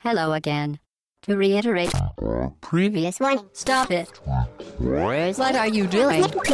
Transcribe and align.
Hello 0.00 0.32
again. 0.32 0.78
To 1.22 1.36
reiterate, 1.36 1.90
previous 2.60 3.18
one, 3.18 3.40
stop 3.52 3.90
it. 3.90 4.08
What 4.78 5.56
are 5.56 5.66
you 5.66 5.88
doing? 5.88 6.24
Atomic 6.24 6.46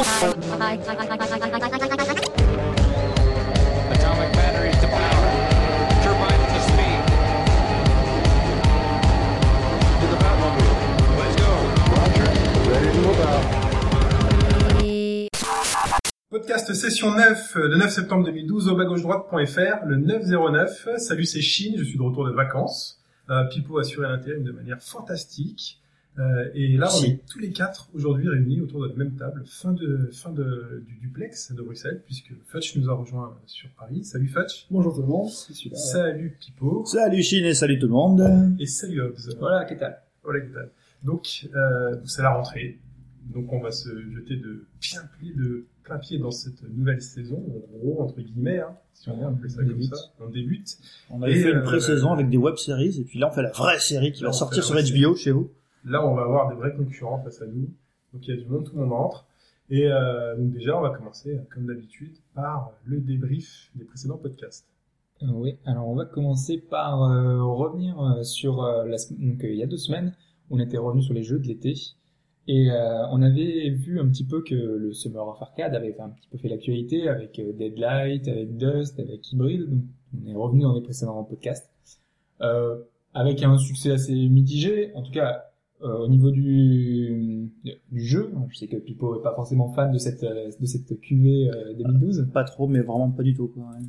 batteries 4.33 4.75
to 4.81 4.87
power. 4.87 5.29
Turbines 6.01 6.47
to 6.53 6.59
speed. 6.65 7.01
To 10.01 10.05
the 10.09 10.17
Batmobile. 10.17 10.75
Let's 11.19 11.35
go. 11.35 11.51
Podcast 16.31 16.73
session 16.73 17.11
9, 17.11 17.55
euh, 17.57 17.67
le 17.69 17.77
9 17.77 17.89
septembre 17.93 18.25
2012 18.25 18.67
au 18.69 18.75
bas 18.75 18.85
gauche 18.85 19.03
droite.fr, 19.03 19.85
le 19.85 19.97
909. 19.97 20.97
Salut, 20.97 21.25
c'est 21.25 21.41
Chine, 21.41 21.75
je 21.77 21.83
suis 21.83 21.97
de 21.97 22.03
retour 22.03 22.25
de 22.25 22.31
vacances. 22.31 22.99
Euh, 23.29 23.43
Pipo 23.45 23.77
a 23.77 23.81
assuré 23.81 24.07
l'intérim 24.07 24.43
de 24.43 24.51
manière 24.51 24.81
fantastique. 24.81 25.81
Euh, 26.17 26.49
et 26.53 26.77
là, 26.77 26.89
on 26.97 27.03
est 27.03 27.19
tous 27.29 27.39
les 27.39 27.51
quatre 27.51 27.89
aujourd'hui 27.93 28.29
réunis 28.29 28.61
autour 28.61 28.83
de 28.83 28.87
la 28.87 28.95
même 28.95 29.15
table, 29.15 29.43
fin 29.45 29.73
de 29.73 30.09
fin 30.13 30.31
de, 30.31 30.81
du 30.87 30.95
duplex 30.95 31.51
de 31.51 31.61
Bruxelles, 31.61 32.01
puisque 32.05 32.31
Futch 32.45 32.77
nous 32.77 32.89
a 32.89 32.93
rejoint 32.93 33.37
sur 33.47 33.69
Paris. 33.71 34.05
Salut 34.05 34.29
Futch. 34.29 34.67
Bonjour 34.71 34.95
tout 34.95 35.01
le 35.01 35.07
monde. 35.07 35.29
Salut 35.29 36.37
Pipo. 36.39 36.85
Salut 36.85 37.21
Chine 37.21 37.45
et 37.45 37.53
salut 37.53 37.79
tout 37.79 37.87
le 37.87 37.93
monde. 37.93 38.55
Et 38.59 38.65
salut 38.65 39.01
Hobbs. 39.01 39.35
Voilà, 39.39 39.65
qu'est-ce 39.65 39.79
que 39.79 39.85
Voilà, 40.23 40.39
qu'est-ce 40.39 40.53
que 40.53 40.69
Donc, 41.03 41.49
euh, 41.53 41.97
c'est 42.05 42.21
la 42.21 42.33
rentrée. 42.33 42.79
Donc, 43.25 43.51
on 43.51 43.59
va 43.59 43.71
se 43.73 43.89
jeter 44.11 44.37
de 44.37 44.65
bien 44.79 45.01
pied, 45.19 45.33
de 45.33 45.65
plein 45.85 45.97
pied 45.99 46.17
dans 46.17 46.31
cette 46.31 46.61
nouvelle 46.75 47.01
saison, 47.01 47.37
en 47.37 47.77
gros, 47.77 48.01
entre 48.01 48.19
guillemets, 48.19 48.59
hein, 48.59 48.75
si 48.93 49.09
on 49.09 49.17
veut 49.17 49.25
appeler 49.27 49.49
ça 49.49 49.61
On 49.61 49.65
comme 49.65 49.73
débute. 49.77 49.95
ça. 49.95 50.05
On 50.19 50.29
débute. 50.29 50.77
On 51.09 51.21
avait 51.21 51.31
Et, 51.31 51.41
fait 51.41 51.51
une 51.51 51.57
euh, 51.57 51.63
pré-saison 51.63 52.11
avec 52.11 52.29
des 52.29 52.37
web-séries 52.37 52.99
et 52.99 53.03
puis 53.03 53.19
là 53.19 53.29
on 53.29 53.31
fait 53.31 53.43
la 53.43 53.51
vraie 53.51 53.79
série 53.79 54.11
qui 54.11 54.23
Là, 54.23 54.29
va 54.29 54.33
sortir 54.33 54.63
sur 54.63 54.75
HBO 54.75 55.15
chez 55.15 55.31
vous. 55.31 55.49
Là, 55.85 56.05
on 56.05 56.15
va 56.15 56.23
avoir 56.23 56.49
des 56.49 56.55
vrais 56.55 56.73
concurrents 56.75 57.21
face 57.23 57.41
à 57.41 57.45
nous. 57.45 57.69
Donc, 58.13 58.27
il 58.27 58.35
y 58.35 58.37
a 58.37 58.41
du 58.41 58.45
monde, 58.49 58.65
tout 58.65 58.75
le 58.75 58.81
monde 58.81 58.91
rentre. 58.93 59.25
Et 59.69 59.85
euh, 59.91 60.35
donc, 60.35 60.51
déjà, 60.53 60.77
on 60.77 60.81
va 60.81 60.89
commencer, 60.89 61.39
comme 61.53 61.67
d'habitude, 61.67 62.13
par 62.33 62.71
le 62.85 62.99
débrief 62.99 63.69
des 63.75 63.85
précédents 63.85 64.17
podcasts. 64.17 64.65
Euh, 65.21 65.27
oui, 65.31 65.55
alors 65.65 65.87
on 65.87 65.95
va 65.95 66.05
commencer 66.05 66.57
par 66.57 67.03
euh, 67.03 67.41
revenir 67.43 67.95
sur 68.25 68.63
euh, 68.63 68.85
la 68.85 68.97
sem- 68.97 69.15
donc 69.17 69.43
euh, 69.43 69.47
il 69.49 69.57
y 69.57 69.63
a 69.63 69.67
deux 69.67 69.77
semaines, 69.77 70.13
on 70.49 70.59
était 70.59 70.77
revenu 70.77 71.01
sur 71.01 71.13
les 71.13 71.23
jeux 71.23 71.39
de 71.39 71.47
l'été 71.47 71.73
et 72.47 72.71
euh, 72.71 73.07
on 73.11 73.21
avait 73.21 73.69
vu 73.69 73.99
un 73.99 74.07
petit 74.07 74.23
peu 74.23 74.43
que 74.43 74.55
le 74.55 74.93
Summer 74.93 75.27
of 75.27 75.41
Arcade 75.41 75.73
avait 75.73 75.95
un 75.99 76.09
petit 76.09 76.27
peu 76.29 76.37
fait 76.37 76.49
l'actualité 76.49 77.09
avec 77.09 77.39
euh, 77.39 77.53
Deadlight, 77.53 78.27
avec 78.27 78.57
Dust, 78.57 78.99
avec 78.99 79.31
Hybrid, 79.31 79.69
donc 79.69 79.83
on 80.23 80.29
est 80.29 80.35
revenu 80.35 80.61
dans 80.61 80.73
les 80.73 80.81
précédents 80.81 81.23
podcasts 81.23 81.69
euh, 82.41 82.77
avec 83.13 83.43
un 83.43 83.57
succès 83.57 83.91
assez 83.91 84.13
mitigé, 84.13 84.91
en 84.93 85.01
tout 85.01 85.11
cas 85.11 85.45
euh, 85.81 85.99
au 85.99 86.07
niveau 86.07 86.31
du, 86.31 87.51
du 87.63 88.05
jeu. 88.05 88.31
Je 88.49 88.57
sais 88.57 88.67
que 88.67 88.77
Pipo 88.77 89.19
est 89.19 89.23
pas 89.23 89.33
forcément 89.33 89.69
fan 89.69 89.91
de 89.91 89.97
cette 89.97 90.23
euh, 90.23 90.49
de 90.59 90.65
cette 90.65 90.99
QV 90.99 91.49
euh, 91.49 91.73
2012. 91.73 92.29
Pas 92.33 92.43
trop, 92.43 92.67
mais 92.67 92.79
vraiment 92.81 93.11
pas 93.11 93.23
du 93.23 93.33
tout. 93.33 93.47
Quoi. 93.47 93.63
ouais. 93.63 93.85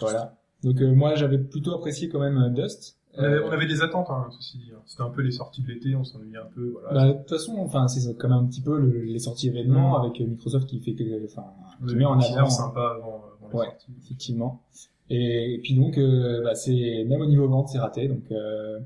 Voilà. 0.00 0.36
Donc 0.62 0.80
euh, 0.80 0.94
moi 0.94 1.14
j'avais 1.14 1.38
plutôt 1.38 1.74
apprécié 1.74 2.08
quand 2.08 2.20
même 2.20 2.52
Dust. 2.54 2.98
On 3.18 3.22
avait, 3.22 3.34
Euh, 3.36 3.46
on 3.46 3.50
avait 3.50 3.66
des 3.66 3.82
attentes, 3.82 4.08
hein, 4.10 4.26
ceci 4.38 4.58
dit. 4.58 4.72
C'était 4.84 5.02
un 5.02 5.10
peu 5.10 5.22
les 5.22 5.30
sorties 5.30 5.62
de 5.62 5.68
l'été, 5.68 5.94
on 5.96 6.04
s'ennuyait 6.04 6.38
un 6.38 6.50
peu. 6.54 6.74
Voilà. 6.82 6.92
bah, 7.06 7.12
de 7.12 7.18
toute 7.18 7.28
façon, 7.30 7.56
enfin 7.58 7.88
c'est 7.88 8.16
quand 8.18 8.28
même 8.28 8.38
un 8.38 8.46
petit 8.46 8.60
peu 8.60 8.78
le- 8.78 9.02
les 9.04 9.18
sorties 9.18 9.48
événements 9.48 9.98
Mm. 9.98 10.04
avec 10.04 10.20
euh, 10.20 10.26
Microsoft 10.26 10.66
qui 10.68 10.80
fait 10.80 10.94
que, 10.94 11.24
enfin, 11.24 11.44
qui 11.86 11.94
met 11.96 12.04
en 12.04 12.18
avant. 12.20 12.48
sympas 12.50 12.94
avant, 12.96 13.24
avant 13.38 13.48
les 13.52 13.58
Ouais. 13.58 13.66
sorties. 13.66 13.92
Effectivement. 14.04 14.62
Et, 15.08 15.54
et 15.54 15.58
puis 15.58 15.74
donc, 15.74 15.98
euh, 15.98 16.42
bah, 16.42 16.54
c'est 16.54 17.04
même 17.08 17.20
au 17.20 17.26
niveau 17.26 17.48
vente, 17.48 17.68
c'est 17.68 17.78
raté. 17.78 18.08
Donc 18.08 18.24
euh, 18.32 18.78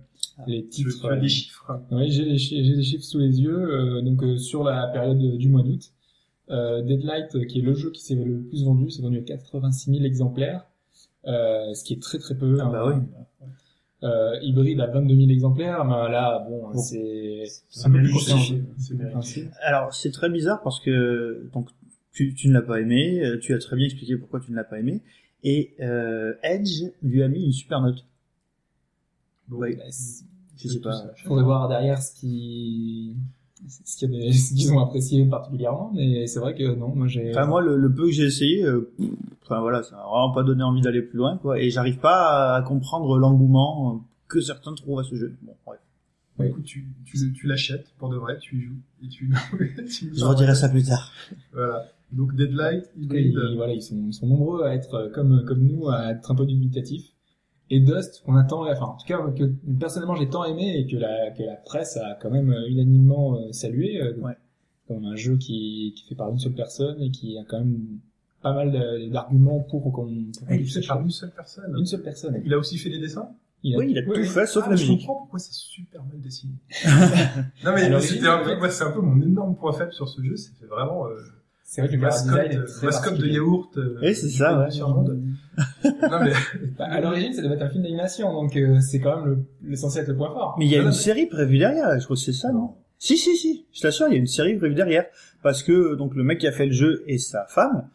les 0.47 0.65
titres. 0.67 1.01
tu 1.01 1.07
as 1.07 1.13
euh, 1.13 1.21
des 1.21 1.29
chiffres. 1.29 1.81
Oui, 1.91 2.11
j'ai 2.11 2.25
des 2.25 2.39
chiffres 2.83 3.05
sous 3.05 3.19
les 3.19 3.41
yeux. 3.41 3.59
euh, 3.99 4.03
donc 4.03 4.23
euh, 4.23 4.37
sur 4.39 4.63
la 4.65 4.87
période 4.89 5.19
du 5.19 5.49
mois 5.49 5.63
d'août, 5.63 5.93
euh, 6.51 6.83
Deadlight, 6.83 7.35
euh, 7.37 7.45
qui 7.45 7.59
est 7.61 7.63
le 7.63 7.75
jeu 7.75 7.91
qui 7.91 8.03
s'est 8.03 8.15
le 8.15 8.41
plus 8.43 8.65
vendu, 8.65 8.91
s'est 8.91 9.03
vendu 9.03 9.19
à 9.19 9.23
86 9.23 9.91
000 9.93 10.05
exemplaires, 10.05 10.67
euh, 11.27 11.73
ce 11.75 11.85
qui 11.85 11.95
est 11.95 12.03
très 12.03 12.19
très 12.19 12.35
peu. 12.37 12.59
Ah 12.61 12.65
hein. 12.67 12.71
bah 12.71 12.85
oui. 12.87 12.95
Euh, 14.03 14.39
Hybride 14.41 14.81
à 14.81 14.87
22 14.87 15.15
000 15.15 15.29
exemplaires, 15.31 15.85
mais 15.85 16.11
là, 16.11 16.45
bon, 16.49 16.71
Bon. 16.73 16.79
c'est 16.79 17.43
C'est 17.69 17.87
un 17.87 17.91
peu 17.91 18.03
plus. 18.03 19.49
Alors 19.63 19.93
c'est 19.95 20.11
très 20.11 20.31
bizarre 20.31 20.63
parce 20.63 20.81
que 20.81 21.49
donc 21.53 21.69
tu, 22.13 22.35
tu 22.35 22.49
ne 22.49 22.55
l'as 22.55 22.63
pas 22.63 22.81
aimé, 22.81 23.21
euh, 23.23 23.39
tu 23.39 23.53
as 23.55 23.59
très 23.59 23.77
bien 23.77 23.85
expliqué 23.85 24.17
pourquoi 24.17 24.41
tu 24.41 24.51
ne 24.53 24.57
l'as 24.57 24.65
pas 24.65 24.79
aimé 24.79 25.03
et 25.45 25.75
euh, 25.81 26.33
Edge 26.43 26.83
lui 27.03 27.23
a 27.23 27.29
mis 27.29 27.45
une 27.45 27.53
super 27.53 27.81
note. 27.83 28.05
Ouais, 29.51 29.77
Bah, 29.77 29.85
je 30.57 30.69
sais 30.69 30.81
pas. 30.81 31.13
faudrait 31.25 31.45
voir 31.45 31.69
derrière 31.69 32.01
ce 32.03 32.15
qui 32.15 33.17
ce 33.69 34.55
qu'ils 34.55 34.73
ont 34.73 34.81
apprécié 34.81 35.25
particulièrement, 35.27 35.93
mais 35.95 36.27
c'est 36.27 36.41
vrai 36.41 36.55
que 36.55 36.75
non, 36.75 36.95
moi 36.95 37.07
j'ai. 37.07 37.31
Enfin 37.31 37.47
moi 37.47 37.61
le, 37.61 37.77
le 37.77 37.93
peu 37.95 38.07
que 38.07 38.13
j'ai 38.13 38.25
essayé, 38.25 38.65
euh, 38.65 38.91
enfin 39.43 39.61
voilà, 39.61 39.83
ça 39.83 39.97
m'a 39.97 40.03
vraiment 40.03 40.33
pas 40.33 40.43
donné 40.43 40.63
envie 40.63 40.81
d'aller 40.81 41.03
plus 41.03 41.19
loin 41.19 41.37
quoi. 41.39 41.61
Et 41.61 41.71
j'arrive 41.71 41.99
pas 41.99 42.55
à 42.55 42.63
comprendre 42.63 43.19
l'engouement 43.19 43.95
euh, 43.95 43.99
que 44.29 44.41
certains 44.41 44.75
trouvent 44.75 45.01
à 45.01 45.05
ce 45.05 45.15
jeu. 45.15 45.37
Bon 45.43 45.55
bref. 45.67 45.81
Bah, 46.39 46.47
écoute, 46.47 46.65
tu, 46.65 46.87
tu, 47.05 47.33
tu 47.35 47.47
l'achètes 47.47 47.93
pour 47.99 48.09
de 48.09 48.17
vrai, 48.17 48.39
tu 48.39 48.57
y 48.57 48.61
joues. 48.63 48.81
Et 49.05 49.09
tu, 49.09 49.31
tu 49.91 50.11
Je 50.15 50.25
redirai 50.25 50.55
ça 50.55 50.71
plus 50.71 50.85
tard. 50.85 51.13
Voilà. 51.53 51.85
Donc, 52.13 52.35
Deadlight, 52.35 52.91
Hybrid. 52.99 53.39
voilà, 53.57 53.75
ils 53.75 53.83
sont, 53.83 54.03
ils 54.09 54.15
sont 54.15 54.27
nombreux 54.27 54.65
à 54.65 54.75
être 54.75 54.95
euh, 54.95 55.11
comme 55.11 55.45
comme 55.45 55.63
nous 55.63 55.89
à 55.91 56.13
être 56.13 56.31
un 56.31 56.35
peu 56.35 56.47
dubitatifs. 56.47 57.13
Et 57.73 57.79
Dust, 57.81 58.23
qu'on 58.27 58.35
attend, 58.37 58.69
enfin 58.69 58.85
en 58.87 58.97
tout 58.97 59.07
cas 59.07 59.19
que 59.37 59.45
personnellement 59.79 60.17
j'ai 60.17 60.29
tant 60.29 60.45
aimé 60.45 60.77
et 60.77 60.87
que 60.87 60.97
la 60.97 61.31
que 61.31 61.43
la 61.45 61.55
presse 61.55 61.97
a 61.97 62.17
quand 62.21 62.31
même 62.31 62.51
euh, 62.53 62.69
unanimement 62.69 63.37
euh, 63.37 63.53
salué, 63.53 64.03
euh, 64.03 64.15
Ouais. 64.21 64.37
comme 64.89 65.05
un 65.05 65.15
jeu 65.17 65.37
qui 65.37 65.93
qui 65.97 66.05
fait 66.09 66.17
par 66.17 66.31
une 66.31 66.39
seule 66.39 66.55
personne 66.55 67.01
et 67.01 67.11
qui 67.11 67.39
a 67.39 67.45
quand 67.49 67.59
même 67.59 67.79
pas 68.43 68.53
mal 68.55 68.73
d'arguments 69.11 69.61
pour 69.61 69.93
qu'on. 69.93 70.09
Ah, 70.49 70.57
il 70.57 70.69
fait 70.69 70.85
par 70.87 71.01
une 71.01 71.11
seule 71.11 71.31
personne. 71.31 71.73
Une 71.79 71.87
seule 71.87 72.03
personne. 72.03 72.41
Il 72.45 72.53
a 72.55 72.59
aussi 72.59 72.77
fait 72.79 72.89
les 72.89 72.99
dessins 72.99 73.29
Il 73.63 73.77
Oui, 73.77 73.89
il 73.91 73.99
a 73.99 74.03
tout 74.03 74.15
fait 74.25 74.47
sauf 74.47 74.65
ah, 74.67 74.71
la 74.71 74.77
je 74.77 74.83
musique. 74.83 75.01
comprends 75.07 75.21
pourquoi 75.21 75.39
c'est 75.39 75.53
super 75.53 76.03
mal 76.05 76.21
dessiné. 76.21 76.55
non, 77.65 77.73
mais 77.75 78.01
c'était 78.01 78.27
un 78.27 78.39
peu, 78.43 78.51
ouais. 78.51 78.57
moi, 78.57 78.71
c'est 78.71 78.85
un 78.85 78.91
peu 78.93 79.01
mon 79.03 79.21
énorme 79.23 79.55
point 79.57 79.73
faible 79.73 79.93
sur 79.93 80.09
ce 80.09 80.23
jeu. 80.23 80.37
C'était 80.37 80.65
vraiment, 80.67 81.07
euh, 81.07 81.13
C'est 81.73 81.83
vrai 81.83 81.89
que 81.91 81.95
le 81.95 82.01
mascotte, 82.01 82.33
design 82.49 82.63
est 82.63 82.65
très 82.67 82.87
mascotte 82.87 83.19
de 83.19 83.27
yaourt. 83.29 83.79
Euh, 83.79 83.99
Et 84.03 84.13
c'est 84.13 84.29
ça, 84.29 84.59
ouais. 84.59 84.71
sur 84.73 84.89
monde. 84.89 85.23
non, 85.85 86.19
mais, 86.25 86.33
Bah, 86.77 86.87
à 86.87 87.01
l'origine, 87.01 87.33
ça 87.33 87.43
devait 87.43 87.55
être 87.55 87.63
un 87.63 87.69
film 87.69 87.85
d'animation, 87.85 88.33
donc 88.33 88.57
euh, 88.57 88.81
c'est 88.81 88.99
quand 88.99 89.19
même 89.19 89.27
le, 89.27 89.39
le 89.63 89.77
censé 89.77 90.01
être 90.01 90.09
le 90.09 90.17
point 90.17 90.33
fort. 90.33 90.57
Mais 90.59 90.67
il 90.67 90.73
y 90.73 90.75
a 90.75 90.81
une 90.81 90.87
mais- 90.87 90.93
série 90.93 91.27
prévue 91.27 91.59
derrière, 91.59 91.97
je 92.01 92.05
crois 92.05 92.17
que 92.17 92.23
c'est 92.23 92.33
ça, 92.33 92.51
non? 92.51 92.71
Si, 92.99 93.17
si, 93.17 93.37
si, 93.37 93.67
je 93.73 93.83
t'assure, 93.83 94.09
il 94.09 94.15
y 94.15 94.17
a 94.17 94.19
une 94.19 94.27
série 94.27 94.57
prévue 94.57 94.75
derrière. 94.75 95.05
Parce 95.45 95.63
que 95.63 95.95
donc 95.95 96.17
le 96.17 96.25
mec 96.25 96.39
qui 96.41 96.49
a 96.49 96.53
fait 96.53 96.67
le 96.67 96.73
jeu 96.73 97.05
et 97.07 97.19
sa 97.19 97.47
femme 97.47 97.89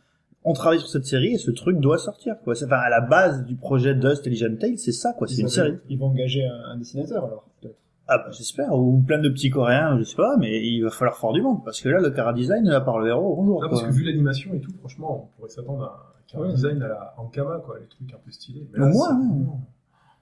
ont 0.46 0.53
travaillé 0.53 0.80
sur 0.80 0.90
cette 0.90 1.06
série 1.06 1.34
et 1.34 1.38
ce 1.38 1.52
truc 1.52 1.78
doit 1.80 1.97
sortir. 1.97 2.36
Quoi. 2.46 2.56
C'est- 2.56 2.66
Enfin, 2.66 2.78
à 2.78 2.90
la 2.90 3.02
base 3.02 3.44
du 3.46 3.56
projet 3.56 3.94
Dust 3.94 4.25
et 4.25 4.30
Legion 4.30 4.56
Tale, 4.57 4.78
c'est 4.78 4.94
ça, 4.94 5.12
quoi. 5.13 5.28
C'est 5.28 5.42
une 5.42 5.50
série. 5.50 5.74
Ils 5.90 6.00
vont 6.00 6.07
engager 6.07 6.46
un, 6.47 6.72
un 6.72 6.78
dessinateur 6.78 7.25
alors, 7.25 7.46
peut-être. 7.62 7.75
Ah 8.07 8.19
bah 8.19 8.29
j'espère, 8.31 8.71
ou 8.73 9.01
plein 9.01 9.19
de 9.19 9.29
petits 9.29 9.49
coréens, 9.49 9.97
je 9.97 10.03
sais 10.03 10.16
pas, 10.16 10.38
mais 10.38 10.63
il 10.63 10.81
va 10.81 10.91
falloir 10.91 11.17
fort 11.17 11.33
du 11.33 11.41
monde, 11.41 11.63
parce 11.66 11.81
que 11.81 11.89
là, 11.89 11.99
le 11.99 12.11
cara 12.11 12.33
design, 12.33 12.67
à 12.69 12.79
part 12.81 12.99
le 12.99 13.07
héros, 13.09 13.35
bonjour. 13.35 13.61
non, 13.63 13.67
parce 13.69 13.81
quoi. 13.81 13.89
que 13.89 13.93
vu 13.95 14.03
l'animation 14.03 14.53
et 14.53 14.59
tout, 14.59 14.71
franchement, 14.79 15.23
on 15.33 15.38
pourrait 15.38 15.49
s'attendre 15.49 15.83
à 15.83 16.13
un 16.19 16.31
cara 16.31 16.44
Ouais. 16.47 16.53
design 16.53 16.81
à 16.83 16.88
la 16.88 17.13
Ankama, 17.17 17.57
quoi, 17.65 17.79
les 17.79 17.88
trucs 17.88 18.13
un 18.13 18.19
peu 18.23 18.29
stylés. 18.31 18.67
Mais 18.73 18.79
Au 18.79 18.85
là, 18.85 18.91
moins, 18.91 19.07
c'est 19.07 19.13
ouais. 19.13 19.19
vraiment- 19.27 19.61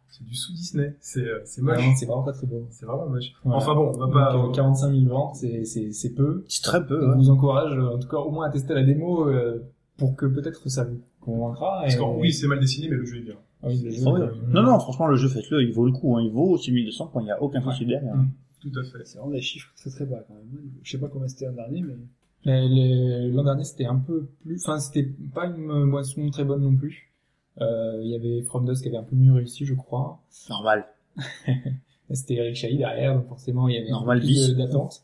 C'est 0.10 0.24
du 0.26 0.36
sous-Disney. 0.36 0.96
C'est, 1.02 1.26
euh, 1.28 1.42
c'est 1.44 1.62
moche. 1.64 1.76
Vraiment, 1.78 1.96
c'est 1.96 2.06
vraiment 2.06 2.22
pas 2.24 2.34
très 2.34 2.46
beau. 2.46 2.68
C'est 2.70 2.86
vraiment 2.86 3.08
moche. 3.10 3.34
Voilà. 3.44 3.58
Enfin 3.58 3.74
bon, 3.74 3.88
on 3.96 3.98
va 3.98 4.06
Donc, 4.06 4.14
pas. 4.14 4.36
euh, 4.36 4.52
45 4.52 4.92
000 4.92 5.06
ventes, 5.10 5.36
c'est 5.38 5.66
c'est 5.66 5.92
c'est 5.92 6.14
peu. 6.14 6.46
C'est 6.48 6.62
très 6.62 6.86
peu, 6.86 7.02
Je 7.02 7.08
ouais. 7.10 7.16
vous 7.16 7.30
encourage, 7.32 7.76
euh, 7.76 7.96
en 7.96 7.98
tout 7.98 8.08
cas, 8.08 8.18
au 8.18 8.30
moins 8.30 8.46
à 8.46 8.52
tester 8.52 8.76
la 8.76 8.84
démo 8.84 9.28
euh, 9.28 9.66
pour 9.98 10.16
que 10.16 10.28
peut-être 10.28 10.70
ça 10.70 10.84
vous 10.84 11.00
convaincra. 11.20 11.80
Parce 11.82 11.96
que 11.96 12.02
oui, 12.04 12.32
c'est 12.32 12.46
mal 12.48 12.60
dessiné, 12.60 12.90
mais 12.90 12.98
le 12.98 13.06
jeu 13.06 13.18
est 13.18 13.22
bien. 13.22 13.36
Ah 13.64 13.68
oui, 13.70 13.82
même. 13.84 14.52
Non, 14.52 14.62
non, 14.64 14.80
franchement, 14.80 15.08
le 15.08 15.16
jeu, 15.16 15.30
faites-le, 15.30 15.64
il 15.64 15.72
vaut 15.74 15.86
le 15.86 15.92
coup, 15.92 16.16
hein. 16.18 16.22
il 16.22 16.32
vaut 16.32 16.58
6200 16.58 17.08
points, 17.08 17.22
il 17.22 17.26
n'y 17.26 17.32
a 17.32 17.42
aucun 17.42 17.62
souci 17.62 17.86
derrière. 17.86 18.16
Mm. 18.16 18.30
Tout 18.62 18.72
à 18.80 18.84
fait. 18.84 19.06
C'est 19.06 19.18
vraiment 19.18 19.34
des 19.34 19.42
chiffres 19.42 19.72
très 19.76 19.90
très 19.90 20.06
bas 20.06 20.24
quand 20.28 20.34
même. 20.36 20.44
Je 20.84 20.92
sais 20.92 20.98
pas 20.98 21.08
combien 21.08 21.28
c'était 21.28 21.46
l'an 21.46 21.54
dernier, 21.54 21.82
mais 21.82 21.96
L'an 22.46 23.44
dernier, 23.44 23.64
c'était 23.64 23.86
un 23.86 23.96
peu 23.98 24.28
plus, 24.44 24.62
enfin, 24.64 24.78
c'était 24.80 25.10
pas 25.34 25.46
une 25.46 25.72
euh, 25.72 25.86
boisson 25.86 26.30
très 26.30 26.44
bonne 26.44 26.62
non 26.62 26.76
plus. 26.76 27.10
Euh, 27.62 28.00
Il 28.04 28.10
y 28.10 28.16
avait 28.16 28.42
From 28.42 28.66
Dust 28.66 28.82
qui 28.82 28.90
avait 28.90 28.98
un 28.98 29.04
peu 29.04 29.16
mieux 29.16 29.32
réussi, 29.32 29.66
je 29.66 29.74
crois. 29.74 30.20
Normal. 30.50 30.86
C'était 32.12 32.36
Eric 32.36 32.56
Chahi 32.56 32.78
derrière, 32.78 33.16
donc 33.16 33.28
forcément, 33.28 33.68
il 33.70 33.76
y 33.76 33.78
avait 33.78 33.86
un 33.92 34.00
peu 34.00 34.00
Normal 34.00 34.20
plus 34.20 34.50
de- 34.50 34.54
d'attente. 34.56 35.04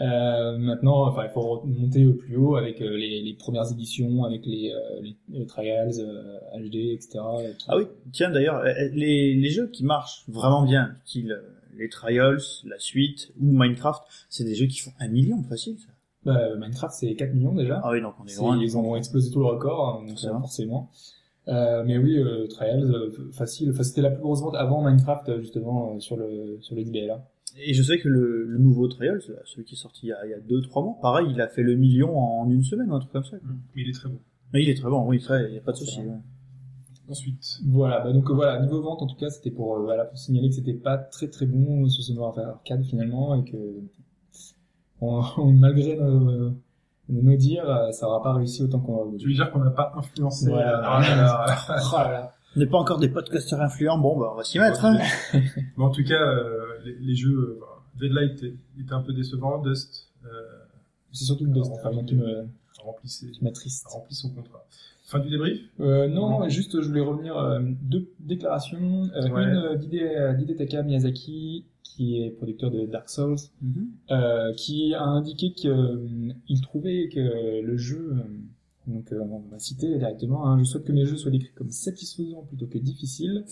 Euh, 0.00 0.58
maintenant, 0.58 1.06
enfin, 1.06 1.24
il 1.24 1.30
faut 1.30 1.60
remonter 1.60 2.04
euh, 2.04 2.12
plus 2.16 2.36
haut 2.36 2.56
avec 2.56 2.82
euh, 2.82 2.96
les, 2.96 3.22
les 3.22 3.32
premières 3.34 3.70
éditions, 3.72 4.24
avec 4.24 4.44
les, 4.44 4.70
euh, 4.72 5.00
les, 5.02 5.16
les 5.30 5.46
trials 5.46 5.92
euh, 6.00 6.38
HD, 6.58 6.92
etc. 6.92 7.18
euh, 7.40 7.52
qui- 7.58 7.64
Ah 7.68 7.78
oui, 7.78 7.84
tiens 8.12 8.30
d'ailleurs, 8.30 8.62
les, 8.92 9.34
les 9.34 9.50
jeux 9.50 9.68
qui 9.68 9.84
marchent 9.84 10.24
vraiment 10.28 10.62
bien, 10.64 10.94
euh, 11.16 11.34
les 11.78 11.88
Trials, 11.88 12.40
la 12.64 12.78
suite 12.78 13.32
ou 13.40 13.46
Minecraft, 13.52 14.02
c'est 14.28 14.44
des 14.44 14.54
jeux 14.54 14.66
qui 14.66 14.80
font 14.80 14.92
un 15.00 15.08
million 15.08 15.42
facile. 15.42 15.76
Ça. 15.78 15.88
Bah, 16.24 16.56
Minecraft, 16.56 16.94
c'est 16.94 17.14
4 17.14 17.34
millions 17.34 17.54
déjà. 17.54 17.80
Ah 17.84 17.90
oui, 17.92 18.00
donc 18.02 18.14
on 18.22 18.26
est 18.26 18.36
loin. 18.36 18.58
ils 18.60 18.76
ont 18.76 18.96
explosé 18.96 19.30
tout 19.30 19.40
le 19.40 19.46
record, 19.46 20.00
hein, 20.02 20.06
donc 20.08 20.18
forcément. 20.40 20.90
Euh, 21.48 21.84
mais 21.86 21.96
oui, 21.96 22.18
euh, 22.18 22.46
Trials, 22.48 22.82
euh, 22.92 23.30
facile. 23.32 23.70
Enfin, 23.70 23.82
c'était 23.84 24.00
la 24.02 24.10
plus 24.10 24.22
grosse 24.22 24.40
vente 24.40 24.56
avant 24.56 24.82
Minecraft, 24.82 25.38
justement, 25.40 25.94
euh, 25.94 26.00
sur 26.00 26.16
le 26.16 26.58
sur 26.60 26.74
le 26.74 26.82
DBLA. 26.82 27.24
Et 27.58 27.72
je 27.74 27.82
sais 27.82 27.98
que 27.98 28.08
le, 28.08 28.44
le 28.44 28.58
nouveau 28.58 28.86
Trials, 28.88 29.20
celui 29.44 29.64
qui 29.64 29.74
est 29.74 29.78
sorti 29.78 30.06
il 30.06 30.08
y 30.10 30.12
a, 30.12 30.24
il 30.26 30.30
y 30.30 30.34
a 30.34 30.40
deux, 30.40 30.60
trois 30.62 30.82
mois, 30.82 30.96
pareil, 31.00 31.26
il 31.30 31.40
a 31.40 31.48
fait 31.48 31.62
le 31.62 31.74
million 31.76 32.16
en 32.18 32.50
une 32.50 32.62
semaine, 32.62 32.90
un 32.90 32.98
truc 32.98 33.12
comme 33.12 33.24
ça. 33.24 33.36
Mais 33.74 33.82
il 33.82 33.88
est 33.88 33.92
très 33.94 34.08
bon. 34.08 34.18
Mais 34.52 34.62
il 34.62 34.68
est 34.68 34.74
très 34.74 34.90
bon, 34.90 35.06
oui, 35.06 35.18
très, 35.20 35.48
il 35.48 35.54
y 35.54 35.58
a 35.58 35.62
pas 35.62 35.72
de 35.72 35.76
souci. 35.78 36.00
ouais. 36.00 36.12
Ensuite, 37.08 37.58
Voilà, 37.66 38.00
bah 38.00 38.12
donc 38.12 38.28
voilà, 38.30 38.60
niveau 38.60 38.82
vente 38.82 39.00
en 39.00 39.06
tout 39.06 39.14
cas, 39.16 39.30
c'était 39.30 39.52
pour, 39.52 39.76
euh, 39.76 39.82
voilà, 39.82 40.04
pour 40.06 40.18
signaler 40.18 40.48
que 40.48 40.56
c'était 40.56 40.74
pas 40.74 40.98
très 40.98 41.28
très 41.28 41.46
bon 41.46 41.88
ce 41.88 42.02
Summer 42.02 42.24
of 42.28 42.36
Arcade 42.38 42.82
finalement 42.84 43.34
et 43.36 43.44
que 43.48 43.56
on, 45.00 45.22
on- 45.38 45.52
malgré 45.52 45.96
nos, 45.96 46.50
nos 47.08 47.36
dires, 47.36 47.68
euh, 47.70 47.92
ça 47.92 48.08
aura 48.08 48.22
pas 48.22 48.32
réussi 48.34 48.62
autant 48.62 48.80
qu'on 48.80 48.94
aurait 48.94 49.16
tu 49.18 49.28
veux 49.28 49.34
dire 49.34 49.50
qu'on 49.52 49.60
n'a 49.60 49.70
pas 49.70 49.92
influencé 49.96 50.50
Voilà. 50.50 50.80
euh, 51.00 52.26
On 52.56 52.60
n'est 52.60 52.66
pas 52.66 52.78
encore 52.78 52.98
des 52.98 53.08
podcasteurs 53.08 53.60
influents, 53.60 53.98
bon, 53.98 54.18
bah, 54.18 54.30
on 54.32 54.36
va 54.36 54.44
s'y 54.44 54.58
mettre. 54.58 54.84
Hein. 54.84 54.98
Mais 55.34 55.84
en 55.84 55.90
tout 55.90 56.02
cas, 56.04 56.14
euh, 56.22 56.64
les, 56.84 56.94
les 56.98 57.14
jeux, 57.14 57.36
euh, 57.36 57.56
voilà. 57.58 57.72
Deadlight 58.00 58.44
était 58.80 58.92
un 58.92 59.00
peu 59.02 59.12
décevant, 59.12 59.58
Dust 59.62 60.08
euh, 60.24 60.28
C'est 61.12 61.24
surtout 61.24 61.46
Dust, 61.46 61.70
enfin, 61.72 61.90
qui 62.04 62.14
me 62.14 62.46
qui 63.02 63.42
m'attriste. 63.42 63.86
remplit 63.88 64.14
son 64.14 64.30
contrat. 64.30 64.64
Fin 65.04 65.18
du 65.20 65.30
débrief? 65.30 65.60
Euh, 65.80 66.08
non, 66.08 66.48
juste 66.48 66.80
je 66.80 66.88
voulais 66.88 67.00
revenir 67.00 67.36
euh, 67.38 67.60
deux 67.82 68.08
déclarations. 68.20 69.08
Euh, 69.14 69.28
Ouais. 69.30 69.44
Une 69.44 69.56
euh, 69.56 69.76
d'Hide- 69.76 70.36
d'Hidetaka 70.36 70.82
Miyazaki, 70.82 71.64
qui 71.82 72.22
est 72.22 72.30
producteur 72.30 72.70
de 72.70 72.84
Dark 72.86 73.08
Souls, 73.08 73.36
euh, 74.10 74.52
qui 74.54 74.94
a 74.94 75.02
indiqué 75.04 75.52
qu'il 75.52 76.60
trouvait 76.62 77.08
que 77.08 77.62
le 77.62 77.76
jeu, 77.76 78.14
euh, 78.16 78.22
donc 78.86 79.12
euh, 79.12 79.20
on 79.20 79.40
va 79.50 79.58
citer 79.58 79.98
directement, 79.98 80.46
hein, 80.46 80.58
je 80.58 80.64
souhaite 80.64 80.84
que 80.84 80.92
mes 80.92 81.04
jeux 81.04 81.16
soient 81.16 81.30
décrits 81.30 81.52
comme 81.54 81.70
satisfaisants 81.70 82.42
plutôt 82.42 82.66
que 82.66 82.78
difficiles. 82.78 83.44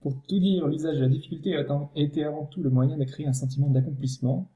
Pour 0.00 0.14
tout 0.26 0.38
dire, 0.38 0.66
l'usage 0.66 0.96
de 0.96 1.02
la 1.02 1.08
difficulté 1.08 1.54
a 1.54 1.66
été 1.94 2.24
avant 2.24 2.46
tout 2.46 2.62
le 2.62 2.70
moyen 2.70 2.96
de 2.96 3.04
créer 3.04 3.26
un 3.26 3.34
sentiment 3.34 3.68
d'accomplissement. 3.68 4.48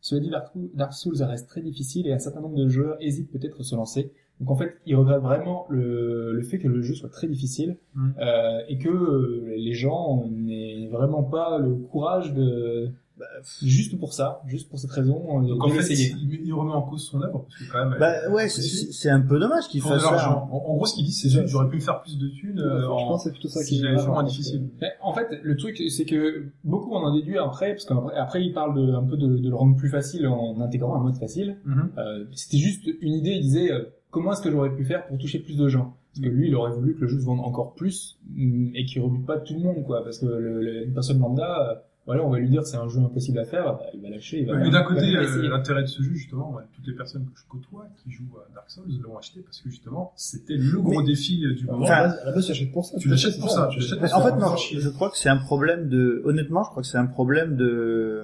Cela 0.00 0.20
dit, 0.20 0.30
Dark 0.74 0.92
Souls 0.92 1.20
reste 1.22 1.48
très 1.48 1.62
difficile 1.62 2.06
et 2.06 2.12
un 2.12 2.18
certain 2.18 2.40
nombre 2.40 2.56
de 2.56 2.68
joueurs 2.68 2.96
hésitent 3.00 3.32
peut-être 3.32 3.60
à 3.60 3.64
se 3.64 3.74
lancer. 3.74 4.12
Donc 4.38 4.50
en 4.50 4.56
fait, 4.56 4.76
il 4.86 4.94
regrette 4.96 5.22
vraiment 5.22 5.66
le, 5.68 6.32
le 6.32 6.42
fait 6.42 6.58
que 6.58 6.68
le 6.68 6.82
jeu 6.82 6.94
soit 6.94 7.08
très 7.08 7.26
difficile 7.26 7.76
Mm. 7.94 8.10
euh, 8.20 8.60
et 8.68 8.78
que 8.78 9.54
les 9.56 9.72
gens 9.72 10.26
n'aient 10.30 10.88
vraiment 10.88 11.22
pas 11.22 11.58
le 11.58 11.74
courage 11.74 12.32
de 12.34 12.90
Bah, 13.16 13.26
juste 13.62 13.96
pour 14.00 14.12
ça, 14.12 14.42
juste 14.46 14.68
pour 14.68 14.76
cette 14.80 14.90
raison, 14.90 15.40
euh, 15.40 15.46
Donc 15.46 15.62
en 15.62 15.68
fait, 15.68 15.88
il, 15.94 16.40
il 16.46 16.52
remet 16.52 16.72
en 16.72 16.82
cause 16.82 17.06
son 17.06 17.22
œuvre, 17.22 17.46
parce 17.48 17.62
que 17.62 17.70
quand 17.72 17.88
même... 17.88 17.98
Bah, 18.00 18.10
elle- 18.24 18.32
ouais, 18.32 18.48
c'est- 18.48 18.60
c'est 18.62 18.90
c'est 18.92 19.08
un 19.08 19.20
peu 19.20 19.38
dommage 19.38 19.68
qu'il 19.68 19.80
fasse 19.82 20.02
ça. 20.02 20.36
En, 20.36 20.52
en 20.52 20.74
gros, 20.74 20.84
ce 20.84 20.94
qu'il 20.96 21.04
dit, 21.04 21.12
c'est 21.12 21.28
j'aurais 21.46 21.68
pu 21.68 21.76
me 21.76 21.80
faire 21.80 22.02
plus 22.02 22.18
de 22.18 22.26
thunes 22.28 22.58
euh, 22.58 22.80
je 22.80 22.86
en... 22.86 23.06
pense 23.06 23.22
que 23.22 23.28
c'est 23.30 23.32
plutôt 23.32 23.48
ça 23.48 23.62
qui 23.64 23.84
est 23.84 23.94
vraiment 23.94 24.22
difficile. 24.24 24.68
Mais 24.80 24.88
en 25.00 25.12
fait, 25.12 25.28
le 25.42 25.56
truc, 25.56 25.80
c'est 25.90 26.04
que 26.06 26.46
beaucoup 26.64 26.92
en 26.94 27.08
ont 27.08 27.14
déduit 27.14 27.38
après, 27.38 27.70
parce 27.74 27.84
qu'après 27.84 28.16
après, 28.16 28.44
il 28.44 28.52
parle 28.52 28.74
de, 28.74 28.92
un 28.92 29.04
peu 29.04 29.16
de, 29.16 29.36
de 29.36 29.48
le 29.48 29.54
rendre 29.54 29.76
plus 29.76 29.90
facile 29.90 30.26
en 30.26 30.60
intégrant 30.60 30.96
un 30.96 31.00
mode 31.04 31.14
facile. 31.16 31.56
Mhm. 31.66 31.90
Euh, 31.98 32.24
C'était 32.32 32.58
juste 32.58 32.82
une 33.00 33.12
idée, 33.12 33.30
il 33.30 33.42
disait 33.42 33.70
euh, 33.70 33.84
comment 34.10 34.32
est-ce 34.32 34.42
que 34.42 34.50
j'aurais 34.50 34.74
pu 34.74 34.84
faire 34.84 35.06
pour 35.06 35.18
toucher 35.18 35.38
plus 35.38 35.56
de 35.56 35.68
gens? 35.68 35.94
Parce 36.12 36.26
que 36.26 36.30
lui, 36.32 36.48
il 36.48 36.54
aurait 36.56 36.72
voulu 36.72 36.94
que 36.96 37.02
le 37.02 37.08
jeu 37.08 37.20
se 37.20 37.24
vende 37.24 37.40
encore 37.40 37.74
plus 37.74 38.18
mm, 38.34 38.70
et 38.74 38.84
qu'il 38.86 39.02
rebute 39.02 39.24
pas 39.24 39.38
tout 39.38 39.54
le 39.54 39.60
monde, 39.60 39.84
quoi. 39.84 40.02
Parce 40.02 40.18
que 40.18 40.26
le, 40.26 40.60
le- 40.62 40.86
une 40.86 40.94
personne 40.94 41.20
lambda, 41.20 41.70
euh, 41.70 41.74
voilà, 42.06 42.22
on 42.22 42.30
va 42.30 42.38
lui 42.38 42.50
dire 42.50 42.66
c'est 42.66 42.76
un 42.76 42.88
jeu 42.88 43.00
impossible 43.00 43.38
à 43.38 43.44
faire, 43.44 43.64
bah, 43.64 43.80
il 43.94 44.00
va 44.02 44.10
lâcher. 44.10 44.40
Il 44.40 44.46
va 44.46 44.56
Mais 44.56 44.70
d'un 44.70 44.82
côté, 44.82 45.16
euh, 45.16 45.48
l'intérêt 45.48 45.82
de 45.82 45.86
ce 45.86 46.02
jeu, 46.02 46.12
justement, 46.12 46.52
ouais, 46.52 46.62
toutes 46.74 46.86
les 46.86 46.92
personnes 46.94 47.24
que 47.24 47.38
je 47.40 47.44
côtoie 47.48 47.86
qui 48.02 48.10
jouent 48.10 48.36
à 48.38 48.52
Dark 48.54 48.70
Souls 48.70 48.84
l'ont 49.02 49.16
acheté 49.16 49.40
parce 49.40 49.60
que 49.60 49.70
justement, 49.70 50.12
c'était 50.16 50.56
le 50.56 50.80
gros 50.80 51.00
Mais- 51.00 51.06
défi 51.06 51.44
euh, 51.46 51.54
du 51.54 51.64
moment. 51.66 51.84
Enfin, 51.84 51.94
à 52.10 52.24
la 52.26 52.32
base, 52.32 52.46
tu 52.46 52.52
achètes 52.52 52.72
pour 52.72 52.84
ça. 52.84 52.98
tu 52.98 53.08
l'achètes 53.08 53.38
pour 53.40 53.50
ça, 53.50 53.68
tu 53.72 53.80
l'achètes 53.80 54.00
Mais 54.02 54.08
pour 54.08 54.18
en 54.18 54.22
ça. 54.22 54.32
fait, 54.34 54.38
non, 54.40 54.56
je 54.56 54.88
crois 54.90 55.10
que 55.10 55.16
c'est 55.16 55.28
un 55.30 55.38
problème 55.38 55.88
de, 55.88 56.22
honnêtement, 56.24 56.62
je 56.64 56.70
crois 56.70 56.82
que 56.82 56.88
c'est 56.88 56.98
un 56.98 57.06
problème 57.06 57.56
de, 57.56 58.22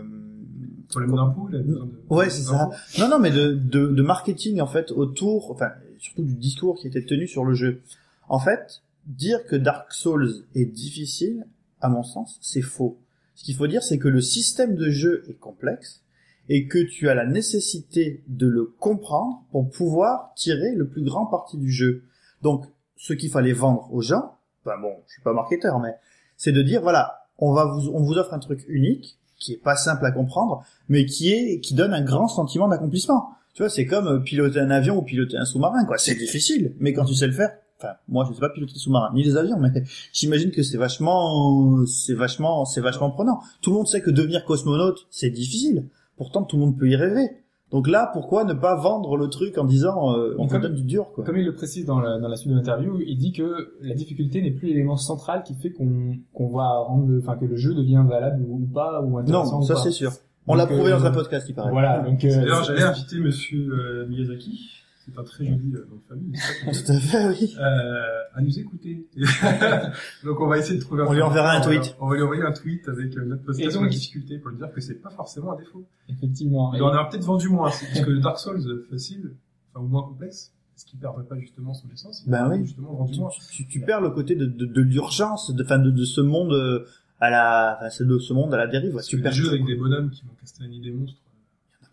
Problème 0.90 1.14
d'impôt, 1.14 1.48
il 1.50 1.56
a 1.56 1.58
besoin 1.60 1.86
de... 1.86 1.92
Ouais, 2.10 2.28
c'est 2.30 2.42
ça. 2.42 2.68
Non, 2.98 3.08
non, 3.08 3.18
mais 3.20 3.30
de, 3.30 3.52
de, 3.52 3.86
de 3.86 4.02
marketing 4.02 4.60
en 4.60 4.66
fait 4.66 4.90
autour, 4.90 5.52
enfin 5.52 5.70
surtout 5.98 6.24
du 6.24 6.34
discours 6.34 6.76
qui 6.80 6.88
était 6.88 7.04
tenu 7.04 7.28
sur 7.28 7.44
le 7.44 7.54
jeu. 7.54 7.80
En 8.28 8.40
fait, 8.40 8.82
dire 9.06 9.38
que 9.46 9.54
Dark 9.54 9.92
Souls 9.92 10.42
est 10.56 10.64
difficile, 10.64 11.46
à 11.80 11.88
mon 11.88 12.02
sens, 12.02 12.38
c'est 12.40 12.60
faux. 12.62 12.98
Ce 13.40 13.44
qu'il 13.46 13.56
faut 13.56 13.68
dire, 13.68 13.82
c'est 13.82 13.96
que 13.96 14.08
le 14.08 14.20
système 14.20 14.76
de 14.76 14.90
jeu 14.90 15.24
est 15.30 15.38
complexe 15.38 16.02
et 16.50 16.66
que 16.66 16.78
tu 16.78 17.08
as 17.08 17.14
la 17.14 17.24
nécessité 17.24 18.22
de 18.28 18.46
le 18.46 18.66
comprendre 18.66 19.42
pour 19.50 19.70
pouvoir 19.70 20.34
tirer 20.36 20.74
le 20.74 20.86
plus 20.86 21.02
grand 21.02 21.24
parti 21.24 21.56
du 21.56 21.70
jeu. 21.70 22.02
Donc, 22.42 22.66
ce 22.96 23.14
qu'il 23.14 23.30
fallait 23.30 23.54
vendre 23.54 23.88
aux 23.94 24.02
gens, 24.02 24.36
enfin 24.62 24.78
bon, 24.78 24.92
je 25.06 25.14
suis 25.14 25.22
pas 25.22 25.32
marketeur, 25.32 25.78
mais 25.78 25.94
c'est 26.36 26.52
de 26.52 26.60
dire 26.60 26.82
voilà, 26.82 27.30
on 27.38 27.54
va 27.54 27.64
vous, 27.64 27.88
on 27.94 28.02
vous 28.02 28.18
offre 28.18 28.34
un 28.34 28.40
truc 28.40 28.62
unique 28.68 29.18
qui 29.38 29.54
est 29.54 29.62
pas 29.62 29.74
simple 29.74 30.04
à 30.04 30.12
comprendre, 30.12 30.62
mais 30.90 31.06
qui 31.06 31.32
est 31.32 31.60
qui 31.60 31.72
donne 31.72 31.94
un 31.94 32.04
grand 32.04 32.28
sentiment 32.28 32.68
d'accomplissement. 32.68 33.30
Tu 33.54 33.62
vois, 33.62 33.70
c'est 33.70 33.86
comme 33.86 34.06
euh, 34.06 34.20
piloter 34.20 34.60
un 34.60 34.70
avion 34.70 34.98
ou 34.98 35.02
piloter 35.02 35.38
un 35.38 35.46
sous-marin, 35.46 35.86
quoi. 35.86 35.96
C'est 35.96 36.14
difficile, 36.14 36.74
mais 36.78 36.92
quand 36.92 37.06
tu 37.06 37.14
sais 37.14 37.26
le 37.26 37.32
faire, 37.32 37.56
enfin, 37.82 37.94
moi 38.08 38.26
je 38.28 38.34
sais 38.34 38.40
pas 38.40 38.50
piloter 38.50 38.72
des 38.74 38.78
sous-marins 38.78 39.10
ni 39.14 39.22
les 39.22 39.36
avions, 39.36 39.58
mais 39.58 39.70
j'imagine 40.12 40.50
que 40.50 40.62
c'est 40.62 40.78
vachement, 40.78 41.84
c'est 41.86 42.14
vachement, 42.14 42.64
c'est 42.64 42.80
vachement 42.80 43.10
prenant. 43.10 43.40
Tout 43.62 43.70
le 43.70 43.76
monde 43.76 43.86
sait 43.88 44.00
que 44.02 44.10
devenir 44.10 44.44
cosmonaute, 44.44 45.06
c'est 45.10 45.30
difficile. 45.30 45.86
Pourtant, 46.16 46.42
tout 46.42 46.56
le 46.56 46.62
monde 46.64 46.78
peut 46.78 46.88
y 46.88 46.96
rêver. 46.96 47.28
Donc 47.70 47.86
là, 47.88 48.10
pourquoi 48.12 48.42
ne 48.44 48.52
pas 48.52 48.74
vendre 48.74 49.16
le 49.16 49.28
truc 49.28 49.56
en 49.56 49.64
disant, 49.64 50.12
euh, 50.16 50.34
on 50.38 50.48
comme- 50.48 50.60
donne 50.60 50.74
du 50.74 50.82
dur, 50.82 51.12
quoi. 51.14 51.24
Comme 51.24 51.36
il 51.36 51.44
le 51.44 51.54
précise 51.54 51.86
dans 51.86 52.00
la, 52.00 52.18
dans 52.18 52.26
la 52.26 52.34
suite 52.36 52.50
de 52.50 52.56
l'interview, 52.56 52.98
il 53.06 53.16
dit 53.16 53.30
que 53.32 53.74
la 53.80 53.94
difficulté 53.94 54.42
n'est 54.42 54.50
plus 54.50 54.66
l'élément 54.68 54.96
central 54.96 55.44
qui 55.44 55.54
fait 55.54 55.70
qu'on 55.70 56.16
qu'on 56.34 56.48
va 56.48 56.78
rendre, 56.80 57.06
le- 57.06 57.20
enfin 57.20 57.36
que 57.36 57.44
le 57.44 57.54
jeu 57.56 57.72
devient 57.74 58.04
valable 58.08 58.44
ou 58.48 58.58
pas 58.74 59.00
ou 59.02 59.18
intéressant. 59.18 59.60
Non, 59.60 59.62
ça 59.62 59.76
c'est 59.76 59.92
sûr. 59.92 60.10
On 60.48 60.56
l'a 60.56 60.66
prouvé 60.66 60.90
euh, 60.90 60.98
dans 60.98 61.06
un 61.06 61.12
podcast, 61.12 61.46
il 61.48 61.54
paraît. 61.54 61.70
Voilà, 61.70 62.00
donc 62.00 62.24
euh, 62.24 62.28
D'ailleurs, 62.40 62.64
j'allais 62.64 62.82
inviter 62.82 63.20
monsieur 63.20 63.70
euh, 63.72 64.06
Miyazaki, 64.08 64.79
c'est 65.12 65.20
un 65.20 65.24
très 65.24 65.44
joli 65.44 65.74
euh, 65.74 65.86
nom 65.90 65.96
de 65.96 66.02
famille, 66.08 66.32
Tout 66.64 66.92
à 66.92 66.98
fait, 67.00 67.28
oui. 67.28 67.54
euh, 67.58 68.22
à 68.34 68.40
nous 68.42 68.58
écouter. 68.58 69.06
donc 70.24 70.40
on 70.40 70.46
va 70.46 70.58
essayer 70.58 70.78
de 70.78 70.82
trouver 70.84 71.02
un 71.02 71.06
On 71.06 71.12
lui 71.12 71.22
enverra 71.22 71.52
un 71.52 71.60
on 71.60 71.64
tweet. 71.64 71.96
On 72.00 72.08
va 72.08 72.16
lui 72.16 72.22
envoyer 72.22 72.42
un 72.42 72.52
tweet 72.52 72.88
avec 72.88 73.16
euh, 73.16 73.24
notre 73.24 73.60
Et 73.60 73.68
donc- 73.68 73.82
la 73.84 73.88
difficulté 73.88 74.38
pour 74.38 74.50
lui 74.50 74.58
dire 74.58 74.72
que 74.72 74.80
c'est 74.80 74.94
pas 75.00 75.10
forcément 75.10 75.52
un 75.52 75.56
défaut. 75.56 75.84
effectivement. 76.08 76.72
Il 76.74 76.82
en 76.82 76.88
a 76.88 77.04
peut-être 77.08 77.24
vendu 77.24 77.48
moins, 77.48 77.70
parce 77.70 78.00
que 78.00 78.10
le 78.10 78.20
Dark 78.20 78.38
Souls 78.38 78.84
facile, 78.90 79.32
enfin 79.74 79.84
ou 79.84 79.88
moins 79.88 80.02
complexe, 80.02 80.52
est-ce 80.76 80.86
qu'il 80.86 80.98
perdrait 80.98 81.24
pas 81.24 81.38
justement 81.38 81.74
son 81.74 81.88
essence 81.92 82.22
Il 82.26 82.30
Ben 82.30 82.48
oui. 82.50 82.64
Justement 82.64 82.94
vendu 82.94 83.12
tu, 83.12 83.20
moins. 83.20 83.30
tu- 83.52 83.66
tu 83.66 83.80
perds 83.80 84.00
le 84.00 84.10
côté 84.10 84.34
de, 84.34 84.46
de, 84.46 84.64
de 84.66 84.80
l'urgence, 84.80 85.54
de, 85.54 85.64
fin, 85.64 85.78
de, 85.78 85.90
de 85.90 86.04
ce 86.04 86.20
monde 86.20 86.84
à 87.20 87.28
la, 87.28 87.78
enfin, 87.82 88.04
de 88.04 88.18
ce 88.18 88.32
monde 88.32 88.54
à 88.54 88.56
la 88.56 88.66
dérive. 88.66 88.94
ouais. 88.94 89.02
Tu 89.02 89.20
perds 89.20 89.32
des 89.32 89.36
jeux 89.38 89.48
avec 89.50 89.66
des 89.66 89.74
bonhommes 89.76 90.10
qui 90.10 90.22
vont 90.22 90.32
castagner 90.40 90.80
des 90.80 90.90
monstres. 90.90 91.18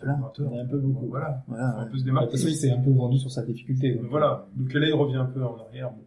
Euh, 0.04 0.08
Il 0.38 0.44
y 0.44 0.48
en 0.48 0.58
a 0.58 0.62
un 0.62 0.66
peu 0.66 0.78
beaucoup. 0.80 1.08
Voilà, 1.08 1.44
Voilà, 1.48 1.80
ouais. 1.84 1.90
peu 1.92 1.98
se 1.98 2.04
De 2.06 2.10
toute 2.12 2.32
façon, 2.32 2.48
il 2.48 2.56
s'est 2.56 2.72
un 2.72 2.82
peu 2.82 2.92
vendu 2.92 3.18
sur 3.18 3.32
sa 3.32 3.44
difficulté. 3.44 3.96
donc, 3.96 4.06
Voilà. 4.10 4.48
Donc 4.56 4.74
là, 4.74 4.88
il 4.88 4.94
revient 4.94 5.16
un 5.18 5.26
peu 5.26 5.44
en 5.44 5.58
arrière. 5.60 5.92
Bon. 5.92 6.04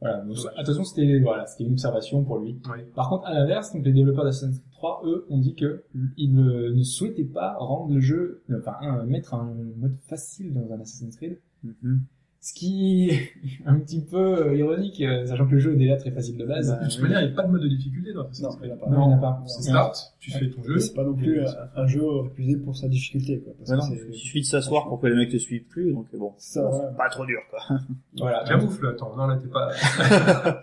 Voilà. 0.00 0.22
Donc, 0.22 0.36
attention, 0.56 0.84
c'était 0.84 1.18
voilà, 1.20 1.46
c'était 1.46 1.64
une 1.64 1.72
observation 1.72 2.22
pour 2.22 2.38
lui. 2.38 2.60
Ouais. 2.70 2.84
Par 2.94 3.08
contre, 3.08 3.26
à 3.26 3.34
l'inverse, 3.34 3.72
donc 3.74 3.84
les 3.84 3.92
développeurs 3.92 4.24
d'Assassin's 4.24 4.58
Creed 4.60 4.70
3, 4.72 5.02
eux, 5.06 5.26
ont 5.28 5.38
dit 5.38 5.54
que 5.56 5.82
ils 6.16 6.32
ne, 6.32 6.70
ne 6.70 6.82
souhaitaient 6.84 7.24
pas 7.24 7.54
rendre 7.58 7.92
le 7.92 8.00
jeu, 8.00 8.42
enfin, 8.56 8.74
un- 8.80 9.04
mettre 9.06 9.34
un 9.34 9.52
mode 9.76 9.96
facile 10.06 10.54
dans 10.54 10.72
un 10.72 10.80
Assassin's 10.80 11.16
Creed. 11.16 11.38
Mhm. 11.64 12.00
Ce 12.48 12.54
qui 12.54 13.10
est 13.10 13.30
un 13.66 13.78
petit 13.78 14.00
peu 14.00 14.46
euh, 14.48 14.56
ironique, 14.56 15.00
euh, 15.02 15.26
sachant 15.26 15.46
que 15.46 15.52
le 15.52 15.58
jeu 15.58 15.74
est 15.74 15.76
déjà 15.76 15.96
très 15.96 16.10
facile 16.10 16.38
de 16.38 16.46
base. 16.46 16.70
Bah, 16.70 16.82
De 16.82 16.90
toute 16.90 17.02
manière, 17.02 17.20
il 17.20 17.26
n'y 17.26 17.32
a 17.32 17.36
pas 17.36 17.42
de 17.42 17.52
mode 17.52 17.60
de 17.62 17.68
difficulté 17.68 18.12
dans 18.14 18.22
Assassin's 18.22 18.42
Non, 18.42 18.56
Creed. 18.56 18.70
il 18.72 18.74
n'y 18.74 18.80
en 18.80 18.84
a 18.84 18.86
pas. 18.86 18.90
non, 18.90 19.04
il 19.04 19.08
n'y 19.08 19.14
en 19.14 19.18
a 19.18 19.20
pas. 19.20 19.42
C'est 19.48 19.62
start, 19.62 20.14
tu 20.18 20.30
fais 20.30 20.48
ton 20.50 20.62
jeu. 20.62 20.78
C'est 20.78 20.94
pas 20.94 21.04
non 21.04 21.14
plus 21.14 21.40
un, 21.44 21.54
un 21.76 21.86
jeu 21.86 22.02
réputé 22.22 22.56
pour 22.56 22.74
sa 22.74 22.88
difficulté, 22.88 23.40
quoi. 23.40 23.52
Parce 23.58 23.70
Ouais, 23.70 23.76
que 23.76 23.82
non, 23.82 23.88
c'est- 23.90 24.08
il 24.16 24.18
suffit 24.18 24.40
de 24.40 24.46
s'asseoir 24.46 24.88
pour 24.88 24.98
que 24.98 25.08
les 25.08 25.14
mecs 25.16 25.30
te 25.30 25.36
suivent 25.36 25.66
plus, 25.66 25.92
donc 25.92 26.06
bon. 26.16 26.32
Ça, 26.38 26.64
ouais. 26.70 26.96
Pas 26.96 27.10
trop 27.10 27.26
dur, 27.26 27.40
quoi. 27.50 27.60
Voilà. 28.16 28.44
Camoufle, 28.48 28.86
attends. 28.88 29.14
Non, 29.16 29.26
là, 29.26 29.36
t'es 29.36 29.48
pas... 29.48 29.70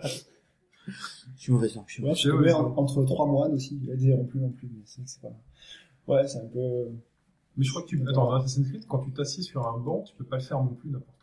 Je 1.36 1.42
suis 1.42 1.52
mauvais 1.52 1.68
je 1.68 1.92
suis 1.92 2.02
mauvais. 2.02 2.14
je 2.48 2.52
ça. 2.52 2.58
entre 2.58 3.04
trois 3.04 3.26
moines 3.26 3.52
aussi. 3.52 3.78
Il 3.82 3.90
a 3.92 3.96
dit 3.96 4.08
non 4.08 4.24
plus 4.24 4.40
non 4.40 4.50
plus, 4.50 4.68
mais 4.74 4.82
c'est 4.84 5.20
pas. 5.20 5.28
Ouais, 6.08 6.26
c'est 6.26 6.38
un 6.38 6.46
peu. 6.46 6.88
Mais 7.56 7.64
je 7.64 7.70
crois 7.70 7.82
que 7.82 7.88
tu... 7.88 8.00
Attends, 8.08 8.24
dans 8.26 8.32
Assassin's 8.34 8.68
Creed, 8.68 8.86
quand 8.88 8.98
tu 9.00 9.10
t'assieds 9.12 9.42
sur 9.42 9.66
un 9.66 9.78
banc, 9.78 10.02
tu 10.06 10.14
peux 10.16 10.24
pas 10.24 10.36
le 10.36 10.42
faire 10.42 10.58
non 10.62 10.74
plus 10.74 10.90
n'importe. 10.90 11.15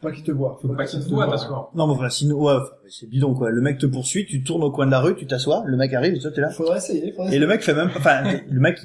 Faut 0.00 0.08
pas 0.08 0.12
qu'il 0.14 0.24
te 0.24 0.32
voit. 0.32 0.58
Faut 0.62 0.68
pas 0.68 0.84
qu'il 0.86 1.00
te 1.00 1.08
voit 1.10 1.28
t'asseoir. 1.28 1.70
Non, 1.74 1.86
mais 1.86 1.92
enfin, 1.92 2.08
sinon, 2.08 2.42
ouais, 2.42 2.54
c'est 2.88 3.08
bidon, 3.08 3.34
quoi. 3.34 3.50
Le 3.50 3.60
mec 3.60 3.78
te 3.78 3.86
poursuit, 3.86 4.24
tu 4.26 4.42
tournes 4.42 4.62
au 4.64 4.70
coin 4.70 4.86
de 4.86 4.90
la 4.90 5.00
rue, 5.00 5.14
tu 5.14 5.26
t'assois, 5.26 5.62
le 5.66 5.76
mec 5.76 5.92
arrive, 5.92 6.14
et 6.14 6.18
toi, 6.18 6.30
t'es 6.30 6.40
là. 6.40 6.50
Faudrait 6.50 6.78
essayer. 6.78 7.12
Faudrait 7.12 7.34
Et 7.34 7.38
le 7.38 7.46
mec 7.46 7.62
fait 7.62 7.74
même, 7.74 7.90
enfin, 7.96 8.22
le 8.48 8.60
mec, 8.60 8.78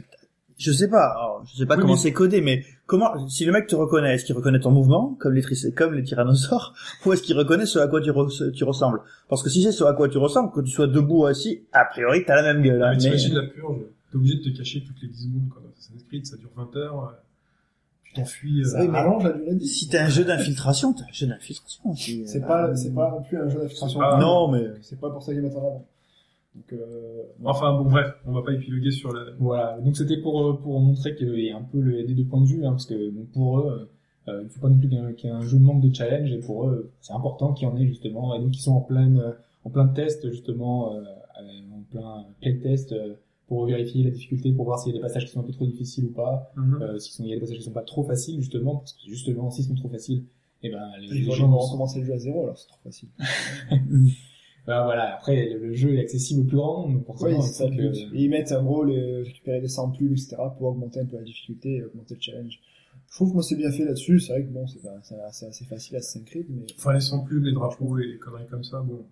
je 0.58 0.72
sais 0.72 0.90
pas, 0.90 1.06
alors, 1.12 1.44
je 1.52 1.58
sais 1.58 1.66
pas 1.66 1.76
Oui, 1.76 1.82
comment 1.82 1.94
mais- 1.96 2.00
c'est 2.00 2.12
codé, 2.14 2.42
mais 2.42 2.64
comment, 2.86 3.28
si 3.30 3.46
le 3.46 3.52
mec 3.54 3.68
te 3.68 3.76
reconnaît, 3.76 4.16
est-ce 4.16 4.26
qu'il 4.26 4.36
reconnaît 4.36 4.60
ton 4.60 4.72
mouvement, 4.72 5.16
comme 5.20 5.34
les 5.34 5.44
comme 5.72 5.94
les 5.94 6.04
tyrannosaures, 6.04 6.74
ou 7.06 7.14
est-ce 7.14 7.22
qu'il 7.24 7.38
reconnaît 7.38 7.66
ce 7.66 7.80
à 7.80 7.88
quoi 7.88 8.02
tu, 8.02 8.10
re- 8.12 8.52
tu 8.52 8.64
ressembles? 8.66 9.00
Parce 9.30 9.42
que 9.42 9.50
si 9.50 9.64
c'est 9.64 9.72
ce 9.72 9.84
à 9.86 9.94
quoi 9.94 10.10
tu 10.10 10.18
ressembles, 10.18 10.52
que 10.52 10.60
tu 10.62 10.72
sois 10.72 10.88
debout 10.88 11.22
ou 11.22 11.26
assis, 11.28 11.64
a 11.72 11.86
priori, 11.86 12.24
t'as 12.26 12.36
la 12.42 12.54
même 12.54 12.62
gueule, 12.62 12.82
hein. 12.84 12.88
Mais 12.90 12.96
Mais- 12.96 12.98
t'imagines 13.02 13.36
la 13.36 13.44
purge, 13.48 13.78
t'es 14.12 14.18
obligé 14.18 14.36
de 14.36 14.44
te 14.50 14.58
cacher 14.58 14.84
toutes 14.86 15.02
les 15.02 15.08
10 15.08 15.24
secondes, 15.30 15.50
quoi. 15.50 15.62
Assassin's 15.78 16.04
Creed, 16.10 16.26
ça 16.26 16.36
dure 16.38 16.50
20 16.58 16.76
heures. 16.78 17.14
Euh, 18.14 18.16
t'enfuis. 18.16 18.62
euh, 18.62 18.88
la 18.88 19.32
durée. 19.32 19.60
Si 19.66 19.88
t'as 19.90 20.06
un 20.06 20.10
jeu 20.10 20.24
d'infiltration, 20.26 20.94
t'as 20.94 21.04
un 21.04 21.14
jeu 21.14 21.28
d'infiltration 21.28 21.90
aussi. 21.92 22.24
C'est 22.28 22.44
Euh, 22.44 22.48
pas, 22.48 22.76
c'est 22.76 22.94
pas 22.94 23.12
non 23.12 23.22
plus 23.24 23.38
un 23.40 23.50
jeu 23.50 23.60
d'infiltration. 23.62 24.00
Ah, 24.02 24.18
non, 24.20 24.50
mais 24.52 24.66
C'est 24.82 25.00
pas 25.00 25.10
pour 25.10 25.22
ça 25.24 25.34
qu'ils 25.34 25.42
mettent 25.42 25.56
en 25.56 25.60
avant. 25.60 25.86
Donc, 26.56 26.72
euh, 26.74 27.24
Enfin 27.44 27.74
bon, 27.78 27.90
bref, 27.90 28.14
on 28.26 28.32
va 28.32 28.42
pas 28.42 28.54
épiloguer 28.54 28.92
sur 28.92 29.12
la. 29.12 29.26
Voilà, 29.40 29.78
donc 29.82 29.98
c'était 29.98 30.18
pour 30.22 30.42
euh, 30.48 30.54
pour 30.54 30.80
montrer 30.80 31.14
qu'il 31.16 31.38
y 31.40 31.52
a 31.52 31.58
un 31.58 31.64
peu 31.64 31.80
le, 31.82 32.04
des 32.04 32.14
deux 32.14 32.24
points 32.24 32.40
de 32.42 32.46
vue, 32.48 32.66
hein, 32.66 32.72
parce 32.72 32.86
que 32.86 33.10
donc, 33.12 33.28
pour 33.34 33.60
eux, 33.60 33.90
euh, 34.30 34.42
il 34.44 34.50
faut 34.50 34.62
pas 34.62 34.70
non 34.70 34.78
plus 34.78 34.88
qu'il 34.88 34.98
y 34.98 35.02
ait 35.02 35.06
un- 35.06 35.12
qu'il 35.14 35.30
y 35.30 35.34
ait 35.34 35.36
un 35.36 35.42
jeu 35.42 35.58
manque 35.60 35.82
de 35.82 35.94
challenge, 35.94 36.32
et 36.32 36.38
pour 36.40 36.68
eux, 36.70 36.92
c'est 37.02 37.12
important 37.14 37.52
qu'il 37.54 37.68
y 37.68 37.72
en 37.72 37.76
ait 37.76 37.86
justement, 37.86 38.34
et 38.36 38.40
donc 38.40 38.56
ils 38.56 38.62
sont 38.62 38.72
en 38.74 38.80
plein 38.82 39.14
euh, 39.18 39.32
en 39.66 39.70
plein 39.70 39.88
test 39.88 40.30
justement, 40.32 40.94
euh, 40.94 41.02
euh, 41.02 41.76
en 41.76 41.82
plein 41.92 42.24
playtest 42.40 42.94
euh, 42.94 43.16
pour 43.48 43.66
vérifier 43.66 44.04
la 44.04 44.10
difficulté, 44.10 44.52
pour 44.52 44.66
voir 44.66 44.80
s'il 44.80 44.92
y 44.92 44.96
a 44.96 44.98
des 44.98 45.02
passages 45.02 45.25
qui 45.25 45.32
sont 45.32 45.40
un 45.40 45.44
peu 45.44 45.52
trop 45.54 45.66
difficiles 45.68 46.06
ou 46.06 46.12
pas, 46.12 46.52
Mhm. 46.56 46.82
euh, 46.82 46.98
s'il 47.00 47.28
y 47.28 47.32
a 47.32 47.36
des 47.36 47.42
passages 47.42 47.58
qui 47.58 47.64
sont 47.64 47.72
pas 47.72 47.84
trop 47.84 48.04
faciles 48.04 48.40
justement, 48.40 48.78
parce 48.78 48.94
que 48.94 49.08
justement 49.08 49.52
s'ils 49.52 49.66
sont 49.66 49.75
trop 49.75 49.90
faciles, 49.90 50.24
et 50.64 50.70
ben 50.72 50.82
les, 51.00 51.24
gens 51.32 51.48
vont 51.48 51.58
recommencer 51.60 52.00
le 52.00 52.06
jeu 52.06 52.14
à 52.14 52.18
zéro, 52.18 52.44
alors 52.44 52.58
c'est 52.58 52.68
trop 52.68 52.80
facile. 52.84 53.10
ben, 54.68 54.84
voilà, 54.84 55.16
après 55.16 55.50
le, 55.54 55.68
le 55.68 55.74
jeu 55.75 55.96
est 55.96 56.02
accessible 56.02 56.42
au 56.42 56.44
plus 56.46 56.58
grand 56.58 56.88
nombre, 56.88 57.04
Oui, 57.22 57.34
il 57.38 57.44
ça 57.44 57.68
le 57.70 57.75
que-. 57.75 58.16
Et 58.16 58.24
ils 58.24 58.30
mettent 58.30 58.52
en 58.52 58.64
gros 58.64 58.84
les, 58.84 59.22
récupérer 59.24 59.62
des 59.62 59.68
samples, 59.68 60.04
etc. 60.04 60.38
pour 60.58 60.68
augmenter 60.70 61.00
un 61.02 61.06
peu 61.06 61.18
la 61.18 61.24
difficulté 61.24 61.75
et 61.75 61.84
augmenter 61.84 62.16
le 62.16 62.22
challenge. 62.22 62.60
Je 63.08 63.16
trouve 63.16 63.30
que 63.30 63.34
moi 63.36 63.44
c'est 63.44 63.56
bien 63.56 63.72
fait 63.72 63.86
là-dessus. 63.86 64.20
C'est 64.20 64.34
vrai 64.34 64.44
que 64.44 64.50
bon, 64.50 64.66
c'est 64.68 64.82
pas- 64.82 65.00
c'est 65.04 65.46
assez, 65.46 65.66
facile 65.66 65.98
à 65.98 66.02
s'inscrire, 66.02 66.44
mais 66.50 66.66
Enfin, 66.78 66.94
les 66.94 67.00
sans 67.00 67.20
plus, 67.24 67.40
les 67.42 67.52
drapeaux 67.54 68.00
et 68.00 68.08
les 68.08 68.18
conneries 68.18 68.48
comme 68.50 68.64
ça, 68.64 68.80
bon, 68.82 68.98
ça. 68.98 69.04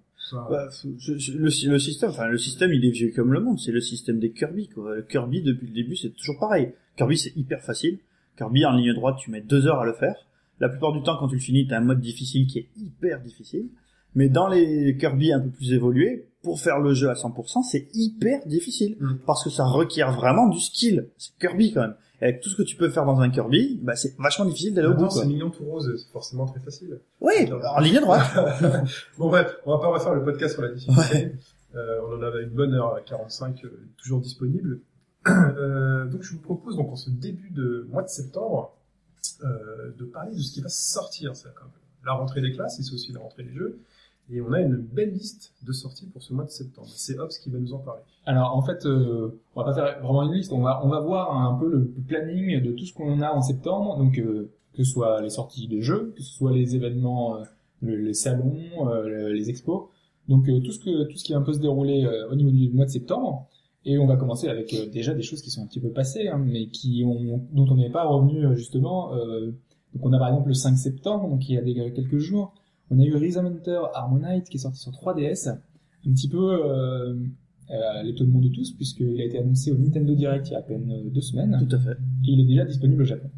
Bah, 0.50 0.70
je- 0.98 1.18
je- 1.18 1.34
le, 1.34 1.50
le 1.72 1.80
système, 1.80 2.10
enfin 2.10 2.28
le 2.28 2.38
système, 2.38 2.72
il 2.74 2.84
est 2.86 2.92
vieux 2.92 3.12
comme 3.16 3.34
le 3.34 3.40
monde. 3.42 3.60
C'est 3.60 3.72
le 3.72 3.82
système 3.82 4.20
des 4.20 4.32
Kirby. 4.32 4.70
Quoi. 4.70 4.96
Le 4.96 5.02
Kirby 5.04 5.42
depuis 5.42 5.68
le 5.68 5.74
début, 5.74 5.96
c'est 5.96 6.10
toujours 6.16 6.40
pareil. 6.40 6.74
Kirby, 6.98 7.18
c'est 7.18 7.36
hyper 7.36 7.62
facile. 7.62 8.00
Kirby 8.38 8.66
en 8.66 8.72
ligne 8.72 8.94
droite, 8.94 9.18
tu 9.20 9.32
mets 9.32 9.42
deux 9.42 9.68
heures 9.68 9.80
à 9.80 9.86
le 9.86 9.94
faire. 9.94 10.16
La 10.60 10.70
plupart 10.70 10.94
du 10.94 11.02
temps, 11.04 11.18
quand 11.20 11.28
tu 11.28 11.36
le 11.36 11.42
finis, 11.42 11.68
t'as 11.68 11.78
un 11.78 11.82
mode 11.82 12.00
difficile 12.00 12.48
qui 12.48 12.60
est 12.60 12.70
hyper 12.78 13.20
difficile. 13.22 13.68
Mais 14.16 14.30
dans 14.30 14.48
les 14.48 14.96
Kirby 14.98 15.34
un 15.34 15.40
peu 15.40 15.50
plus 15.50 15.74
évolués, 15.74 16.28
pour 16.44 16.60
faire 16.60 16.80
le 16.80 16.94
jeu 16.94 17.10
à 17.10 17.16
100%, 17.16 17.64
c'est 17.64 17.88
hyper 17.94 18.46
difficile 18.46 18.96
Mm. 19.00 19.14
parce 19.26 19.44
que 19.44 19.50
ça 19.50 19.66
requiert 19.66 20.12
vraiment 20.14 20.48
du 20.48 20.60
skill. 20.60 21.08
C'est 21.18 21.32
Kirby 21.40 21.74
quand 21.74 21.82
même. 21.82 21.96
Avec 22.24 22.40
tout 22.40 22.50
ce 22.50 22.56
que 22.56 22.64
tu 22.64 22.78
peux 22.78 22.90
faire 22.90 23.06
dans 23.06 23.20
un 23.20 23.30
Kirby, 23.30 23.82
bah 23.84 23.98
c'est 23.98 24.18
vachement 24.18 24.46
difficile 24.46 24.74
d'aller 24.74 24.88
au 24.88 24.92
bout. 24.92 25.02
Maintenant, 25.02 25.10
Quoi. 25.10 25.22
c'est 25.24 25.28
mignon 25.28 25.50
tout 25.50 25.66
rose, 25.66 25.94
c'est 25.98 26.10
forcément 26.10 26.46
très 26.46 26.62
facile. 26.62 27.02
Oui, 27.20 27.34
en 27.52 27.80
ligne 27.82 28.00
droite. 28.00 28.32
bon 29.18 29.28
bref, 29.28 29.58
on 29.66 29.76
va 29.76 29.80
pas 29.80 29.88
refaire 29.90 30.16
le 30.16 30.24
podcast 30.24 30.54
sur 30.54 30.62
la 30.62 30.70
difficulté. 30.70 31.34
Euh, 31.76 32.00
on 32.08 32.18
en 32.18 32.22
avait 32.22 32.44
une 32.44 32.52
bonne 32.52 32.74
heure 32.76 32.96
à 32.96 33.02
45, 33.02 33.66
euh, 33.66 33.70
toujours 33.98 34.22
disponible. 34.22 34.80
Euh, 35.26 36.06
donc 36.06 36.22
je 36.22 36.34
vous 36.34 36.42
propose 36.42 36.76
donc 36.76 36.92
en 36.92 36.96
ce 36.98 37.10
début 37.10 37.50
de 37.50 37.88
mois 37.90 38.04
de 38.04 38.10
septembre 38.10 38.76
euh, 39.44 39.92
de 39.98 40.04
parler 40.04 40.36
de 40.36 40.42
ce 40.42 40.52
qui 40.52 40.60
va 40.62 40.68
sortir. 40.68 41.34
C'est 41.36 41.48
la 42.06 42.14
rentrée 42.14 42.42
des 42.42 42.52
classes 42.52 42.80
et 42.80 42.84
c'est 42.84 42.94
aussi 42.94 43.14
la 43.14 43.20
rentrée 43.20 43.44
des 43.44 43.54
jeux. 43.54 43.80
Et 44.32 44.42
on 44.42 44.52
a 44.54 44.62
une 44.62 44.78
belle 44.78 45.12
liste 45.12 45.54
de 45.66 45.72
sorties 45.74 46.08
pour 46.08 46.24
ce 46.24 46.34
mois 46.34 46.46
de 46.46 46.50
septembre. 46.50 46.88
C'est 46.96 47.20
Ops 47.20 47.38
qui 47.40 47.50
va 47.50 47.60
nous 47.60 47.74
en 47.74 47.80
parler. 47.80 48.02
Alors 48.26 48.56
en 48.56 48.62
fait, 48.62 48.86
euh, 48.86 49.38
on 49.56 49.60
va 49.62 49.66
pas 49.66 49.74
faire 49.74 50.02
vraiment 50.02 50.24
une 50.24 50.34
liste, 50.34 50.54
on 50.54 50.62
va 50.62 50.82
on 50.86 50.88
va 50.90 51.02
voir 51.02 51.36
un 51.38 51.56
peu 51.60 51.70
le 51.70 51.92
planning 52.08 52.62
de 52.62 52.72
tout 52.72 52.86
ce 52.86 52.94
qu'on 52.94 53.22
a 53.22 53.32
en 53.32 53.42
septembre, 53.42 53.98
donc 53.98 54.18
euh, 54.18 54.50
que 54.74 54.84
ce 54.84 54.92
soit 54.92 55.22
les 55.22 55.30
sorties 55.30 55.68
de 55.68 55.82
jeux, 55.82 56.14
que 56.16 56.22
ce 56.24 56.34
soit 56.34 56.54
les 56.54 56.76
événements, 56.76 57.36
euh, 57.36 57.44
le- 57.82 57.98
les 57.98 58.14
salons, 58.14 58.56
euh, 58.88 59.08
le- 59.10 59.34
les 59.34 59.50
expos, 59.50 59.90
donc 60.30 60.48
euh, 60.48 60.62
tout 60.62 60.72
ce 60.72 60.80
que 60.80 61.04
tout 61.04 61.18
ce 61.18 61.24
qui 61.26 61.34
va 61.34 61.40
un 61.40 61.44
peu 61.44 61.52
se 61.54 61.60
dérouler 61.60 62.06
euh, 62.06 62.30
au 62.32 62.36
niveau 62.36 62.50
du 62.50 62.70
mois 62.70 62.86
de 62.86 62.92
septembre. 62.92 63.48
Et 63.86 63.98
on 63.98 64.08
va 64.08 64.16
commencer 64.16 64.48
avec 64.48 64.74
déjà 64.94 65.14
des 65.14 65.22
choses 65.24 65.42
qui 65.42 65.52
sont 65.52 65.64
un 65.64 65.68
petit 65.68 65.82
peu 65.82 65.90
passées, 65.90 66.30
hein, 66.30 66.38
mais 66.38 66.68
qui 66.68 67.04
ont 67.06 67.42
dont 67.52 67.68
on 67.70 67.76
n'est 67.76 67.90
pas 67.90 68.06
revenu 68.06 68.56
justement. 68.56 69.12
donc 69.94 70.06
on 70.06 70.14
a 70.14 70.18
par 70.18 70.30
exemple 70.30 70.48
le 70.48 70.54
5 70.54 70.78
septembre, 70.78 71.28
donc 71.28 71.50
il 71.50 71.56
y 71.56 71.58
a 71.58 71.62
des, 71.62 71.74
quelques 71.92 72.18
jours, 72.20 72.54
on 72.94 73.00
a 73.00 73.04
eu 73.04 73.16
Rhythm 73.16 73.46
Hunter 73.46 73.82
Harmonite 73.94 74.50
qui 74.50 74.58
est 74.58 74.60
sorti 74.62 74.80
sur 74.80 74.92
3DS, 74.92 75.50
un 75.50 76.12
petit 76.14 76.28
peu 76.30 76.38
euh, 76.38 77.14
euh, 77.72 78.00
à 78.00 78.04
l'étonnement 78.04 78.40
de 78.40 78.50
tous, 78.50 78.72
puisqu'il 78.72 79.20
a 79.22 79.26
été 79.26 79.40
annoncé 79.40 79.72
au 79.72 79.78
Nintendo 79.78 80.14
Direct 80.16 80.48
il 80.50 80.52
y 80.52 80.56
a 80.56 80.60
à 80.60 80.62
peine 80.62 80.90
euh, 80.92 81.10
deux 81.10 81.22
semaines, 81.22 81.58
Tout 81.68 81.76
à 81.76 81.80
fait. 81.80 81.92
et 81.92 81.96
il 82.32 82.40
est 82.42 82.46
déjà 82.46 82.66
disponible 82.66 83.02
au 83.02 83.06
Japon. 83.06 83.30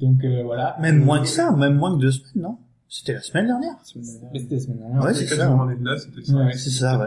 Donc 0.00 0.24
euh, 0.24 0.42
voilà. 0.42 0.76
Même 0.80 1.04
moins 1.04 1.20
que 1.20 1.28
ça, 1.28 1.52
même 1.52 1.76
moins 1.76 1.94
que 1.96 2.00
deux 2.00 2.10
semaines, 2.10 2.42
non? 2.44 2.58
C'était 2.88 3.14
la 3.14 3.20
semaine 3.22 3.46
dernière. 3.46 3.74
C'était 3.82 4.54
la 4.54 4.60
semaine 4.60 4.78
dernière. 4.78 5.02
Ouais, 5.04 5.14
c'était 5.14 5.34
ça. 5.36 5.54
Ouais, 6.36 6.52
c'est 6.52 6.70
ça, 6.70 6.98
ouais. 6.98 7.06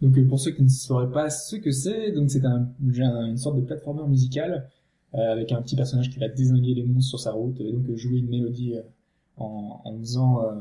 Donc 0.00 0.16
euh, 0.16 0.26
pour 0.28 0.38
ceux 0.38 0.52
qui 0.52 0.62
ne 0.62 0.68
sauraient 0.68 1.10
pas 1.10 1.28
ce 1.30 1.56
que 1.56 1.70
c'est, 1.72 2.12
donc 2.12 2.30
c'est 2.30 2.44
un, 2.44 2.68
un- 3.02 3.26
une 3.26 3.36
sorte 3.36 3.56
de 3.56 3.62
platformer 3.62 4.06
musical 4.08 4.68
euh, 5.14 5.32
avec 5.32 5.50
un 5.52 5.60
petit 5.62 5.74
personnage 5.74 6.10
qui 6.10 6.18
va 6.20 6.28
désinguer 6.28 6.74
les 6.74 6.84
monstres 6.84 7.08
sur 7.10 7.20
sa 7.20 7.32
route 7.32 7.60
et 7.60 7.72
donc 7.72 7.88
euh, 7.88 7.96
jouer 7.96 8.18
une 8.18 8.28
mélodie 8.28 8.74
euh, 8.76 8.82
en, 9.38 9.80
en 9.84 9.98
faisant 9.98 10.44
euh, 10.44 10.60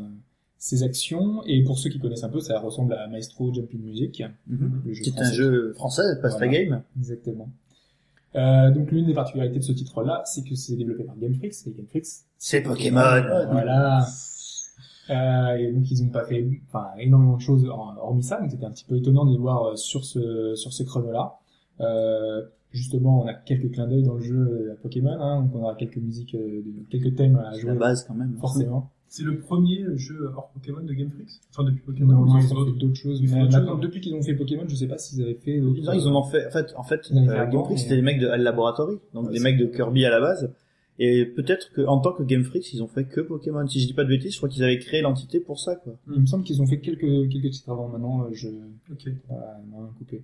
ses 0.60 0.84
actions. 0.84 1.44
Et 1.46 1.64
pour 1.64 1.78
ceux 1.80 1.90
qui 1.90 2.00
connaissent 2.00 2.24
un 2.24 2.30
peu, 2.30 2.40
ça 2.40 2.60
ressemble 2.60 2.94
à 2.94 3.08
Maestro 3.08 3.54
Jumping 3.54 3.82
Music. 3.82 4.24
Mhm. 4.48 4.82
C'est 5.04 5.20
un 5.20 5.32
jeu 5.32 5.74
français, 5.74 6.04
Pasta 6.22 6.40
Voilà. 6.46 6.52
Game. 6.52 6.82
Exactement. 6.98 7.50
Euh, 8.36 8.70
donc 8.72 8.92
l'une 8.92 9.06
des 9.08 9.14
particularités 9.14 9.60
de 9.60 9.64
ce 9.64 9.72
titre-là, 9.72 10.22
c'est 10.26 10.44
que 10.44 10.54
c'est 10.56 10.76
développé 10.76 11.04
par 11.04 11.18
Game 11.18 11.34
Freak, 11.34 11.54
et 11.66 11.72
Game 11.72 11.86
Freak, 11.88 12.06
C'est 12.38 12.62
Pokémon. 12.62 13.02
voilà. 13.52 14.06
Euh, 15.10 15.56
et 15.56 15.72
donc 15.72 15.90
ils 15.90 16.04
ont 16.04 16.10
pas 16.10 16.26
fait 16.26 16.46
enfin 16.68 16.88
énormément 17.00 17.38
de 17.38 17.42
choses 17.42 17.66
hormis 17.66 18.24
ça, 18.24 18.42
donc 18.42 18.52
c'était 18.52 18.66
un 18.66 18.72
petit 18.72 18.84
peu 18.84 18.98
étonnant 18.98 19.26
de 19.26 19.32
les 19.32 19.38
voir 19.38 19.64
euh, 19.68 19.76
sur 19.78 20.04
ce 20.04 20.54
sur 20.56 20.74
ces 20.74 20.84
créneaux-là. 20.84 21.36
Euh, 21.80 22.42
justement, 22.74 23.24
on 23.24 23.28
a 23.28 23.34
quelques 23.34 23.72
clins 23.72 23.88
d'œil 23.88 24.04
dans 24.04 24.16
le 24.16 24.22
jeu 24.22 24.36
euh, 24.36 24.74
à 24.74 24.76
Pokémon, 24.76 25.12
hein, 25.22 25.44
donc 25.44 25.56
on 25.56 25.64
aura 25.64 25.76
quelques 25.76 25.96
musiques, 25.98 26.36
euh, 26.36 26.62
quelques 26.90 27.16
thèmes 27.16 27.38
à 27.38 27.54
C'est 27.54 27.62
jouer 27.62 27.70
la 27.72 27.80
base 27.80 28.04
quand 28.06 28.16
même. 28.16 28.36
forcément. 28.42 28.92
C'est 29.10 29.24
le 29.24 29.38
premier 29.40 29.86
jeu 29.96 30.30
hors 30.36 30.50
Pokémon 30.54 30.82
de 30.84 30.94
Game 30.94 31.10
Freak 31.10 31.28
Enfin, 31.52 31.64
depuis 31.64 31.82
Pokémon, 31.82 32.14
Non, 32.26 32.38
ils 32.40 32.44
ils 32.46 32.54
ont 32.54 32.66
fait 32.66 32.72
d'autres 32.80 32.96
choses. 32.96 33.20
ils 33.22 33.30
mais 33.30 33.40
d'autres 33.42 33.52
maintenant, 33.58 33.72
choses, 33.74 33.82
depuis 33.82 34.02
qu'ils 34.02 34.14
ont 34.16 34.22
fait 34.22 34.34
Pokémon, 34.36 34.64
je 34.68 34.76
sais 34.76 34.88
pas 34.88 34.98
s'ils 34.98 35.22
avaient 35.24 35.34
fait 35.36 35.60
d'autres. 35.60 35.82
Non, 35.82 35.94
ils 35.94 36.08
en 36.08 36.16
ont 36.16 36.24
fait, 36.24 36.46
en 36.48 36.52
fait, 36.52 36.74
en 36.76 36.84
fait, 36.84 37.02
Ils 37.12 37.18
en 37.18 37.22
ont 37.24 37.26
fait 37.28 37.32
euh, 37.40 37.46
Game 37.48 37.52
Freak, 37.64 37.70
mais- 37.70 37.78
c'était 37.78 37.96
des 37.96 38.02
mecs 38.02 38.20
de 38.20 38.28
Hell 38.28 38.42
Laboratory, 38.44 38.98
donc 39.14 39.26
Ouais, 39.28 39.32
des 39.32 39.38
c'est 39.38 39.44
mecs 39.44 39.58
de. 39.58 39.66
Kirby 39.66 40.06
à 40.06 40.10
la 40.10 40.20
base. 40.20 40.52
Et 41.00 41.26
peut-être 41.26 41.72
que, 41.74 41.82
en 41.86 42.00
tant 42.00 42.12
que 42.12 42.24
Game 42.24 42.44
Freak, 42.44 42.74
ils 42.74 42.82
ont 42.82 42.88
fait 42.88 43.06
que 43.06 43.22
Pokémon. 43.22 43.66
Si 43.68 43.80
je 43.80 43.86
dis 43.88 43.94
pas 43.94 44.04
de 44.04 44.10
bêtises, 44.10 44.32
je 44.34 44.38
crois 44.38 44.50
qu'ils 44.50 44.64
avaient 44.64 44.80
créé 44.80 45.02
l'entité 45.02 45.40
pour 45.40 45.60
ça, 45.60 45.76
quoi. 45.76 45.96
Il 46.14 46.22
me 46.22 46.26
semble 46.26 46.44
qu'ils 46.44 46.60
ont 46.62 46.66
fait 46.66 46.80
quelques 46.80 47.30
quelques 47.32 47.52
titres 47.52 47.70
avant. 47.72 47.88
Maintenant, 47.88 48.24
euh, 48.24 48.30
je 48.34 48.50
Ok. 48.92 49.08
pas 49.30 49.60
non, 49.72 49.90
coupé. 49.98 50.24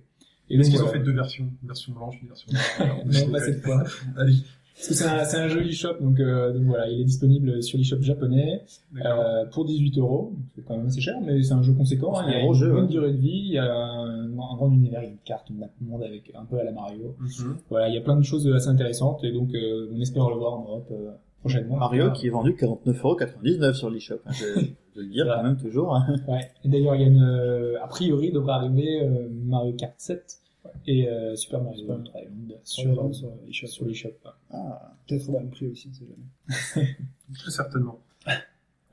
Est-ce 0.50 0.60
donc, 0.62 0.70
qu'ils 0.70 0.82
ont 0.82 0.88
fait 0.88 0.98
deux 0.98 1.12
versions? 1.12 1.44
Une 1.62 1.68
version 1.68 1.92
blanche, 1.94 2.16
une 2.20 2.28
version 2.28 2.48
noire 2.78 2.98
Non, 3.06 3.30
pas 3.32 3.40
cette 3.40 3.62
fois. 3.62 3.84
Allez, 4.16 4.34
Parce 4.74 4.88
que 4.88 4.94
c'est 4.94 5.04
un, 5.06 5.24
c'est 5.24 5.36
un 5.36 5.46
jeu 5.48 5.64
eShop, 5.64 6.00
donc, 6.00 6.18
euh, 6.18 6.52
donc 6.52 6.64
voilà, 6.64 6.88
il 6.88 7.00
est 7.00 7.04
disponible 7.04 7.62
sur 7.62 7.78
l'eShop 7.78 8.02
japonais 8.02 8.64
euh, 9.04 9.44
pour 9.52 9.64
18 9.64 9.98
euros. 9.98 10.32
C'est 10.56 10.62
quand 10.66 10.76
même 10.76 10.86
assez 10.86 11.00
cher, 11.00 11.14
mais 11.24 11.40
c'est 11.44 11.52
un 11.54 11.62
jeu 11.62 11.72
conséquent. 11.74 12.12
hein. 12.18 12.24
Il 12.26 12.32
y 12.32 12.34
un 12.34 12.38
a 12.38 12.42
gros 12.42 12.54
une 12.54 12.58
jeu, 12.60 12.72
bonne 12.72 12.82
ouais. 12.86 12.90
durée 12.90 13.12
de 13.12 13.18
vie, 13.18 13.42
il 13.46 13.52
y 13.52 13.58
a 13.58 13.72
un, 13.72 14.24
un 14.32 14.56
grand 14.56 14.70
univers, 14.72 15.00
il 15.02 15.04
y 15.04 15.08
a 15.08 15.10
une 15.12 15.18
carte, 15.24 15.48
une 15.50 15.58
map 15.58 15.66
monde 15.80 16.02
avec 16.02 16.30
un 16.34 16.44
peu 16.44 16.58
à 16.58 16.64
la 16.64 16.72
Mario. 16.72 17.14
Mhm. 17.20 17.56
Voilà, 17.70 17.88
il 17.88 17.94
y 17.94 17.98
a 17.98 18.00
plein 18.00 18.16
de 18.16 18.24
choses 18.24 18.46
assez 18.52 18.68
intéressantes 18.68 19.22
et 19.22 19.30
donc 19.32 19.54
euh, 19.54 19.88
on 19.94 20.00
espère 20.00 20.28
le 20.28 20.36
voir 20.36 20.54
en 20.54 20.62
Europe 20.64 20.88
euh, 20.90 21.12
prochainement. 21.40 21.76
Mario 21.76 22.10
qui 22.10 22.26
est 22.26 22.30
vendu 22.30 22.56
49,99€ 22.58 23.74
sur 23.74 23.90
l'eShop. 23.90 24.16
hein, 24.26 24.32
Je, 24.32 24.44
je 24.60 25.00
veux 25.00 25.02
le 25.06 25.10
dire 25.12 25.26
quand 25.26 25.42
même 25.44 25.56
toujours. 25.56 25.94
hein. 25.94 26.16
Ouais. 26.26 26.50
Et 26.64 26.68
d'ailleurs, 26.68 26.96
il 26.96 27.02
y 27.02 27.04
a 27.04 27.08
une, 27.08 27.22
euh, 27.22 27.76
a 27.82 27.86
priori, 27.86 28.32
devrait 28.32 28.54
arriver 28.54 29.02
euh, 29.04 29.28
Mario 29.46 29.72
Kart 29.74 29.94
7 29.98 30.38
et 30.86 31.08
euh, 31.08 31.34
Super 31.36 31.62
Mario 31.62 31.78
Super. 31.80 32.02
3 32.04 32.20
Land 32.22 32.28
Sur, 32.62 33.14
sur, 33.14 33.14
sur 33.14 33.28
eShop. 33.48 33.66
sur 33.68 33.84
l'eShop. 33.86 34.10
Ah, 34.50 34.94
Peut-être 35.06 35.28
au 35.28 35.32
même 35.32 35.50
prix 35.50 35.66
aussi, 35.68 35.90
c'est 35.92 36.06
jamais. 36.06 36.88
Très 37.34 37.50
certainement. 37.50 37.98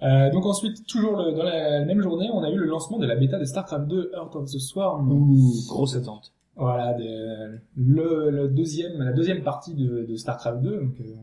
Euh, 0.03 0.31
donc 0.31 0.47
ensuite, 0.47 0.87
toujours 0.87 1.15
le- 1.15 1.31
dans 1.33 1.43
la 1.43 1.85
même 1.85 2.01
journée, 2.01 2.27
on 2.33 2.41
a 2.41 2.49
eu 2.49 2.57
le 2.57 2.65
lancement 2.65 2.97
de 2.97 3.05
la 3.05 3.15
bêta 3.15 3.37
de 3.37 3.45
StarCraft 3.45 3.87
2 3.87 4.09
Heart 4.15 4.35
of 4.35 4.45
the 4.51 4.57
Swarm. 4.57 5.11
ouh, 5.11 5.53
grosse 5.67 5.95
attente. 5.95 6.33
Voilà, 6.55 6.95
de- 6.95 7.59
le, 7.77 8.31
le 8.31 8.47
deuxième, 8.47 8.97
la 9.03 9.13
deuxième 9.13 9.43
partie 9.43 9.75
de, 9.75 10.03
de 10.09 10.15
StarCraft 10.15 10.59
2. 10.63 10.79
Donc, 10.81 10.99
euh, 11.01 11.13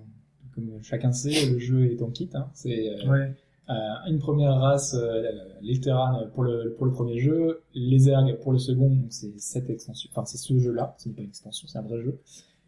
comme 0.54 0.80
chacun 0.82 1.10
sait, 1.10 1.50
le 1.50 1.58
jeu 1.58 1.90
est 1.90 2.00
en 2.02 2.10
kit. 2.10 2.30
Hein. 2.34 2.50
C'est 2.54 2.90
euh, 3.04 3.08
Ouais. 3.10 3.34
Euh, 3.70 3.74
une 4.08 4.18
première 4.18 4.54
race, 4.54 4.94
euh, 4.98 5.22
les 5.62 5.80
Terran 5.80 6.22
pour 6.34 6.44
le, 6.44 6.74
pour 6.76 6.86
le 6.86 6.92
premier 6.92 7.18
jeu, 7.18 7.60
les 7.74 7.98
Zerg 7.98 8.38
pour 8.40 8.52
le 8.52 8.58
second. 8.58 8.88
Donc 8.90 9.06
c'est 9.10 9.38
cette 9.38 9.68
extension, 9.70 10.08
enfin 10.12 10.24
c'est 10.24 10.38
ce 10.38 10.58
jeu-là. 10.58 10.94
Ce 10.98 11.08
n'est 11.08 11.14
pas 11.14 11.22
une 11.22 11.28
extension, 11.28 11.66
c'est 11.68 11.78
un 11.78 11.82
vrai 11.82 12.00
jeu. 12.00 12.18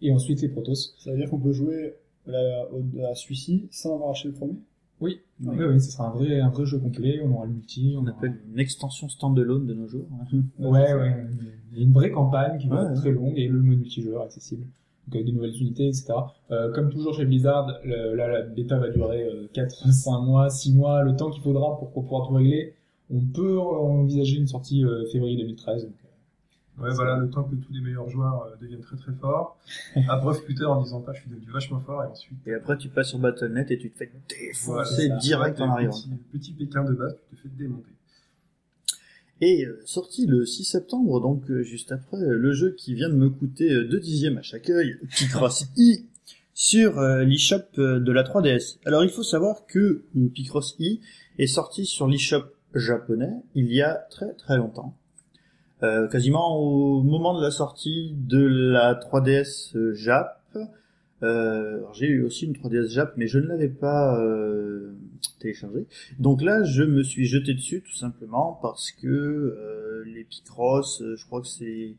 Et 0.02 0.12
ensuite 0.12 0.40
les 0.42 0.48
Protoss. 0.48 0.94
Ça 0.98 1.10
veut 1.10 1.16
dire 1.18 1.28
qu'on 1.30 1.38
peut 1.38 1.52
jouer 1.52 1.94
la, 2.26 2.66
au- 2.72 2.84
à 3.10 3.14
celui-ci 3.14 3.68
sans 3.70 3.94
avoir 3.94 4.10
acheté 4.10 4.28
le 4.28 4.34
premier? 4.34 4.56
Oui, 5.00 5.20
Ouais. 5.42 5.54
oui, 5.58 5.64
oui, 5.64 5.80
ce 5.80 5.90
sera 5.92 6.08
un 6.08 6.10
vrai, 6.10 6.40
un 6.40 6.50
vrai 6.50 6.66
jeu 6.66 6.78
complet. 6.78 7.20
On 7.24 7.32
aura 7.32 7.46
le 7.46 7.52
multi, 7.52 7.94
on, 7.96 8.00
On 8.00 8.02
aura- 8.02 8.10
appelle 8.10 8.38
une 8.52 8.58
extension 8.58 9.08
standalone 9.08 9.66
de 9.66 9.72
nos 9.72 9.86
jours. 9.88 10.06
Ouais, 10.58 10.92
ouais. 10.92 11.26
Une 11.76 11.92
vraie 11.92 12.10
campagne 12.10 12.58
qui 12.58 12.68
va 12.68 12.76
Ouais, 12.76 12.82
être 12.82 12.90
ouais. 12.90 12.96
très 13.00 13.10
longue 13.12 13.38
et 13.38 13.48
le 13.48 13.60
mode 13.62 13.78
multijoueur 13.78 14.22
accessible. 14.22 14.64
Donc 15.10 15.16
avec 15.16 15.26
des 15.26 15.32
nouvelles 15.32 15.56
unités, 15.60 15.88
etc. 15.88 16.12
Euh, 16.52 16.72
comme 16.72 16.88
toujours 16.90 17.14
chez 17.14 17.24
Blizzard, 17.24 17.66
le- 17.84 18.14
là, 18.14 18.28
la 18.28 18.42
bêta 18.42 18.78
va 18.78 18.90
durer 18.90 19.24
euh, 19.24 19.48
4, 19.52 19.92
5 19.92 20.20
mois, 20.22 20.48
6 20.50 20.72
mois, 20.74 21.02
le 21.02 21.16
temps 21.16 21.30
qu'il 21.30 21.42
faudra 21.42 21.76
pour, 21.78 21.90
pour 21.90 22.04
pouvoir 22.04 22.28
tout 22.28 22.34
régler. 22.34 22.74
On 23.12 23.20
peut 23.20 23.58
envisager 23.58 24.36
une 24.36 24.46
sortie 24.46 24.84
euh, 24.84 25.04
février 25.10 25.36
2013. 25.36 25.84
Donc, 25.84 25.92
Ouais, 26.80 26.88
voilà, 26.94 27.16
le 27.18 27.28
temps 27.28 27.42
que 27.42 27.56
tous 27.56 27.72
les 27.74 27.80
meilleurs 27.80 28.08
joueurs 28.08 28.44
euh, 28.46 28.56
deviennent 28.58 28.80
très 28.80 28.96
très 28.96 29.12
forts. 29.12 29.58
Après 30.08 30.32
Twitter 30.46 30.64
en 30.64 30.80
disant 30.82 31.00
pas, 31.02 31.12
je 31.12 31.20
suis 31.20 31.28
devenu 31.30 31.50
vachement 31.52 31.78
fort, 31.80 32.04
et 32.04 32.06
ensuite. 32.06 32.38
Et 32.46 32.54
après, 32.54 32.78
tu 32.78 32.88
passes 32.88 33.08
sur 33.08 33.18
Battle.net 33.18 33.70
et 33.72 33.76
tu 33.78 33.90
te 33.90 33.98
fais 33.98 34.10
Voilà, 34.64 34.84
défoncer 34.84 35.08
ça. 35.08 35.16
direct 35.16 35.60
en 35.60 35.70
arrivant. 35.72 35.92
Petit, 35.92 36.08
petit 36.32 36.52
Pékin 36.52 36.84
de 36.84 36.94
base, 36.94 37.16
tu 37.28 37.36
te 37.36 37.42
fais 37.42 37.48
démonter. 37.58 37.90
Et 39.40 39.64
euh, 39.64 39.80
sorti 39.86 40.26
le 40.26 40.44
6 40.44 40.64
septembre, 40.64 41.20
donc 41.20 41.50
euh, 41.50 41.62
juste 41.62 41.92
après, 41.92 42.18
euh, 42.18 42.36
le 42.36 42.52
jeu 42.52 42.74
qui 42.76 42.94
vient 42.94 43.08
de 43.08 43.14
me 43.14 43.30
coûter 43.30 43.72
euh, 43.72 43.88
2 43.88 44.00
dixièmes 44.00 44.36
à 44.38 44.42
chaque 44.42 44.68
œil, 44.68 44.98
Picross 45.16 45.66
I, 45.76 46.04
sur 46.52 47.00
l'eShop 47.00 47.78
de 47.78 48.12
la 48.12 48.22
3DS. 48.22 48.80
Alors 48.84 49.02
il 49.02 49.08
faut 49.08 49.22
savoir 49.22 49.64
que 49.66 50.04
Picross 50.34 50.76
I 50.78 51.00
est 51.38 51.46
sorti 51.46 51.86
sur 51.86 52.06
l'eShop 52.06 52.44
japonais 52.74 53.32
il 53.54 53.72
y 53.72 53.80
a 53.80 53.94
très 54.10 54.34
très 54.34 54.58
longtemps. 54.58 54.94
Quasiment 55.80 56.58
au 56.58 57.02
moment 57.02 57.38
de 57.38 57.42
la 57.42 57.50
sortie 57.50 58.12
de 58.14 58.44
la 58.44 58.94
3DS 58.94 59.74
euh, 59.74 59.94
Jap. 59.94 60.36
Euh, 61.22 61.80
j'ai 61.92 62.06
eu 62.06 62.22
aussi 62.24 62.46
une 62.46 62.54
3DS 62.54 62.88
Jap, 62.88 63.14
mais 63.16 63.26
je 63.26 63.38
ne 63.38 63.46
l'avais 63.46 63.68
pas 63.68 64.18
euh, 64.20 64.92
téléchargée. 65.38 65.84
Donc 66.18 66.40
là, 66.42 66.64
je 66.64 66.82
me 66.82 67.02
suis 67.02 67.26
jeté 67.26 67.52
dessus 67.54 67.82
tout 67.82 67.94
simplement 67.96 68.58
parce 68.62 68.90
que 68.92 69.06
euh, 69.06 70.02
les 70.06 70.24
Picross, 70.24 71.02
euh, 71.02 71.16
je 71.16 71.26
crois 71.26 71.42
que 71.42 71.46
c'est 71.46 71.94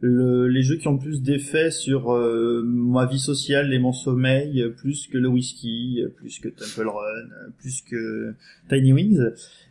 le- 0.00 0.46
les 0.48 0.60
jeux 0.62 0.76
qui 0.76 0.88
ont 0.88 0.98
plus 0.98 1.22
d'effet 1.22 1.70
sur 1.70 2.12
euh, 2.14 2.62
ma 2.66 3.06
vie 3.06 3.18
sociale 3.18 3.72
et 3.72 3.78
mon 3.78 3.94
sommeil, 3.94 4.62
plus 4.76 5.06
que 5.06 5.16
le 5.16 5.28
whisky, 5.28 6.02
plus 6.16 6.38
que 6.38 6.48
Temple 6.48 6.86
Run, 6.88 7.50
plus 7.58 7.80
que 7.80 8.34
Tiny 8.68 8.92
Wings. 8.92 9.22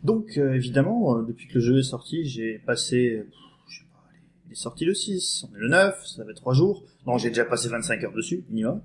Donc 0.02 0.36
euh, 0.36 0.54
évidemment, 0.54 1.22
depuis 1.22 1.46
que 1.46 1.54
le 1.54 1.60
jeu 1.60 1.78
est 1.78 1.84
sorti, 1.84 2.24
j'ai 2.24 2.58
passé, 2.66 3.22
il 4.48 4.52
est 4.52 4.56
sorti 4.56 4.84
le 4.84 4.94
6, 4.94 5.46
on 5.52 5.56
est 5.56 5.60
le 5.60 5.68
9, 5.68 5.94
ça 6.04 6.24
fait 6.24 6.34
3 6.34 6.54
jours. 6.54 6.82
Non, 7.06 7.18
j'ai 7.18 7.28
déjà 7.28 7.44
passé 7.44 7.68
25 7.68 8.02
heures 8.02 8.12
dessus, 8.12 8.42
minimum. 8.50 8.80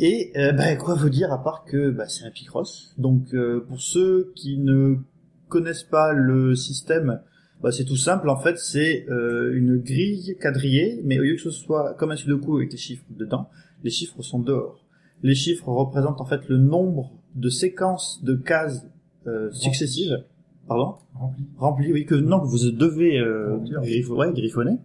Et 0.00 0.32
euh, 0.36 0.52
bah, 0.52 0.74
quoi 0.76 0.94
vous 0.94 1.08
dire 1.10 1.32
à 1.32 1.42
part 1.42 1.64
que 1.64 1.90
bah, 1.90 2.08
c'est 2.08 2.24
un 2.24 2.30
Picross. 2.30 2.94
Donc 2.98 3.32
euh, 3.34 3.60
pour 3.68 3.80
ceux 3.80 4.32
qui 4.34 4.58
ne 4.58 4.96
connaissent 5.48 5.84
pas 5.84 6.12
le 6.12 6.54
système, 6.56 7.20
bah, 7.62 7.70
c'est 7.70 7.84
tout 7.84 7.96
simple. 7.96 8.28
En 8.28 8.36
fait, 8.36 8.58
c'est 8.58 9.06
euh, 9.08 9.52
une 9.56 9.76
grille 9.78 10.36
quadrillée, 10.40 11.00
mais 11.04 11.18
au 11.18 11.22
lieu 11.22 11.34
que 11.36 11.40
ce 11.42 11.50
soit 11.50 11.94
comme 11.94 12.10
un 12.10 12.16
sudoku 12.16 12.56
avec 12.56 12.72
les 12.72 12.78
chiffres 12.78 13.04
dedans, 13.10 13.48
les 13.84 13.90
chiffres 13.90 14.20
sont 14.22 14.40
dehors. 14.40 14.84
Les 15.22 15.34
chiffres 15.34 15.68
représentent 15.68 16.20
en 16.20 16.26
fait 16.26 16.48
le 16.48 16.58
nombre 16.58 17.12
de 17.36 17.48
séquences 17.48 18.22
de 18.24 18.34
cases 18.34 18.84
euh, 19.26 19.50
successives. 19.52 20.22
Pardon? 20.66 20.94
Rempli. 21.14 21.44
rempli, 21.58 21.92
oui, 21.92 22.04
que 22.06 22.14
non, 22.14 22.40
que 22.40 22.46
vous 22.46 22.70
devez 22.70 23.18
euh, 23.18 23.54
Remplir. 23.56 23.80
griff- 23.82 24.08
ouais, 24.10 24.32
griffonner. 24.32 24.78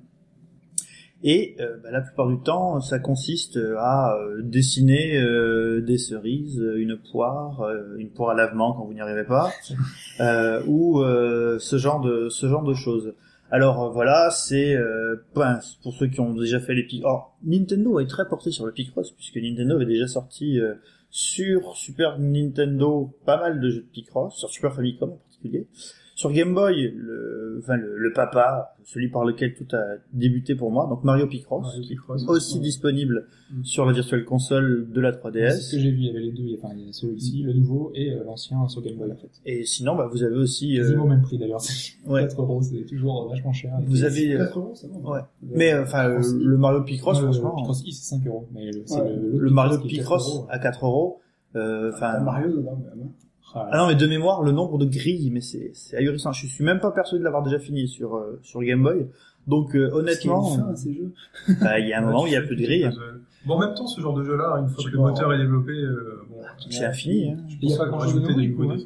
Et 1.24 1.56
euh, 1.60 1.78
bah, 1.84 1.92
la 1.92 2.02
plupart 2.02 2.28
du 2.28 2.40
temps, 2.40 2.80
ça 2.80 3.00
consiste 3.00 3.60
à 3.78 4.16
euh, 4.16 4.42
dessiner 4.42 5.18
euh, 5.18 5.82
des 5.82 5.98
cerises, 5.98 6.60
euh, 6.62 6.80
une 6.80 6.98
poire, 6.98 7.62
euh, 7.62 7.98
une 7.98 8.10
poire 8.10 8.30
à 8.30 8.34
lavement 8.36 8.74
quand 8.74 8.86
vous 8.86 8.94
n'y 8.94 9.02
arrivez 9.02 9.26
pas, 9.26 9.52
euh, 10.22 10.62
ou 10.66 11.02
euh, 11.02 11.60
ce 11.60 11.78
genre 11.78 12.00
de 12.00 12.30
ce 12.30 12.48
genre 12.48 12.64
de 12.64 12.74
choses. 12.74 13.14
Alors 13.52 13.84
euh, 13.84 13.90
voilà, 13.90 14.30
c'est 14.32 14.76
euh, 14.76 15.18
ben, 15.36 15.60
pour 15.84 15.94
ceux 15.94 16.08
qui 16.08 16.22
ont 16.22 16.34
déjà 16.34 16.60
fait 16.60 16.74
les 16.74 16.84
Pic. 16.84 17.04
Or, 17.04 17.36
Nintendo 17.44 18.00
est 18.00 18.08
très 18.08 18.28
porté 18.28 18.52
sur 18.52 18.66
le 18.66 18.72
Picross 18.72 19.12
puisque 19.12 19.38
Nintendo 19.38 19.76
avait 19.76 19.86
déjà 19.86 20.08
sorti 20.08 20.60
euh, 20.60 20.76
sur 21.10 21.76
Super 21.76 22.20
Nintendo 22.20 23.14
pas 23.26 23.38
mal 23.38 23.60
de 23.60 23.70
jeux 23.70 23.82
de 23.82 23.92
Picross, 23.92 24.38
sur 24.38 24.50
Super 24.50 24.74
Famicom 24.74 25.10
en 25.10 25.18
particulier. 25.18 25.68
Sur 26.20 26.32
Game 26.34 26.54
Boy, 26.54 26.92
le, 26.98 27.60
enfin 27.62 27.78
le, 27.78 27.96
le 27.98 28.12
papa, 28.14 28.76
celui 28.84 29.10
par 29.10 29.24
lequel 29.24 29.54
tout 29.54 29.68
a 29.74 29.84
débuté 30.12 30.54
pour 30.56 30.70
moi, 30.70 30.86
donc 30.90 31.04
Mario 31.06 31.28
Picross, 31.28 31.66
Mario 31.66 31.86
aussi 32.28 32.58
ouais. 32.58 32.62
disponible 32.64 33.26
Mm. 33.52 33.64
sur 33.64 33.84
la 33.86 33.94
Virtual 33.94 34.24
Console 34.26 34.88
de 34.92 35.02
la 35.02 35.12
C'est 35.12 35.18
ce 35.18 35.22
3DS. 35.22 35.72
que 35.72 35.80
j'ai 35.80 35.90
vu, 35.92 35.98
il 36.02 36.06
y 36.06 36.10
avait 36.12 36.20
les 36.20 36.32
deux, 36.32 36.44
il 36.44 36.52
y 36.52 36.56
a- 36.56 36.58
enfin, 36.62 36.76
il 36.78 36.86
y 36.86 36.90
a 36.90 36.94
celui-ci, 36.94 37.42
le 37.42 37.54
nouveau, 37.54 37.92
et 37.96 38.12
euh, 38.12 38.24
l'ancien 38.26 38.68
sur 38.68 38.82
Game 38.84 38.96
Boy, 38.98 39.12
en 39.12 39.16
fait. 39.16 39.32
Et 39.46 39.64
sinon, 39.64 39.96
bah, 39.96 40.08
vous 40.12 40.22
avez 40.24 40.36
aussi, 40.36 40.78
euh, 40.78 40.84
Quasiment 40.84 41.06
au 41.06 41.08
même 41.08 41.22
prix, 41.24 41.38
d'ailleurs. 41.40 41.62
C'est 41.62 41.94
ouais, 42.08 42.22
4 42.28 42.42
euros, 42.42 42.62
c'est 42.62 42.86
toujours 42.86 43.28
vachement 43.30 43.52
cher. 43.54 43.72
vous 43.88 44.04
avez, 44.04 44.34
euh, 44.36 44.46
4 44.46 44.60
euros, 44.60 44.76
ça 44.76 44.88
va. 44.88 45.10
ouais. 45.10 45.20
mais 45.42 45.74
euh, 45.74 45.82
enfin, 45.84 46.10
euh, 46.10 46.22
le 46.44 46.58
Mario 46.58 46.84
Picross, 46.84 47.20
Non, 47.22 47.28
le 47.28 47.34
franchement, 47.34 47.56
Picross 47.56 47.82
I, 47.88 47.92
c'est 47.94 48.16
5 48.18 48.28
euros. 48.28 48.48
Mais 48.54 48.66
le, 48.72 48.84
c'est 48.86 49.02
Ouais. 49.02 49.16
le, 49.16 49.40
le 49.40 49.50
Mario 49.50 49.80
qui 49.80 49.88
est 49.88 49.98
4 49.98 50.02
Picross 50.02 50.46
à 50.50 50.60
4 50.60 50.86
euros, 50.86 51.20
euh, 51.56 51.92
enfin, 51.94 52.20
Mario 52.20 52.50
dedans, 52.56 52.78
même. 52.96 53.10
Hein. 53.56 53.62
Ah, 53.62 53.70
Ah 53.72 53.78
non, 53.78 53.88
mais 53.88 53.96
de 53.96 54.08
mémoire, 54.08 54.44
le 54.44 54.52
nombre 54.52 54.78
de 54.78 54.86
grilles, 54.86 55.30
mais 55.32 55.42
c'est 55.42 55.72
c'est 55.74 55.98
ahurissant. 55.98 56.32
Je 56.34 56.48
suis 56.48 56.64
même 56.64 56.80
pas 56.80 56.92
persuadé 56.92 57.20
de 57.20 57.24
l'avoir 57.24 57.44
déjà 57.44 57.60
fini 57.60 57.88
sur 57.88 58.16
euh, 58.16 58.40
sur 58.44 58.62
Game 58.62 58.84
Boy. 58.84 59.08
Donc 59.48 59.76
euh, 59.76 59.90
honnêtement, 59.94 60.56
une 60.56 60.62
fin 60.62 60.72
à 60.72 60.76
ces 60.76 60.94
jeux. 60.94 61.14
bah, 61.62 61.80
il 61.80 61.88
y 61.88 61.94
a 61.94 62.00
un 62.00 62.02
moment 62.02 62.24
où 62.24 62.28
il 62.28 62.34
y 62.34 62.36
a 62.36 62.42
plus 62.42 62.56
de 62.56 62.64
grilles. 62.64 62.90
Bon, 63.46 63.56
en 63.56 63.60
même 63.60 63.74
temps, 63.74 63.88
ce 63.88 64.02
genre 64.02 64.14
de 64.14 64.24
jeu-là, 64.26 64.58
une 64.60 64.68
fois 64.68 64.84
Je 64.84 64.90
que 64.90 64.98
le 64.98 65.00
moteur 65.00 65.32
est 65.32 65.38
développé, 65.38 65.72
euh, 65.72 66.26
bon, 66.30 66.42
C'est 66.70 66.84
infini. 66.84 67.32
Hein. 67.32 67.38
Il 67.62 67.70
y 67.70 67.74
a 67.74 67.78
pas 67.78 67.86
rajouter 67.86 68.36
nouveau, 68.36 68.74
des 68.74 68.86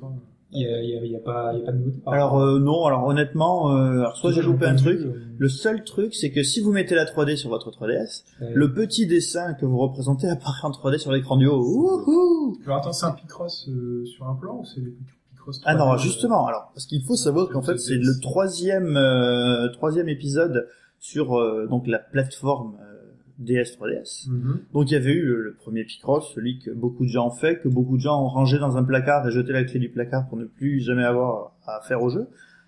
Il 0.56 0.62
y 0.62 0.68
a, 0.68 0.82
il 0.82 0.90
y 0.90 0.98
a, 0.98 1.04
il 1.06 1.12
y 1.12 1.16
a 1.16 1.20
pas, 1.20 1.52
il 1.54 1.60
y 1.60 1.64
a 1.64 1.66
pas 1.66 1.72
de 1.72 1.78
nouveauté. 1.80 2.00
Alors 2.06 2.40
euh, 2.40 2.60
non, 2.60 2.86
alors 2.86 3.06
honnêtement, 3.08 3.76
euh, 3.76 4.00
alors 4.02 4.16
soit 4.18 4.32
j'ai 4.32 4.42
loupé 4.42 4.66
un 4.66 4.76
truc. 4.76 5.00
Euh, 5.00 5.14
Le 5.38 5.50
seul 5.50 5.84
truc, 5.84 6.14
c'est 6.14 6.32
que 6.32 6.44
si 6.44 6.62
vous 6.62 6.72
mettez 6.72 6.96
la 6.96 7.06
3D 7.06 7.36
sur 7.38 7.50
votre 7.50 7.72
3DS, 7.72 8.24
le 8.54 8.74
petit 8.74 9.08
dessin 9.08 9.54
que 9.56 9.66
vous 9.66 9.78
représentez 9.78 10.28
apparaît 10.30 10.68
en 10.68 10.72
3D 10.72 10.98
sur 11.00 11.12
l'écran 11.12 11.38
du 11.38 11.48
haut. 11.48 11.60
Wouhou 11.62 12.58
Alors 12.66 12.78
attends, 12.78 12.94
c'est 12.94 13.06
un 13.06 13.12
Picross 13.12 13.68
euh, 13.70 14.06
sur 14.06 14.28
un 14.28 14.36
plan 14.36 14.60
ou 14.60 14.66
c'est 14.66 14.82
des 14.82 14.94
Picross 15.32 15.60
Ah 15.66 15.74
3D, 15.76 15.78
non, 15.80 15.94
euh, 15.94 15.98
justement. 15.98 16.46
Alors, 16.48 16.72
parce 16.74 16.86
qu'il 16.86 17.02
faut 17.04 17.16
savoir 17.16 17.50
qu'en 17.50 17.62
fait, 17.62 17.78
c'est 17.78 17.94
C'est- 17.96 18.00
le 18.00 18.20
troisième 18.22 18.96
euh, 18.98 19.70
troisième 19.70 20.08
épisode 20.10 20.68
sur 21.00 21.38
euh, 21.38 21.68
donc 21.70 21.88
la 21.88 22.00
plateforme 22.00 22.76
euh, 22.82 22.93
DS 23.40 23.78
3DS. 23.80 24.30
mhm. 24.30 24.60
Donc 24.74 24.90
il 24.92 24.94
y 24.94 24.98
avait 24.98 25.12
eu 25.14 25.24
le, 25.26 25.42
le 25.44 25.54
premier 25.56 25.84
Picross, 25.84 26.32
celui 26.36 26.60
que 26.60 26.72
beaucoup 26.72 27.04
de 27.06 27.10
gens 27.10 27.28
ont 27.28 27.32
fait, 27.32 27.60
que 27.60 27.68
beaucoup 27.68 27.98
de 27.98 28.02
gens 28.02 28.22
ont 28.24 28.28
rangé 28.30 28.60
dans 28.60 28.78
un 28.78 28.84
placard 28.84 29.28
et 29.28 29.32
jeté 29.32 29.52
la 29.54 29.64
clé 29.64 29.80
du 29.80 29.90
placard 29.90 30.28
pour 30.30 30.38
ne 30.38 30.46
plus 30.46 30.80
jamais 30.82 31.04
avoir 31.04 31.54
à 31.66 31.82
faire 31.88 32.02
au 32.04 32.10
jeu, 32.10 32.28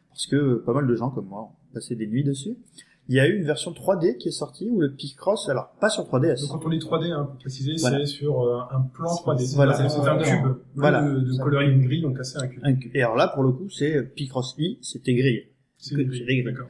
parce 0.09 0.25
que 0.27 0.55
pas 0.65 0.73
mal 0.73 0.87
de 0.87 0.95
gens 0.95 1.09
comme 1.11 1.27
moi 1.27 1.41
ont 1.43 1.73
passé 1.73 1.95
des 1.95 2.07
nuits 2.07 2.23
dessus. 2.23 2.55
Il 3.07 3.13
y 3.13 3.19
a 3.19 3.27
eu 3.27 3.37
une 3.37 3.45
version 3.45 3.69
3D 3.71 4.17
qui 4.17 4.29
est 4.29 4.31
sortie 4.31 4.67
où 4.67 4.81
le 4.81 4.91
Picross, 4.91 5.47
alors 5.49 5.69
pas 5.79 5.89
sur 5.89 6.05
3DS, 6.05 6.41
Donc 6.41 6.59
quand 6.59 6.65
on 6.65 6.69
dit 6.69 6.79
3D, 6.79 7.11
hein, 7.11 7.25
pour 7.25 7.37
préciser, 7.37 7.73
Voilà. 7.79 7.99
c'est 7.99 8.05
sur 8.07 8.41
euh, 8.41 8.61
un 8.71 8.81
plan 8.81 9.05
3D. 9.13 9.53
Voilà. 9.55 9.73
C'est 9.75 9.87
c'est 9.89 9.99
un 10.09 10.17
cube. 10.17 10.55
Voilà. 10.73 11.03
De, 11.03 11.19
de 11.19 11.37
colorer 11.37 11.69
une 11.69 11.83
grille, 11.83 12.01
donc 12.01 12.17
casser 12.17 12.39
un 12.39 12.47
cube. 12.47 12.63
et 12.95 13.03
alors 13.03 13.15
là 13.15 13.27
pour 13.27 13.43
le 13.43 13.51
coup 13.51 13.69
c'est 13.69 14.01
Picross 14.15 14.55
I, 14.57 14.79
c'était 14.81 15.13
grillé. 15.13 15.51
C'est 15.77 16.03
grilles. 16.03 16.43
D'accord. 16.45 16.65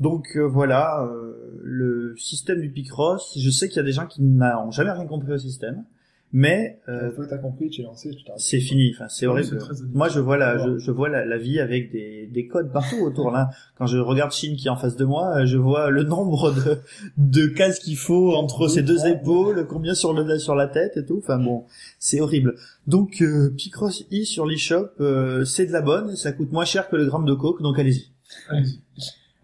Donc 0.00 0.36
euh, 0.36 0.46
voilà, 0.46 1.02
euh, 1.02 1.60
le 1.62 2.14
système 2.16 2.60
du 2.60 2.70
Picross, 2.70 3.36
je 3.38 3.50
sais 3.50 3.68
qu'il 3.68 3.78
y 3.78 3.80
a 3.80 3.84
des 3.84 3.92
gens 3.92 4.06
qui 4.06 4.22
n'ont 4.22 4.70
jamais 4.70 4.92
rien 4.92 5.06
compris 5.06 5.32
au 5.32 5.38
système, 5.38 5.84
mais 6.32 6.78
euh, 6.88 7.06
Une 7.08 7.12
fois 7.14 7.24
que 7.24 7.30
t'as 7.30 7.38
compris, 7.38 7.70
tu 7.70 7.80
es 7.80 7.84
lancé, 7.84 8.10
tu 8.10 8.22
c'est 8.36 8.60
fini, 8.60 8.92
enfin 8.94 9.08
c'est 9.08 9.26
horrible. 9.26 9.58
Moi 9.94 10.08
je 10.08 10.20
vois 10.20 10.36
la, 10.36 10.58
je, 10.58 10.78
je 10.78 10.90
vois 10.90 11.08
la, 11.08 11.24
la 11.24 11.38
vie 11.38 11.58
avec 11.58 11.90
des, 11.90 12.26
des 12.26 12.46
codes 12.46 12.70
partout 12.70 12.98
autour 12.98 13.30
là. 13.30 13.50
Quand 13.76 13.86
je 13.86 13.98
regarde 13.98 14.30
Shin 14.30 14.54
qui 14.56 14.68
est 14.68 14.70
en 14.70 14.76
face 14.76 14.94
de 14.94 15.04
moi, 15.04 15.44
je 15.46 15.56
vois 15.56 15.90
le 15.90 16.04
nombre 16.04 16.52
de, 16.52 16.78
de 17.16 17.46
cases 17.46 17.78
qu'il 17.80 17.96
faut 17.96 18.34
entre 18.34 18.68
ses 18.68 18.82
deux 18.82 19.06
épaules, 19.06 19.66
combien 19.66 19.94
sur 19.94 20.12
le 20.12 20.38
sur 20.38 20.54
la 20.54 20.68
tête 20.68 20.96
et 20.96 21.04
tout. 21.04 21.18
Enfin 21.18 21.38
bon, 21.38 21.64
c'est 21.98 22.20
horrible. 22.20 22.54
Donc 22.86 23.20
euh, 23.22 23.50
Picross 23.56 24.04
I 24.10 24.26
sur 24.26 24.46
l'eShop, 24.46 24.90
euh, 25.00 25.44
c'est 25.44 25.66
de 25.66 25.72
la 25.72 25.80
bonne, 25.80 26.14
ça 26.14 26.30
coûte 26.32 26.52
moins 26.52 26.66
cher 26.66 26.88
que 26.88 26.96
le 26.96 27.06
gramme 27.06 27.24
de 27.24 27.34
coke, 27.34 27.62
donc 27.62 27.78
allez-y. 27.78 28.12
Allez-y. 28.48 28.80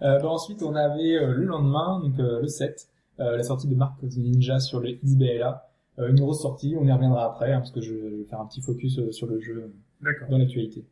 Euh, 0.02 0.18
bah, 0.18 0.28
ensuite, 0.28 0.62
on 0.62 0.74
avait 0.74 1.16
euh, 1.16 1.32
le 1.32 1.44
lendemain, 1.44 2.00
donc 2.00 2.18
euh, 2.18 2.40
le 2.40 2.48
7, 2.48 2.88
euh, 3.20 3.36
la 3.36 3.42
sortie 3.42 3.68
de 3.68 3.74
Mark 3.74 4.02
of 4.02 4.10
the 4.10 4.18
Ninja 4.18 4.60
sur 4.60 4.80
le 4.80 4.92
XBLA. 4.92 5.68
Euh, 5.98 6.08
une 6.08 6.18
grosse 6.20 6.42
sortie, 6.42 6.76
on 6.78 6.84
y 6.84 6.92
reviendra 6.92 7.24
après, 7.26 7.52
hein, 7.52 7.58
parce 7.60 7.70
que 7.70 7.80
je 7.80 7.94
vais 7.94 8.24
faire 8.24 8.40
un 8.40 8.46
petit 8.46 8.60
focus 8.60 8.98
euh, 8.98 9.12
sur 9.12 9.26
le 9.28 9.38
jeu 9.40 9.72
D'accord. 10.02 10.28
dans 10.28 10.38
l'actualité. 10.38 10.84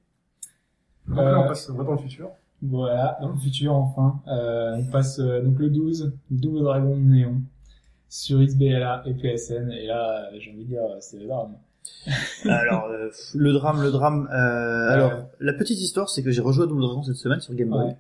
Donc 1.09 1.19
Euh, 1.19 1.33
là, 1.33 1.41
on 1.41 1.49
passe 1.49 1.69
on 1.69 1.75
va 1.75 1.85
dans 1.85 1.93
le 1.93 1.99
futur. 1.99 2.31
Voilà, 2.63 3.19
dans 3.21 3.31
le 3.31 3.39
futur 3.39 3.75
enfin. 3.75 4.21
Euh, 4.29 4.77
on 4.77 4.85
passe 4.85 5.19
euh, 5.19 5.43
donc 5.43 5.59
le 5.59 5.69
12, 5.69 6.13
Double 6.31 6.61
Dragon 6.61 6.97
Néon, 6.97 7.43
sur 8.09 8.39
XBLA 8.39 9.03
et 9.07 9.15
PSN, 9.15 9.73
et 9.73 9.87
là, 9.87 10.31
j'ai 10.39 10.53
envie 10.53 10.63
de 10.63 10.69
dire, 10.69 10.83
c'est 11.01 11.19
le 11.19 11.27
drame. 11.27 11.57
Alors 12.45 12.85
euh, 12.85 13.11
le 13.35 13.53
drame, 13.53 13.83
le 13.83 13.91
drame. 13.91 14.29
Euh, 14.33 14.93
alors 14.93 15.13
la 15.41 15.53
petite 15.53 15.81
histoire, 15.81 16.09
c'est 16.09 16.23
que 16.23 16.31
j'ai 16.31 16.41
rejoué 16.41 16.65
à 16.65 16.67
Double 16.69 16.83
Dragon 16.83 17.03
cette 17.03 17.17
semaine 17.17 17.41
sur 17.41 17.55
Game 17.55 17.71
Boy. 17.71 17.87
Ouais. 17.87 17.97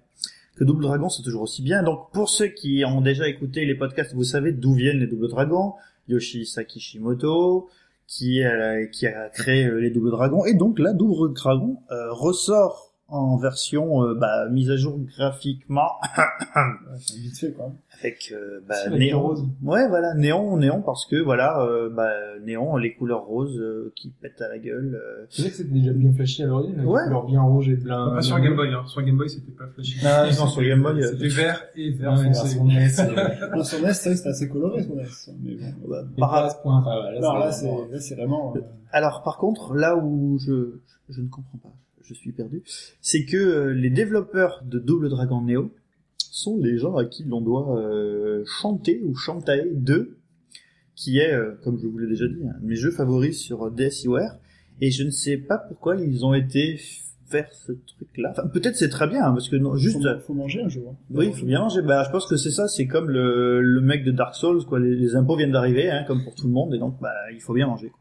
Que 0.56 0.64
Double 0.64 0.82
Dragon, 0.82 1.08
c'est 1.08 1.22
toujours 1.22 1.42
aussi 1.42 1.62
bien. 1.62 1.82
Donc 1.82 2.10
pour 2.12 2.28
ceux 2.28 2.48
qui 2.48 2.84
ont 2.86 3.00
déjà 3.00 3.28
écouté 3.28 3.64
les 3.64 3.74
podcasts, 3.74 4.14
vous 4.14 4.24
savez 4.24 4.52
d'où 4.52 4.74
viennent 4.74 4.98
les 4.98 5.06
Double 5.06 5.28
Dragons. 5.28 5.74
Yoshi 6.08 6.46
Sakishimoto, 6.46 7.68
qui 8.06 8.42
a, 8.42 8.86
qui 8.86 9.06
a 9.06 9.28
créé 9.30 9.64
euh, 9.64 9.78
les 9.78 9.90
Double 9.90 10.10
Dragons. 10.10 10.44
Et 10.44 10.54
donc 10.54 10.78
là, 10.78 10.92
Double 10.92 11.32
Dragon 11.32 11.78
euh, 11.90 12.12
ressort 12.12 12.92
en 13.08 13.36
version 13.36 14.04
euh, 14.04 14.14
bah, 14.14 14.48
mise 14.50 14.70
à 14.70 14.76
jour 14.76 14.98
graphiquement. 14.98 15.90
avec 18.04 18.32
euh, 18.32 18.60
bah, 18.68 18.74
C'est 18.84 18.90
néon. 18.90 19.20
rose. 19.22 19.44
Ouais, 19.62 19.86
voilà, 19.88 20.14
néon, 20.14 20.56
néon 20.56 20.82
parce 20.82 21.06
que 21.06 21.16
voilà, 21.16 21.62
euh, 21.64 21.88
bah, 21.90 22.10
néon, 22.44 22.76
les 22.76 22.94
couleurs 22.94 23.24
roses 23.24 23.58
euh, 23.58 23.92
qui 23.96 24.10
pètent 24.10 24.40
à 24.40 24.48
la 24.48 24.58
gueule. 24.58 24.94
euh. 25.02 25.24
Je 25.30 25.42
sais 25.42 25.50
que 25.50 25.56
c'était 25.56 25.70
déjà 25.70 25.92
bien 25.92 26.12
flashy 26.12 26.42
à 26.42 26.46
l'origine, 26.46 26.78
avec 26.78 26.88
Ouais. 26.90 27.02
couleurs 27.04 27.26
bien 27.26 27.42
rouge 27.42 27.68
et 27.68 27.76
blanc. 27.76 28.10
Pas 28.14 28.22
sur 28.22 28.38
Game 28.40 28.56
Boy, 28.56 28.68
hein. 28.72 28.82
Sur 28.86 29.02
Game 29.02 29.16
Boy, 29.16 29.28
c'était 29.30 29.52
pas 29.52 29.66
flashy. 29.74 30.04
Non, 30.04 30.10
non, 30.38 30.46
sur 30.48 30.62
Game 30.62 30.82
Boy, 30.82 31.02
euh, 31.02 31.06
C'était 31.12 31.28
vert 31.28 31.64
et 31.76 31.90
vert 31.92 32.12
Ouais, 32.12 32.24
foncé. 32.24 32.48
sur 32.48 32.64
NES, 32.64 32.72
Non, 33.56 33.64
sur 33.64 33.80
NES, 33.80 33.92
c'est 33.92 34.08
vrai 34.08 34.12
que 34.12 34.16
c'était 34.16 34.28
assez 34.28 34.48
coloré, 34.48 34.82
son 34.82 34.94
NES. 34.94 35.04
Mais 35.42 35.54
bon. 35.54 35.88
bah, 35.88 36.02
par- 36.18 36.30
pas 36.30 36.46
à 36.46 36.50
ce 36.50 36.56
point. 36.62 36.78
Enfin, 36.78 36.94
voilà, 37.00 37.18
Alors 37.18 37.38
là, 37.38 37.50
vraiment- 37.50 37.86
c'est, 37.86 37.92
là, 37.94 38.00
c'est 38.00 38.14
vraiment, 38.14 38.54
euh, 38.56 38.60
Alors 38.92 39.22
par 39.22 39.38
contre, 39.38 39.74
là 39.74 39.96
où 39.96 40.38
je, 40.38 40.78
je 41.08 41.20
ne 41.20 41.28
comprends 41.28 41.58
pas, 41.58 41.72
je 42.04 42.14
suis 42.14 42.32
perdu, 42.32 42.62
c'est 43.00 43.24
que 43.24 43.36
euh, 43.36 43.66
les 43.72 43.90
développeurs 43.90 44.62
de 44.64 44.78
Double 44.78 45.08
Dragon 45.08 45.40
Neo 45.40 45.70
sont 46.32 46.58
les 46.58 46.78
gens 46.78 46.96
à 46.96 47.04
qui 47.04 47.24
l'on 47.24 47.42
doit 47.42 47.78
euh, 47.78 48.42
chanter 48.46 49.02
ou 49.04 49.14
chanter 49.14 49.64
2, 49.70 50.16
qui 50.94 51.18
est, 51.18 51.34
euh, 51.34 51.52
comme 51.62 51.78
je 51.78 51.86
vous 51.86 51.98
l'ai 51.98 52.08
déjà 52.08 52.26
dit, 52.26 52.42
un 52.48 52.58
de 52.58 52.66
mes 52.66 52.74
jeux 52.74 52.90
favoris 52.90 53.38
sur 53.38 53.70
DSiWare, 53.70 54.38
et 54.80 54.90
je 54.90 55.04
ne 55.04 55.10
sais 55.10 55.36
pas 55.36 55.58
pourquoi 55.58 55.96
ils 55.96 56.24
ont 56.24 56.32
été 56.32 56.80
faire 57.26 57.52
ce 57.52 57.72
truc-là. 57.72 58.30
Enfin, 58.30 58.48
peut-être 58.48 58.76
c'est 58.76 58.88
très 58.88 59.06
bien, 59.06 59.24
hein, 59.24 59.32
parce 59.32 59.50
que 59.50 59.56
non, 59.56 59.76
juste... 59.76 60.02
faut, 60.02 60.20
faut 60.28 60.34
manger 60.34 60.62
un 60.62 60.68
jour. 60.70 60.92
Hein. 60.92 60.96
Oui, 61.10 61.26
il 61.26 61.34
faut 61.34 61.44
bien 61.44 61.60
manger. 61.60 61.82
Bah, 61.82 62.02
je 62.06 62.10
pense 62.10 62.26
que 62.26 62.36
c'est 62.36 62.50
ça, 62.50 62.66
c'est 62.66 62.86
comme 62.86 63.10
le, 63.10 63.60
le 63.60 63.80
mec 63.82 64.02
de 64.02 64.10
Dark 64.10 64.34
Souls, 64.34 64.64
quoi. 64.64 64.80
Les, 64.80 64.96
les 64.96 65.16
impôts 65.16 65.36
viennent 65.36 65.52
d'arriver, 65.52 65.90
hein, 65.90 66.04
comme 66.06 66.24
pour 66.24 66.34
tout 66.34 66.46
le 66.46 66.52
monde, 66.52 66.74
et 66.74 66.78
donc, 66.78 66.98
bah, 67.00 67.12
il 67.32 67.40
faut 67.40 67.52
bien 67.52 67.66
manger, 67.66 67.90
quoi. 67.90 68.00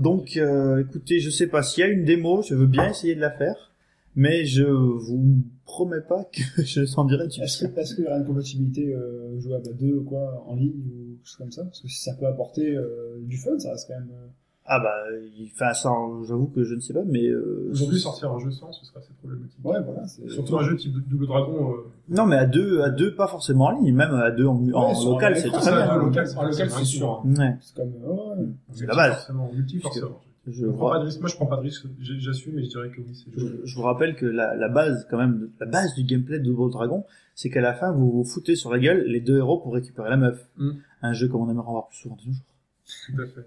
Donc, 0.00 0.36
euh, 0.36 0.80
écoutez, 0.80 1.20
je 1.20 1.30
sais 1.30 1.46
pas 1.46 1.62
s'il 1.62 1.84
y 1.84 1.86
a 1.86 1.90
une 1.90 2.04
démo, 2.04 2.42
je 2.42 2.54
veux 2.54 2.66
bien 2.66 2.88
essayer 2.88 3.14
de 3.14 3.20
la 3.20 3.30
faire, 3.30 3.71
mais 4.14 4.44
je 4.44 4.64
vous 4.64 5.42
promets 5.64 6.00
pas 6.06 6.24
que 6.24 6.42
je 6.64 6.84
s'en 6.84 7.04
dirai 7.04 7.26
dessus. 7.26 7.40
Est-ce 7.40 7.94
qu'il 7.94 8.04
y 8.04 8.06
aura 8.06 8.18
une 8.18 8.26
compatibilité 8.26 8.94
euh, 8.94 9.38
jouable 9.40 9.68
à 9.68 9.72
deux 9.72 9.94
ou 9.94 10.04
quoi, 10.04 10.44
en 10.46 10.54
ligne 10.56 10.72
ou 10.86 11.16
quelque 11.16 11.26
chose 11.26 11.36
comme 11.36 11.52
ça? 11.52 11.64
Parce 11.64 11.80
que 11.80 11.88
si 11.88 12.02
ça 12.02 12.12
peut 12.14 12.26
apporter 12.26 12.76
euh, 12.76 13.18
du 13.22 13.36
fun, 13.38 13.58
ça 13.58 13.70
reste 13.70 13.88
quand 13.88 13.94
même... 13.94 14.10
euh, 14.12 14.26
Ah 14.66 14.78
bah, 14.80 14.90
il- 15.38 15.50
enfin, 15.54 15.72
ça, 15.72 15.90
j'avoue 16.28 16.46
que 16.48 16.62
je 16.64 16.74
ne 16.74 16.80
sais 16.80 16.92
pas, 16.92 17.04
mais 17.06 17.26
euh, 17.26 17.68
Aujourd'hui, 17.72 17.98
sortir 18.00 18.32
un 18.32 18.38
jeu 18.38 18.50
sans, 18.50 18.70
ce 18.72 18.84
serait 18.84 18.98
assez 19.00 19.12
problématique. 19.18 19.58
Ouais, 19.64 19.80
voilà. 19.84 20.06
C'est... 20.06 20.28
Surtout 20.28 20.58
un 20.58 20.62
jeu 20.62 20.76
type 20.76 20.92
Double 21.08 21.26
Dragon. 21.26 21.72
euh, 21.72 21.76
non, 22.10 22.26
mais 22.26 22.36
à 22.36 22.46
deux, 22.46 22.82
à 22.82 22.90
deux, 22.90 23.14
pas 23.14 23.28
forcément 23.28 23.66
en 23.66 23.80
ligne, 23.80 23.94
même 23.94 24.12
à 24.14 24.30
deux 24.30 24.46
en, 24.46 24.60
en 24.74 24.94
sur 24.94 25.12
local, 25.12 25.36
c'est 25.36 25.48
très 25.50 25.70
bien. 25.70 25.80
à 25.80 25.94
deux 25.98 26.04
local, 26.06 26.26
En 26.36 26.42
local, 26.44 26.70
c'est 26.70 26.84
sûr. 26.84 27.22
Ouais, 27.24 27.56
C'est 27.60 27.74
comme... 27.76 27.92
euh, 28.04 28.34
ouais. 28.36 28.46
c'est 28.74 28.86
la 28.86 28.94
base. 28.94 29.14
Forcément, 29.14 29.50
multi, 29.54 29.78
forcément. 29.78 30.20
Je 30.46 30.52
Je 30.52 30.66
prends 30.66 30.76
vois. 30.76 30.92
pas 30.92 30.98
de 31.00 31.04
risque. 31.04 31.20
Moi, 31.20 31.28
je 31.28 31.36
prends 31.36 31.46
pas 31.46 31.56
de 31.56 31.62
risque. 31.62 31.86
J'assume, 32.00 32.54
mais 32.56 32.64
je 32.64 32.68
dirais 32.70 32.88
que 32.90 33.00
oui, 33.00 33.14
c'est 33.14 33.30
Je, 33.38 33.46
je 33.64 33.74
vous 33.76 33.82
rappelle 33.82 34.16
que 34.16 34.26
la, 34.26 34.54
la 34.56 34.68
base, 34.68 35.06
quand 35.10 35.18
même, 35.18 35.50
la 35.60 35.66
base 35.66 35.94
du 35.94 36.02
gameplay 36.04 36.38
de 36.40 36.44
Double 36.44 36.70
Dragon, 36.72 37.04
c'est 37.34 37.48
qu'à 37.50 37.60
la 37.60 37.74
fin, 37.74 37.92
vous 37.92 38.10
vous 38.10 38.24
foutez 38.24 38.56
sur 38.56 38.70
la 38.72 38.78
gueule 38.80 39.04
les 39.06 39.20
deux 39.20 39.38
héros 39.38 39.58
pour 39.58 39.72
récupérer 39.74 40.10
la 40.10 40.16
meuf. 40.16 40.48
Mm. 40.56 40.70
Un 41.02 41.12
jeu 41.12 41.28
comme 41.28 41.42
on 41.42 41.50
aimerait 41.50 41.66
en 41.68 41.72
voir 41.72 41.88
plus 41.88 41.98
souvent 41.98 42.16
de 42.16 42.26
nos 42.26 42.32
jours. 42.32 42.42
tout 43.14 43.22
à 43.22 43.26
fait. 43.26 43.46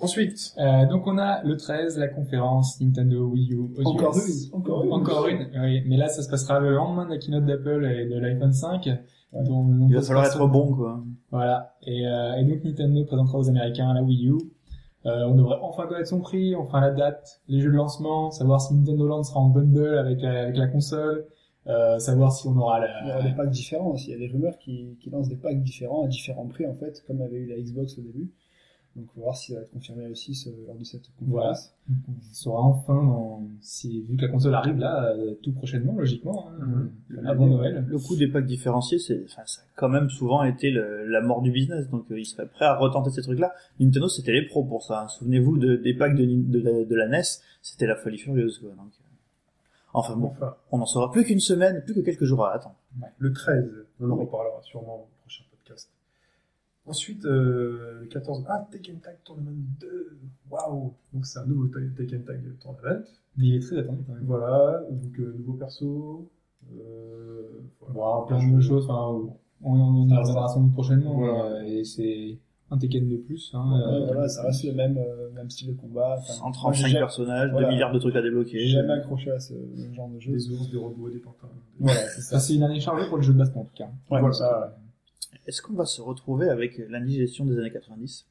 Ensuite, 0.00 0.54
Euh, 0.58 0.86
donc 0.86 1.06
on 1.08 1.18
a 1.18 1.42
le 1.42 1.56
13, 1.56 1.98
la 1.98 2.06
conférence 2.08 2.80
Nintendo 2.80 3.26
Wii 3.26 3.52
U. 3.54 3.56
aux 3.56 3.70
Encore 3.84 4.16
US. 4.16 4.46
une, 4.48 4.54
encore 4.54 4.84
une. 4.84 4.92
Encore 4.92 5.26
une, 5.26 5.48
oui. 5.60 5.82
Mais 5.86 5.96
là, 5.96 6.08
ça 6.08 6.22
se 6.22 6.30
passera 6.30 6.60
le 6.60 6.72
lendemain 6.72 7.04
de 7.06 7.10
la 7.10 7.18
keynote 7.18 7.46
d'Apple 7.46 7.84
et 7.84 8.06
de 8.06 8.16
l'iPhone 8.20 8.52
5. 8.52 8.84
Ouais. 9.32 9.42
nom 9.48 9.86
Il 9.88 9.94
va 9.96 10.02
falloir 10.02 10.26
être 10.26 10.46
bon, 10.46 10.72
quoi. 10.74 11.02
Voilà. 11.32 11.74
Et, 11.82 12.06
euh, 12.06 12.34
et 12.36 12.44
donc 12.44 12.62
Nintendo 12.64 13.04
présentera 13.06 13.38
aux 13.38 13.48
Américains 13.48 13.92
la 13.92 14.02
Wii 14.02 14.28
U. 14.28 14.34
Euh, 15.06 15.24
on 15.26 15.34
devrait 15.36 15.58
enfin 15.62 15.86
connaître 15.86 16.08
son 16.08 16.20
prix, 16.20 16.56
enfin 16.56 16.80
la 16.80 16.90
date, 16.90 17.40
les 17.48 17.60
jeux 17.60 17.70
de 17.70 17.76
lancement, 17.76 18.30
savoir 18.30 18.60
si 18.60 18.74
Nintendo 18.74 19.06
Land 19.06 19.22
sera 19.22 19.40
en 19.40 19.48
bundle 19.48 19.96
avec 19.96 20.20
la, 20.20 20.42
avec 20.42 20.56
la 20.56 20.66
console, 20.66 21.24
euh, 21.68 21.98
savoir 21.98 22.32
si 22.32 22.48
on 22.48 22.56
aura 22.56 22.80
Il 23.02 23.06
y 23.06 23.10
aura 23.10 23.22
la... 23.22 23.30
des 23.30 23.36
packs 23.36 23.50
différents 23.50 23.90
aussi. 23.90 24.10
Il 24.10 24.12
y 24.12 24.14
a 24.14 24.18
des 24.18 24.32
rumeurs 24.32 24.58
qui, 24.58 24.96
qui 25.00 25.10
lancent 25.10 25.28
des 25.28 25.36
packs 25.36 25.62
différents 25.62 26.04
à 26.04 26.08
différents 26.08 26.46
prix, 26.46 26.66
en 26.66 26.74
fait, 26.74 27.02
comme 27.06 27.20
avait 27.22 27.36
eu 27.36 27.46
la 27.46 27.56
Xbox 27.56 27.98
au 27.98 28.02
début. 28.02 28.28
Donc, 28.98 29.06
on 29.16 29.20
va 29.20 29.24
voir 29.26 29.36
si 29.36 29.52
ça 29.52 29.58
va 29.58 29.64
être 29.64 29.70
confirmé 29.70 30.06
aussi 30.08 30.34
ce- 30.34 30.48
lors 30.66 30.74
de 30.76 30.82
cette 30.82 31.08
Voilà. 31.20 31.50
conférence. 31.50 31.74
On 31.88 32.34
saura 32.34 32.62
enfin, 32.64 32.94
dans- 32.94 33.42
si, 33.60 34.02
vu 34.02 34.16
que 34.16 34.22
la 34.22 34.28
console 34.28 34.54
arrive 34.54 34.76
là, 34.78 35.12
euh, 35.14 35.34
tout 35.42 35.52
prochainement, 35.52 35.94
logiquement, 35.96 36.48
hein, 36.50 36.66
Mhm. 36.66 36.90
euh, 37.18 37.28
avant 37.28 37.46
Noël. 37.46 37.84
Le 37.88 37.98
coup 37.98 38.16
des 38.16 38.26
packs 38.26 38.44
différenciés, 38.46 38.98
c'est, 38.98 39.22
enfin, 39.24 39.42
ça 39.46 39.60
a 39.62 39.64
quand 39.76 39.88
même 39.88 40.10
souvent 40.10 40.42
été 40.42 40.70
le- 40.70 41.06
la 41.06 41.20
mort 41.20 41.42
du 41.42 41.52
business. 41.52 41.88
Donc, 41.90 42.10
euh, 42.10 42.18
ils 42.18 42.26
seraient 42.26 42.48
prêts 42.48 42.64
à 42.64 42.76
retenter 42.76 43.10
ces 43.10 43.22
trucs-là. 43.22 43.54
Nintendo, 43.78 44.08
c'était 44.08 44.32
les 44.32 44.46
pros 44.46 44.64
pour 44.64 44.82
ça. 44.82 45.02
hein. 45.04 45.08
Souvenez-vous 45.08 45.58
de, 45.58 45.76
des 45.76 45.94
packs 45.94 46.16
de, 46.16 46.58
la, 46.58 46.84
de 46.84 46.94
la 46.96 47.06
NES, 47.06 47.22
c'était 47.62 47.86
la 47.86 47.94
folie 47.96 48.18
furieuse, 48.18 48.58
quoi. 48.58 48.70
Donc, 48.70 48.90
enfin 49.94 50.16
bon, 50.16 50.26
enfin, 50.28 50.54
on 50.72 50.78
n'en 50.78 50.86
saura 50.86 51.10
plus 51.12 51.24
qu'une 51.24 51.40
semaine, 51.40 51.82
plus 51.84 51.94
que 51.94 52.00
quelques 52.00 52.24
jours 52.24 52.44
à 52.44 52.52
attendre. 52.54 52.74
le 53.18 53.32
13, 53.32 53.70
on 54.00 54.10
en 54.10 54.16
reparlera 54.16 54.60
sûrement. 54.62 55.06
Ensuite, 56.88 57.24
euh, 57.26 58.00
le 58.00 58.06
14, 58.06 58.44
ah, 58.48 58.66
Tekken 58.70 58.96
Tag 59.00 59.16
Tournament 59.24 59.50
2, 59.80 60.18
waouh 60.50 60.94
Donc 61.12 61.26
c'est 61.26 61.38
un 61.38 61.46
nouveau 61.46 61.66
Tekken 61.66 62.22
Tag 62.24 62.40
Tournament. 62.60 63.04
Mais 63.36 63.46
il 63.46 63.54
est 63.56 63.60
très 63.60 63.78
attendu 63.78 64.02
quand 64.06 64.14
même. 64.14 64.24
Voilà, 64.24 64.82
donc 64.90 65.18
euh, 65.20 65.34
nouveau 65.38 65.52
perso. 65.54 66.28
Euh, 66.74 67.42
voilà. 67.92 68.26
Plein 68.26 68.52
de 68.56 68.60
choses, 68.60 68.86
enfin, 68.88 69.30
on, 69.62 70.08
Ça 70.08 70.16
reviendra 70.20 70.48
sans 70.48 70.60
doute 70.62 70.72
prochainement, 70.72 71.14
Voilà. 71.14 71.44
euh, 71.56 71.62
et 71.62 71.84
c'est 71.84 72.38
un 72.70 72.78
Tekken 72.78 73.08
de 73.08 73.16
plus. 73.16 73.50
Hein, 73.54 73.70
Ouais, 73.72 73.82
euh, 74.02 74.06
voilà, 74.06 74.28
ça 74.28 74.42
reste 74.42 74.64
le 74.64 74.72
même, 74.72 74.98
euh, 74.98 75.30
même 75.34 75.48
style 75.50 75.68
de 75.68 75.72
combat. 75.80 76.16
Enfin, 76.18 76.32
moi, 76.42 76.52
135 76.52 76.74
j'ai 76.74 76.82
jamais- 76.92 76.98
personnages, 77.00 77.50
voilà. 77.50 77.68
2 77.68 77.72
milliards 77.74 77.92
de 77.92 77.98
trucs 77.98 78.16
à 78.16 78.22
débloquer. 78.22 78.58
J'ai 78.58 78.68
jamais 78.68 78.92
accroché 78.94 79.30
à 79.30 79.40
ce 79.40 79.54
genre 79.94 80.08
de 80.08 80.18
jeu. 80.20 80.32
Des 80.32 80.50
ours, 80.50 80.70
des 80.70 80.76
robots, 80.76 81.08
des 81.10 81.18
pantins. 81.18 81.48
Voilà, 81.80 82.00
c'est 82.08 82.20
ça, 82.22 82.32
ça. 82.32 82.40
c'est 82.40 82.54
une 82.56 82.62
année 82.62 82.80
chargée 82.80 83.06
pour 83.08 83.16
le 83.18 83.22
jeu 83.22 83.32
de 83.32 83.38
baston 83.38 83.60
en 83.60 83.64
tout 83.64 83.74
cas. 83.76 83.84
Ouais, 84.10 84.20
Voilà. 84.20 84.32
ça, 84.32 84.76
Est-ce 85.48 85.60
qu'on 85.62 85.72
va 85.74 85.86
se 85.86 86.00
retrouver 86.00 86.48
avec 86.48 86.78
l'indigestion 86.90 87.44
des 87.46 87.58
années 87.58 87.72
90 87.72 88.26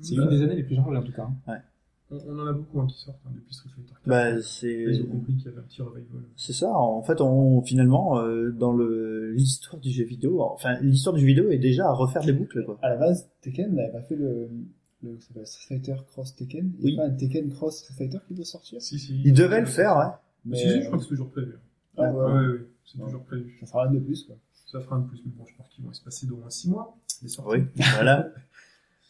C'est 0.00 0.14
une 0.14 0.28
des 0.30 0.42
années 0.42 0.56
les 0.56 0.62
plus 0.62 0.76
chargées 0.76 0.96
en 0.96 1.02
tout 1.02 1.12
cas. 1.12 1.28
hein. 1.48 1.58
On, 2.10 2.18
on 2.28 2.38
en 2.40 2.46
a 2.46 2.52
beaucoup 2.52 2.78
hein, 2.80 2.86
qui 2.86 2.98
sortent 3.00 3.18
hein, 3.26 3.30
depuis 3.34 3.54
Street 3.54 3.70
Fighter 3.74 3.92
4. 4.04 4.06
Bah, 4.06 4.42
c'est... 4.42 4.70
Ils 4.82 5.02
ont 5.02 5.06
compris 5.06 5.34
qu'il 5.34 5.46
y 5.46 5.48
avait 5.48 5.58
un 5.58 5.62
petit 5.62 5.80
revival. 5.82 6.22
C'est 6.36 6.52
ça. 6.52 6.70
En 6.72 7.02
fait, 7.02 7.20
on 7.22 7.62
finalement 7.62 8.18
euh, 8.20 8.50
dans 8.52 8.72
le 8.72 9.32
l'histoire 9.32 9.80
du 9.80 9.90
jeu 9.90 10.04
vidéo, 10.04 10.42
enfin 10.42 10.78
l'histoire 10.80 11.14
du 11.14 11.20
jeu 11.22 11.26
vidéo 11.26 11.50
est 11.50 11.58
déjà 11.58 11.86
à 11.88 11.92
refaire 11.92 12.22
des 12.22 12.32
boucles 12.34 12.64
quoi. 12.66 12.78
à 12.82 12.90
la 12.90 12.96
base, 12.96 13.30
Tekken 13.40 13.74
n'avait 13.74 13.90
pas 13.92 14.02
fait 14.02 14.16
le, 14.16 14.50
le 15.02 15.18
ça 15.20 15.28
s'appelle 15.28 15.46
Street 15.46 15.76
Fighter 15.76 15.94
Cross 16.08 16.36
Tekken. 16.36 16.70
Il 16.80 16.84
Oui. 16.84 16.92
n'y 16.92 16.98
a 16.98 17.02
pas 17.02 17.08
un 17.08 17.14
Tekken 17.16 17.48
Cross 17.50 17.78
Street 17.78 17.94
Fighter 17.96 18.18
qui 18.28 18.34
doit 18.34 18.44
sortir? 18.44 18.80
Si, 18.82 18.98
si. 18.98 19.22
Ils 19.24 19.32
devaient 19.32 19.60
le 19.60 19.66
faire, 19.66 19.96
ouais. 19.96 20.12
Mais 20.44 20.56
si, 20.58 20.68
si, 20.68 20.80
je 20.82 20.86
crois 20.86 20.98
que 20.98 21.04
c'est 21.04 21.08
toujours 21.10 21.30
prévu. 21.30 21.54
Ah, 21.96 22.02
Ouais, 22.02 22.08
ouais. 22.10 22.24
ouais, 22.32 22.46
ouais, 22.48 22.58
c'est 22.84 22.98
Ouais. 22.98 23.04
toujours 23.06 23.22
prévu. 23.24 23.56
Ça 23.60 23.66
fera 23.66 23.86
un 23.86 23.90
de 23.92 24.00
plus, 24.00 24.22
quoi. 24.24 24.36
Ça 24.72 24.80
fera 24.80 24.96
un 24.96 25.00
de 25.00 25.08
plus, 25.08 25.20
mais 25.24 25.32
bon, 25.36 25.44
je 25.46 25.54
pense 25.56 25.68
qu'ils 25.68 25.84
vont 25.84 25.92
se 25.92 26.02
passer 26.02 26.26
d'au 26.26 26.36
moins 26.36 26.50
6 26.50 26.70
mois. 26.70 26.96
Les 27.22 27.28
sorties. 27.28 27.50
Oui, 27.60 27.64
voilà. 27.94 28.28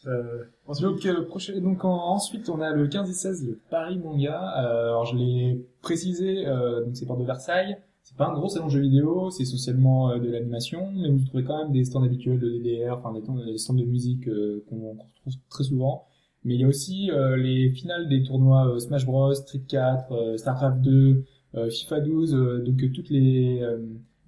Euh, 0.05 0.43
ensuite, 0.67 0.85
Donc, 0.87 1.05
euh, 1.05 1.23
prochain, 1.25 1.57
donc 1.61 1.85
en- 1.85 1.89
ensuite, 2.13 2.49
on 2.49 2.59
a 2.61 2.71
le 2.71 2.87
15 2.87 3.09
et 3.09 3.13
16, 3.13 3.45
le 3.47 3.59
Paris 3.69 3.97
Manga. 3.97 4.41
Euh, 4.57 4.87
alors, 4.89 5.05
je 5.05 5.15
l'ai 5.15 5.65
précisé, 5.81 6.45
euh, 6.45 6.83
donc 6.83 6.95
c'est 6.97 7.05
Porte 7.05 7.21
de 7.21 7.25
Versailles. 7.25 7.77
C'est 8.01 8.17
pas 8.17 8.27
un 8.27 8.33
gros 8.33 8.49
salon 8.49 8.65
de 8.65 8.71
jeux 8.71 8.81
vidéo, 8.81 9.31
c'est 9.31 9.43
essentiellement 9.43 10.11
euh, 10.11 10.19
de 10.19 10.29
l'animation, 10.29 10.91
mais 10.93 11.09
vous 11.09 11.23
trouvez 11.25 11.45
quand 11.45 11.57
même 11.63 11.71
des 11.71 11.85
stands 11.85 12.03
habituels 12.03 12.37
de 12.37 12.49
DDR, 12.49 12.97
enfin 13.01 13.13
des, 13.13 13.21
des 13.51 13.57
stands 13.57 13.75
de 13.75 13.85
musique 13.85 14.27
euh, 14.27 14.65
qu'on 14.67 14.95
qu'on 14.97 15.05
retrouve 15.25 15.33
très 15.49 15.63
souvent. 15.63 16.05
Mais 16.43 16.55
il 16.55 16.59
y 16.59 16.65
a 16.65 16.67
aussi 16.67 17.09
euh, 17.11 17.37
les 17.37 17.69
finales 17.69 18.09
des 18.09 18.23
tournois 18.23 18.67
euh, 18.75 18.79
Smash 18.79 19.05
Bros, 19.05 19.33
Street 19.33 19.61
4, 19.69 20.11
euh, 20.11 20.35
Starcraft 20.37 20.81
2, 20.81 21.23
euh, 21.55 21.69
FIFA 21.69 22.01
12, 22.01 22.35
euh, 22.35 22.59
donc 22.61 22.83
euh, 22.83 22.89
toutes 22.93 23.09
les, 23.09 23.61
euh, 23.61 23.77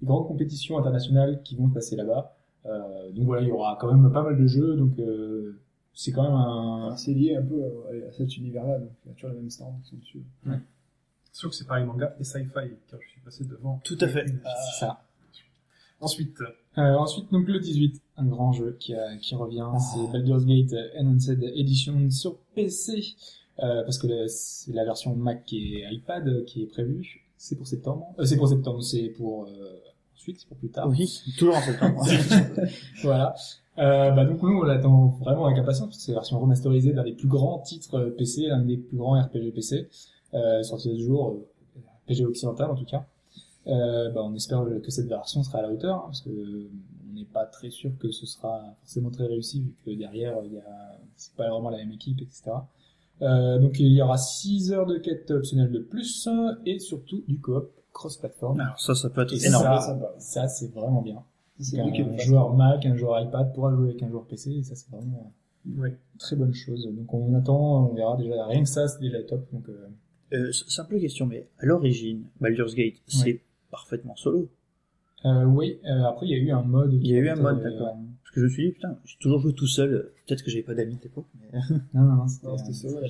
les 0.02 0.06
grandes 0.06 0.26
compétitions 0.26 0.78
internationales 0.78 1.40
qui 1.42 1.56
vont 1.56 1.68
se 1.68 1.74
passer 1.74 1.96
là-bas. 1.96 2.36
Euh, 2.66 3.10
donc 3.12 3.24
voilà, 3.26 3.42
il 3.42 3.48
y 3.48 3.52
aura 3.52 3.76
quand 3.80 3.92
même 3.94 4.12
pas 4.12 4.22
mal 4.22 4.36
de 4.40 4.46
jeux, 4.46 4.76
donc 4.76 4.98
euh, 4.98 5.58
c'est 5.94 6.12
quand 6.12 6.24
même 6.24 6.32
un, 6.34 6.96
C'est 6.96 7.12
lié 7.14 7.36
un 7.36 7.42
peu 7.42 7.62
à, 7.62 8.08
à 8.08 8.12
cet 8.12 8.36
univers-là, 8.36 8.78
donc 8.80 8.90
il 9.04 9.08
y 9.08 9.12
a 9.12 9.14
toujours 9.14 9.30
les 9.30 9.36
mêmes 9.36 9.50
stands 9.50 9.78
qui 9.84 9.90
sont 9.90 9.96
dessus. 9.96 10.22
sûr 11.32 11.50
que 11.50 11.54
c'est 11.56 11.66
pareil 11.66 11.84
manga 11.84 12.14
et 12.18 12.24
sci-fi, 12.24 12.48
car 12.90 13.00
je 13.00 13.08
suis 13.10 13.20
passé 13.20 13.44
devant. 13.44 13.80
Tout 13.84 13.98
à 14.00 14.08
fait. 14.08 14.26
c'est 14.26 14.80
ça. 14.80 15.02
Ensuite, 16.00 16.36
Euh, 16.78 16.94
ensuite, 16.96 17.32
donc 17.32 17.48
le 17.48 17.58
18, 17.58 18.02
un 18.18 18.26
grand 18.26 18.52
jeu 18.52 18.76
qui, 18.78 18.92
a- 18.94 19.16
qui 19.16 19.34
revient, 19.34 19.66
c'est 19.80 20.12
Baldur's 20.12 20.44
Gate 20.44 20.74
Enhanced 20.98 21.42
Edition 21.42 22.10
sur 22.10 22.36
PC, 22.54 23.14
euh, 23.62 23.82
parce 23.84 23.96
que 23.96 24.26
c'est 24.26 24.72
la 24.74 24.84
version 24.84 25.16
Mac 25.16 25.50
et 25.54 25.84
iPad 25.90 26.44
qui 26.44 26.62
est 26.64 26.66
prévue. 26.66 27.22
C'est 27.38 27.56
pour 27.56 27.66
septembre. 27.66 28.12
Euh, 28.18 28.26
c'est 28.26 28.36
pour 28.36 28.48
septembre, 28.48 28.82
c'est 28.82 29.08
pour 29.08 29.46
euh, 29.46 29.78
ensuite, 30.16 30.46
pour 30.48 30.56
plus 30.56 30.70
tard. 30.70 30.88
Oui, 30.88 31.22
toujours 31.38 31.56
en 31.56 31.60
septembre. 31.60 32.04
voilà. 33.02 33.34
Euh, 33.78 34.10
bah 34.12 34.24
donc 34.24 34.42
nous 34.42 34.58
on 34.58 34.62
l'attend 34.62 35.08
vraiment 35.20 35.44
avec 35.44 35.58
impatience 35.58 35.88
parce 35.88 35.98
que 35.98 36.02
c'est 36.04 36.12
la 36.12 36.18
version 36.20 36.40
remasterisée 36.40 36.94
d'un 36.94 37.04
des 37.04 37.12
plus 37.12 37.28
grands 37.28 37.58
titres 37.58 37.98
euh, 37.98 38.10
PC, 38.10 38.46
l'un 38.46 38.62
des 38.62 38.78
plus 38.78 38.96
grands 38.96 39.20
RPG 39.20 39.52
PC, 39.54 39.90
euh, 40.32 40.62
sorti 40.62 40.96
ce 40.96 41.04
jour, 41.04 41.36
euh, 41.76 42.14
RPG 42.14 42.24
occidental 42.24 42.70
en 42.70 42.74
tout 42.74 42.86
cas. 42.86 43.04
Euh, 43.66 44.10
bah, 44.10 44.22
on 44.24 44.34
espère 44.34 44.64
que 44.82 44.90
cette 44.90 45.08
version 45.08 45.42
sera 45.42 45.58
à 45.58 45.62
la 45.62 45.72
hauteur 45.72 45.96
hein, 45.96 46.02
parce 46.06 46.22
que 46.22 46.30
euh, 46.30 46.70
on 47.10 47.14
n'est 47.14 47.24
pas 47.24 47.44
très 47.44 47.68
sûr 47.68 47.90
que 47.98 48.10
ce 48.10 48.24
sera 48.24 48.62
forcément 48.80 49.10
très 49.10 49.26
réussi 49.26 49.60
vu 49.60 49.74
que 49.84 49.90
derrière 49.90 50.36
il 50.44 50.52
y 50.52 50.58
a 50.58 50.98
c'est 51.16 51.34
pas 51.34 51.50
vraiment 51.50 51.70
la 51.70 51.78
même 51.78 51.90
équipe 51.90 52.20
etc. 52.22 52.52
Euh, 53.22 53.58
donc 53.58 53.78
il 53.80 53.92
y 53.92 54.00
aura 54.00 54.18
6 54.18 54.72
heures 54.72 54.86
de 54.86 54.98
quête 54.98 55.30
optionnelle 55.32 55.72
de 55.72 55.80
plus 55.80 56.28
et 56.64 56.78
surtout 56.78 57.24
du 57.26 57.40
coop 57.40 57.70
cross-platform. 57.96 58.60
Alors 58.60 58.78
ça, 58.80 58.94
ça 58.94 59.10
peut 59.10 59.22
être 59.22 59.32
Et 59.32 59.46
énorme. 59.46 59.80
sympa, 59.80 60.14
ça, 60.18 60.48
c'est 60.48 60.72
vraiment 60.72 61.02
bien. 61.02 61.22
C'est 61.58 61.80
un 61.80 61.90
fait. 61.90 62.18
joueur 62.18 62.54
Mac, 62.54 62.84
un 62.84 62.96
joueur 62.96 63.20
iPad 63.22 63.52
pourra 63.54 63.74
jouer 63.74 63.88
avec 63.90 64.02
un 64.02 64.10
joueur 64.10 64.26
PC 64.26 64.50
et 64.52 64.62
ça 64.62 64.74
c'est 64.74 64.90
vraiment 64.90 65.32
Oui. 65.78 65.88
une 65.90 66.18
très 66.18 66.36
bonne 66.36 66.52
chose. 66.54 66.86
Donc 66.94 67.12
on 67.14 67.34
attend, 67.34 67.88
on 67.90 67.94
verra 67.94 68.16
déjà 68.18 68.44
rien 68.46 68.62
que 68.62 68.68
ça 68.68 68.86
c'est 68.88 69.00
déjà 69.00 69.22
top. 69.22 69.46
Donc 69.52 69.66
euh, 69.70 69.88
Euh, 70.34 70.52
simple 70.52 71.00
question, 71.00 71.24
mais 71.26 71.48
à 71.58 71.64
l'origine, 71.66 72.24
Baldur's 72.40 72.74
Gate, 72.74 72.96
c'est 73.06 73.40
parfaitement 73.70 74.16
solo. 74.16 74.48
euh, 75.24 75.44
oui, 75.44 75.78
euh, 75.86 76.04
après 76.04 76.26
il 76.26 76.30
y 76.32 76.34
a 76.34 76.38
eu 76.38 76.50
un 76.50 76.62
mode. 76.62 76.92
Il 76.92 77.06
y 77.06 77.14
a 77.14 77.18
eu 77.18 77.28
un 77.30 77.36
mode, 77.36 77.62
d'accord. 77.62 77.96
Parce 78.22 78.34
que 78.34 78.40
je 78.40 78.44
me 78.46 78.50
suis 78.50 78.66
dit, 78.66 78.72
putain, 78.72 78.98
j'ai 79.06 79.16
toujours 79.18 79.40
joué 79.40 79.54
tout 79.54 79.66
seul. 79.66 80.12
Peut-être 80.26 80.42
que 80.44 80.50
j'avais 80.50 80.62
pas 80.62 80.74
d'amis 80.74 80.96
à 81.00 81.02
l'époque. 81.04 81.26
Mais... 81.40 81.58
Non 81.94 82.02
non 82.02 82.16
non, 82.16 82.28
c'était 82.28 82.92
là-bas. 83.00 83.06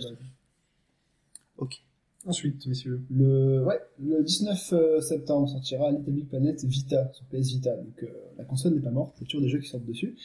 ok. 1.58 1.82
Ensuite, 2.26 2.66
messieurs. 2.66 3.00
Le, 3.10 3.64
ouais, 3.64 3.80
le 4.02 4.22
19 4.22 4.72
euh, 4.72 5.00
septembre 5.00 5.48
sortira 5.48 5.92
Little 5.92 6.10
Big 6.10 6.28
Planet 6.28 6.64
Vita 6.64 7.10
sur 7.12 7.24
PS 7.26 7.48
Vita. 7.50 7.76
Donc 7.76 8.02
euh, 8.02 8.08
la 8.36 8.44
console 8.44 8.74
n'est 8.74 8.80
pas 8.80 8.90
morte, 8.90 9.14
il 9.18 9.22
y 9.22 9.24
a 9.24 9.26
toujours 9.26 9.42
des 9.42 9.48
jeux 9.48 9.60
qui 9.60 9.68
sortent 9.68 9.86
dessus. 9.86 10.16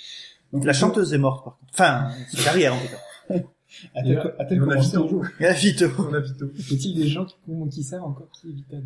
Donc, 0.51 0.65
La 0.65 0.73
chanteuse 0.73 1.13
est 1.13 1.17
morte, 1.19 1.45
par 1.45 1.57
contre. 1.57 1.71
Enfin, 1.73 2.09
c'est 2.29 2.43
carrière, 2.43 2.73
en 2.73 2.79
tout 2.79 2.87
cas. 2.87 3.35
a-t-elle 3.95 4.11
Et 4.11 4.15
là, 4.15 4.35
a-t-elle 4.39 4.63
on 4.63 4.69
a 4.69 4.75
commencé 4.75 4.97
Vito. 4.97 5.21
Vito. 5.39 5.85
On 5.99 6.13
a 6.13 6.19
Vito. 6.19 6.45
Y 6.55 6.73
a-t-il 6.73 6.95
des 6.95 7.07
gens 7.07 7.25
qui, 7.25 7.35
qui 7.69 7.83
savent 7.83 8.03
encore 8.03 8.29
qui 8.31 8.49
est 8.49 8.53
Vital 8.53 8.83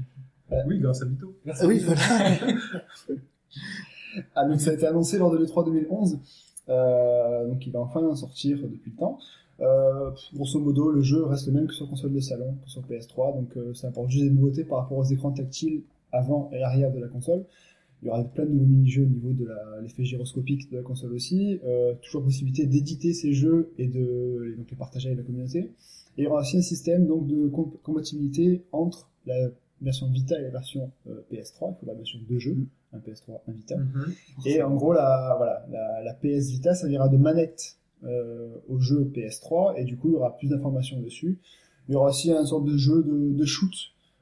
Oui, 0.68 0.80
grâce 0.80 1.02
à 1.02 1.06
Vito. 1.06 1.34
Ah 1.48 1.66
oui, 1.66 1.80
voilà. 1.80 2.02
Ah, 4.34 4.46
donc 4.46 4.62
ça 4.62 4.70
a 4.70 4.74
été 4.74 4.88
annoncé 4.88 5.18
lors 5.18 5.30
de 5.30 5.38
l'E3 5.38 5.66
2011. 5.66 6.20
Euh, 6.70 7.48
donc 7.48 7.66
il 7.66 7.72
va 7.72 7.80
enfin 7.80 8.16
sortir 8.16 8.58
depuis 8.58 8.92
le 8.92 8.98
temps. 8.98 9.20
Euh, 9.62 10.12
grosso 10.34 10.60
modo, 10.60 10.92
le 10.92 11.02
jeu 11.02 11.24
reste 11.24 11.48
le 11.48 11.54
même 11.54 11.68
que 11.68 11.74
sur 11.74 11.90
console 11.90 12.12
de 12.14 12.20
salon, 12.20 12.56
que 12.64 12.70
sur 12.70 12.82
PS3. 12.84 13.36
Donc 13.36 13.56
euh, 13.58 13.74
ça 13.74 13.88
apporte 13.88 14.10
juste 14.10 14.26
des 14.26 14.30
nouveautés 14.32 14.64
par 14.66 14.80
rapport 14.80 14.98
aux 14.98 15.04
écrans 15.06 15.32
tactiles 15.32 15.82
avant 16.12 16.50
et 16.54 16.62
arrière 16.62 16.92
de 16.92 17.00
la 17.00 17.08
console. 17.08 17.46
Il 18.02 18.08
y 18.08 18.10
aura 18.12 18.24
plein 18.24 18.46
de 18.46 18.52
nouveaux 18.52 18.66
mini-jeux 18.66 19.04
au 19.04 19.08
niveau 19.08 19.32
de 19.32 19.46
la- 19.46 19.82
l'effet 19.82 20.04
gyroscopique 20.04 20.70
de 20.70 20.78
la 20.78 20.84
console 20.84 21.14
aussi. 21.14 21.60
Euh, 21.66 21.94
toujours 22.02 22.24
possibilité 22.24 22.66
d'éditer 22.66 23.14
ces 23.14 23.34
jeux 23.34 23.72
et 23.78 23.88
de 23.88 24.52
et 24.54 24.58
donc 24.58 24.70
les 24.70 24.76
partager 24.78 25.08
avec 25.08 25.20
la 25.20 25.24
communauté. 25.26 25.60
Et 26.18 26.22
il 26.22 26.24
y 26.26 26.28
aura 26.28 26.42
aussi 26.42 26.58
un 26.58 26.62
système 26.62 27.08
donc 27.08 27.26
de 27.28 27.48
com- 27.48 27.72
compatibilité 27.84 28.64
entre 28.74 29.10
la 29.26 29.50
version 29.82 30.08
Vita 30.10 30.38
et 30.40 30.44
la 30.44 30.50
version 30.50 30.92
euh, 31.08 31.22
PS3. 31.32 31.74
Il 31.76 31.80
faudra 31.80 31.96
bien 31.96 32.04
sûr 32.06 32.20
deux 32.30 32.40
jeux, 32.40 32.58
un 32.94 33.00
PS3, 33.00 33.42
un 33.48 33.52
Vita. 33.54 33.78
Mhm. 33.78 34.14
Et 34.46 34.62
en 34.62 34.76
gros, 34.76 34.94
la, 34.94 35.34
voilà, 35.38 35.66
la, 35.72 36.04
la 36.04 36.14
PS 36.14 36.50
Vita 36.52 36.76
servira 36.76 37.08
de 37.10 37.18
manette 37.18 37.78
au 38.70 38.80
jeu 38.80 39.12
PS3, 39.14 39.76
et 39.78 39.84
du 39.84 39.98
coup, 39.98 40.10
il 40.10 40.14
y 40.14 40.16
aura 40.16 40.36
plus 40.38 40.48
d'informations 40.48 41.00
dessus. 41.02 41.38
Il 41.88 41.94
y 41.94 41.96
aura 41.96 42.10
aussi 42.10 42.32
un 42.32 42.46
sorte 42.46 42.66
de 42.66 42.78
jeu 42.78 43.04
de, 43.04 43.34
de 43.34 43.46
shoot 43.46 43.74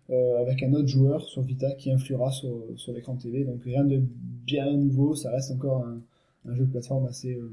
euh, 0.10 0.42
avec 0.42 0.62
un 0.64 0.74
autre 0.74 0.88
joueur 0.88 1.24
sur 1.24 1.42
Vita 1.44 1.72
qui 1.76 1.90
influera 1.92 2.30
sur, 2.32 2.66
sur 2.76 2.92
l'écran 2.92 3.16
TV. 3.16 3.46
Donc 3.46 3.64
rien 3.64 3.86
de 3.86 4.02
bien 4.46 4.72
nouveau, 4.74 5.16
ça 5.16 5.32
reste 5.32 5.52
encore 5.52 5.86
un, 5.86 6.02
un 6.46 6.56
jeu 6.56 6.66
de 6.66 6.72
plateforme 6.72 7.06
assez, 7.06 7.36
euh, 7.36 7.50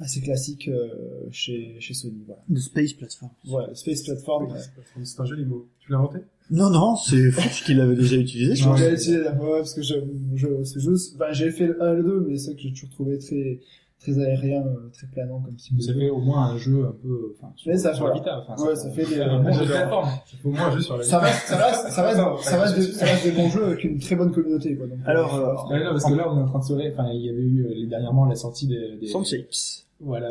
assez 0.00 0.22
classique 0.22 0.68
euh, 0.68 0.88
chez, 1.30 1.76
chez 1.78 1.92
Sony. 1.92 2.22
Voilà. 2.26 2.42
De 2.48 2.58
Space 2.58 2.94
Platform. 2.94 3.30
Voilà, 3.44 3.74
Space 3.74 4.02
Platform. 4.02 4.50
ouais. 4.50 4.58
C'est 5.04 5.20
un 5.20 5.26
joli 5.26 5.44
mot. 5.44 5.68
Tu 5.80 5.92
l'as 5.92 5.98
inventé? 5.98 6.18
Non, 6.50 6.70
non, 6.70 6.96
c'est 6.96 7.30
Fouch 7.32 7.64
qui 7.64 7.74
l'avait 7.74 7.96
déjà 7.96 8.16
utilisé, 8.16 8.56
je 8.56 8.66
l'ai 8.70 8.94
utilisé 8.94 9.18
la 9.18 9.36
fois, 9.36 9.58
parce 9.58 9.74
que 9.74 9.82
je, 9.82 9.94
je, 10.34 10.64
ce 10.64 10.78
jeu, 10.78 10.94
enfin, 11.16 11.32
j'ai 11.32 11.50
fait 11.50 11.66
le 11.66 11.82
1 11.82 11.92
et 11.92 11.96
le 11.96 12.02
2, 12.02 12.20
mais 12.26 12.38
c'est 12.38 12.46
vrai 12.46 12.56
que 12.56 12.62
j'ai 12.62 12.70
toujours 12.70 12.88
trouvé 12.88 13.18
très, 13.18 13.60
très 14.00 14.18
aérien, 14.20 14.62
euh, 14.64 14.88
très 14.92 15.06
planant 15.08 15.40
comme 15.40 15.58
Ça 15.58 15.70
jeu. 15.92 15.98
fait 15.98 16.10
au 16.10 16.18
moins 16.18 16.46
un 16.50 16.56
jeu 16.56 16.86
un 16.86 16.94
peu. 17.02 17.34
Enfin, 17.36 17.52
sur, 17.56 17.76
ça, 17.78 17.94
sur 17.94 18.04
voilà. 18.06 18.20
Vita. 18.20 18.44
Enfin, 18.48 18.62
Ouais, 18.64 18.76
ça 18.76 18.90
fait 18.90 19.04
des- 19.06 19.20
un 19.20 19.40
bon 19.40 19.52
jeu 19.52 19.60
de 19.62 19.66
j'adore. 19.72 19.76
plateforme. 20.02 20.08
Il 20.32 20.38
faut 20.38 20.48
au 20.48 20.52
moins 20.52 20.66
un 20.66 20.70
jeu 20.72 20.80
sur 20.80 20.96
la 20.96 21.02
Ça 21.04 21.18
reste, 21.18 21.46
ça 21.48 21.56
reste, 21.66 21.88
ça 21.88 22.02
reste, 22.02 22.20
ça 22.44 22.60
reste, 22.62 22.76
des, 22.76 22.82
ça 22.82 23.04
reste 23.06 23.24
des 23.24 23.32
bons 23.32 23.48
jeux 23.50 23.64
avec 23.64 23.84
une 23.84 23.98
très 23.98 24.14
bonne 24.16 24.30
communauté, 24.32 24.76
quoi. 24.76 24.86
Donc, 24.86 24.98
Alors, 25.06 25.34
euh, 25.34 25.40
euh, 25.40 25.72
Ouais, 25.78 25.84
non, 25.84 25.90
parce 25.90 26.04
que 26.04 26.14
là, 26.14 26.30
on 26.30 26.38
est 26.38 26.42
en 26.42 26.46
train 26.46 26.58
de 26.60 26.64
se 26.64 26.72
ré- 26.74 26.90
Enfin, 26.92 27.08
il 27.12 27.20
y 27.22 27.28
avait 27.28 27.42
eu 27.42 27.66
euh, 27.66 27.88
dernièrement 27.88 28.24
la 28.26 28.36
sortie 28.36 28.66
des. 28.68 28.96
des... 29.00 29.06
Chips. 29.24 29.86
Voilà. 30.00 30.28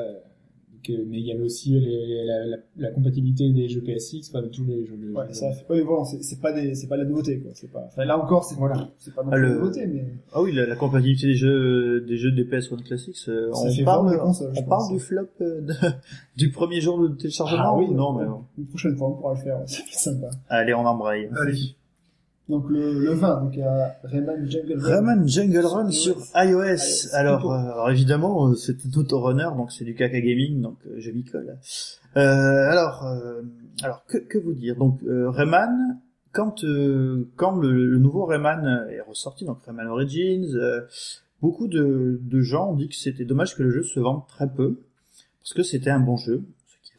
Euh, 0.90 1.04
mais 1.08 1.20
il 1.20 1.26
y 1.26 1.32
avait 1.32 1.44
aussi 1.44 1.72
les- 1.72 2.24
la, 2.26 2.46
la, 2.46 2.58
la 2.78 2.92
compatibilité 2.92 3.52
des 3.52 3.68
jeux 3.68 3.82
PSX, 3.82 4.30
enfin 4.30 4.42
de 4.42 4.48
tous 4.48 4.63
les 4.66 4.86
jeux. 4.86 4.96
de- 4.98 5.12
ouais, 5.13 5.34
ça 5.34 5.48
ouais, 5.70 5.84
bon, 5.84 6.04
c'est 6.06 6.24
c'est 6.24 6.40
pas 6.40 6.54
des, 6.54 6.76
c'est 6.76 6.88
pas 6.88 6.98
la 6.98 7.04
nouveauté, 7.06 7.40
quoi. 7.40 7.52
C'est 7.54 7.72
pas, 7.72 7.84
enfin, 7.88 8.06
là 8.06 8.18
encore, 8.18 8.44
c'est 8.46 8.56
Voilà. 8.56 8.90
c'est 9.00 9.13
pas 9.13 9.24
non 9.24 9.30
Ah, 9.32 9.36
plus 9.36 9.42
le- 9.44 9.48
la 9.50 9.56
nouveauté, 9.56 9.86
mais 9.88 10.06
Ah 10.34 10.42
oui, 10.42 10.54
la, 10.54 10.66
la 10.66 10.76
compatibilité 10.76 11.28
des 11.28 11.36
jeux, 11.36 12.02
des 12.02 12.18
jeux 12.18 12.32
DPS 12.32 12.72
One 12.72 12.84
Classics, 12.84 13.18
euh, 13.28 13.52
on 13.54 13.70
fait 13.72 13.84
parle, 13.84 14.18
consoles, 14.20 14.52
on 14.52 14.63
pense. 14.63 14.68
parle 14.70 14.94
du 14.94 15.00
flop 15.00 15.28
euh, 15.42 15.62
de- 15.62 15.74
du 16.38 16.52
premier 16.52 16.80
jour 16.82 17.00
de 17.02 17.10
téléchargement 17.16 17.62
Ah 17.63 17.76
oui, 17.78 17.86
ou 17.90 17.94
non, 17.94 18.13
mais 18.13 18.26
une 18.58 18.66
prochaine 18.68 18.96
fois, 18.96 19.10
on 19.10 19.13
pourra 19.13 19.34
le 19.34 19.40
faire, 19.42 19.60
c'est 19.66 19.84
plus 19.84 19.94
sympa. 19.98 20.30
Allez, 20.50 20.74
on 20.74 20.86
embraye. 20.86 21.30
Allez. 21.36 21.76
Donc, 22.50 22.70
le, 22.70 22.94
le 23.04 23.12
20, 23.12 23.42
donc, 23.44 23.54
il 23.56 23.60
y 23.60 23.64
a 23.64 23.98
Rayman 24.04 24.50
Jungle 24.50 24.80
Run. 24.80 24.90
Rayman 24.90 25.28
Jungle 25.28 25.66
Run 25.66 25.92
Sur 25.92 26.22
sur 26.22 26.42
iOS. 26.42 27.14
Alors, 27.14 27.52
euh, 27.52 27.58
alors 27.58 27.90
évidemment, 27.90 28.48
euh, 28.48 28.56
c'est 28.56 28.78
un 28.86 29.00
autorunner, 29.00 29.50
donc 29.58 29.72
c'est 29.74 29.84
du 29.84 29.96
caca 29.96 30.20
gaming, 30.22 30.62
donc 30.62 30.78
euh, 30.86 30.96
je 30.98 31.12
m'y 31.12 31.26
colle. 31.26 31.58
Euh, 32.16 32.20
alors, 32.72 33.06
euh, 33.06 33.42
alors 33.84 34.06
que, 34.06 34.18
que 34.18 34.38
vous 34.38 34.54
dire? 34.54 34.78
Donc, 34.78 35.00
euh, 35.04 35.30
Rayman, 35.30 36.00
quand 36.32 36.64
euh, 36.64 37.28
quand 37.36 37.58
le, 37.58 37.86
le 37.86 37.98
nouveau 38.00 38.26
Rayman 38.26 38.88
est 38.92 39.02
ressorti, 39.02 39.44
donc 39.44 39.58
Rayman 39.66 39.88
Origins, 39.88 40.56
euh, 40.56 40.82
beaucoup 41.42 41.68
de, 41.68 42.20
de 42.24 42.42
gens 42.42 42.72
ont 42.72 42.76
dit 42.76 42.88
que 42.88 42.96
c'était 42.96 43.26
dommage 43.26 43.56
que 43.56 43.64
le 43.64 43.72
jeu 43.72 43.84
se 43.84 44.00
vende 44.00 44.26
très 44.28 44.48
peu, 44.48 44.80
parce 45.42 45.54
que 45.54 45.64
c'était 45.64 45.90
un 45.90 46.00
bon 46.00 46.16
jeu, 46.16 46.44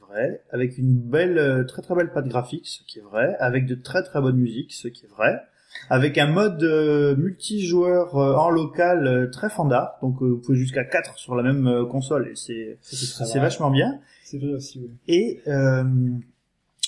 vrai, 0.09 0.42
avec 0.51 0.79
une 0.79 0.94
belle, 0.94 1.38
euh, 1.38 1.64
très 1.64 1.83
très 1.83 1.94
belle 1.94 2.12
patte 2.12 2.29
graphique, 2.29 2.66
ce 2.66 2.83
qui 2.85 2.99
est 2.99 3.03
vrai, 3.03 3.37
avec 3.38 3.66
de 3.66 3.75
très 3.75 4.03
très 4.03 4.21
bonnes 4.21 4.38
musiques, 4.38 4.73
ce 4.73 4.88
qui 4.88 5.07
est 5.07 5.09
vrai, 5.09 5.40
avec 5.90 6.18
un 6.18 6.27
mode 6.27 6.62
euh, 6.62 7.16
multijoueur 7.16 8.16
euh, 8.16 8.35
en 8.35 8.51
local 8.51 9.07
euh, 9.07 9.31
très 9.31 9.49
fandard, 9.49 9.99
donc 10.03 10.21
vous 10.21 10.38
pouvez 10.38 10.59
jusqu'à 10.59 10.85
4 10.85 11.18
sur 11.18 11.35
la 11.35 11.42
même 11.42 11.87
console, 11.90 12.29
et 12.29 12.37
c'est 12.37 12.79
c'est 12.83 13.38
vachement 13.38 13.71
bien. 13.71 13.99
C'est 14.25 14.38
vrai 14.38 14.55
aussi, 14.55 14.81
oui. 14.81 14.90
Et 15.09 15.40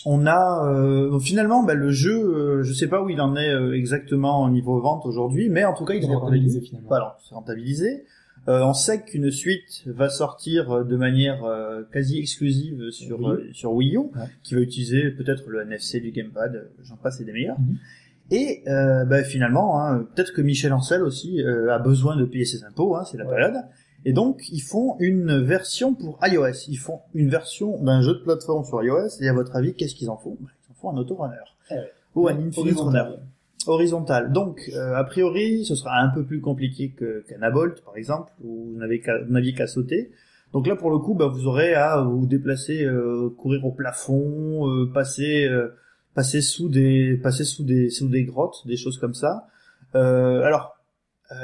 on 0.06 0.26
a 0.26 1.18
finalement 1.20 1.62
bah, 1.62 1.74
le 1.74 1.90
jeu, 1.90 2.62
je 2.62 2.72
sais 2.72 2.88
pas 2.88 3.02
où 3.02 3.10
il 3.10 3.20
en 3.20 3.36
est 3.36 3.54
exactement 3.74 4.42
au 4.44 4.50
niveau 4.50 4.80
vente 4.80 5.04
aujourd'hui, 5.04 5.50
mais 5.50 5.64
en 5.64 5.74
tout 5.74 5.84
cas 5.84 5.94
il 5.94 6.04
est 6.04 6.14
rentabilisé 6.14 6.60
finalement. 6.60 6.88
Voilà, 6.88 7.18
c'est 7.26 7.34
rentabilisé. 7.34 8.04
Euh, 8.48 8.62
on 8.64 8.72
sait 8.72 9.02
qu'une 9.02 9.30
suite 9.30 9.82
va 9.86 10.08
sortir 10.08 10.70
euh, 10.70 10.84
de 10.84 10.96
manière 10.96 11.44
euh, 11.44 11.82
quasi 11.92 12.18
exclusive 12.18 12.90
sur 12.90 13.20
Wii 13.20 13.28
U. 13.28 13.32
euh, 13.32 13.52
sur 13.52 13.72
Wii 13.72 13.94
U, 13.96 13.98
Ouais. 13.98 14.08
qui 14.42 14.54
va 14.54 14.60
utiliser 14.60 15.10
peut-être 15.10 15.48
le 15.48 15.60
NFC 15.62 16.00
du 16.00 16.10
gamepad, 16.10 16.68
j'en 16.82 16.96
passe 16.96 17.20
et 17.20 17.24
des 17.24 17.32
meilleurs. 17.32 17.58
Mhm. 17.60 17.76
Et 18.32 18.62
euh, 18.68 19.04
bah, 19.04 19.22
finalement, 19.24 19.80
hein, 19.80 20.06
peut-être 20.14 20.32
que 20.32 20.40
Michel 20.40 20.72
Ancel 20.72 21.02
aussi 21.02 21.42
euh, 21.42 21.72
a 21.74 21.78
besoin 21.78 22.16
de 22.16 22.24
payer 22.24 22.44
ses 22.44 22.64
impôts, 22.64 22.96
hein, 22.96 23.04
c'est 23.04 23.18
la 23.18 23.24
Ouais. 23.26 23.34
période. 23.36 23.62
Et 24.06 24.12
donc 24.14 24.48
ils 24.50 24.60
font 24.62 24.96
une 25.00 25.38
version 25.42 25.94
pour 25.94 26.18
iOS. 26.22 26.66
Ils 26.68 26.78
font 26.78 27.00
une 27.12 27.28
version 27.28 27.82
d'un 27.82 28.00
jeu 28.00 28.14
de 28.14 28.20
plateforme 28.20 28.64
sur 28.64 28.82
iOS. 28.82 29.20
Et 29.20 29.28
à 29.28 29.34
votre 29.34 29.54
avis, 29.56 29.74
qu'est-ce 29.74 29.94
qu'ils 29.94 30.08
en 30.08 30.16
font? 30.16 30.38
Bah, 30.40 30.48
Ils 30.68 30.72
en 30.72 30.74
font 30.74 30.90
un 30.90 30.96
autorunner 30.96 31.36
Eh 31.70 31.74
ouais. 31.74 31.92
ou 32.14 32.28
un 32.28 32.38
Infinite. 32.38 32.78
Runner 32.78 33.04
horizontal. 33.66 34.32
Donc, 34.32 34.70
euh, 34.74 34.94
a 34.94 35.04
priori, 35.04 35.64
ce 35.64 35.74
sera 35.74 35.98
un 35.98 36.08
peu 36.08 36.24
plus 36.24 36.40
compliqué 36.40 36.90
que 36.90 37.24
Abolt, 37.40 37.82
par 37.84 37.96
exemple, 37.96 38.32
où 38.42 38.72
vous 38.72 38.78
n'aviez 38.78 39.54
qu'à 39.54 39.66
sauter. 39.66 40.10
Donc 40.52 40.66
là, 40.66 40.76
pour 40.76 40.90
le 40.90 40.98
coup, 40.98 41.14
bah, 41.14 41.26
vous 41.26 41.46
aurez 41.46 41.74
à 41.74 42.00
vous 42.00 42.26
déplacer, 42.26 42.84
euh, 42.84 43.30
courir 43.36 43.64
au 43.64 43.72
plafond, 43.72 44.68
euh, 44.68 44.86
passer, 44.92 45.48
passer 46.14 46.40
sous 46.40 46.68
des, 46.68 47.18
passer 47.22 47.44
sous 47.44 47.64
des, 47.64 48.24
grottes, 48.24 48.66
des 48.66 48.76
choses 48.76 48.98
comme 48.98 49.14
ça. 49.14 49.46
Alors, 49.94 50.76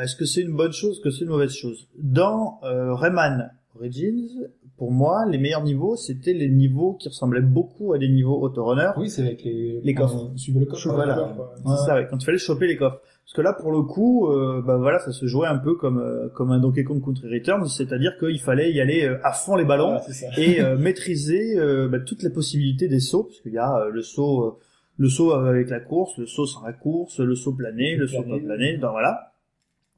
est-ce 0.02 0.16
que 0.16 0.24
c'est 0.24 0.42
une 0.42 0.57
bonne 0.57 0.72
chose, 0.72 1.00
que 1.00 1.11
c'est 1.11 1.22
une 1.22 1.31
mauvaise 1.31 1.55
chose? 1.55 1.88
Dans 1.96 2.59
Rayman 2.62 3.52
Origins, 3.78 4.48
pour 4.76 4.92
moi, 4.92 5.24
les 5.28 5.38
meilleurs 5.38 5.62
niveaux, 5.64 5.96
c'était 5.96 6.32
les 6.32 6.48
niveaux 6.48 6.94
qui 6.94 7.08
ressemblaient 7.08 7.40
beaucoup 7.40 7.92
à 7.92 7.98
des 7.98 8.08
niveaux 8.08 8.40
autorunner. 8.40 8.90
Oui, 8.96 9.08
c'est 9.08 9.22
avec 9.22 9.42
les, 9.44 9.80
Les 9.82 9.94
coffres. 9.94 10.30
suivait 10.36 10.60
le 10.60 10.66
coffre. 10.66 10.92
Voilà. 10.92 11.34
C'est 11.64 11.86
ça, 11.86 11.94
ouais, 11.94 12.06
quand 12.10 12.18
il 12.20 12.24
fallait 12.24 12.38
choper 12.38 12.66
les 12.66 12.76
coffres. 12.76 13.00
Parce 13.24 13.34
que 13.34 13.40
là, 13.42 13.52
pour 13.54 13.72
le 13.72 13.82
coup, 13.82 14.28
euh, 14.30 14.62
bah 14.64 14.76
voilà, 14.76 15.00
ça 15.00 15.10
se 15.12 15.26
jouait 15.26 15.48
un 15.48 15.58
peu 15.58 15.74
comme 15.74 15.98
euh, 15.98 16.28
comme 16.28 16.52
un 16.52 16.60
Donkey 16.60 16.84
Kong 16.84 17.02
Country 17.04 17.28
Returns, 17.28 17.66
c'est-à-dire 17.68 18.16
qu'il 18.18 18.38
fallait 18.38 18.72
y 18.72 18.80
aller 18.80 19.04
euh, 19.04 19.18
à 19.24 19.32
fond 19.32 19.56
les 19.56 19.64
ballons 19.64 19.98
Voilà, 19.98 20.38
et 20.38 20.60
euh, 20.60 20.76
maîtriser 20.78 21.56
bah, 21.90 21.98
toutes 21.98 22.22
les 22.22 22.30
possibilités 22.30 22.86
des 22.86 23.00
sauts, 23.00 23.24
parce 23.24 23.40
qu'il 23.40 23.52
y 23.52 23.58
a 23.58 23.88
le 23.90 24.02
saut, 24.02 24.60
le 24.96 25.08
saut 25.08 25.32
avec 25.32 25.70
la 25.70 25.80
course, 25.80 26.16
le 26.18 26.26
saut 26.26 26.46
sans 26.46 26.64
la 26.64 26.72
course, 26.72 27.18
le 27.18 27.34
saut 27.34 27.52
plané, 27.52 27.96
le 27.96 28.06
saut 28.06 28.22
pas 28.22 28.28
Plané. 28.38 28.44
plané, 28.44 28.76
donc 28.78 28.92
voilà. 28.92 29.32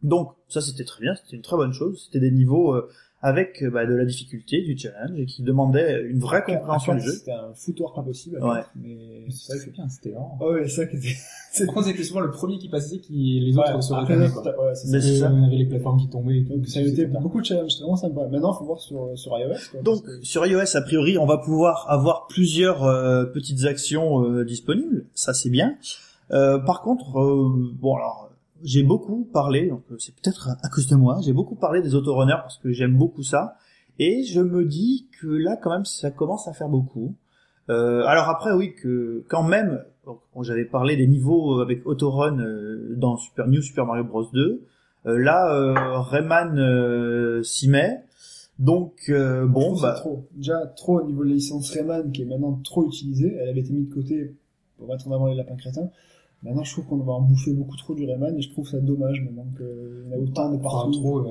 Donc 0.02 0.30
ça 0.48 0.60
c'était 0.62 0.84
très 0.84 1.02
bien, 1.02 1.14
c'était 1.16 1.36
une 1.36 1.42
très 1.42 1.56
bonne 1.56 1.72
chose, 1.72 2.04
c'était 2.06 2.20
des 2.20 2.30
niveaux 2.30 2.72
euh, 2.74 2.88
avec 3.20 3.62
euh, 3.62 3.70
bah, 3.70 3.84
de 3.84 3.94
la 3.94 4.04
difficulté, 4.04 4.62
du 4.62 4.78
challenge, 4.78 5.18
et 5.18 5.26
qui 5.26 5.42
demandait 5.42 6.02
une 6.02 6.20
vraie 6.20 6.42
compréhension 6.44 6.94
du 6.94 7.00
jeu. 7.00 7.10
C'était 7.12 7.32
un 7.32 7.52
footwork 7.54 7.96
pas 7.96 8.02
possible. 8.02 8.38
Ouais. 8.42 8.60
Mais 8.76 9.26
C'est 9.30 9.52
vrai 9.52 9.58
que 9.58 9.64
c'est 9.64 9.70
bien, 9.72 9.88
c'était 9.88 10.10
marrant. 10.12 10.38
Oh, 10.40 10.52
ouais, 10.52 10.68
c'est 10.68 10.76
ça 10.82 10.86
qui 10.86 10.96
était. 10.98 11.16
Par 11.66 11.74
contre, 11.74 11.86
c'était 11.88 12.04
souvent 12.04 12.20
le 12.20 12.30
premier 12.30 12.58
qui 12.58 12.68
passait 12.68 12.98
qui 12.98 13.40
les 13.40 13.56
autres 13.58 13.74
Ouais, 13.74 13.82
se 13.82 13.88
c'était- 13.88 14.48
ouais, 14.58 14.74
c'est 14.74 14.86
ça. 14.86 15.00
c'est. 15.00 15.22
On 15.34 15.44
avait 15.44 15.56
les 15.56 15.66
plateformes 15.66 15.98
qui 16.00 16.08
tombaient 16.08 16.38
et 16.38 16.44
tout. 16.44 16.54
Donc 16.54 16.66
ça 16.68 16.78
a 16.78 16.82
C'était 16.84 16.94
été 17.02 17.06
bien. 17.06 17.20
beaucoup 17.20 17.40
de 17.40 17.44
challenge, 17.46 17.72
c'était 17.72 17.82
vraiment 17.82 17.96
sympa. 17.96 18.28
Maintenant, 18.30 18.52
faut 18.54 18.64
voir 18.64 18.78
sur, 18.80 19.10
sur 19.18 19.32
iOS. 19.36 19.54
Quoi, 19.72 19.80
Donc 19.82 20.04
que- 20.04 20.20
sur 20.22 20.46
iOS, 20.46 20.76
a 20.76 20.80
priori, 20.82 21.18
on 21.18 21.26
va 21.26 21.38
pouvoir 21.38 21.86
avoir 21.90 22.26
plusieurs 22.28 22.84
euh, 22.84 23.24
petites 23.24 23.64
actions 23.64 24.24
euh, 24.24 24.44
disponibles. 24.44 25.06
Ça, 25.14 25.34
c'est 25.34 25.50
bien. 25.50 25.74
Euh, 26.30 26.58
par 26.58 26.82
contre, 26.82 27.18
euh, 27.18 27.72
bon 27.80 27.96
alors, 27.96 28.27
j'ai 28.62 28.82
beaucoup 28.82 29.24
parlé, 29.32 29.68
donc 29.68 29.82
euh, 29.90 29.96
c'est 29.98 30.14
peut-être 30.14 30.48
à 30.62 30.68
cause 30.68 30.86
de 30.86 30.96
moi, 30.96 31.18
j'ai 31.24 31.32
beaucoup 31.32 31.54
parlé 31.54 31.82
des 31.82 31.94
autorunners 31.94 32.40
parce 32.42 32.58
que 32.58 32.72
j'aime 32.72 32.96
beaucoup 32.96 33.22
ça. 33.22 33.56
Et 33.98 34.22
je 34.22 34.40
me 34.40 34.64
dis 34.64 35.08
que 35.20 35.26
là, 35.26 35.56
quand 35.56 35.70
même, 35.70 35.84
ça 35.84 36.10
commence 36.10 36.46
à 36.46 36.52
faire 36.52 36.68
beaucoup. 36.68 37.14
Euh, 37.68 38.04
alors 38.04 38.28
après, 38.28 38.52
oui, 38.52 38.74
que 38.74 39.24
quand 39.28 39.42
même, 39.42 39.82
bon, 40.06 40.42
j'avais 40.42 40.64
parlé 40.64 40.96
des 40.96 41.06
niveaux 41.06 41.60
avec 41.60 41.86
autorun 41.86 42.38
euh, 42.38 42.94
dans 42.96 43.16
Super 43.16 43.48
New 43.48 43.60
Super 43.60 43.86
Mario 43.86 44.04
Bros 44.04 44.26
2. 44.32 44.62
Euh, 45.06 45.18
là, 45.18 45.54
euh, 45.54 46.00
Rayman 46.00 46.58
euh, 46.58 47.42
s'y 47.42 47.68
met. 47.68 48.04
Donc 48.58 48.94
euh, 49.08 49.46
bon, 49.46 49.78
bah, 49.80 49.92
trop. 49.92 50.26
Déjà, 50.34 50.66
trop 50.76 51.00
au 51.00 51.06
niveau 51.06 51.22
de 51.24 51.28
la 51.28 51.34
licence 51.34 51.70
Rayman, 51.70 52.10
qui 52.10 52.22
est 52.22 52.24
maintenant 52.24 52.58
trop 52.64 52.86
utilisée. 52.86 53.36
Elle 53.40 53.50
avait 53.50 53.60
été 53.60 53.72
mise 53.72 53.88
de 53.88 53.94
côté 53.94 54.34
pour 54.76 54.88
mettre 54.88 55.06
en 55.08 55.12
avant 55.12 55.26
les 55.26 55.34
lapins 55.34 55.56
crétins. 55.56 55.90
Maintenant, 56.44 56.62
je 56.62 56.70
trouve 56.72 56.86
qu'on 56.86 56.98
va 56.98 57.14
en 57.14 57.20
bouffer 57.22 57.52
beaucoup 57.52 57.76
trop 57.76 57.94
du 57.96 58.06
Rayman, 58.06 58.36
et 58.36 58.40
je 58.40 58.50
trouve 58.52 58.64
ça 58.68 58.78
dommage 58.78 59.20
maintenant 59.24 59.46
qu'il 59.56 59.66
y 59.66 60.08
en 60.08 60.16
a 60.16 60.22
autant 60.22 60.50
de 60.52 60.56
Enfin, 60.58 60.62
partout. 60.62 60.92
trop, 60.92 61.18
euh, 61.18 61.22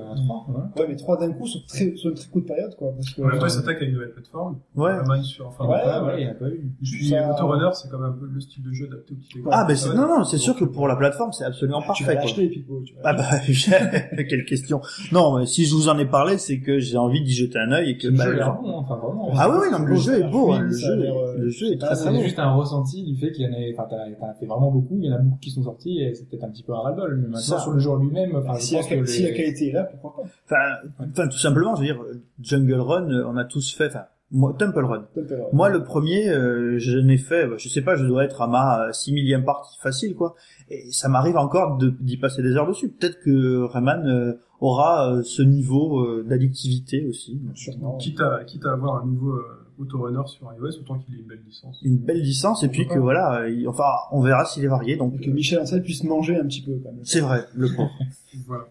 voilà. 0.47 0.69
Ouais, 0.77 0.85
mais 0.89 0.95
trois 0.97 1.15
d'un 1.17 1.31
coup 1.31 1.47
sur, 1.47 1.65
très, 1.65 1.95
sur 1.95 2.09
une 2.09 2.15
très 2.17 2.27
courte 2.29 2.45
période, 2.45 2.75
quoi. 2.75 2.91
Parce 2.93 3.13
que, 3.13 3.21
En 3.21 3.27
même 3.27 3.39
temps, 3.39 3.45
ils 3.45 3.45
euh, 3.45 3.49
s'attaquent 3.49 3.81
à 3.83 3.85
une 3.85 3.93
nouvelle 3.93 4.11
plateforme. 4.11 4.57
Ouais. 4.75 4.91
Rayman 4.97 5.23
sur, 5.23 5.47
enfin, 5.47 5.65
Ouais, 5.65 5.77
Ah, 5.81 6.03
ouais. 6.03 6.07
ouais, 6.09 6.21
il 6.21 6.23
n'y 6.25 6.29
en 6.29 6.31
a 6.31 6.35
pas 6.35 6.49
eu. 6.49 6.71
Puis 6.83 7.07
Ça- 7.07 7.31
Autorunner, 7.31 7.69
c'est 7.73 7.89
comme 7.89 8.03
un 8.03 8.11
peu 8.11 8.25
le 8.25 8.39
style 8.41 8.63
de 8.63 8.71
jeu 8.73 8.87
adapté 8.87 9.13
au 9.13 9.17
petit 9.17 9.39
écran. 9.39 9.49
ah, 9.53 9.65
c'est, 9.75 9.89
Ouais. 9.89 9.95
non, 9.95 10.07
non, 10.09 10.23
c'est 10.25 10.37
sûr 10.37 10.55
que 10.57 10.65
pour 10.65 10.89
la 10.89 10.97
plateforme, 10.97 11.31
c'est 11.31 11.45
absolument 11.45 11.79
tu 11.79 11.87
vas 11.87 11.87
parfait. 11.87 12.13
Quoi. 12.13 12.13
l'acheter, 12.23 12.49
Pipo. 12.49 12.81
Tu 12.85 12.93
vas 12.95 13.01
Ah 13.05 13.13
bah, 13.13 13.23
quelle 14.29 14.43
question. 14.43 14.81
Non, 15.13 15.37
mais 15.39 15.45
si 15.45 15.63
je 15.65 15.73
vous 15.73 15.87
en 15.87 15.97
ai 15.97 16.05
parlé, 16.05 16.37
c'est 16.37 16.59
que 16.59 16.79
j'ai 16.79 16.97
envie 16.97 17.23
d'y 17.23 17.31
jeter 17.33 17.59
un 17.59 17.71
œil 17.71 17.91
et 17.91 17.97
que. 17.97 18.07
Le 18.07 18.17
bah, 18.17 18.25
jeu 18.25 18.35
est 18.35 18.39
genre- 18.39 18.61
bon, 18.61 18.73
enfin 18.75 18.97
vraiment. 18.97 19.29
Ah 19.37 19.49
oui, 19.49 19.55
oui, 19.61 19.67
non, 19.71 19.79
mais 19.79 19.87
le 19.91 19.95
jeu 19.95 20.19
est 20.19 20.29
beau. 20.29 20.51
hein, 20.51 20.59
le 20.63 20.71
jeu, 20.71 20.91
euh, 20.91 21.37
le 21.37 21.49
jeu 21.49 21.67
est 21.67 21.69
c'est 21.71 21.77
très 21.77 21.87
très 21.95 21.95
C'est 21.95 22.09
beau. 22.11 22.21
juste 22.21 22.39
un 22.39 22.51
ressenti 22.53 23.03
du 23.03 23.15
fait 23.15 23.31
qu'il 23.31 23.45
y 23.45 23.47
en 23.47 23.53
a, 23.53 23.73
enfin, 23.73 23.87
t'as 23.89 24.33
fait 24.33 24.45
vraiment 24.45 24.69
beaucoup, 24.71 24.96
il 25.03 25.09
y 25.09 25.13
en 25.13 25.15
a 25.15 25.19
beaucoup 25.19 25.39
qui 25.39 25.51
sont 25.51 25.63
sortis 25.63 26.01
et 26.01 26.13
c'est 26.13 26.27
peut-être 26.29 26.43
un 26.43 26.49
petit 26.49 26.63
peu 26.63 26.73
un 26.73 26.79
ras-le-bol. 26.79 27.15
Mais 27.17 27.21
maintenant, 27.27 27.39
Ça. 27.39 27.59
sur 27.59 27.71
le 27.71 27.79
jeu 27.79 27.89
en 27.89 27.97
lui-même, 27.97 28.35
enfin, 28.35 28.53
je 28.55 28.61
si, 28.61 28.73
la, 28.73 28.79
pense 28.81 28.89
que 28.89 29.05
si 29.05 29.23
les- 29.23 29.31
la 29.31 29.37
qualité 29.37 29.69
est 29.69 29.73
là, 29.73 29.83
pourquoi 29.83 30.23
pas 30.23 30.29
Enfin, 30.45 31.05
enfin, 31.11 31.27
tout 31.27 31.37
simplement, 31.37 31.75
je 31.75 31.81
veux 31.81 31.87
dire, 31.87 32.01
Jungle 32.41 32.73
Run, 32.79 33.09
euh, 33.11 33.23
on 33.27 33.37
a 33.37 33.45
tous 33.45 33.73
fait. 33.75 33.87
Enfin, 33.87 34.03
moi, 34.31 34.53
Temple 34.59 34.83
Run. 34.83 35.05
Temple 35.15 35.33
Run. 35.33 35.49
Moi, 35.53 35.69
le 35.69 35.83
premier, 35.83 36.29
euh, 36.29 36.77
je 36.79 36.97
n'ai 36.97 37.17
fait, 37.17 37.47
bah, 37.47 37.55
je 37.57 37.69
sais 37.69 37.81
pas, 37.81 37.95
je 37.95 38.05
dois 38.05 38.25
être 38.25 38.41
à 38.41 38.47
ma 38.47 38.91
6 38.91 39.13
millième 39.13 39.45
partie 39.45 39.77
facile, 39.79 40.15
quoi. 40.15 40.35
Et 40.69 40.91
ça 40.91 41.07
m'arrive 41.07 41.37
encore 41.37 41.77
de- 41.77 41.93
d'y 42.01 42.17
passer 42.17 42.41
des 42.43 42.51
heures 42.57 42.67
dessus. 42.67 42.89
Peut-être 42.89 43.19
que 43.23 43.63
Rayman 43.63 44.05
euh, 44.07 44.33
aura 44.59 45.13
euh, 45.13 45.23
ce 45.23 45.41
niveau 45.41 46.01
euh, 46.01 46.25
d'addictivité 46.27 47.05
aussi. 47.07 47.39
Sûrement. 47.55 47.95
Quitte 47.97 48.19
à, 48.19 48.43
quitte 48.45 48.65
à 48.65 48.73
avoir 48.73 49.01
un 49.01 49.05
nouveau 49.05 49.35
euh, 49.79 49.83
autorunner 49.83 50.21
sur 50.27 50.47
iOS, 50.57 50.79
autant 50.81 50.99
qu'il 50.99 51.15
ait 51.15 51.19
une 51.19 51.27
belle 51.27 51.41
licence. 51.45 51.79
Une 51.83 51.97
belle 51.97 52.21
licence, 52.21 52.63
et 52.63 52.69
puis 52.69 52.87
que 52.87 52.99
voilà, 52.99 53.41
euh, 53.41 53.49
il- 53.49 53.67
enfin, 53.67 53.83
on 54.11 54.21
verra 54.21 54.45
s'il 54.45 54.63
est 54.63 54.67
varié, 54.67 54.95
donc 54.97 55.13
Et 55.15 55.25
que 55.25 55.29
Michel 55.31 55.59
Ancel 55.59 55.81
puisse 55.83 56.03
manger 56.03 56.37
un 56.37 56.45
petit 56.45 56.61
peu, 56.61 56.73
quand 56.83 56.91
même. 56.91 57.01
c'est 57.03 57.21
vrai, 57.21 57.45
le 57.55 57.67
pauvre. 57.75 57.91
Voilà. 58.47 58.65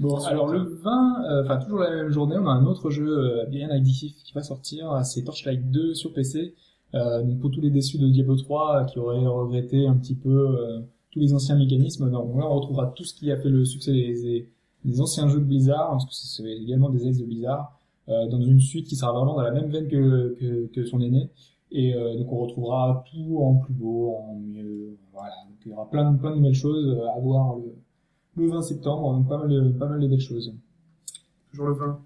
Bon, 0.00 0.16
alors 0.26 0.46
le 0.46 0.60
20, 0.60 1.24
euh, 1.24 1.42
enfin 1.44 1.56
toujours 1.58 1.80
la 1.80 1.90
même 1.90 2.10
journée, 2.10 2.36
on 2.38 2.46
a 2.46 2.52
un 2.52 2.64
autre 2.66 2.88
jeu 2.88 3.08
euh, 3.08 3.46
bien 3.46 3.68
addictif 3.68 4.14
qui 4.24 4.32
va 4.32 4.42
sortir, 4.44 4.92
euh, 4.92 5.02
c'est 5.02 5.22
Torchlight 5.24 5.70
2 5.72 5.94
sur 5.94 6.12
PC. 6.12 6.54
Euh, 6.94 7.22
donc 7.24 7.40
pour 7.40 7.50
tous 7.50 7.60
les 7.60 7.70
déçus 7.70 7.98
de 7.98 8.06
Diablo 8.08 8.36
3 8.36 8.76
euh, 8.76 8.84
qui 8.84 8.98
auraient 9.00 9.26
regretté 9.26 9.86
un 9.88 9.94
petit 9.96 10.14
peu 10.14 10.30
euh, 10.56 10.78
tous 11.10 11.18
les 11.18 11.34
anciens 11.34 11.56
mécanismes, 11.56 12.10
donc 12.10 12.34
là 12.36 12.46
on 12.48 12.54
retrouvera 12.54 12.86
tout 12.94 13.02
ce 13.02 13.12
qui 13.12 13.30
a 13.32 13.36
fait 13.38 13.48
le 13.48 13.64
succès 13.64 13.90
des, 13.92 14.22
des, 14.22 14.48
des 14.84 15.00
anciens 15.00 15.26
jeux 15.28 15.40
de 15.40 15.44
Blizzard, 15.44 15.90
parce 15.90 16.04
que 16.06 16.12
c'est 16.14 16.44
également 16.48 16.90
des 16.90 17.04
ex 17.06 17.18
de 17.18 17.24
Blizzard, 17.24 17.72
euh, 17.72 17.77
dans 18.08 18.40
une 18.40 18.60
suite 18.60 18.86
qui 18.86 18.96
sera 18.96 19.12
vraiment 19.12 19.34
dans 19.34 19.42
la 19.42 19.52
même 19.52 19.70
veine 19.70 19.88
que, 19.88 20.34
que, 20.38 20.66
que 20.66 20.84
son 20.84 21.00
aîné. 21.00 21.30
Et 21.70 21.94
euh, 21.94 22.16
donc 22.16 22.32
on 22.32 22.38
retrouvera 22.38 23.04
tout 23.10 23.38
en 23.42 23.56
plus 23.56 23.74
beau, 23.74 24.14
en 24.16 24.34
mieux, 24.36 24.96
voilà. 25.12 25.34
Donc 25.48 25.58
il 25.64 25.70
y 25.70 25.72
aura 25.72 25.88
plein 25.90 26.10
de, 26.10 26.18
plein 26.18 26.30
de 26.30 26.36
nouvelles 26.36 26.54
choses 26.54 26.98
à 27.14 27.20
voir 27.20 27.56
le, 27.56 27.74
le 28.36 28.50
20 28.50 28.62
septembre, 28.62 29.12
donc 29.12 29.28
pas 29.28 29.38
mal 29.38 29.48
de, 29.48 29.70
pas 29.72 29.86
mal 29.86 30.00
de 30.00 30.08
belles 30.08 30.20
choses. 30.20 30.54
Toujours 31.50 31.66
le 31.66 31.74
20. 31.74 32.00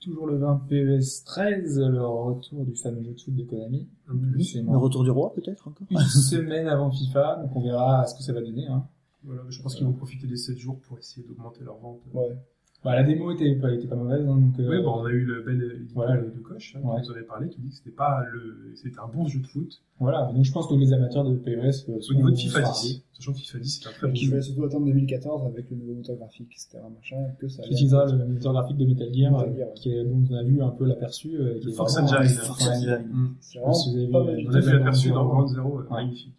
Toujours 0.00 0.26
le 0.26 0.36
20 0.36 0.66
PES 0.68 1.24
13, 1.24 1.78
le 1.78 2.04
retour 2.04 2.64
du 2.64 2.74
fameux 2.74 3.02
jeu 3.04 3.12
de 3.12 3.20
foot 3.20 3.34
de 3.34 3.44
Konami. 3.44 3.88
Le 4.08 4.76
retour 4.76 5.04
du 5.04 5.10
roi, 5.10 5.32
peut-être, 5.32 5.68
encore 5.68 5.86
Une 5.90 5.98
semaine 6.00 6.66
avant 6.66 6.90
FIFA, 6.90 7.36
donc 7.42 7.54
on 7.54 7.60
verra 7.60 8.04
ce 8.06 8.16
que 8.16 8.22
ça 8.22 8.32
va 8.32 8.40
donner. 8.40 8.66
Hein. 8.66 8.84
Voilà, 9.24 9.42
je 9.48 9.62
pense 9.62 9.76
qu'ils 9.76 9.86
vont 9.86 9.92
profiter 9.92 10.26
des 10.26 10.36
7 10.36 10.58
jours 10.58 10.80
pour 10.80 10.98
essayer 10.98 11.24
d'augmenter 11.24 11.62
leur 11.62 11.76
vente. 11.76 12.00
Ouais. 12.12 12.36
Bah, 12.84 12.96
la 12.96 13.04
démo 13.04 13.30
était 13.30 13.54
pas, 13.54 13.72
était 13.72 13.86
pas 13.86 13.94
mauvaise, 13.94 14.26
hein, 14.26 14.36
donc 14.38 14.58
euh, 14.58 14.68
Oui, 14.68 14.82
bon, 14.82 15.02
on 15.02 15.04
a 15.04 15.10
eu 15.10 15.24
le 15.24 15.42
bel 15.42 15.62
édito 15.76 15.92
Voilà. 15.94 16.16
de 16.20 16.30
Coche, 16.42 16.74
hein, 16.76 16.80
Ouais. 16.82 17.00
qui 17.00 17.08
nous 17.10 17.14
avait 17.14 17.24
parlé, 17.24 17.48
qui 17.48 17.60
dit 17.60 17.68
que 17.68 17.74
c'était 17.76 17.90
pas 17.94 18.24
le, 18.32 18.72
c'était 18.74 18.98
un 18.98 19.06
bon 19.06 19.24
jeu 19.28 19.38
de 19.38 19.46
foot. 19.46 19.80
voilà. 20.00 20.32
Donc 20.34 20.44
je 20.44 20.50
pense 20.52 20.66
que 20.66 20.74
les 20.74 20.92
amateurs 20.92 21.24
de 21.24 21.36
PES 21.36 21.86
euh, 21.88 21.98
Au 22.10 22.14
niveau 22.14 22.30
de 22.30 22.36
FIFA 22.36 22.64
sont 22.64 22.82
10. 22.88 23.04
Sachant 23.12 23.32
que 23.34 23.38
FIFA 23.38 23.58
10, 23.60 23.80
c'est 23.82 23.88
un 23.88 23.92
très 23.92 24.06
bon 24.08 24.12
Qui 24.14 24.24
jeu. 24.26 24.34
va 24.34 24.42
surtout 24.42 24.64
attendre 24.64 24.86
2014 24.86 25.44
avec 25.46 25.70
le 25.70 25.76
nouveau 25.76 25.94
moteur 25.94 26.16
graphique, 26.16 26.48
etc. 26.50 26.78
Machin, 26.92 27.16
que 27.38 27.46
ça 27.46 27.62
qui 27.62 27.70
utilisera 27.70 28.06
le 28.06 28.26
moteur 28.26 28.52
graphique 28.52 28.76
de 28.78 28.84
Metal 28.86 29.14
Gear, 29.14 29.30
Metal 29.32 29.48
euh, 29.48 29.56
Gear, 29.56 29.68
ouais. 29.68 29.74
qui 29.76 29.92
est, 29.94 30.04
dont 30.04 30.24
on 30.28 30.34
a 30.34 30.42
vu 30.42 30.60
un 30.60 30.70
peu 30.70 30.84
l'aperçu. 30.86 31.36
euh, 31.36 31.60
qui 31.60 31.68
est 31.68 31.72
Force 31.72 31.96
Engine. 31.98 32.16
Force. 32.28 32.68
Engine. 32.68 32.98
Je 33.40 33.60
pas 33.60 33.70
vous 33.70 33.96
avez 33.96 34.06
euh, 34.06 34.10
mal. 34.10 34.44
On 34.48 34.54
a 34.54 34.60
vu 34.60 34.72
l'aperçu 34.72 35.08
dans. 35.10 35.24
Ground 35.26 35.48
Zero, 35.50 35.78
euh, 35.78 35.86
magnifique. 35.88 36.34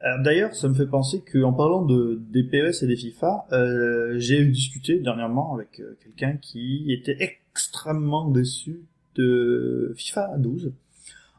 D'ailleurs, 0.00 0.54
ça 0.54 0.68
me 0.68 0.74
fait 0.74 0.86
penser 0.86 1.24
qu'en 1.30 1.52
parlant 1.52 1.82
de 1.82 2.20
des 2.30 2.44
PES 2.44 2.82
et 2.82 2.86
des 2.86 2.96
FIFA, 2.96 3.46
euh, 3.52 4.14
j'ai 4.18 4.38
eu 4.38 4.48
discuté 4.48 5.00
dernièrement 5.00 5.54
avec 5.54 5.80
euh, 5.80 5.98
quelqu'un 6.00 6.36
qui 6.36 6.92
était 6.92 7.16
extrêmement 7.18 8.30
déçu 8.30 8.82
de 9.16 9.92
FIFA 9.96 10.36
12 10.38 10.72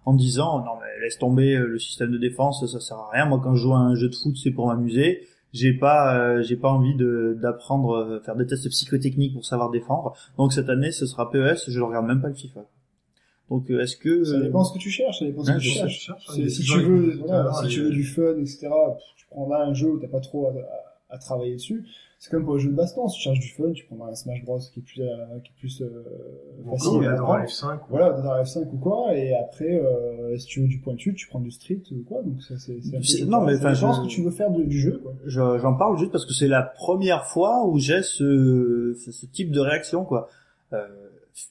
en 0.03 0.13
disant 0.13 0.59
non 0.59 0.73
mais 0.81 1.01
laisse 1.01 1.17
tomber 1.17 1.55
euh, 1.55 1.67
le 1.67 1.79
système 1.79 2.11
de 2.11 2.17
défense, 2.17 2.65
ça 2.69 2.81
sert 2.81 2.97
à 2.97 3.09
rien. 3.13 3.25
Moi, 3.25 3.39
quand 3.41 3.55
je 3.55 3.63
joue 3.63 3.73
à 3.73 3.79
un 3.79 3.95
jeu 3.95 4.09
de 4.09 4.15
foot, 4.15 4.35
c'est 4.35 4.51
pour 4.51 4.67
m'amuser. 4.67 5.25
J'ai 5.53 5.73
pas, 5.73 6.19
euh, 6.19 6.43
j'ai 6.43 6.57
pas 6.57 6.69
envie 6.69 6.95
de 6.95 7.37
d'apprendre, 7.41 8.21
faire 8.25 8.35
des 8.35 8.45
tests 8.45 8.67
psychotechniques 8.69 9.35
pour 9.35 9.45
savoir 9.45 9.71
défendre. 9.71 10.13
Donc 10.37 10.51
cette 10.51 10.67
année, 10.67 10.91
ce 10.91 11.05
sera 11.05 11.31
PES. 11.31 11.69
Je 11.69 11.79
ne 11.79 11.85
regarde 11.85 12.05
même 12.05 12.21
pas 12.21 12.27
le 12.27 12.35
FIFA. 12.35 12.65
Donc 13.49 13.69
euh, 13.71 13.79
est-ce 13.81 13.97
que 13.97 14.23
Ça 14.23 14.35
euh, 14.35 14.41
dépend 14.43 14.63
ce 14.63 14.73
que 14.73 14.79
tu 14.79 14.89
cherches, 14.89 15.19
ça 15.19 15.25
dépend 15.25 15.43
ce 15.43 15.51
que 15.51 15.57
tu 15.57 15.69
cherches. 15.69 16.11
hein, 16.11 16.15
si 16.47 16.63
tu 16.63 16.79
veux, 16.81 17.13
l'heure, 17.27 17.55
si 17.63 17.67
tu 17.69 17.81
veux 17.81 17.89
du 17.89 18.03
fun, 18.03 18.37
etc., 18.39 18.69
tu 19.17 19.25
prendras 19.31 19.63
un 19.65 19.73
jeu 19.73 19.89
où 19.91 19.99
t'as 19.99 20.07
pas 20.07 20.19
trop 20.19 20.47
à, 20.47 20.51
à- 20.51 21.15
à 21.15 21.17
travailler 21.17 21.53
dessus. 21.55 21.83
C'est 22.19 22.29
comme 22.31 22.43
pour 22.43 22.55
les 22.57 22.59
jeux 22.61 22.69
de 22.69 22.75
baston, 22.75 23.07
si 23.07 23.15
tu 23.17 23.23
cherches 23.23 23.39
du 23.39 23.47
fun, 23.49 23.71
tu 23.71 23.85
prendras 23.85 24.09
un 24.09 24.13
Smash 24.15 24.43
Bros 24.43 24.59
qui 24.59 24.79
est 24.81 24.83
plus, 24.83 25.01
euh, 25.01 25.39
qui 25.43 25.49
est 25.51 25.59
plus 25.59 25.81
euh, 25.81 26.03
Ou 26.65 26.71
facile. 26.71 26.89
encore, 26.89 27.01
à 27.01 27.05
on 27.07 27.07
adore 27.13 27.31
apprendre. 27.31 27.49
F5. 27.49 27.75
ou- 27.75 27.79
Voilà, 27.89 28.09
dans 28.11 28.29
un 28.29 28.43
F5 28.43 28.67
ou 28.73 28.77
quoi, 28.77 29.15
et 29.15 29.33
après, 29.33 29.79
euh, 29.79 30.37
si 30.37 30.45
tu 30.45 30.61
veux 30.61 30.67
du 30.67 30.79
pointu, 30.79 31.15
tu 31.15 31.27
prends 31.29 31.39
du 31.39 31.49
street 31.49 31.79
ou 31.91 32.03
quoi, 32.07 32.21
donc 32.21 32.41
ça, 32.43 32.55
c'est, 32.59 32.77
c'est 32.81 32.89
un 32.95 32.99
peu 32.99 33.03
C'est- 33.03 33.17
différent. 33.23 33.39
non, 33.39 33.45
mais 33.47 33.55
enfin, 33.55 33.73
je- 33.73 34.03
que 34.03 34.07
tu 34.07 34.21
veux 34.21 34.31
faire 34.31 34.51
de- 34.51 34.63
du 34.63 34.79
jeu, 34.79 35.01
J'en 35.25 35.73
parle 35.75 35.97
juste 35.97 36.11
parce 36.11 36.25
que 36.25 36.33
c'est 36.33 36.49
la 36.49 36.61
première 36.61 37.25
fois 37.25 37.65
où 37.65 37.79
j'ai 37.79 38.03
ce, 38.03 38.93
ce, 39.03 39.11
ce 39.11 39.25
type 39.25 39.51
de 39.51 39.61
réaction, 39.61 40.03
quoi. 40.05 40.27
Euh, 40.73 40.85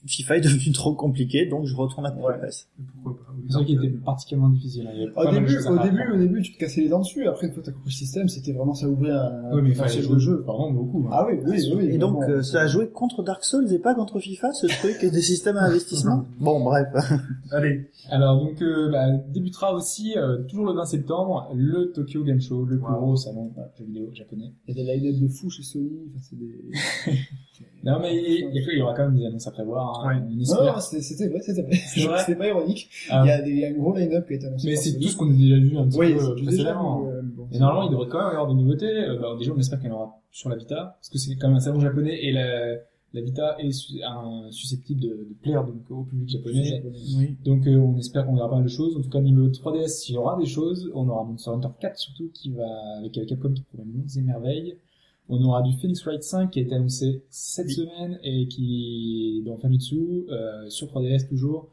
FIFA 0.05 0.37
est 0.37 0.41
devenu 0.41 0.71
trop 0.73 0.93
compliqué, 0.93 1.45
donc 1.47 1.65
je 1.65 1.75
retourne 1.75 2.05
à 2.05 2.15
Ouais. 2.15 2.33
PES. 2.39 2.67
Pourquoi 3.03 3.17
pas. 3.25 3.33
C'est 3.47 3.53
ça 3.57 3.63
qui 3.63 3.75
était 3.75 3.89
particulièrement 3.89 4.49
difficile. 4.49 4.85
hein. 4.87 4.91
Il 4.93 4.99
y 4.99 5.03
avait 5.03 5.11
pas 5.11 5.23
Au 5.23 5.25
de 5.31 5.39
début, 5.39 5.57
au 5.57 5.77
début, 5.83 6.11
au 6.13 6.17
début, 6.17 6.41
tu 6.41 6.53
te 6.53 6.57
cassais 6.59 6.81
les 6.81 6.89
dents 6.89 6.99
dessus, 6.99 7.25
après, 7.27 7.47
une 7.47 7.53
fois 7.53 7.61
que 7.61 7.67
t'as 7.67 7.71
compris 7.73 7.89
le 7.89 7.93
système, 7.95 8.27
c'était 8.27 8.51
vraiment, 8.53 8.73
ça 8.73 8.87
ouvrait 8.87 9.11
un, 9.11 9.51
Oui, 9.53 9.61
mais 9.63 9.69
il 9.69 9.75
potentiel 9.75 10.03
fallait 10.03 10.15
de 10.15 10.19
jouer 10.19 10.19
jeu. 10.19 10.43
vraiment 10.45 10.71
beaucoup. 10.71 11.05
hein. 11.07 11.11
Ah 11.13 11.25
oui, 11.27 11.39
oui, 11.45 11.71
oui. 11.75 11.85
Et 11.91 11.97
donc, 11.97 12.21
euh, 12.23 12.41
ça 12.43 12.61
a 12.61 12.67
joué 12.67 12.89
contre 12.89 13.23
Dark 13.23 13.43
Souls 13.43 13.71
et 13.73 13.79
pas 13.79 13.95
contre 13.95 14.19
FIFA, 14.19 14.53
ce 14.53 14.67
truc 14.67 14.99
des 15.11 15.21
systèmes 15.21 15.57
à 15.57 15.63
investissement 15.63 16.25
Bon, 16.39 16.63
bref. 16.63 16.87
Allez, 17.51 17.89
Alors 18.09 18.39
donc 18.43 18.61
euh, 18.61 18.89
bah, 18.91 19.07
débutera 19.29 19.73
aussi 19.73 20.13
euh, 20.17 20.43
toujours 20.43 20.65
le 20.65 20.73
20 20.73 20.85
septembre 20.85 21.49
le 21.55 21.91
Tokyo 21.93 22.23
Game 22.23 22.39
Show, 22.41 22.65
le 22.65 22.77
plus 22.79 22.93
gros 22.93 23.15
salon 23.15 23.51
euh, 23.57 23.61
jeux 23.77 23.85
vidéo 23.85 24.09
japonais. 24.13 24.53
Il 24.67 24.77
y 24.77 24.81
a 24.81 24.83
des 24.83 24.99
line-up 24.99 25.19
de 25.21 25.27
fous 25.27 25.49
chez 25.49 25.63
Sony, 25.63 25.89
enfin, 26.09 26.19
c'est 26.29 26.37
des... 26.37 26.61
Non 27.83 27.99
mais 27.99 28.13
il, 28.15 28.77
y 28.77 28.81
aura 28.81 28.93
quand 28.93 29.05
même 29.09 29.17
des 29.17 29.25
annonces 29.25 29.47
à 29.47 29.51
prévoir. 29.69 30.05
Hein. 30.05 30.25
Non, 30.29 30.79
c'était 30.79 31.27
vrai, 31.29 31.39
c'était 31.41 31.61
vrai. 31.61 31.75
C'est 31.87 32.01
vrai 32.07 32.19
C'était 32.19 32.35
pas 32.37 32.47
ironique. 32.47 32.89
Ah. 33.09 33.21
Il 33.23 33.27
y 33.27 33.31
a 33.31 33.41
des, 33.41 33.51
il 33.51 33.59
y 33.59 33.65
a 33.65 33.69
un 33.69 33.73
gros 33.73 33.95
line-up 33.95 34.27
qui 34.27 34.33
a 34.33 34.35
été 34.35 34.45
annoncé. 34.47 34.67
Mais 34.69 34.75
c'est 34.75 34.97
tout 34.99 35.07
ce 35.07 35.17
qu'on 35.17 35.29
a 35.29 35.33
déjà 35.33 35.55
vu 35.57 35.77
un 35.77 35.87
petit 35.87 35.97
Oui, 35.99 36.13
peu 36.15 36.35
précédemment. 36.43 37.01
mais, 37.03 37.11
euh, 37.11 37.21
bon, 37.23 37.47
Et 37.51 37.59
normalement, 37.59 37.83
il 37.89 37.91
devrait 37.91 38.07
quand 38.09 38.19
même 38.19 38.27
y 38.27 38.31
avoir 38.31 38.47
des 38.47 38.61
nouveautés. 38.61 38.85
Euh, 39.03 39.19
bah, 39.19 39.35
déjà, 39.37 39.51
on 39.55 39.59
espère 39.59 39.79
qu'il 39.79 39.89
y 39.89 39.91
en 39.91 39.95
aura 39.95 40.15
sur 40.31 40.49
la 40.49 40.55
Vita, 40.57 40.97
parce 40.99 41.09
que 41.09 41.17
c'est 41.17 41.35
quand 41.35 41.47
même 41.47 41.57
un 41.57 41.59
salon 41.59 41.79
japonais 41.79 42.19
et 42.23 42.31
la, 42.31 42.75
la 43.13 43.21
Vita 43.21 43.55
est 43.59 43.71
su- 43.71 43.99
un, 44.03 44.47
susceptible 44.51 45.01
de, 45.01 45.07
de 45.07 45.35
plaire 45.41 45.63
donc 45.65 45.89
au 45.89 46.03
public 46.03 46.29
japonais. 46.29 46.83
Oui. 47.17 47.35
Donc 47.43 47.65
euh, 47.65 47.75
on 47.77 47.97
espère 47.97 48.25
qu'on 48.27 48.35
verra 48.35 48.47
pas 48.49 48.55
mal 48.57 48.63
de 48.65 48.69
choses. 48.69 48.95
En 48.95 49.01
tout 49.01 49.09
cas, 49.09 49.19
niveau 49.21 49.47
3DS, 49.47 50.05
il 50.09 50.13
y 50.13 50.17
aura 50.17 50.37
des 50.37 50.45
choses. 50.45 50.91
On 50.93 51.09
aura 51.09 51.23
Monster 51.23 51.49
Hunter 51.51 51.69
4 51.81 51.97
surtout 51.97 52.29
qui 52.33 52.51
va 52.51 52.67
avec 52.99 53.13
Capcom 53.27 53.51
qui 53.53 53.63
promet 53.63 53.85
monts 53.85 54.05
et 54.15 54.21
merveilles. 54.21 54.75
On 55.29 55.41
aura 55.43 55.61
du 55.61 55.73
Phoenix 55.73 56.03
Wright 56.05 56.23
5 56.23 56.49
qui 56.51 56.59
a 56.59 56.61
été 56.63 56.73
annoncé 56.75 57.23
cette 57.29 57.67
Oui. 57.67 57.73
semaine 57.75 58.19
et 58.23 58.47
qui 58.47 59.43
dans 59.45 59.57
Famitsu 59.57 60.25
euh, 60.29 60.67
sur 60.69 60.87
3DS 60.87 61.27
toujours, 61.29 61.67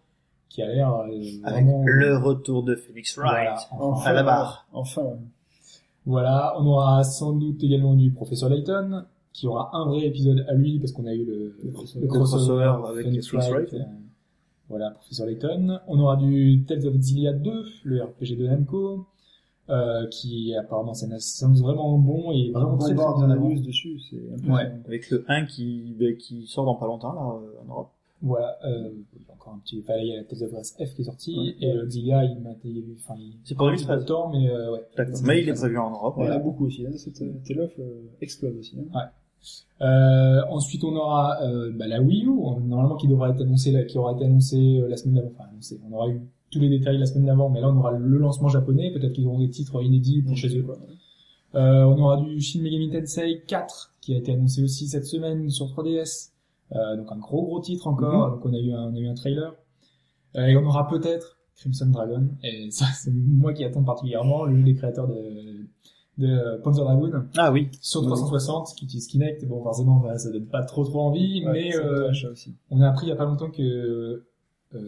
qui 0.48 0.62
a 0.62 0.66
l'air 0.68 0.92
euh, 0.94 1.06
Avec 1.44 1.64
vraiment 1.64 1.82
le 1.86 2.18
retour 2.18 2.62
de 2.62 2.74
Felix 2.76 3.16
Wright. 3.16 3.30
Voilà, 3.32 3.56
Enfin, 3.80 4.10
à 4.10 4.12
la 4.12 4.22
barre. 4.22 4.66
Enfin. 4.72 5.02
Voilà, 6.04 6.54
on 6.60 6.66
aura 6.66 7.02
sans 7.02 7.32
doute 7.32 7.62
également 7.64 7.94
du 7.94 8.10
Professeur 8.12 8.48
Layton, 8.48 9.04
qui 9.32 9.46
aura 9.48 9.70
un 9.76 9.86
vrai 9.86 10.06
épisode 10.06 10.44
à 10.48 10.54
lui, 10.54 10.78
parce 10.78 10.92
qu'on 10.92 11.06
a 11.06 11.14
eu 11.14 11.24
le, 11.24 11.56
Le 11.64 11.72
crossover. 11.72 12.06
crossover 12.08 12.72
avec 12.88 13.06
Phoenix 13.06 13.26
Phoenix 13.28 13.48
Wright, 13.50 13.70
Wright. 13.70 13.74
euh, 13.82 13.92
voilà, 14.68 14.90
Professeur 14.90 15.26
Layton. 15.26 15.80
On 15.88 15.98
aura 15.98 16.16
du 16.16 16.62
Tales 16.66 16.86
of 16.86 16.94
Xillia 16.96 17.32
2, 17.32 17.64
le 17.84 18.02
RPG 18.04 18.36
de 18.38 18.46
Namco, 18.46 19.06
euh, 19.68 20.06
qui 20.08 20.54
apparemment 20.54 20.94
s'annonce 20.94 21.60
vraiment 21.60 21.98
bon 21.98 22.30
et 22.32 22.50
vraiment 22.52 22.76
très 22.78 22.94
bien 22.94 23.04
de 23.18 23.32
avant. 23.32 23.48
news 23.48 23.60
dessus, 23.60 23.98
c'est. 24.10 24.48
Ouais, 24.50 24.70
avec 24.86 25.10
le 25.10 25.24
1 25.28 25.46
qui, 25.46 25.94
ben, 25.98 26.16
qui 26.16 26.46
sort 26.46 26.64
dans 26.64 26.76
pas 26.76 26.86
longtemps, 26.86 27.12
là, 27.12 27.20
euh, 27.40 27.62
en 27.64 27.68
Europe. 27.70 27.90
Voilà, 28.22 28.56
euh, 28.64 28.90
il 29.14 29.22
y 29.22 29.30
a 29.30 29.34
encore 29.34 29.52
un 29.54 29.58
petit, 29.58 29.78
enfin, 29.84 29.94
là, 29.96 30.02
il 30.02 30.08
y 30.08 30.12
a 30.14 30.16
la 30.16 30.24
Tales 30.24 30.42
of 30.44 30.50
Grace 30.50 30.74
F 30.78 30.94
qui 30.94 31.02
est 31.02 31.04
sortie, 31.04 31.36
Ouais. 31.38 31.54
et 31.60 31.72
le 31.74 31.84
Xillia, 31.84 32.24
il 32.24 32.40
m'a, 32.40 32.50
il, 32.64 32.82
enfin, 32.96 33.14
il, 33.18 33.34
C'est 33.44 33.56
2013. 33.58 33.86
peu 33.86 33.96
de 33.96 34.02
temps, 34.06 34.30
mais 34.30 34.48
euh, 34.48 34.72
ouais. 34.72 34.80
Mais 35.24 35.42
il 35.42 35.48
est 35.48 35.52
prévu 35.54 35.76
en 35.78 35.90
Europe. 35.90 36.14
Il 36.16 36.20
y 36.20 36.22
en 36.22 36.26
a 36.26 36.28
voilà. 36.28 36.42
beaucoup 36.42 36.66
aussi. 36.66 36.86
Hein. 36.86 36.92
Cette 36.96 37.18
Tale 37.46 37.60
of 37.60 37.72
euh, 37.78 38.02
explose 38.22 38.56
aussi. 38.56 38.78
Hein. 38.94 39.00
Euh, 39.82 40.40
ensuite, 40.50 40.82
on 40.82 40.96
aura 40.96 41.42
euh, 41.42 41.70
bah, 41.74 41.86
la 41.86 42.00
Wii 42.00 42.24
U, 42.24 42.30
normalement 42.66 42.96
qui 42.96 43.06
devra 43.06 43.30
être 43.30 43.42
annoncée, 43.42 43.70
là, 43.70 43.84
qui 43.84 43.98
aura 43.98 44.12
été 44.14 44.24
annoncée 44.24 44.80
euh, 44.80 44.88
la 44.88 44.96
semaine 44.96 45.16
d'avant. 45.16 45.30
Enfin, 45.38 45.48
annoncée. 45.50 45.78
On 45.88 45.92
aura 45.94 46.08
eu 46.08 46.20
tous 46.50 46.60
les 46.60 46.68
détails 46.68 46.98
la 46.98 47.06
semaine 47.06 47.26
d'avant, 47.26 47.48
mais 47.50 47.60
là, 47.60 47.68
on 47.68 47.76
aura 47.76 47.92
le 47.92 48.18
lancement 48.18 48.48
japonais. 48.48 48.92
Peut-être 48.92 49.12
qu'ils 49.12 49.26
auront 49.26 49.40
des 49.40 49.50
titres 49.50 49.82
inédits 49.82 50.22
pour 50.22 50.36
chez 50.36 50.56
eux. 50.58 50.62
Quoi. 50.62 50.78
Euh, 51.54 51.84
on 51.84 51.98
aura 52.00 52.18
du 52.18 52.40
Shin 52.40 52.60
Megami 52.62 52.90
Tensei 52.90 53.42
4 53.46 53.94
qui 54.00 54.14
a 54.14 54.18
été 54.18 54.32
annoncé 54.32 54.62
aussi 54.62 54.86
cette 54.88 55.06
semaine 55.06 55.50
sur 55.50 55.66
3DS. 55.66 56.30
Euh, 56.72 56.96
donc 56.96 57.06
un 57.10 57.18
gros 57.18 57.44
gros 57.44 57.60
titre 57.60 57.86
encore. 57.86 58.30
Donc 58.32 58.44
on 58.44 58.52
a 58.52 58.58
eu 58.58 58.72
un, 58.72 58.90
on 58.92 58.94
a 58.94 58.98
eu 58.98 59.08
un 59.08 59.14
trailer. 59.14 59.54
Euh, 60.36 60.46
et 60.46 60.56
on 60.56 60.64
aura 60.66 60.86
peut-être 60.88 61.38
Crimson 61.56 61.86
Dragon. 61.86 62.28
Et 62.42 62.70
ça, 62.70 62.86
c'est 62.94 63.12
moi 63.12 63.52
qui 63.52 63.64
attends 63.64 63.84
particulièrement 63.84 64.44
le 64.44 64.56
jeu 64.56 64.62
des 64.62 64.74
créateurs 64.74 65.08
de, 65.08 65.66
de 66.18 66.60
Panzer 66.62 66.84
Dragoon 66.84 67.10
Ah 67.36 67.50
oui. 67.52 67.68
sur 67.80 68.02
360 68.02 68.74
qui 68.76 68.84
utilise 68.84 69.06
Kinect. 69.06 69.46
Bon, 69.46 69.62
forcément, 69.62 69.98
voilà, 69.98 70.18
ça 70.18 70.30
donne 70.30 70.46
pas 70.46 70.62
trop 70.64 70.84
trop 70.84 71.00
envie, 71.00 71.44
Ouais, 71.46 71.52
mais 71.52 71.76
euh, 71.76 72.10
on 72.70 72.80
a 72.80 72.88
appris 72.88 73.06
il 73.06 73.08
y 73.08 73.12
a 73.12 73.16
pas 73.16 73.24
longtemps 73.24 73.50
que 73.50 73.62
euh, 73.62 74.26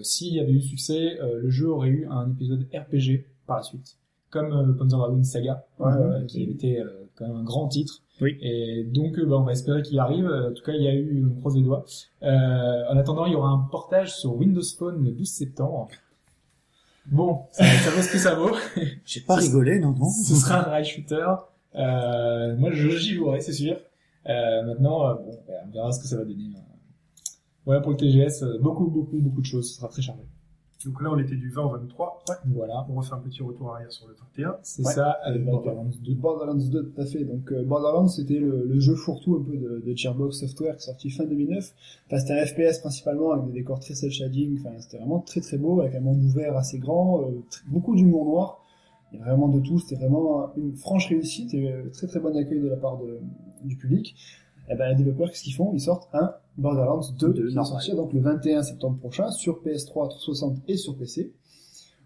s'il 0.03 0.34
y 0.34 0.41
avait 0.41 0.53
eu 0.53 0.61
succès, 0.61 1.18
euh, 1.20 1.41
le 1.43 1.51
jeu 1.51 1.68
aurait 1.70 1.89
eu 1.89 2.07
un 2.11 2.30
épisode 2.30 2.66
RPG 2.72 3.24
par 3.47 3.57
la 3.59 3.62
suite, 3.62 3.97
comme 4.30 4.53
euh, 4.53 4.72
Panzer 4.74 4.97
Dragoon 4.99 5.22
Saga, 5.22 5.64
Ouais, 5.78 5.93
euh, 5.93 6.24
qui 6.26 6.43
était 6.45 6.80
euh, 6.80 7.07
quand 7.16 7.26
même 7.26 7.36
un 7.36 7.45
grand 7.45 7.68
titre. 7.68 8.03
Oui. 8.20 8.36
Et 8.43 8.84
donc, 8.84 9.16
euh, 9.18 9.24
bah, 9.26 9.36
on 9.36 9.43
va 9.45 9.53
espérer 9.53 9.80
qu'il 9.82 9.99
arrive. 10.01 10.26
Euh, 10.26 10.51
En 10.51 10.53
tout 10.53 10.62
cas, 10.64 10.72
il 10.72 10.82
y 10.82 10.89
a 10.89 10.95
eu, 10.95 11.24
on 11.24 11.39
croise 11.41 11.55
les 11.55 11.62
doigts. 11.62 11.84
Euh, 12.22 12.84
en 12.91 12.97
attendant, 12.97 13.26
il 13.26 13.32
y 13.32 13.36
aura 13.36 13.51
un 13.51 13.68
portage 13.70 14.16
sur 14.16 14.34
Windows 14.36 14.61
Phone 14.76 15.05
le 15.05 15.12
12 15.12 15.28
septembre. 15.28 15.89
Bon, 17.07 17.43
ça, 17.53 17.64
ça 17.64 17.91
vaut 17.91 18.03
ce 18.03 18.12
que 18.12 18.18
ça 18.18 18.34
vaut. 18.34 18.55
J'ai 19.05 19.20
pas 19.20 19.36
rigolé, 19.36 19.78
non, 19.78 19.93
non. 19.93 20.11
Ce 20.11 20.34
sera 20.34 20.66
un 20.66 20.70
rail 20.70 20.84
shooter. 20.84 21.26
Euh, 21.74 22.57
moi, 22.57 22.70
je 22.72 22.89
j'y 22.91 23.14
jouerai, 23.14 23.41
c'est 23.41 23.53
sûr. 23.53 23.76
Euh, 24.28 24.62
maintenant, 24.64 25.09
euh, 25.09 25.14
bon, 25.14 25.39
bah, 25.47 25.55
on 25.66 25.70
verra 25.70 25.93
ce 25.93 26.01
que 26.01 26.07
ça 26.07 26.16
va 26.16 26.24
donner. 26.24 26.51
Voilà 27.69 27.83
pour 27.83 27.91
le 27.93 27.99
TGS, 27.99 28.43
euh, 28.45 28.59
beaucoup, 28.62 28.87
beaucoup, 28.87 29.19
beaucoup 29.19 29.43
de 29.43 29.47
choses. 29.47 29.69
Ce 29.69 29.77
sera 29.77 29.89
très 29.89 30.01
chargé. 30.01 30.23
Donc 30.87 31.03
là, 31.03 31.11
on 31.12 31.19
était 31.19 31.37
du 31.37 31.51
20 31.51 31.64
au 31.64 31.69
23. 31.71 32.25
Ouais. 32.31 32.35
Voilà, 32.55 32.87
On 32.89 32.95
refait 32.95 33.12
un 33.12 33.19
petit 33.19 33.43
retour 33.43 33.75
arrière 33.75 33.93
sur 33.93 34.09
le 34.09 34.14
31. 34.14 34.57
c'est 34.62 34.87
Ouais. 34.87 34.93
ça 34.95 35.11
avec 35.25 35.45
D'accord. 35.45 35.64
Borderlands 35.64 35.91
2. 36.03 36.14
Borderlands 36.14 36.55
2, 36.71 36.93
tout 36.95 37.01
à 37.03 37.05
fait. 37.05 37.25
Donc 37.25 37.53
euh, 37.53 37.64
Borderlands, 37.64 38.09
c'était 38.09 38.39
le, 38.39 38.64
le 38.64 38.81
jeu 38.81 38.95
fourre-tout 38.95 39.37
un 39.37 39.43
peu 39.43 39.59
de, 39.59 39.83
de 39.85 39.95
Gearbox 39.95 40.39
Software 40.39 40.77
qui 40.77 40.85
est 40.85 40.87
sorti 40.87 41.11
fin 41.11 41.25
2009. 41.27 41.75
Enfin, 42.07 42.19
c'était 42.21 42.41
un 42.41 42.47
FPS 42.47 42.79
principalement 42.79 43.33
avec 43.33 43.45
des 43.49 43.53
décors 43.53 43.81
très 43.81 43.95
cel 43.95 44.11
shading. 44.11 44.59
Enfin, 44.61 44.71
c'était 44.79 44.97
vraiment 44.97 45.19
très 45.21 45.43
très 45.43 45.59
beau 45.59 45.81
avec 45.83 45.95
un 45.95 46.01
monde 46.01 46.25
ouvert 46.25 46.57
assez 46.57 46.79
grand, 46.79 47.21
euh, 47.21 47.43
beaucoup 47.66 47.95
d'humour 47.95 48.25
noir. 48.25 48.64
Il 49.12 49.19
y 49.19 49.23
a 49.23 49.25
vraiment 49.27 49.49
de 49.49 49.61
tout. 49.61 49.79
C'était 49.79 49.97
vraiment 49.97 50.55
une 50.57 50.75
franche 50.75 51.09
réussite 51.09 51.53
et 51.53 51.71
euh, 51.71 51.91
très 51.93 52.07
très 52.07 52.21
bon 52.21 52.35
accueil 52.35 52.61
de 52.61 52.69
la 52.69 52.77
part 52.77 52.99
de, 52.99 53.19
du 53.64 53.77
public. 53.77 54.14
Et 54.71 54.75
ben 54.75 54.91
les 54.91 54.97
développeurs, 54.97 55.31
qu'est-ce 55.31 55.43
qu'ils 55.43 55.55
font? 55.55 55.73
Ils 55.75 55.81
sortent 55.81 56.09
un 56.12 56.35
Borderlands 56.57 57.01
2 57.19 57.33
Deux, 57.33 57.49
qui 57.49 57.55
va 57.55 57.64
sortir 57.64 57.97
donc 57.97 58.12
le 58.12 58.21
21 58.21 58.62
septembre 58.62 58.99
prochain 58.99 59.31
sur 59.31 59.62
PS3, 59.62 60.09
360 60.09 60.59
et 60.69 60.77
sur 60.77 60.97
PC. 60.97 61.33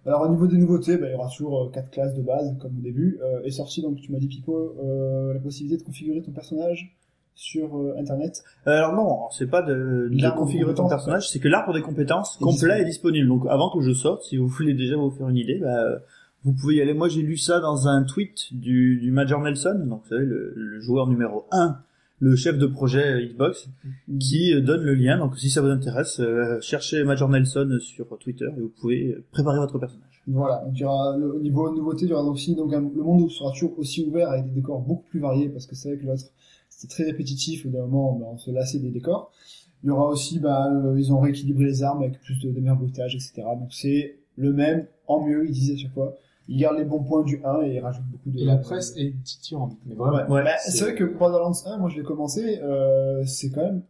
Alors 0.05 0.23
au 0.23 0.29
niveau 0.29 0.47
des 0.47 0.57
nouveautés, 0.57 0.97
bah, 0.97 1.07
il 1.09 1.13
y 1.13 1.15
aura 1.15 1.29
toujours 1.29 1.65
euh, 1.65 1.71
quatre 1.71 1.91
classes 1.91 2.15
de 2.15 2.23
base 2.23 2.57
comme 2.61 2.77
au 2.77 2.81
début. 2.81 3.21
Euh, 3.23 3.43
est 3.43 3.51
sorti 3.51 3.83
donc 3.83 3.97
tu 4.01 4.11
m'as 4.13 4.19
dit 4.19 4.27
Pipo 4.27 4.77
euh, 4.83 5.33
la 5.33 5.41
possibilité 5.41 5.79
de 5.81 5.87
configurer 5.87 6.23
ton 6.23 6.33
personnage 6.33 6.97
sur 7.35 7.77
euh, 7.77 7.95
internet. 7.99 8.43
Euh, 8.67 8.73
alors 8.73 8.93
non, 8.95 9.31
c'est 9.31 9.47
pas 9.47 9.63
de, 9.63 10.09
de 10.11 10.37
configurer 10.37 10.75
ton 10.75 10.89
personnage, 10.89 11.29
c'est 11.29 11.39
que 11.39 11.49
l'arbre 11.49 11.73
des 11.73 11.83
compétences 11.83 12.37
Est 12.41 12.45
complet 12.45 12.83
est 12.83 12.85
disponible. 12.85 13.29
Donc 13.29 13.45
avant 13.49 13.71
que 13.71 13.81
je 13.81 13.93
sorte, 13.93 14.23
si 14.25 14.37
vous 14.37 14.49
voulez 14.49 14.75
déjà 14.75 14.97
vous 14.97 15.11
faire 15.11 15.29
une 15.29 15.37
idée, 15.37 15.59
bah, 15.59 15.85
vous 16.45 16.53
pouvez 16.53 16.77
y 16.77 16.81
aller. 16.83 16.95
Moi 16.95 17.09
j'ai 17.09 17.23
lu 17.23 17.37
ça 17.37 17.61
dans 17.61 17.87
un 17.89 18.03
tweet 18.03 18.53
du, 18.53 18.99
du 19.01 19.13
Major 19.13 19.41
Nelson, 19.41 19.85
donc 19.87 20.03
vous 20.03 20.09
savez 20.09 20.27
le, 20.27 20.53
le 20.55 20.81
joueur 20.81 21.07
numéro 21.07 21.47
1, 21.53 21.79
le 22.25 22.37
chef 22.37 22.57
de 22.57 22.67
projet 22.67 23.27
Xbox, 23.27 23.69
qui 24.21 24.55
euh, 24.55 24.61
donne 24.61 24.83
le 24.83 24.95
lien. 24.95 25.19
Donc 25.19 25.37
si 25.39 25.51
ça 25.51 25.61
vous 25.61 25.67
intéresse, 25.69 26.21
euh, 26.21 26.61
cherchez 26.61 27.03
Major 27.03 27.29
Nelson 27.29 27.79
sur 27.81 28.07
Twitter 28.19 28.47
et 28.57 28.61
vous 28.61 28.73
pouvez 28.81 29.09
euh, 29.09 29.25
préparer 29.33 29.59
votre 29.59 29.77
personnage. 29.79 30.23
Voilà, 30.29 30.63
donc 30.65 30.75
il 30.77 30.83
y 30.83 30.85
aura 30.85 31.17
le, 31.17 31.35
au 31.35 31.41
niveau 31.41 31.75
nouveauté, 31.75 32.05
il 32.05 32.11
y 32.11 32.13
aura 32.13 32.23
aussi 32.23 32.55
donc 32.55 32.73
un- 32.73 32.81
le 32.81 33.03
monde 33.03 33.29
sera 33.29 33.51
toujours 33.51 33.77
aussi 33.77 34.05
ouvert 34.07 34.31
avec 34.31 34.45
des 34.47 34.53
décors 34.61 34.81
beaucoup 34.81 35.03
plus 35.11 35.19
variés 35.19 35.49
parce 35.49 35.67
que 35.67 35.75
c'est 35.75 35.89
vrai 35.89 35.99
que 35.99 36.07
l'autre 36.07 36.23
c'était 36.71 36.87
très 36.95 37.05
répétitif 37.05 37.67
au 37.67 37.71
bout 37.71 37.77
d'un 37.77 37.87
moment 37.87 38.13
bah, 38.21 38.27
on 38.31 38.39
se 38.39 38.53
lassait 38.53 38.79
des 38.79 38.91
décors. 38.91 39.33
Il 39.83 39.89
y 39.89 39.91
aura 39.91 40.07
aussi 40.07 40.39
bah 40.39 40.71
euh, 40.73 40.95
ils 40.97 41.13
ont 41.13 41.19
rééquilibré 41.19 41.65
les 41.65 41.83
armes 41.83 42.03
avec 42.05 42.21
plus 42.21 42.39
de, 42.39 42.53
de 42.53 42.61
etc. 42.61 43.33
Donc 43.59 43.73
c'est 43.73 44.15
le 44.37 44.53
même 44.53 44.87
en 45.09 45.27
mieux, 45.27 45.45
ils 45.45 45.51
disent 45.53 45.73
à 45.73 45.77
chaque 45.77 45.93
fois. 45.93 46.15
Ils 46.53 46.59
gardent 46.59 46.79
les 46.79 46.85
bons 46.85 47.03
points 47.03 47.23
du 47.25 47.41
1 47.45 47.63
et 47.63 47.75
ils 47.77 47.81
rajoutent 47.81 48.05
beaucoup 48.11 48.31
de 48.31 48.39
Et 48.39 48.45
la 48.45 48.57
presse 48.57 48.95
est 48.97 49.15
titirante, 49.25 49.77
mais 49.87 49.95
vraiment. 49.95 50.17
Ouais, 50.19 50.29
Ouais, 50.29 50.45
bah, 50.45 50.51
c'est- 50.59 50.83
vrai 50.85 50.95
que 50.95 51.05
Borderlands 51.05 51.53
1, 51.67 51.79
moi 51.79 51.89
je 51.89 51.97
l'ai 51.97 52.03
commencé, 52.05 52.59
euh, 52.63 53.25
c'est 53.27 53.51
quand 53.51 53.63
même 53.63 53.83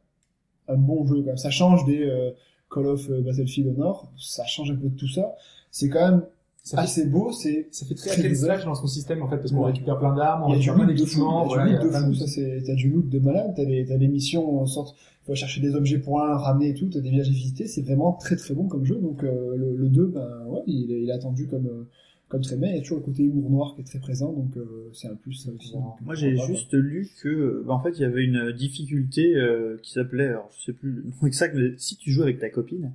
un 0.68 0.76
bon 0.76 1.04
jeu. 1.06 1.16
Quand 1.16 1.26
même. 1.26 1.36
Ça 1.38 1.50
change 1.50 1.84
des 1.86 2.02
euh, 2.06 2.30
Call 2.70 2.86
of 2.86 3.10
euh, 3.10 3.20
Battlefield 3.22 3.74
au 3.76 3.78
Nord, 3.80 4.10
ça 4.16 4.44
change 4.46 4.70
un 4.70 4.76
peu 4.76 4.88
de 4.88 4.96
tout 4.96 5.08
ça. 5.08 5.34
C'est 5.70 5.88
quand 5.88 6.08
même 6.10 6.22
Ça 6.62 6.76
fait, 6.76 6.82
assez 6.84 7.06
beau, 7.06 7.32
c'est 7.32 7.66
ça 7.72 7.84
fait 7.84 7.94
très 7.96 8.10
très 8.10 8.34
slash 8.34 8.64
dans 8.64 8.74
son 8.76 8.86
système 8.86 9.20
en 9.22 9.28
fait, 9.28 9.38
parce 9.38 9.50
qu'on 9.50 9.60
Ouais. 9.64 9.72
récupère 9.72 9.98
plein 9.98 10.14
d'armes, 10.14 10.44
on 10.44 10.48
il 10.48 10.52
y 10.52 10.54
a 10.54 10.58
du 10.60 10.70
récupère 10.70 10.86
plein 10.86 10.94
d'équipements, 10.94 11.42
il 11.44 11.48
voilà, 11.48 11.64
il 11.66 11.68
du 11.78 11.84
loot 11.84 11.92
de 11.92 11.98
fou, 11.98 12.14
ça 12.14 12.26
c'est, 12.28 12.62
t'as 12.64 12.74
du 12.74 12.88
loot 12.90 13.08
de 13.08 13.18
malade, 13.18 13.52
t'as 13.56 13.64
des, 13.64 13.84
t'as 13.84 13.96
des 13.98 14.06
missions 14.08 14.60
en 14.60 14.66
sorte, 14.66 14.94
faut 15.26 15.34
chercher 15.34 15.60
des 15.60 15.74
objets 15.74 15.98
pour 15.98 16.20
un, 16.22 16.36
ramener 16.36 16.68
et 16.68 16.74
tout, 16.74 16.86
t'as 16.86 17.00
des 17.00 17.10
villages 17.10 17.26
à 17.28 17.32
visiter, 17.32 17.66
c'est 17.66 17.82
vraiment 17.82 18.12
très 18.12 18.36
très 18.36 18.54
bon 18.54 18.68
comme 18.68 18.84
jeu, 18.84 18.94
donc 18.96 19.24
euh, 19.24 19.56
le, 19.56 19.74
le 19.76 19.88
2, 19.88 20.06
ben 20.06 20.28
ouais, 20.46 20.60
il, 20.68 20.92
est- 20.92 21.02
il 21.02 21.10
est 21.10 21.12
attendu 21.12 21.48
comme, 21.48 21.66
euh, 21.66 21.88
comme 22.33 22.41
très 22.41 22.57
bien, 22.57 22.70
il 22.70 22.76
y 22.76 22.78
a 22.78 22.80
toujours 22.80 22.97
le 22.97 23.05
côté 23.05 23.24
humour 23.24 23.51
noir 23.51 23.74
qui 23.74 23.83
est 23.83 23.85
très 23.85 23.99
présent, 23.99 24.33
donc 24.33 24.57
euh, 24.57 24.89
c'est 24.95 25.07
un 25.07 25.16
plus 25.16 25.35
ça 25.35 25.51
aussi. 25.53 25.70
donc, 25.74 26.01
Moi, 26.01 26.14
j'ai 26.14 26.35
juste 26.39 26.72
lu 26.72 27.11
que, 27.22 27.62
bah, 27.66 27.74
en 27.74 27.83
fait, 27.83 27.91
il 27.91 28.01
y 28.01 28.05
avait 28.07 28.24
une 28.24 28.53
difficulté 28.53 29.37
euh, 29.37 29.76
qui 29.83 29.93
s'appelait, 29.93 30.28
alors 30.28 30.49
je 30.59 30.64
sais 30.64 30.72
plus 30.72 30.93
le 30.93 31.03
nom 31.03 31.26
exact, 31.26 31.55
mais 31.55 31.74
si 31.76 31.99
tu 31.99 32.11
joues 32.11 32.22
avec 32.22 32.39
ta 32.39 32.49
copine, 32.49 32.95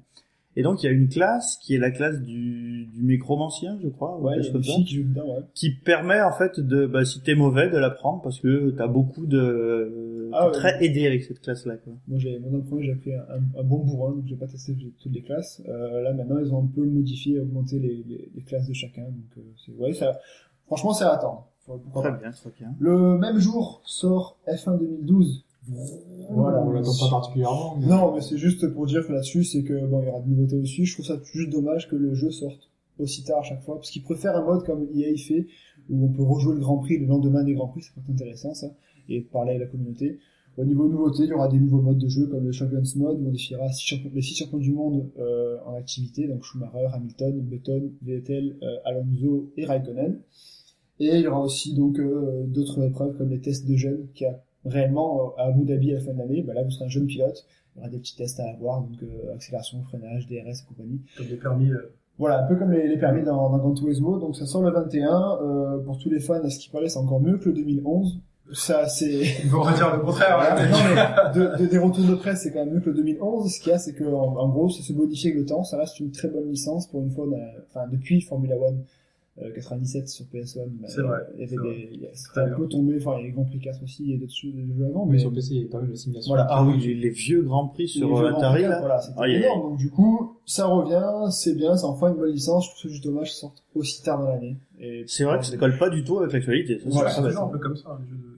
et 0.60 0.64
donc 0.64 0.82
il 0.82 0.88
y 0.88 0.90
a 0.90 0.92
une 0.92 1.08
classe 1.08 1.58
qui 1.62 1.76
est 1.76 1.78
la 1.78 1.92
classe 1.92 2.20
du, 2.20 2.88
du 2.88 3.04
mécromancien, 3.04 3.78
je 3.82 3.88
crois, 3.90 4.18
ou 4.18 4.24
Ouais, 4.26 4.34
quelque 4.34 4.44
chose 4.46 4.54
comme 4.54 4.64
ça, 4.64 4.72
qui 4.74 4.96
jouent 4.96 5.04
dedans, 5.08 5.36
ouais. 5.36 5.44
qui 5.54 5.70
permet 5.70 6.20
en 6.22 6.32
fait 6.32 6.60
de, 6.60 6.88
bah, 6.88 7.06
si 7.06 7.22
t'es 7.22 7.36
mauvais, 7.36 7.70
de 7.70 7.78
l'apprendre 7.78 8.22
parce 8.24 8.40
que 8.40 8.72
t'as 8.72 8.88
beaucoup 8.88 9.28
de, 9.28 10.30
Ah 10.34 10.48
ouais. 10.48 10.52
très 10.54 10.84
aidé 10.84 11.06
avec 11.06 11.24
cette 11.24 11.42
classe-là. 11.42 11.78
Quoi. 11.78 11.94
Moi, 12.08 12.18
j'ai, 12.18 12.40
moi, 12.40 12.50
dans 12.50 12.58
le 12.58 12.64
premier, 12.64 12.84
j'ai 12.88 12.96
pris 12.96 13.14
un, 13.14 13.64
bon 13.64 13.78
bourrin, 13.86 14.14
donc 14.14 14.26
j'ai 14.26 14.36
pas 14.36 14.48
testé 14.48 14.76
toutes 15.00 15.14
les 15.14 15.22
classes. 15.22 15.62
Euh, 15.70 16.02
là, 16.02 16.12
maintenant, 16.14 16.40
ils 16.40 16.52
ont 16.52 16.64
un 16.64 16.68
peu 16.74 16.84
modifié, 16.84 17.40
augmenté 17.40 17.78
les, 17.78 18.04
les, 18.10 18.32
les 18.36 18.42
classes 18.42 18.68
de 18.68 18.74
chacun. 18.74 19.04
Donc, 19.04 19.38
euh, 19.38 19.42
c'est, 19.64 19.72
ouais, 19.74 19.94
ça, 19.94 20.20
franchement, 20.66 20.94
c'est 20.94 21.06
à 21.06 21.14
attendre. 21.14 21.48
Pourquoi 21.68 22.02
Très 22.02 22.20
bien, 22.20 22.32
très 22.32 22.50
bien. 22.58 22.74
Le 22.80 23.18
même 23.18 23.38
jour 23.40 23.82
sort 23.86 24.38
F1 24.48 24.80
2012. 24.80 25.44
Voilà. 26.30 26.64
on 26.66 26.72
l'attend 26.72 26.92
pas 27.00 27.10
particulièrement. 27.10 27.78
mais- 27.80 27.88
Non, 27.88 28.14
mais 28.14 28.22
c'est 28.22 28.38
juste 28.38 28.68
pour 28.74 28.86
dire 28.86 29.06
que 29.06 29.12
là-dessus, 29.14 29.44
c'est 29.44 29.64
que 29.64 29.86
bon, 29.88 30.02
il 30.02 30.06
y 30.08 30.10
aura 30.10 30.22
de 30.22 30.30
nouveautés 30.30 30.58
aussi. 30.58 30.86
Je 30.86 30.94
trouve 30.94 31.06
ça 31.06 31.20
juste 31.34 31.50
dommage 31.52 31.90
que 31.90 31.96
le 31.96 32.14
jeu 32.14 32.32
sorte 32.32 32.70
aussi 33.00 33.24
tard 33.24 33.40
à 33.40 33.44
chaque 33.44 33.62
fois, 33.64 33.76
parce 33.76 33.90
qu'ils 33.92 34.04
préfèrent 34.04 34.36
un 34.36 34.44
mode 34.46 34.64
comme 34.66 34.88
EA 34.96 35.16
fait, 35.18 35.48
où 35.90 36.06
on 36.06 36.10
peut 36.10 36.24
rejouer 36.24 36.56
le 36.56 36.60
Grand 36.62 36.78
Prix 36.80 36.98
le 36.98 37.06
lendemain 37.06 37.44
des 37.44 37.54
Grands 37.54 37.68
Prix, 37.68 37.84
ça 37.84 37.92
peut 37.96 38.02
être 38.02 38.10
intéressant 38.12 38.54
ça, 38.54 38.68
et 39.08 39.22
parler 39.22 39.52
avec 39.52 39.62
la 39.62 39.68
communauté. 39.68 40.20
Au 40.58 40.66
niveau 40.66 40.88
nouveauté, 40.88 41.24
il 41.26 41.30
y 41.30 41.34
aura 41.34 41.48
des 41.48 41.60
nouveaux 41.60 41.82
modes 41.82 42.00
de 42.00 42.08
jeu 42.08 42.26
comme 42.26 42.44
le 42.44 42.52
Champions 42.52 42.82
Mode, 42.96 43.22
où 43.22 43.28
on 43.28 43.32
défiera 43.32 43.68
les 43.68 44.22
six 44.24 44.36
champions 44.36 44.58
du 44.58 44.72
monde 44.74 45.08
euh, 45.20 45.58
en 45.68 45.76
activité, 45.76 46.28
donc 46.28 46.44
Schumacher, 46.44 46.88
Hamilton, 46.92 47.40
Button, 47.42 47.92
Vettel, 48.02 48.58
euh, 48.64 48.78
Alonso 48.86 49.52
et 49.56 49.66
Raikkonen. 49.66 50.20
Et 51.00 51.10
il 51.14 51.22
y 51.22 51.28
aura 51.28 51.42
aussi 51.42 51.76
donc 51.76 52.00
euh, 52.00 52.44
d'autres 52.48 52.82
épreuves 52.84 53.16
comme 53.18 53.30
les 53.30 53.40
tests 53.40 53.68
de 53.68 53.76
jeunes 53.76 54.08
qui 54.16 54.26
a 54.26 54.44
réellement 54.70 55.34
euh, 55.38 55.42
à 55.42 55.46
Abu 55.48 55.64
Dhabi 55.66 55.92
à 55.92 55.96
la 55.96 56.00
fin 56.02 56.14
de 56.14 56.18
l'année. 56.20 56.42
Bah, 56.44 56.54
là, 56.54 56.64
vous 56.64 56.72
serez 56.72 56.86
un 56.86 56.90
jeune 56.90 57.06
pilote. 57.08 57.46
Il 57.76 57.80
y 57.80 57.82
aura 57.82 57.90
des 57.90 57.98
petits 58.00 58.16
tests 58.16 58.40
à 58.40 58.50
avoir, 58.50 58.82
donc 58.82 59.02
euh, 59.04 59.34
accélération, 59.34 59.82
freinage, 59.84 60.28
DRS 60.28 60.34
et 60.62 60.68
compagnie. 60.68 61.02
Comme 61.18 61.28
des 61.28 61.36
permis. 61.36 61.72
euh, 61.72 61.94
Voilà, 62.18 62.44
un 62.44 62.48
peu 62.48 62.56
comme 62.56 62.72
les, 62.72 62.88
les 62.88 62.98
permis 62.98 63.24
dans, 63.24 63.50
dans 63.50 63.58
Gran 63.58 63.74
Turismo. 63.74 64.18
Donc 64.20 64.36
ça 64.36 64.46
sort 64.46 64.64
le 64.64 64.72
21. 64.72 65.38
Euh, 65.42 65.78
pour 65.84 65.98
tous 66.00 66.10
les 66.10 66.20
fans, 66.20 66.44
à 66.44 66.50
ce 66.50 66.58
qui 66.60 66.70
paraît, 66.70 66.90
c'est 66.90 66.98
encore 67.00 67.22
mieux 67.22 67.38
que 67.38 67.50
le 67.50 67.56
2011. 67.56 68.20
Ça, 68.54 68.88
c'est... 68.88 69.20
Il 69.44 69.50
faut 69.50 69.62
redire 69.62 69.94
le 69.96 70.02
contraire. 70.02 70.38
Voilà. 70.40 70.70
non, 70.70 70.78
mais 71.34 71.40
de, 71.40 71.64
de- 71.66 71.70
des 71.70 71.78
retours 71.78 72.06
de 72.06 72.16
presse, 72.16 72.42
c'est 72.44 72.52
quand 72.54 72.64
même 72.66 72.74
mieux 72.76 72.80
que 72.80 72.90
le 72.90 72.96
2011. 72.96 73.52
Ce 73.54 73.60
qu'il 73.60 73.72
y 73.72 73.76
a, 73.76 73.78
c'est 73.78 73.94
que 73.94 74.06
en, 74.06 74.38
en 74.38 74.50
gros, 74.50 74.70
ça 74.70 74.82
se 74.82 74.94
modifie 74.94 75.28
avec 75.28 75.40
le 75.40 75.46
temps. 75.46 75.64
Ça 75.64 75.78
reste 75.78 76.00
une 76.00 76.12
très 76.12 76.30
bonne 76.30 76.50
licence 76.50 76.88
pour 76.88 77.02
une 77.02 77.12
fois. 77.12 77.26
Enfin, 77.70 77.88
depuis 77.92 78.22
Formula 78.22 78.56
One 78.58 78.84
97 79.54 80.10
sur 80.10 80.26
PS1, 80.26 80.60
bah, 80.82 80.88
C'est 80.88 81.02
vrai, 81.02 81.20
Il 81.36 81.42
y 81.42 81.44
avait 81.44 82.10
c'était 82.14 82.40
un 82.42 82.50
peu 82.56 82.68
tombé. 82.68 82.98
Enfin, 83.00 83.16
il 83.18 83.22
y 83.22 83.24
a 83.24 83.28
les 83.28 83.32
Grand 83.34 83.46
Prix 83.46 83.60
4 83.60 83.84
aussi 83.84 84.12
et 84.12 84.18
d'autres 84.18 84.34
jeux 84.34 84.52
des 84.52 84.66
jeux 84.76 84.86
avant. 84.86 85.06
Mais 85.06 85.14
Mais 85.14 85.20
sur 85.20 85.32
PC, 85.34 85.48
il 85.56 85.62
y 85.62 85.66
a 85.66 85.70
pas 85.70 85.80
mal 85.80 85.90
de 85.90 85.96
simulations. 85.96 86.30
Voilà. 86.30 86.48
Ah 86.50 86.64
oui, 86.66 86.80
les, 86.80 86.94
les 86.96 87.10
vieux 87.10 87.42
Grands 87.44 87.68
Prix 87.68 87.88
sur 87.88 88.08
euh, 88.18 88.30
Grand 88.32 88.38
Atari, 88.40 88.54
Prix 88.54 88.62
4, 88.64 88.70
là. 88.72 88.80
voilà, 88.80 89.02
c'était 89.02 89.18
Ah, 89.20 89.28
énorme. 89.30 89.62
Donc 89.70 89.78
du 89.78 89.90
coup, 89.92 90.38
ça 90.46 90.66
revient, 90.66 91.32
c'est 91.32 91.56
bien, 91.56 91.78
c'est 91.78 91.86
enfin 91.86 92.10
une 92.10 92.16
bonne 92.18 92.32
licence. 92.32 92.66
Je 92.66 92.70
trouve 92.72 92.82
ça 92.84 92.90
juste 92.90 93.04
dommage 93.04 93.28
qu'ils 93.30 93.38
sortent 93.38 93.64
aussi 93.76 94.02
tard 94.04 94.20
dans 94.20 94.30
l'année. 94.30 94.58
Et 94.80 95.04
C'est 95.08 95.24
vrai 95.24 95.38
que 95.40 95.46
ça 95.46 95.54
ne 95.54 95.58
colle 95.58 95.78
pas 95.78 95.90
du 95.90 96.04
tout 96.04 96.18
avec 96.20 96.34
l'actualité. 96.34 96.80
ça, 96.80 96.86
Voilà, 96.90 97.10
c'est 97.12 97.20
un 97.38 97.48
peu 97.48 97.60
comme 97.60 97.76
ça, 97.76 97.90
hein, 97.92 98.00
les 98.04 98.10
jeux 98.10 98.16
de 98.18 98.22
F1. 98.22 98.37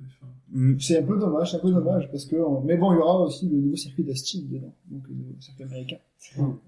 C'est 0.80 0.98
un 0.98 1.04
peu 1.04 1.18
dommage, 1.18 1.54
un 1.54 1.60
peu 1.60 1.72
dommage 1.72 2.10
parce 2.10 2.26
que 2.26 2.36
mais 2.64 2.78
bon, 2.78 2.94
il 2.94 2.98
y 2.98 3.00
aura 3.00 3.22
aussi 3.22 3.48
le 3.48 3.58
nouveau 3.58 3.76
circuit 3.76 4.04
d'Astin 4.04 4.40
dedans, 4.50 4.74
donc 4.90 5.08
le 5.08 5.16
nouveau 5.16 5.40
circuit 5.40 5.64
américain. 5.64 5.98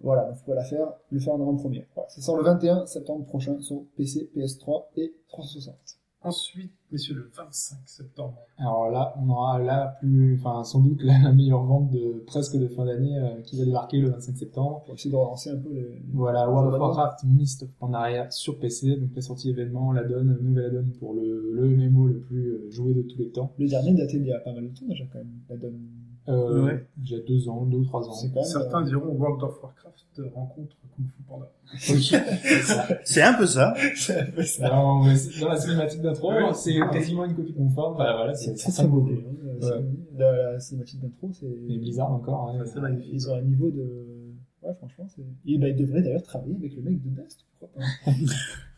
Voilà, 0.02 0.26
donc 0.26 0.38
faut 0.46 0.54
la 0.54 0.64
faire, 0.64 0.94
le 1.10 1.20
faire 1.20 1.34
en 1.34 1.42
avant-première. 1.42 1.86
Voilà, 1.96 2.10
ça 2.10 2.22
sort 2.22 2.38
le 2.38 2.44
21 2.44 2.86
septembre 2.86 3.26
prochain 3.26 3.60
sur 3.62 3.84
PC, 3.98 4.30
PS3 4.36 4.86
et 4.98 5.14
360. 5.30 6.01
Ensuite, 6.24 6.72
messieurs, 6.92 7.16
le 7.16 7.32
25 7.36 7.80
septembre. 7.86 8.36
Alors 8.60 8.92
là, 8.92 9.16
on 9.20 9.28
aura 9.30 9.58
la 9.58 9.98
plus, 10.00 10.36
enfin, 10.40 10.64
sans 10.64 10.82
doute 10.82 11.02
la, 11.02 11.18
la 11.18 11.32
meilleure 11.32 11.64
vente 11.64 11.90
de 11.90 12.24
presque 12.28 12.58
de 12.58 12.68
fin 12.68 12.86
d'année 12.86 13.18
euh, 13.18 13.42
qui 13.42 13.58
va 13.58 13.66
débarquer 13.66 13.98
le 13.98 14.10
25 14.12 14.38
septembre. 14.38 14.84
Pour 14.86 14.94
essayer 14.94 15.10
de 15.10 15.16
relancer 15.16 15.50
un 15.50 15.58
peu 15.58 15.74
les. 15.74 16.00
Voilà, 16.14 16.48
World 16.48 16.74
of 16.74 16.80
Warcraft 16.80 17.24
Mist 17.24 17.66
en 17.80 17.94
arrière 17.94 18.32
sur 18.32 18.60
PC, 18.60 18.98
donc 18.98 19.10
la 19.16 19.22
sortie 19.22 19.50
événement, 19.50 19.92
la 19.94 20.04
donne, 20.04 20.38
nouvelle 20.42 20.66
add-on 20.78 21.00
pour 21.00 21.16
le, 21.16 21.52
le 21.54 21.76
MMO 21.76 22.08
le 22.08 22.20
plus 22.20 22.52
euh, 22.52 22.70
joué 22.70 22.94
de 22.94 23.02
tous 23.02 23.18
les 23.18 23.32
temps. 23.32 23.54
Le 23.58 23.68
dernier 23.68 23.96
daté 23.96 24.20
d'il 24.20 24.28
y 24.28 24.34
a 24.34 24.40
pas 24.40 24.54
mal 24.54 24.70
de 24.70 24.80
temps 24.80 24.86
déjà 24.88 25.06
quand 25.12 25.18
même. 25.18 25.32
La 25.50 25.58
donne. 25.58 25.80
Euh, 26.30 26.66
Ouais. 26.66 26.86
Déjà 26.98 27.18
deux 27.28 27.50
ans, 27.50 27.66
deux 27.66 27.78
ou 27.80 27.86
trois 27.86 28.08
ans. 28.08 28.14
C'est 28.14 28.34
même. 28.34 28.44
Certains 28.44 28.82
euh, 28.84 28.86
diront 28.86 29.08
World 29.14 29.42
of 29.44 29.62
Warcraft 29.62 30.22
rencontre 30.36 30.76
Kung 30.96 31.06
Fu 31.08 31.24
Panda. 31.28 31.50
C'est 33.04 33.22
un 33.22 33.34
peu 33.34 33.46
ça. 33.46 33.74
c'est 33.96 34.20
un 34.20 34.26
peu 34.32 34.44
ça. 34.44 34.66
Alors, 34.68 35.06
c'est- 35.16 35.40
dans 35.40 35.50
la 35.50 35.56
cinématique 35.58 36.02
d'intro, 36.02 36.32
Oui. 36.32 36.44
c'est 36.54 36.78
quasiment 36.92 37.24
une 37.26 37.34
copie 37.34 37.54
conforme. 37.54 37.98
Bah, 37.98 38.14
voilà, 38.18 38.34
c'est 38.36 38.58
C'est 38.58 38.72
c'est 38.72 38.84
très 38.84 38.88
beau. 38.88 39.08
hein, 39.10 39.14
Ouais. 39.14 39.62
cinématique- 39.62 40.00
La, 40.18 40.52
la 40.54 40.60
cinématique 40.60 41.00
d'intro, 41.02 41.30
c'est. 41.32 41.46
Et 41.46 41.78
Blizzard 41.78 42.12
encore. 42.12 42.54
Ça, 42.66 42.82
c'est. 42.82 43.08
Ils 43.12 43.30
ont 43.30 43.36
un 43.36 43.42
niveau 43.42 43.72
de. 43.72 43.82
Ouais, 44.64 44.74
franchement, 44.76 45.08
c'est. 45.08 45.24
Et 45.46 45.58
bah, 45.58 45.70
ils 45.70 45.76
devraient 45.78 46.02
d'ailleurs 46.02 46.24
travailler 46.24 46.56
avec 46.58 46.76
le 46.76 46.82
mec 46.84 47.02
de 47.02 47.10
Dust, 47.22 47.46
pourquoi 47.60 47.80
pas. 48.06 48.12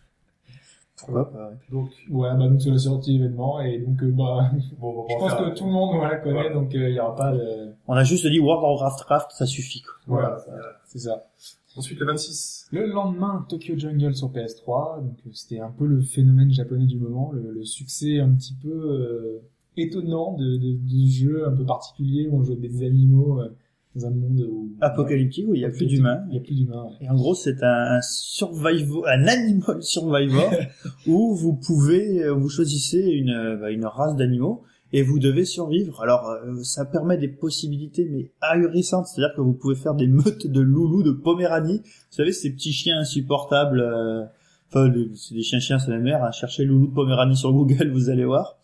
Pourquoi 1.06 1.32
pas, 1.32 1.49
ouais. 1.49 1.56
Donc, 1.72 1.89
Ouais, 2.10 2.30
bah 2.38 2.47
donc 2.47 2.62
c'est 2.62 2.70
la 2.72 2.78
sortie 2.78 3.16
événement 3.16 3.60
et 3.62 3.80
donc 3.80 4.01
euh, 4.04 4.12
bah 4.12 4.51
bon, 4.80 5.06
on 5.06 5.10
je 5.10 5.18
pense 5.18 5.32
faire- 5.34 5.54
que 5.54 5.58
tout 5.58 5.66
le 5.66 5.72
monde 5.72 5.95
voilà, 5.97 6.18
connaît 6.18 6.34
Voilà. 6.34 6.54
donc 6.54 6.74
euh, 6.76 6.89
il 6.89 6.95
y 6.95 6.99
aura 6.99 7.16
pas 7.16 7.32
de 7.34 7.74
On 7.88 7.93
a 7.93 8.04
juste 8.04 8.26
dit 8.28 8.39
World 8.39 8.64
of 8.64 8.82
Warcraft, 8.82 9.32
ça 9.32 9.45
suffit. 9.45 9.82
Quoi. 9.82 9.93
Voilà. 10.08 10.38
c'est 10.86 10.99
ça. 10.99 11.26
Ensuite, 11.76 11.99
le 11.99 12.06
26. 12.06 12.68
Le 12.72 12.86
lendemain, 12.86 13.45
Tokyo 13.49 13.74
Jungle 13.76 14.14
sur 14.16 14.30
PS3, 14.32 15.01
donc 15.04 15.18
euh, 15.26 15.30
c'était 15.34 15.60
un 15.60 15.72
peu 15.72 15.86
le 15.88 16.01
phénomène 16.01 16.51
japonais 16.51 16.86
du 16.86 16.97
moment, 16.99 17.32
le, 17.34 17.51
le 17.51 17.64
succès 17.66 18.20
un 18.20 18.30
petit 18.30 18.54
peu 18.62 18.70
euh, 18.70 19.41
étonnant 19.76 20.34
de, 20.34 20.58
de, 20.58 20.74
de 20.74 21.06
ce 21.08 21.12
jeu 21.24 21.47
un 21.47 21.51
peu 21.51 21.66
particulier 21.66 22.28
où 22.30 22.38
on 22.38 22.43
joue 22.43 22.51
avec 22.51 22.62
des 22.72 22.86
animaux 22.86 23.41
euh, 23.41 23.56
dans 23.96 24.08
un 24.08 24.12
monde 24.12 24.39
où 24.50 24.72
Apocalyptique 24.82 25.46
où 25.48 25.54
il 25.56 25.62
y 25.62 25.66
a 25.66 25.70
plus 25.70 25.86
d'humains. 25.86 26.24
Il 26.30 26.36
y 26.36 26.38
a 26.38 26.41
plus 26.41 26.56
d'humains. 26.56 26.84
ouais. 26.86 27.06
Et 27.06 27.10
en 27.10 27.16
gros, 27.16 27.36
c'est 27.36 27.62
un, 27.64 27.98
un 27.98 28.02
survival, 28.02 29.04
un 29.08 29.28
animal 29.28 29.82
survivor 29.84 30.52
où 31.08 31.36
vous 31.36 31.54
pouvez, 31.54 32.24
euh, 32.24 32.34
vous 32.34 32.50
choisissez 32.50 33.00
une, 33.00 33.30
euh, 33.30 33.58
bah, 33.58 33.72
une 33.72 33.86
race 33.86 34.16
d'animaux 34.16 34.64
et 34.91 35.02
vous 35.02 35.20
devez 35.20 35.46
survivre. 35.46 36.02
Alors, 36.02 36.28
euh, 36.30 36.62
ça 36.64 36.86
permet 36.86 37.18
des 37.18 37.28
possibilités 37.28 38.08
mais 38.12 38.32
ahurissantes. 38.41 39.08
C'est-à-dire 39.08 39.36
que 39.36 39.41
vous 39.41 39.54
pouvez 39.54 39.76
faire 39.76 39.96
des 39.96 40.08
meutes 40.08 40.48
de 40.48 40.62
loulous, 40.62 41.04
de 41.04 41.12
poméranie. 41.12 41.80
Vous 41.84 42.16
savez, 42.18 42.32
ces 42.32 42.52
petits 42.52 42.74
chiens 42.74 43.00
insupportables. 43.00 43.80
euh, 43.82 44.24
Enfin, 44.76 44.91
c'est 45.16 45.36
des 45.36 45.44
chiens 45.44 45.60
chiens, 45.60 45.78
c'est 45.78 45.91
la 45.91 46.00
mère. 46.00 46.24
Hein. 46.24 46.32
Cherchez 46.32 46.66
loulou 46.66 46.88
de 46.88 46.94
poméranie 46.96 47.38
sur 47.38 47.54
Google, 47.54 47.91
vous 47.91 48.10
allez 48.10 48.26
voir. 48.26 48.58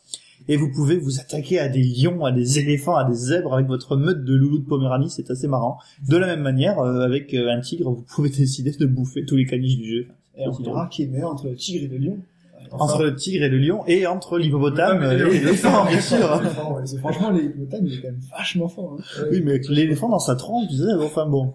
Et 0.51 0.57
vous 0.57 0.71
pouvez 0.71 0.97
vous 0.97 1.19
attaquer 1.19 1.59
à 1.59 1.69
des 1.69 1.83
lions, 1.83 2.25
à 2.25 2.31
des 2.31 2.57
éléphants, 2.57 2.95
à 2.95 3.07
des 3.07 3.13
zèbres 3.13 3.53
avec 3.53 3.67
votre 3.67 3.95
meute 3.95 4.25
de 4.25 4.33
loulou 4.33 4.57
de 4.57 4.65
Poméranie, 4.65 5.11
c'est 5.11 5.29
assez 5.29 5.47
marrant. 5.47 5.77
De 6.07 6.17
la 6.17 6.25
même 6.25 6.41
manière, 6.41 6.79
euh, 6.79 7.01
avec 7.01 7.35
euh, 7.35 7.51
un 7.51 7.61
tigre, 7.61 7.91
vous 7.91 8.01
pouvez 8.01 8.29
décider 8.37 8.71
de 8.71 8.85
bouffer 8.87 9.25
tous 9.25 9.35
les 9.35 9.45
caniches 9.45 9.77
du 9.77 9.87
jeu. 9.87 10.07
Et 10.35 10.47
on 10.47 10.51
verra 10.51 10.87
qui 10.87 11.03
est 11.03 11.07
meilleur 11.07 11.29
entre 11.29 11.45
le 11.47 11.55
tigre 11.55 11.85
et 11.85 11.87
le 11.87 12.03
lion. 12.03 12.17
Entre 12.71 13.03
le 13.03 13.15
tigre 13.15 13.43
et 13.43 13.49
le 13.49 13.59
lion, 13.59 13.83
et 13.85 14.07
entre 14.07 14.39
l'hippopotame 14.39 15.03
et 15.03 15.17
l'éléphant, 15.17 15.85
bien 15.85 16.01
sûr. 16.01 16.41
Franchement, 16.97 17.29
l'hippopotame, 17.29 17.85
il 17.85 17.93
est 17.93 18.01
quand 18.01 18.07
même 18.07 18.21
vachement 18.35 18.67
fort. 18.67 18.97
Hein. 18.99 19.23
Oui, 19.31 19.41
mais 19.43 19.51
avec 19.51 19.69
l'éléphant 19.69 20.09
dans 20.09 20.19
sa 20.19 20.35
trompe, 20.35 20.67
tu 20.67 20.77
sais, 20.77 20.93
enfin 20.99 21.27
bon. 21.27 21.53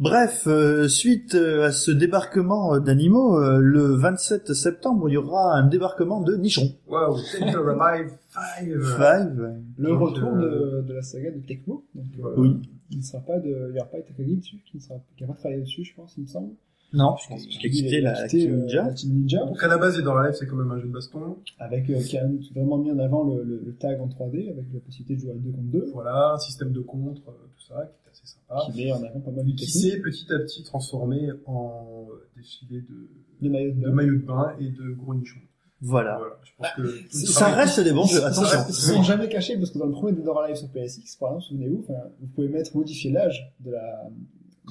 Bref, 0.00 0.46
euh, 0.46 0.86
suite 0.86 1.34
euh, 1.34 1.66
à 1.66 1.72
ce 1.72 1.90
débarquement 1.90 2.74
euh, 2.74 2.78
d'animaux, 2.80 3.36
euh, 3.42 3.58
le 3.58 3.96
27 3.96 4.54
septembre, 4.54 5.08
il 5.08 5.14
y 5.14 5.16
aura 5.16 5.56
un 5.56 5.66
débarquement 5.66 6.20
de 6.20 6.36
nichons. 6.36 6.72
Wow, 6.86 7.16
Dead 7.32 7.54
or 7.56 7.68
Alive 7.80 8.12
5. 8.30 8.64
Five. 8.80 9.54
Le 9.76 9.88
Donc, 9.88 10.00
retour 10.00 10.28
euh, 10.34 10.82
de, 10.82 10.86
de 10.88 10.94
la 10.94 11.02
saga 11.02 11.32
de 11.32 11.40
Tecmo. 11.40 11.84
Donc, 11.96 12.04
euh, 12.20 12.34
Oui. 12.36 12.62
Il 12.90 12.98
ne 12.98 13.02
sera 13.02 13.20
pas 13.20 13.38
de, 13.40 13.48
il 13.70 13.76
y 13.76 13.80
aura 13.80 13.88
pas 13.90 13.98
Takagi 14.00 14.36
dessus, 14.36 14.56
qui 14.70 14.76
ne 14.76 14.82
sera, 14.82 14.94
qui 15.16 15.24
va 15.24 15.32
pas 15.34 15.38
travailler 15.40 15.62
dessus, 15.62 15.84
je 15.84 15.94
pense, 15.94 16.14
il 16.16 16.22
me 16.22 16.28
semble. 16.28 16.52
Non, 16.92 17.14
puisqu'il 17.14 17.66
a 17.66 17.70
quitté 17.70 17.98
Il 17.98 18.02
la 18.04 18.26
Team 18.28 18.52
euh, 18.52 18.56
Ninja. 18.56 18.82
la 18.84 18.92
Team 18.92 19.12
Ninja. 19.12 19.44
Donc, 19.44 19.62
à 19.62 19.68
la 19.68 19.76
base, 19.76 19.98
et 19.98 20.02
dans 20.02 20.14
la 20.14 20.28
live, 20.28 20.36
c'est 20.38 20.46
quand 20.46 20.56
même 20.56 20.70
un 20.70 20.78
jeu 20.78 20.86
de 20.88 20.92
baston. 20.92 21.36
Avec, 21.58 21.90
euh, 21.90 22.00
qui 22.00 22.16
a 22.16 22.26
vraiment 22.54 22.78
mis 22.78 22.90
en 22.90 22.98
avant 22.98 23.24
le, 23.24 23.42
le, 23.42 23.62
le 23.64 23.74
tag 23.74 24.00
en 24.00 24.08
3D, 24.08 24.50
avec 24.50 24.64
la 24.72 24.80
possibilité 24.80 25.16
de 25.16 25.20
jouer 25.20 25.32
à 25.32 25.34
2 25.34 25.50
contre 25.50 25.70
2. 25.70 25.90
Voilà, 25.92 26.32
un 26.34 26.38
système 26.38 26.72
de 26.72 26.80
contre, 26.80 27.28
euh, 27.28 27.32
tout 27.56 27.62
ça, 27.68 27.92
qui 27.92 28.06
est 28.06 28.10
assez 28.10 28.26
sympa. 28.26 28.62
Qui 28.64 28.84
met 28.84 28.92
en 28.92 29.02
avant 29.04 29.20
pas 29.20 29.30
mal 29.30 29.44
de 29.44 29.52
Qui 29.52 29.70
s'est 29.70 30.00
petit 30.00 30.32
à 30.32 30.38
petit 30.38 30.62
transformé 30.62 31.28
en 31.44 32.06
euh, 32.10 32.26
défilé 32.36 32.80
de, 32.80 33.08
De 33.42 33.48
maillot 33.50 33.72
de 33.74 33.90
maillots 33.90 34.16
de 34.16 34.24
bain 34.24 34.54
et 34.58 34.68
de 34.70 34.94
gros 34.94 35.14
nichons. 35.14 35.40
Voilà. 35.80 36.16
Voilà, 36.18 36.36
je 36.42 36.50
pense 36.56 36.68
que... 36.76 37.16
Ça 37.32 37.48
reste 37.48 37.80
des 37.80 37.92
bons 37.92 38.06
jeux, 38.06 38.24
attention. 38.24 38.58
Ils 38.68 38.74
sont 38.74 39.02
jamais 39.02 39.28
cachés 39.28 39.56
parce 39.58 39.70
que 39.70 39.78
dans 39.78 39.86
le 39.86 39.92
premier 39.92 40.12
Dead 40.12 40.26
or 40.26 40.40
Alive 40.40 40.56
sur 40.56 40.68
PSX, 40.70 41.16
par 41.20 41.28
exemple, 41.30 41.44
souvenez-vous, 41.44 41.84
enfin, 41.84 42.00
vous 42.20 42.26
pouvez 42.28 42.48
mettre 42.48 42.74
modifier 42.74 43.12
l'âge 43.12 43.52
de 43.60 43.72
la 43.72 44.08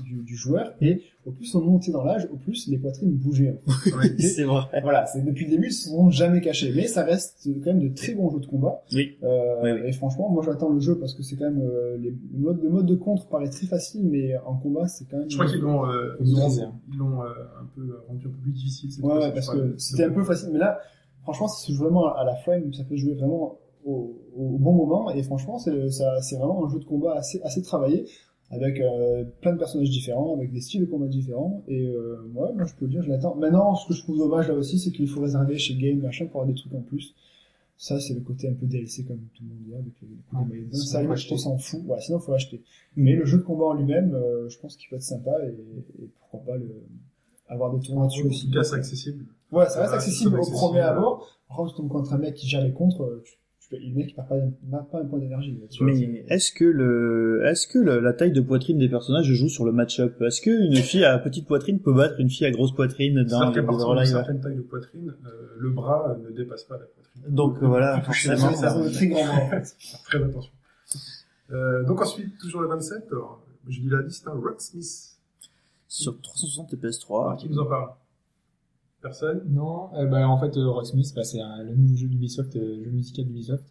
du, 0.03 0.23
du 0.23 0.35
joueur 0.35 0.73
et 0.81 1.01
au 1.25 1.31
plus 1.31 1.53
on 1.55 1.61
montait 1.61 1.91
dans 1.91 2.03
l'âge, 2.03 2.27
au 2.31 2.37
plus 2.37 2.67
les 2.69 2.77
poitrines 2.77 3.11
bougeaient. 3.11 3.59
en 3.67 3.71
fait. 3.71 3.91
Ouais. 3.91 4.15
C'est 4.19 4.43
vrai. 4.43 4.61
voilà, 4.81 5.05
c'est 5.05 5.23
depuis 5.23 5.45
le 5.45 5.51
début, 5.51 5.67
ils 5.67 5.73
sont 5.73 6.09
jamais 6.09 6.41
cachés, 6.41 6.71
mais 6.75 6.87
ça 6.87 7.03
reste 7.03 7.47
quand 7.63 7.73
même 7.73 7.79
de 7.89 7.93
très 7.93 8.13
bons 8.13 8.29
jeux 8.29 8.39
de 8.39 8.45
combat. 8.45 8.83
Oui. 8.93 9.17
Euh, 9.23 9.55
Oui, 9.63 9.71
oui. 9.71 9.79
Et 9.89 9.91
franchement, 9.91 10.29
moi 10.29 10.43
j'attends 10.45 10.69
le 10.69 10.79
jeu 10.79 10.97
parce 10.99 11.13
que 11.13 11.23
c'est 11.23 11.35
quand 11.35 11.45
même 11.51 11.61
euh, 11.61 11.97
les, 11.97 12.09
le 12.11 12.39
mode 12.39 12.61
le 12.63 12.69
mode 12.69 12.85
de 12.85 12.95
contre 12.95 13.27
paraît 13.27 13.49
très 13.49 13.67
facile, 13.67 14.05
mais 14.05 14.37
en 14.45 14.55
combat 14.55 14.87
c'est 14.87 15.05
quand 15.09 15.17
même. 15.17 15.29
Je 15.29 15.35
crois 15.37 15.49
qu'ils 15.49 15.61
l'ont 15.61 15.85
euh, 15.89 16.15
nous 16.19 16.27
ils 16.27 16.97
l'ont- 16.97 17.21
euh, 17.23 17.27
un 17.61 17.65
peu 17.75 17.99
rendu 18.07 18.25
un 18.27 18.29
peu 18.29 18.37
plus 18.43 18.51
difficile. 18.51 18.91
cette 18.91 19.03
Ouais, 19.03 19.11
fois-ci, 19.11 19.27
ouais, 19.27 19.33
parce 19.33 19.49
que 19.49 19.73
c'était 19.77 20.03
un 20.05 20.11
peu 20.11 20.23
facile, 20.23 20.49
mais 20.53 20.59
là, 20.59 20.79
franchement, 21.23 21.47
ça 21.47 21.65
se 21.65 21.71
joue 21.71 21.83
vraiment 21.83 22.13
à 22.15 22.23
la 22.23 22.35
frame, 22.35 22.73
ça 22.73 22.83
peut 22.83 22.95
jouer 22.95 23.13
vraiment 23.15 23.57
au, 23.85 24.17
au 24.37 24.57
bon 24.57 24.73
moment, 24.73 25.11
et 25.11 25.23
franchement, 25.23 25.59
c'est 25.59 25.71
le- 25.71 25.89
ça- 25.89 26.21
c'est 26.21 26.35
vraiment 26.37 26.65
un 26.65 26.69
jeu 26.69 26.79
de 26.79 26.83
combat 26.85 27.13
assez, 27.15 27.39
assez 27.43 27.61
travaillé, 27.61 28.05
avec 28.49 28.79
euh, 28.79 29.25
plein 29.41 29.53
de 29.53 29.57
personnages 29.57 29.89
différents, 29.89 30.35
avec 30.35 30.51
des 30.51 30.61
styles 30.61 30.81
de 30.81 30.85
combat 30.85 31.07
différents, 31.07 31.63
et 31.67 31.87
euh, 31.87 32.17
ouais, 32.33 32.53
moi 32.53 32.65
je 32.65 32.73
peux 32.75 32.85
le 32.85 32.91
dire, 32.91 33.03
je 33.03 33.09
l'attends. 33.09 33.35
Maintenant, 33.35 33.75
ce 33.75 33.87
que 33.87 33.93
je 33.93 34.01
trouve 34.01 34.17
dommage 34.17 34.47
là 34.47 34.53
aussi, 34.53 34.79
c'est 34.79 34.91
qu'il 34.91 35.07
faut 35.07 35.21
réserver 35.21 35.57
chez 35.57 35.75
Game, 35.75 35.99
machin, 35.99 36.25
pour 36.25 36.41
avoir 36.41 36.53
des 36.53 36.59
trucs 36.59 36.73
en 36.73 36.81
plus. 36.81 37.13
Ça, 37.79 37.99
c'est 37.99 38.15
le 38.15 38.21
côté 38.21 38.49
un 38.49 38.53
peu 38.53 38.65
DLC, 38.65 39.03
comme 39.03 39.19
tout 39.35 39.43
le 39.43 39.49
monde 39.49 39.59
dit, 39.67 39.73
avec 39.75 39.93
les, 40.01 40.07
coups 40.07 40.33
Ouais, 40.33 40.45
de 40.45 40.49
maillot 40.49 40.65
de 40.65 40.71
bain. 40.71 40.77
sinon, 40.77 40.85
Ça, 40.85 40.99
faut 40.99 41.05
moi, 41.05 41.15
on 41.31 41.37
s'en 41.37 41.57
fout. 41.59 41.81
Voilà, 41.85 42.01
sinon, 42.01 42.19
faut 42.19 42.33
acheter. 42.33 42.61
Mais 42.95 43.15
le 43.15 43.25
jeu 43.25 43.37
de 43.37 43.43
combat 43.43 43.65
en 43.65 43.73
lui-même, 43.73 44.15
euh, 44.15 44.49
je 44.49 44.57
pense 44.57 44.77
qu'il 44.77 44.89
peut 44.89 44.95
être 44.95 45.03
sympa, 45.03 45.31
et, 45.45 45.49
et 46.03 46.09
pourquoi 46.19 46.39
pas 46.53 46.57
le, 46.57 46.67
avoir 47.49 47.71
des 47.73 47.79
tournois 47.85 48.07
dessus 48.07 48.23
aussi. 48.23 48.49
c'est 48.63 48.75
accessible. 48.75 49.25
Ouais, 49.51 49.65
ça 49.65 49.71
Ça 49.71 49.81
reste 49.81 49.93
accessible 49.93 50.39
au 50.39 50.49
premier 50.49 50.79
abord. 50.79 51.27
Par 51.47 51.57
contre, 51.57 51.71
tu 51.71 51.77
tombes 51.77 51.89
contre 51.89 52.13
un 52.13 52.17
mec 52.17 52.35
qui 52.35 52.47
gère 52.47 52.63
les 52.63 52.73
contres, 52.73 53.03
euh, 53.03 53.23
tu, 53.23 53.33
le 53.71 53.95
mec 53.95 54.07
il 54.09 54.15
perd 54.15 54.27
pas, 54.29 54.99
un 54.99 55.05
point 55.05 55.19
d'énergie. 55.19 55.59
Mais 55.81 56.23
est-ce 56.29 56.51
que 56.51 56.63
le, 56.65 57.41
est-ce 57.45 57.67
que 57.67 57.79
le- 57.79 57.99
la 57.99 58.13
taille 58.13 58.31
de 58.31 58.39
poitrine 58.41 58.77
des 58.77 58.87
personnages 58.89 59.25
joue 59.25 59.49
sur 59.49 59.65
le 59.65 59.71
match-up? 59.71 60.21
Est-ce 60.21 60.41
qu'une 60.41 60.75
fille 60.75 61.03
à 61.03 61.17
petite 61.19 61.47
poitrine 61.47 61.79
peut 61.79 61.93
battre 61.93 62.19
une 62.19 62.29
fille 62.29 62.45
à 62.47 62.51
grosse 62.51 62.73
poitrine 62.73 63.23
dans 63.23 63.51
Dead 63.51 63.65
partir 63.65 63.93
d'une 63.95 64.05
certaine 64.05 64.39
taille 64.41 64.55
de 64.55 64.61
poitrine, 64.61 65.13
euh, 65.25 65.29
le 65.57 65.69
bras 65.71 66.09
euh, 66.17 66.29
ne 66.29 66.35
dépasse 66.35 66.63
pas 66.63 66.75
la 66.77 66.85
poitrine. 66.85 67.23
Donc 67.35 67.61
euh, 67.61 67.67
voilà, 67.67 67.95
C'est 68.11 68.35
forcément. 68.35 68.53
ça 68.53 68.73
un 68.73 68.89
très 68.89 69.07
grand 69.07 69.25
bras, 69.25 69.35
en 69.43 69.49
fait. 69.49 69.75
Faire 69.79 70.01
Très 70.03 70.23
attention. 70.23 70.51
Euh, 71.51 71.83
donc 71.83 72.01
ensuite, 72.01 72.37
toujours 72.37 72.61
le 72.61 72.67
27, 72.69 73.05
alors, 73.11 73.43
je 73.67 73.79
dis 73.81 73.89
la 73.89 74.01
liste, 74.01 74.27
hein, 74.27 74.33
Rocksmith. 74.41 75.13
Sur 75.89 76.19
360 76.21 76.73
et 76.73 76.77
Alors, 76.83 76.91
PS3. 77.35 77.37
qui 77.37 77.49
nous 77.49 77.59
en 77.59 77.65
parle? 77.65 77.89
Personne? 79.01 79.43
Non, 79.49 79.89
euh, 79.95 80.05
bah, 80.07 80.27
en 80.27 80.37
fait, 80.37 80.57
euh, 80.57 80.69
Rocksmith, 80.69 81.13
bah, 81.15 81.23
c'est 81.23 81.39
un- 81.39 81.63
le 81.63 81.75
nouveau 81.75 81.95
jeu 81.95 82.07
d'Ubisoft, 82.07 82.55
euh, 82.55 82.83
jeu 82.83 82.89
musical 82.91 83.25
d'Ubisoft, 83.25 83.65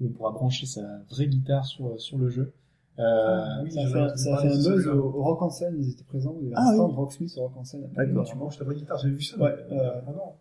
où 0.00 0.06
on 0.06 0.10
pourra 0.10 0.32
brancher 0.32 0.66
sa 0.66 0.82
vraie 1.10 1.26
guitare 1.28 1.64
sur, 1.64 1.98
sur 2.00 2.18
le 2.18 2.28
jeu. 2.28 2.52
Euh, 2.98 3.44
oui, 3.64 3.72
ça 3.72 3.80
a 3.82 3.86
fait, 3.86 4.16
ça 4.18 4.34
a 4.36 4.38
fait 4.42 4.48
un 4.48 4.56
buzz 4.56 4.86
au, 4.88 5.04
au 5.04 5.22
Rock 5.22 5.42
en 5.42 5.50
scène, 5.50 5.74
ils 5.78 5.90
étaient 5.90 6.04
présents. 6.04 6.36
Il 6.40 6.44
y 6.44 6.46
avait 6.48 6.56
Ah 6.58 6.68
un 6.70 6.74
stand 6.74 6.90
oui. 6.90 6.96
Rocksmith 6.96 7.32
au 7.38 7.42
Rock 7.42 7.56
en 7.56 7.64
scène. 7.64 7.88
D'accord. 7.94 8.24
Tu 8.24 8.36
branches 8.36 8.58
ta 8.58 8.64
vraie 8.64 8.74
guitare, 8.76 8.98
j'ai 8.98 9.10
vu 9.10 9.22
ça. 9.22 9.36
Ouais, 9.38 9.54
euh, 9.72 10.00
ah 10.06 10.10
non. 10.12 10.32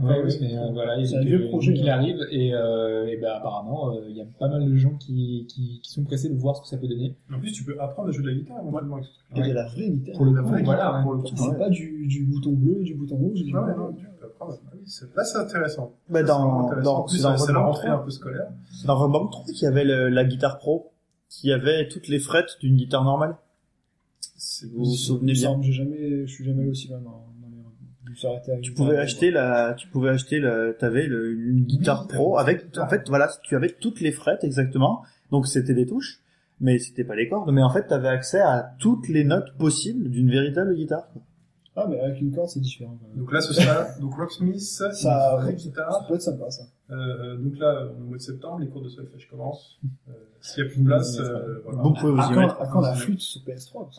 Ouais, 0.00 0.22
ouais, 0.22 0.28
mais 0.40 0.56
euh, 0.56 0.70
voilà, 0.72 1.04
C'est 1.04 1.16
un 1.16 1.20
vieux 1.22 1.44
euh, 1.46 1.48
projet, 1.48 1.72
il 1.74 1.88
hein. 1.88 1.94
arrive 1.94 2.18
et, 2.30 2.54
euh, 2.54 3.06
et 3.08 3.16
ben 3.16 3.32
apparemment 3.32 3.90
euh, 3.96 4.00
il 4.08 4.16
y 4.16 4.20
a 4.20 4.26
pas 4.38 4.46
mal 4.48 4.64
de 4.64 4.74
gens 4.76 4.94
qui, 4.94 5.44
qui, 5.48 5.80
qui 5.82 5.90
sont 5.90 6.04
pressés 6.04 6.28
de 6.28 6.36
voir 6.36 6.54
ce 6.56 6.62
que 6.62 6.68
ça 6.68 6.76
peut 6.76 6.86
donner. 6.86 7.16
En 7.34 7.40
plus, 7.40 7.50
tu 7.52 7.64
peux 7.64 7.78
apprendre 7.80 8.08
à 8.08 8.12
jouer 8.12 8.22
de 8.24 8.28
la 8.28 8.34
guitare 8.36 8.58
ce 8.58 8.68
truc-là. 8.70 9.46
Et 9.46 9.48
de 9.48 9.54
la 9.54 9.66
vraie 9.66 9.90
guitare. 9.90 10.16
Pour 10.16 10.24
le 10.26 10.34
La 10.34 10.42
coup, 10.42 10.48
vraie 10.48 10.62
voilà, 10.62 10.78
guitare, 10.82 10.96
ouais. 10.98 11.02
pour 11.02 11.12
le 11.14 11.18
coup. 11.22 11.28
C'est 11.36 11.58
pas 11.58 11.68
du, 11.70 12.06
du 12.06 12.24
bouton 12.26 12.52
bleu 12.52 12.78
et 12.80 12.84
du 12.84 12.94
bouton 12.94 13.16
rouge. 13.16 13.42
du 13.42 13.52
Ouais, 13.54 13.60
ouais, 13.60 13.76
non, 13.76 13.92
tu 13.92 14.06
peux 14.20 14.26
apprendre. 14.26 14.58
Ah 14.66 14.70
oui, 14.74 14.80
c'est- 14.86 15.16
Là, 15.16 15.24
c'est 15.24 15.38
intéressant. 15.38 15.92
Bah, 16.08 16.22
dans, 16.22 16.66
intéressant. 16.66 16.82
dans, 16.84 16.98
En 16.98 17.02
plus, 17.04 17.16
c'est 17.16 17.22
dans 17.24 17.36
c'est 17.36 17.52
la 17.52 17.58
rentrée 17.58 17.88
3. 17.88 18.00
un 18.00 18.04
peu 18.04 18.10
scolaire. 18.10 18.48
Dans 18.86 18.96
Rock 18.96 19.10
Band 19.12 19.26
3 19.26 19.44
qu'il 19.46 19.62
y 19.62 19.66
avait 19.66 19.84
le- 19.84 20.08
la 20.10 20.24
guitare 20.24 20.58
pro, 20.58 20.92
qui 21.28 21.50
avait 21.52 21.88
toutes 21.88 22.06
les 22.06 22.20
frettes 22.20 22.56
d'une 22.60 22.76
guitare 22.76 23.02
normale. 23.04 23.36
C'est 24.36 24.66
Vous 24.70 24.84
vous 24.84 24.94
souvenez 24.94 25.32
Il 25.32 25.38
bien. 25.40 25.48
semble, 25.50 25.64
J'ai 25.64 25.72
jamais, 25.72 26.26
je 26.26 26.32
suis 26.32 26.44
jamais 26.44 26.60
allé 26.62 26.70
aussi 26.70 26.88
loin 26.88 27.00
dans, 27.00 27.24
Tu 28.14 28.70
guitare. 28.70 28.74
pouvais 28.86 28.98
acheter 28.98 29.30
la, 29.30 29.74
tu 29.74 29.88
pouvais 29.88 30.10
acheter 30.10 30.38
le, 30.40 30.76
t'avais 30.78 31.06
le, 31.06 31.32
une 31.32 31.64
guitare 31.64 32.06
pro 32.08 32.38
avec, 32.38 32.66
guitare. 32.66 32.84
en 32.84 32.88
fait, 32.88 33.08
voilà, 33.08 33.28
tu 33.42 33.54
avais 33.56 33.70
toutes 33.80 34.00
les 34.00 34.12
frettes 34.12 34.44
exactement. 34.44 35.02
Donc 35.30 35.46
c'était 35.46 35.74
des 35.74 35.86
touches, 35.86 36.20
mais 36.60 36.78
c'était 36.78 37.04
pas 37.04 37.14
les 37.16 37.28
cordes. 37.28 37.50
Mais 37.52 37.62
en 37.62 37.70
fait, 37.70 37.86
t'avais 37.86 38.08
accès 38.08 38.40
à 38.40 38.74
toutes 38.78 39.08
les 39.08 39.24
notes 39.24 39.56
possibles 39.58 40.08
d'une 40.10 40.30
véritable 40.30 40.74
guitare. 40.74 41.08
Ah, 41.76 41.86
mais 41.88 42.00
avec 42.00 42.20
une 42.20 42.32
corde, 42.34 42.48
c'est 42.48 42.60
différent. 42.60 42.98
Donc 43.14 43.32
là, 43.32 43.40
ce 43.40 43.52
sera 43.52 43.86
donc 44.00 44.14
Rocksmith, 44.14 44.58
Ça- 44.60 44.86
une 44.86 45.42
vraie 45.42 45.50
Ça 45.52 45.56
guitare. 45.56 46.06
peut 46.08 46.14
être 46.14 46.22
sympa, 46.22 46.50
ça. 46.50 46.64
Euh, 46.90 47.36
donc 47.36 47.58
là, 47.58 47.86
au 47.86 48.02
mois 48.04 48.16
de 48.16 48.22
septembre, 48.22 48.60
les 48.60 48.68
cours 48.68 48.82
de 48.82 48.88
solfège 48.88 49.28
commencent. 49.28 49.78
Euh, 50.08 50.12
S'il 50.40 50.64
n'y 50.64 50.70
a 50.70 50.72
plus 50.72 50.80
de 50.82 50.86
place, 50.86 51.18
euh, 51.20 51.60
voilà. 51.64 51.82
Vous 51.82 51.92
pouvez 51.92 52.12
vous 52.12 52.18
À 52.18 52.26
y 52.30 52.34
quand, 52.34 52.40
mettre. 52.40 52.60
à 52.62 52.66
quand 52.66 52.80
la 52.80 52.94
flûte 52.94 53.20
sur 53.20 53.42
PS3 53.42 53.84
parce 53.90 53.98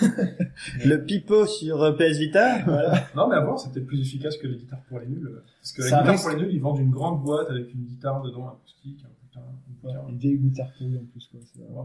que- 0.00 0.84
Le 0.88 1.04
pipeau 1.04 1.46
sur 1.46 1.80
euh, 1.82 1.92
PS 1.92 2.18
Vita. 2.18 2.62
Voilà. 2.64 3.04
Non, 3.14 3.28
mais 3.28 3.36
à 3.36 3.40
voir, 3.40 3.58
c'est 3.60 3.70
peut-être 3.72 3.86
plus 3.86 4.00
efficace 4.00 4.36
que 4.36 4.48
les 4.48 4.56
guitares 4.56 4.82
pour 4.88 4.98
les 4.98 5.06
nuls. 5.06 5.30
Parce 5.60 5.72
que 5.72 5.82
la 5.82 5.88
Ça 5.88 5.96
guitare 5.98 6.10
reste- 6.12 6.24
pour 6.24 6.36
les 6.36 6.42
nuls, 6.42 6.54
ils 6.54 6.60
vendent 6.60 6.80
une 6.80 6.90
grande 6.90 7.22
boîte 7.22 7.48
avec 7.50 7.72
une 7.72 7.84
guitare 7.84 8.20
dedans, 8.22 8.48
acoustique, 8.48 9.04
un 9.04 9.10
putain, 9.28 9.96
un. 10.00 10.08
Une 10.08 10.18
vieille 10.18 10.38
guitare 10.38 10.68
pourrie 10.76 10.96
en 10.98 11.04
plus. 11.12 11.28
Quoi. 11.30 11.40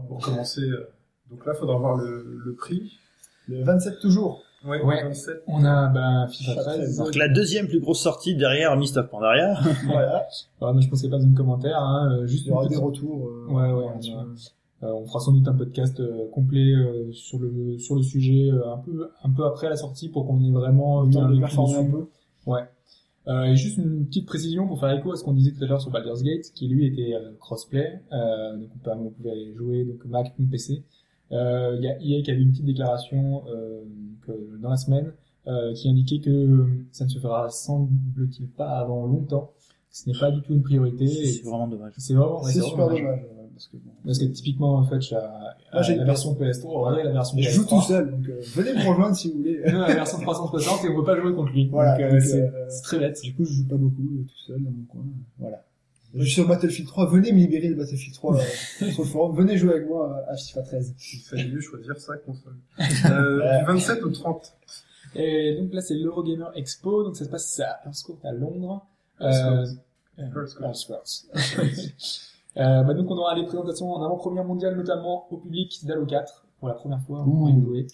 Recommencer. 0.08 0.62
euh, 0.62 0.88
Donc 1.30 1.46
là, 1.46 1.52
il 1.54 1.58
faudra 1.60 1.76
voir 1.76 1.96
le, 1.96 2.40
le 2.44 2.54
prix. 2.54 2.98
Le 3.46 3.62
27 3.62 4.00
toujours. 4.00 4.42
Ouais, 4.64 4.82
Ouais. 4.82 5.02
27. 5.04 5.42
On 5.46 5.64
a 5.64 5.88
ben, 5.88 6.28
FIFA 6.28 6.52
FIFA 6.52 6.62
13. 6.64 6.96
Donc 6.98 7.14
la 7.14 7.28
deuxième 7.28 7.66
plus 7.66 7.80
grosse 7.80 8.00
sortie 8.00 8.34
derrière 8.36 8.76
Mist 8.76 8.96
of 8.96 9.08
Pandaria. 9.08 9.58
voilà. 9.86 10.26
Ouais, 10.60 10.72
mais 10.74 10.82
je 10.82 10.88
pense 10.90 11.00
qu'il 11.00 11.08
n'y 11.08 11.14
a 11.14 11.16
pas 11.16 11.18
besoin 11.18 11.32
de 11.32 11.36
commentaires. 11.36 11.78
Hein, 11.82 12.12
euh, 12.12 12.26
juste 12.26 12.44
Il 12.46 12.48
y 12.48 12.52
aura 12.52 12.66
des 12.68 12.76
retours. 12.76 13.28
euh, 13.28 13.46
Ouais, 13.48 13.72
ouais, 13.72 13.90
on 13.94 14.86
Euh, 14.86 14.92
on 14.94 15.06
fera 15.06 15.20
sans 15.20 15.32
doute 15.32 15.46
un 15.46 15.52
podcast 15.54 16.00
euh, 16.00 16.26
complet 16.32 16.72
euh, 16.74 17.12
sur 17.12 17.38
le 17.38 17.78
sur 17.78 17.96
le 17.96 18.02
sujet 18.02 18.50
euh, 18.50 18.72
un 18.72 18.78
peu 18.78 19.10
un 19.22 19.30
peu 19.30 19.44
après 19.44 19.68
la 19.68 19.76
sortie 19.76 20.08
pour 20.08 20.26
qu'on 20.26 20.42
ait 20.42 20.50
vraiment 20.50 21.02
Le 21.02 21.12
temps 21.12 21.24
un 21.24 21.30
de 21.34 21.38
performer 21.38 21.76
un 21.76 21.90
peu. 21.90 22.06
Ouais. 22.46 22.62
Euh, 23.28 23.44
et 23.44 23.56
juste 23.56 23.76
une 23.76 24.06
petite 24.06 24.24
précision 24.26 24.66
pour 24.66 24.80
faire 24.80 24.90
écho 24.92 25.12
à 25.12 25.16
ce 25.16 25.22
qu'on 25.24 25.34
disait 25.34 25.52
tout 25.52 25.62
à 25.62 25.66
l'heure 25.66 25.80
sur 25.82 25.90
Baldur's 25.90 26.22
Gate, 26.22 26.50
qui 26.54 26.66
lui 26.68 26.86
était 26.86 27.14
euh, 27.14 27.32
crossplay, 27.38 28.00
euh, 28.12 28.56
donc 28.56 28.68
on, 28.74 28.78
peut, 28.78 28.90
on 28.96 29.10
pouvait 29.10 29.30
aller 29.32 29.52
jouer 29.54 29.84
donc 29.84 30.02
Mac 30.06 30.32
ou 30.38 30.44
PC. 30.44 30.82
Euh, 31.32 31.76
Il 31.78 31.84
y 31.84 31.88
a 31.88 31.96
EA 32.18 32.22
qui 32.22 32.30
avait 32.30 32.40
une 32.40 32.50
petite 32.50 32.64
déclaration 32.64 33.42
euh, 33.54 33.82
dans 34.60 34.70
la 34.70 34.76
semaine 34.76 35.12
euh, 35.46 35.72
qui 35.74 35.88
indiquait 35.88 36.20
que 36.20 36.66
ça 36.92 37.04
ne 37.04 37.10
se 37.10 37.18
fera 37.18 37.48
semble-t-il 37.50 38.48
pas 38.48 38.78
avant 38.78 39.06
longtemps. 39.06 39.50
Ce 39.90 40.08
n'est 40.08 40.18
pas 40.18 40.30
du 40.30 40.40
tout 40.42 40.52
une 40.52 40.62
priorité. 40.62 41.06
C'est 41.06 41.42
vraiment 41.42 41.66
dommage. 41.66 41.94
C'est 41.98 42.14
vraiment, 42.14 42.42
ouais, 42.42 42.52
C'est 42.52 42.60
super 42.62 42.88
dommage. 42.88 43.20
Parce 43.52 43.66
que 43.66 43.76
bon. 43.76 43.90
Parce 44.06 44.18
que 44.18 44.24
typiquement, 44.26 44.74
en 44.76 44.84
fait, 44.84 45.00
j'ai 45.02 45.16
Moi, 45.72 45.82
j'ai 45.82 45.96
la 45.96 46.04
version 46.04 46.32
PS3, 46.34 46.94
ouais, 46.96 47.04
la 47.04 47.12
version 47.12 47.36
Je 47.38 47.48
PS3. 47.48 47.52
joue 47.52 47.64
tout 47.66 47.82
seul, 47.82 48.10
donc 48.10 48.28
euh, 48.28 48.40
venez 48.54 48.72
me 48.72 48.88
rejoindre 48.88 49.14
si 49.16 49.30
vous 49.30 49.38
voulez. 49.38 49.60
Nous, 49.66 49.78
la 49.78 49.94
version 49.94 50.18
360 50.18 50.84
et 50.84 50.88
on 50.88 50.94
peut 50.96 51.04
pas 51.04 51.20
jouer 51.20 51.34
contre 51.34 51.52
lui. 51.52 51.68
Voilà, 51.68 51.98
euh, 51.98 52.20
c'est 52.20 52.40
euh, 52.40 52.50
c'est 52.70 52.82
très 52.82 52.98
bête. 53.00 53.20
Du 53.22 53.34
coup, 53.34 53.44
je 53.44 53.52
joue 53.52 53.66
pas 53.68 53.76
beaucoup 53.76 54.00
euh, 54.02 54.22
tout 54.22 54.38
seul 54.46 54.62
dans 54.62 54.70
mon 54.70 54.84
coin. 54.88 55.02
Voilà. 55.38 55.62
Je 56.14 56.24
suis 56.24 56.34
sur 56.34 56.48
Battlefield 56.48 56.88
3. 56.88 57.06
Venez 57.06 57.32
me 57.32 57.38
libérer 57.38 57.68
de 57.68 57.74
Battlefield 57.74 58.14
3 58.14 58.36
euh, 58.36 58.40
sur 58.90 59.02
le 59.02 59.08
forum. 59.08 59.36
Venez 59.36 59.56
jouer 59.56 59.74
avec 59.74 59.88
moi 59.88 60.24
à 60.28 60.36
FIFA 60.36 60.62
13. 60.62 60.94
Il 61.12 61.18
fallait 61.20 61.48
mieux 61.48 61.60
choisir 61.60 61.96
sa 61.98 62.16
console. 62.16 62.56
Euh, 63.10 63.60
du 63.60 63.66
27 63.66 64.02
au 64.02 64.10
30. 64.10 64.54
Et 65.14 65.56
donc 65.60 65.72
là, 65.72 65.80
c'est 65.80 65.94
l'Eurogamer 65.94 66.46
Expo, 66.54 67.04
donc 67.04 67.16
ça 67.16 67.24
se 67.24 67.30
passe 67.30 67.60
à 67.60 67.80
Earthcourt 67.86 68.18
à 68.24 68.32
Londres. 68.32 68.86
Euh. 69.20 69.66
Earthcourt. 70.18 71.02
euh, 72.56 72.82
bah 72.82 72.94
donc 72.94 73.10
on 73.10 73.16
aura 73.16 73.34
des 73.34 73.44
présentations 73.44 73.92
en 73.92 74.04
avant-première 74.04 74.44
mondiale, 74.44 74.76
notamment 74.76 75.26
au 75.32 75.38
public 75.38 75.84
d'Halo 75.84 76.06
4, 76.06 76.46
pour 76.58 76.68
la 76.68 76.74
première 76.74 77.00
fois, 77.02 77.20
on 77.20 77.30
pourra 77.30 77.50
y 77.50 77.60
jouer. 77.60 77.86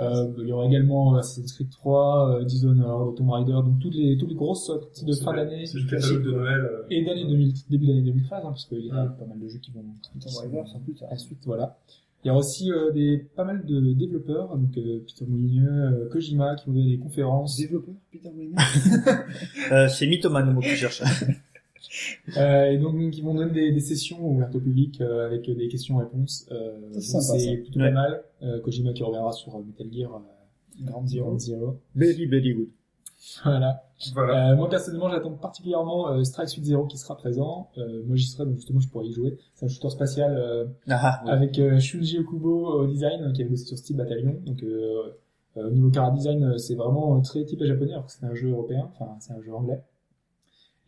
Euh, 0.00 0.32
il 0.38 0.46
y 0.48 0.52
aura 0.52 0.66
également 0.66 1.16
Assassin's 1.16 1.52
Creed 1.52 1.70
3, 1.70 2.40
euh, 2.40 2.44
Dishonored, 2.44 3.16
Tomb 3.16 3.30
Raider, 3.30 3.52
donc 3.52 3.80
toutes 3.80 3.94
les, 3.96 4.16
toutes 4.16 4.28
les 4.28 4.34
grosses 4.36 4.64
sorties 4.66 5.04
de 5.04 5.12
fin 5.14 5.34
d'année. 5.34 5.66
C'est 5.66 5.78
le 5.78 5.90
catalogue 5.90 6.24
de 6.24 6.30
Noël. 6.32 6.60
euh, 6.60 6.82
Et 6.90 7.04
d'année 7.04 7.24
2000, 7.26 7.52
début 7.68 7.86
d'année 7.86 8.02
2013, 8.02 8.38
hein, 8.38 8.48
parce 8.48 8.64
qu'il 8.66 8.86
y 8.86 8.90
a 8.90 8.94
Ouais. 9.02 9.08
pas 9.18 9.24
mal 9.26 9.40
de 9.40 9.48
jeux 9.48 9.58
qui 9.58 9.72
vont 9.72 9.82
Tomb 10.20 10.32
Raider, 10.40 10.62
sans 10.70 10.78
plus 10.80 10.94
tard. 10.94 11.08
ensuite, 11.12 11.38
voilà. 11.46 11.76
Il 12.24 12.28
y 12.28 12.30
aura 12.30 12.40
aussi 12.40 12.70
euh, 12.72 12.90
des, 12.90 13.18
pas 13.36 13.44
mal 13.44 13.64
de 13.64 13.92
développeurs, 13.92 14.56
donc 14.56 14.76
euh, 14.76 15.04
Peter 15.06 15.24
Molyneux, 15.28 15.68
euh, 15.70 16.08
Kojima, 16.10 16.56
qui 16.56 16.66
vont 16.66 16.72
donner 16.72 16.96
des 16.96 16.98
conférences. 16.98 17.56
Développeur, 17.56 17.94
Peter 18.12 18.30
Molyneux. 18.34 18.54
Euh, 19.72 19.86
c'est 19.88 20.06
Mythoman 20.06 20.46
le 20.46 20.52
mot 20.52 20.60
que 20.60 20.68
je 20.68 20.74
cherche. 20.74 21.02
Euh, 22.36 22.70
et 22.70 22.78
donc, 22.78 22.94
ils 23.16 23.22
vont 23.22 23.34
donner 23.34 23.52
des, 23.52 23.72
des 23.72 23.80
sessions 23.80 24.18
ouvertes 24.24 24.54
au 24.54 24.60
public 24.60 25.00
euh, 25.00 25.26
avec 25.26 25.50
des 25.50 25.68
questions-réponses. 25.68 26.46
Euh, 26.52 26.78
C'est 26.98 27.56
plutôt 27.58 27.80
Ouais. 27.80 27.88
pas 27.88 27.94
mal. 27.94 28.22
Euh, 28.42 28.60
Kojima 28.60 28.92
qui 28.92 29.02
reviendra 29.02 29.32
sur 29.32 29.58
Metal 29.58 29.86
Gear 29.92 30.14
euh, 30.14 30.84
Ground 30.84 31.08
Zero. 31.08 31.38
Zero. 31.38 31.78
Very, 31.94 32.26
very 32.26 32.54
good. 32.54 32.68
Voilà. 33.44 33.82
Voilà. 34.14 34.52
Euh, 34.52 34.56
moi 34.56 34.68
personnellement, 34.68 35.10
j'attends 35.10 35.32
particulièrement 35.32 36.08
euh, 36.12 36.22
Strike 36.22 36.48
Suite 36.48 36.64
Zero 36.66 36.86
qui 36.86 36.96
sera 36.98 37.16
présent. 37.16 37.68
Euh, 37.76 38.02
moi, 38.06 38.14
j'y 38.16 38.26
serai, 38.28 38.44
donc 38.46 38.54
justement, 38.56 38.78
je 38.78 38.88
pourrais 38.88 39.06
y 39.06 39.12
jouer. 39.12 39.36
C'est 39.54 39.64
un 39.66 39.68
shooter 39.68 39.90
spatial 39.90 40.36
euh, 40.36 40.66
Ah, 40.88 41.20
ouais. 41.24 41.30
avec 41.32 41.58
euh, 41.58 41.80
Shunji 41.80 42.18
Okubo 42.20 42.66
au 42.80 42.86
design, 42.86 43.32
qui 43.32 43.42
avait 43.42 43.50
bossé 43.50 43.64
sur 43.64 43.76
Steel 43.76 43.96
Battalion. 43.96 44.36
Donc, 44.46 44.62
euh, 44.62 45.02
euh, 45.56 45.66
au 45.66 45.70
niveau 45.72 45.90
cara 45.90 46.12
design, 46.12 46.56
c'est 46.58 46.76
vraiment 46.76 47.20
très 47.20 47.44
type 47.44 47.64
japonais, 47.64 47.90
alors 47.92 48.06
que 48.06 48.12
c'est 48.12 48.24
un 48.24 48.34
jeu 48.34 48.50
européen, 48.50 48.88
enfin, 48.94 49.16
c'est 49.18 49.32
un 49.32 49.40
jeu 49.42 49.52
anglais. 49.52 49.82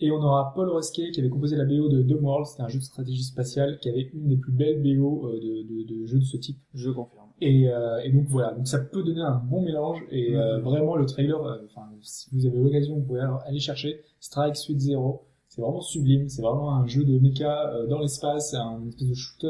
Et 0.02 0.10
on 0.10 0.16
aura 0.22 0.52
Paul 0.54 0.68
Rusky 0.70 1.10
qui 1.10 1.20
avait 1.20 1.28
composé 1.28 1.56
la 1.56 1.64
BO 1.64 1.88
de 1.88 2.14
World, 2.14 2.46
c'était 2.46 2.62
un 2.62 2.68
jeu 2.68 2.78
de 2.78 2.84
stratégie 2.84 3.22
spatiale 3.22 3.78
qui 3.80 3.88
avait 3.90 4.08
une 4.14 4.28
des 4.28 4.36
plus 4.36 4.52
belles 4.52 4.80
BO 4.82 5.26
euh, 5.26 5.34
de, 5.40 5.62
de, 5.84 6.00
de 6.00 6.06
jeux 6.06 6.18
de 6.18 6.24
ce 6.24 6.36
type. 6.38 6.58
Je 6.74 6.90
confirme. 6.90 7.26
Et, 7.42 7.68
euh, 7.68 7.98
et 8.04 8.10
donc 8.12 8.26
voilà, 8.28 8.52
donc 8.52 8.66
ça 8.68 8.78
peut 8.78 9.02
donner 9.02 9.20
un 9.22 9.36
bon 9.36 9.62
mélange 9.62 10.02
et 10.10 10.36
euh, 10.36 10.56
Mhm. 10.58 10.62
vraiment 10.64 10.96
le 10.96 11.06
trailer, 11.06 11.42
euh, 11.42 11.56
enfin 11.66 11.82
si 12.02 12.28
vous 12.32 12.46
avez 12.46 12.58
l'occasion, 12.58 12.94
vous 12.96 13.02
pouvez 13.02 13.20
aller 13.46 13.60
chercher 13.60 14.00
Strike 14.20 14.56
Suite 14.56 14.80
Zero. 14.80 15.22
C'est 15.48 15.62
vraiment 15.62 15.80
sublime, 15.80 16.28
c'est 16.28 16.42
vraiment 16.42 16.74
un 16.76 16.86
jeu 16.86 17.04
de 17.04 17.18
mecha 17.18 17.70
euh, 17.70 17.86
dans 17.86 17.98
l'espace, 17.98 18.54
un 18.54 18.86
espèce 18.88 19.08
de 19.08 19.14
shooter 19.14 19.48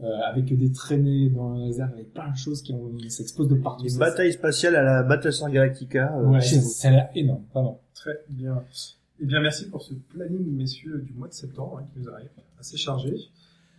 euh, 0.00 0.04
avec 0.24 0.56
des 0.56 0.72
traînées 0.72 1.28
dans 1.30 1.54
les 1.54 1.78
airs, 1.80 1.90
avec 1.92 2.12
plein 2.12 2.30
de 2.30 2.36
choses 2.36 2.60
qui 2.62 2.72
ont, 2.72 2.90
s'explosent 3.08 3.48
de 3.48 3.54
partout. 3.54 3.86
Une 3.86 3.98
bataille 3.98 4.32
spatiale 4.32 4.74
à 4.76 4.82
la 4.82 5.02
Battlestar 5.02 5.50
Galactica. 5.50 6.16
euh, 6.18 6.26
Ouais, 6.28 6.40
chez 6.40 6.56
ça, 6.56 6.60
vous. 6.62 6.68
ça 6.68 6.88
a 6.88 6.90
l'air 6.90 7.10
énorme, 7.14 7.42
vraiment. 7.54 7.80
Très 7.94 8.18
bien. 8.28 8.64
Eh 9.22 9.24
bien, 9.24 9.40
merci 9.40 9.68
pour 9.68 9.82
ce 9.82 9.94
planning, 9.94 10.44
messieurs, 10.56 10.98
du 10.98 11.12
mois 11.12 11.28
de 11.28 11.32
septembre 11.32 11.78
hein, 11.78 11.86
qui 11.92 12.00
nous 12.00 12.08
arrive, 12.10 12.28
assez 12.58 12.76
chargé. 12.76 13.14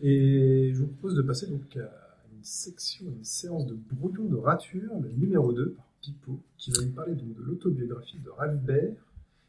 Et 0.02 0.72
je 0.74 0.80
vous 0.80 0.88
propose 0.88 1.16
de 1.16 1.22
passer 1.22 1.48
donc 1.48 1.76
à 1.76 1.92
une 2.34 2.44
section, 2.44 3.08
une 3.08 3.26
séance 3.26 3.66
de 3.66 3.78
brouillon 3.92 4.24
de 4.30 4.38
rature, 4.38 4.92
le 5.02 5.10
numéro 5.10 5.52
2 5.52 5.72
par 5.72 5.86
Pipo, 6.02 6.40
qui 6.58 6.72
va 6.72 6.84
nous 6.84 6.92
parler 6.92 7.14
donc 7.16 7.36
de 7.36 7.42
l'autobiographie 7.42 8.20
de 8.24 8.30
Ralph 8.30 8.62
Baer, 8.62 8.94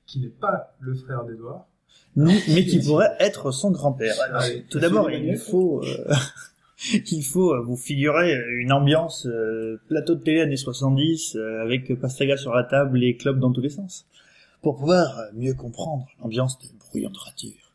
qui 0.04 0.18
n'est 0.18 0.26
pas 0.26 0.74
le 0.80 0.94
frère 0.94 1.24
d'Edouard. 1.26 1.68
mais, 2.16 2.40
mais 2.48 2.64
qui 2.66 2.80
pourrait 2.80 3.14
être 3.20 3.52
son 3.52 3.70
grand-père. 3.70 4.16
Allez, 4.32 4.64
tout 4.68 4.80
d'abord, 4.80 5.12
il 5.12 5.36
faut, 5.36 5.80
euh, 5.84 6.12
il 7.12 7.22
faut 7.22 7.54
euh, 7.54 7.60
vous 7.60 7.76
figurer 7.76 8.36
une 8.58 8.72
ambiance 8.72 9.26
euh, 9.26 9.80
plateau 9.88 10.14
de 10.14 10.22
télé 10.22 10.40
années 10.40 10.56
70 10.56 11.36
euh, 11.36 11.62
avec 11.62 11.94
pastaga 12.00 12.36
sur 12.36 12.52
la 12.52 12.64
table 12.64 13.02
et 13.04 13.16
clubs 13.16 13.38
dans 13.38 13.52
tous 13.52 13.60
les 13.60 13.70
sens, 13.70 14.06
pour 14.64 14.78
pouvoir 14.78 15.18
euh, 15.18 15.24
mieux 15.34 15.52
comprendre 15.52 16.06
l'ambiance 16.20 16.58
de 16.58 16.66
Brouillon 16.78 17.10
de 17.10 17.18
rature. 17.18 17.74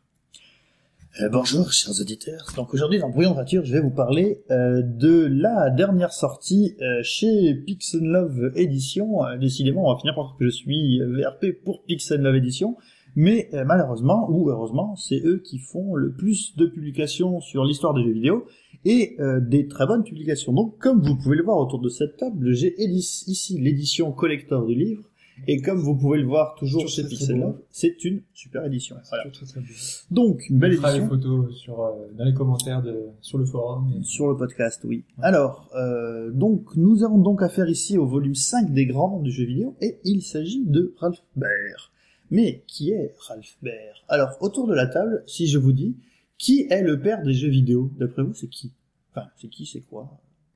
Euh, 1.20 1.28
bonjour, 1.28 1.72
chers 1.72 2.00
auditeurs. 2.00 2.52
Donc 2.56 2.74
aujourd'hui, 2.74 2.98
dans 2.98 3.08
Brouillon 3.08 3.30
de 3.30 3.36
rature, 3.36 3.64
je 3.64 3.72
vais 3.72 3.80
vous 3.80 3.92
parler 3.92 4.42
euh, 4.50 4.82
de 4.82 5.28
la 5.30 5.70
dernière 5.70 6.12
sortie 6.12 6.76
chez 7.02 7.54
Pixel 7.54 8.02
Love 8.02 8.52
Edition. 8.56 9.20
Décidément, 9.40 9.88
on 9.88 9.94
va 9.94 10.00
finir 10.00 10.16
par 10.16 10.24
dire 10.24 10.36
que 10.36 10.44
je 10.46 10.50
suis 10.50 10.98
VRP 10.98 11.62
pour 11.64 11.84
Pixel 11.84 12.22
Love 12.22 12.34
Edition. 12.34 12.76
Mais 13.16 13.50
malheureusement, 13.66 14.28
ou 14.30 14.50
heureusement, 14.50 14.94
c'est 14.94 15.20
eux 15.24 15.42
qui 15.44 15.58
font 15.58 15.96
le 15.96 16.12
plus 16.12 16.56
de 16.56 16.66
publications 16.66 17.40
sur 17.40 17.64
l'histoire 17.64 17.92
des 17.94 18.04
jeux 18.04 18.12
vidéo 18.12 18.46
et 18.84 19.16
euh, 19.20 19.40
des 19.40 19.68
très 19.68 19.86
bonnes 19.86 20.04
publications. 20.04 20.52
Donc, 20.52 20.78
comme 20.78 21.02
vous 21.02 21.16
pouvez 21.16 21.36
le 21.36 21.42
voir 21.42 21.58
autour 21.58 21.80
de 21.80 21.88
cette 21.88 22.16
table, 22.16 22.52
j'ai 22.52 22.74
ici 22.80 23.58
l'édition 23.58 24.12
collector 24.12 24.66
du 24.66 24.74
livre. 24.74 25.09
Et 25.46 25.60
comme 25.60 25.78
vous 25.78 25.96
pouvez 25.96 26.18
le 26.18 26.26
voir 26.26 26.54
toujours 26.56 26.88
chez 26.88 27.04
Pixel 27.04 27.54
c'est 27.70 28.04
une 28.04 28.22
super 28.34 28.64
édition. 28.64 28.96
Voilà. 29.08 29.30
Très, 29.30 29.46
très 29.46 29.60
bien. 29.60 29.70
Donc, 30.10 30.48
une 30.48 30.58
belle 30.58 30.72
On 30.74 30.76
fera 30.76 30.98
les 30.98 31.06
photos 31.06 31.54
sur, 31.56 31.80
euh, 31.82 31.90
dans 32.16 32.24
les 32.24 32.34
commentaires 32.34 32.82
de, 32.82 33.06
sur 33.20 33.38
le 33.38 33.44
forum. 33.44 33.92
et- 33.98 34.02
Sur 34.04 34.28
le 34.28 34.36
podcast, 34.36 34.82
oui. 34.84 35.04
Alors, 35.22 35.70
euh, 35.76 36.30
donc, 36.30 36.76
nous 36.76 37.04
avons 37.04 37.18
donc 37.18 37.42
affaire 37.42 37.68
ici 37.68 37.98
au 37.98 38.06
volume 38.06 38.34
5 38.34 38.72
des 38.72 38.86
grands 38.86 39.10
noms 39.10 39.22
du 39.22 39.30
jeu 39.30 39.44
vidéo, 39.44 39.76
et 39.80 39.98
il 40.04 40.22
s'agit 40.22 40.64
de 40.64 40.94
Ralph 40.98 41.22
Baer. 41.36 41.90
Mais 42.30 42.62
qui 42.66 42.90
est 42.92 43.14
Ralph 43.28 43.56
Baer? 43.62 44.04
Alors, 44.08 44.30
autour 44.40 44.66
de 44.68 44.74
la 44.74 44.86
table, 44.86 45.22
si 45.26 45.46
je 45.48 45.58
vous 45.58 45.72
dis, 45.72 45.96
qui 46.38 46.66
est 46.70 46.82
le 46.82 47.00
père 47.00 47.22
des 47.22 47.34
jeux 47.34 47.48
vidéo? 47.50 47.90
D'après 47.98 48.22
vous, 48.22 48.34
c'est 48.34 48.48
qui? 48.48 48.72
Enfin, 49.12 49.26
c'est 49.40 49.48
qui, 49.48 49.66
c'est 49.66 49.80
quoi? 49.80 50.08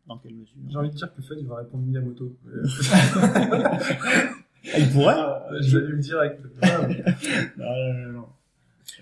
Dans 0.06 0.18
quelle 0.18 0.34
mesure? 0.34 0.54
J'ai 0.68 0.76
envie 0.76 0.90
de 0.90 0.94
dire 0.94 1.12
que 1.14 1.22
Fed, 1.22 1.38
il 1.40 1.46
va 1.46 1.56
répondre 1.56 1.82
Miyamoto. 1.84 2.36
Ah, 4.72 4.78
Il 4.78 4.90
pourrait 4.90 5.16
Je 5.60 5.78
l'allume 5.78 6.00
direct. 6.00 6.40
Ah, 6.62 6.88
Non, 7.58 7.64
non, 7.64 7.92
non, 7.92 8.12
non. 8.12 8.26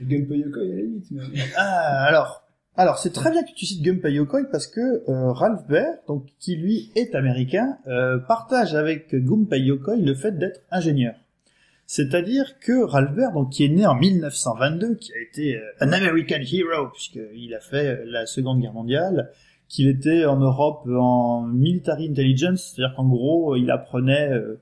Gunpei 0.01 0.39
Yokoi, 0.39 0.63
à 0.63 0.67
la 0.67 0.75
limite, 0.77 1.07
mais... 1.11 1.23
Ah, 1.57 2.05
alors, 2.07 2.43
alors 2.77 2.99
c'est 2.99 3.13
très 3.13 3.31
bien 3.31 3.43
que 3.43 3.53
tu 3.55 3.67
cites 3.67 3.83
Gunpei 3.83 4.13
Yokoi 4.13 4.45
parce 4.51 4.67
que 4.67 4.81
euh, 4.81 5.33
Ralph 5.33 5.67
Baer, 5.69 5.99
donc 6.09 6.27
qui 6.41 6.57
lui 6.57 6.91
est 6.97 7.15
américain, 7.15 7.77
euh, 7.87 8.19
partage 8.19 8.75
avec 8.75 9.15
Gunpei 9.15 9.61
Yokoi 9.61 9.97
le 9.97 10.15
fait 10.15 10.33
d'être 10.39 10.61
ingénieur. 10.71 11.15
C'est-à-dire 11.87 12.59
que 12.59 12.85
Ralph 12.85 13.15
Baer, 13.15 13.33
donc 13.35 13.51
qui 13.51 13.65
est 13.65 13.69
né 13.69 13.85
en 13.87 13.95
1922, 13.97 14.95
qui 14.95 15.13
a 15.13 15.21
été 15.21 15.57
euh, 15.57 15.61
un 15.81 15.93
American 15.93 16.41
hero 16.41 16.89
puisqu'il 16.89 17.55
a 17.55 17.61
fait 17.61 17.87
euh, 17.87 18.05
la 18.07 18.25
Seconde 18.25 18.61
Guerre 18.61 18.73
mondiale, 18.73 19.31
qu'il 19.69 19.89
était 19.89 20.25
en 20.25 20.39
Europe 20.39 20.87
en 20.89 21.43
military 21.43 22.09
intelligence, 22.09 22.73
c'est-à-dire 22.75 22.97
qu'en 22.97 23.09
gros 23.09 23.57
il 23.57 23.71
apprenait 23.71 24.31
euh, 24.31 24.59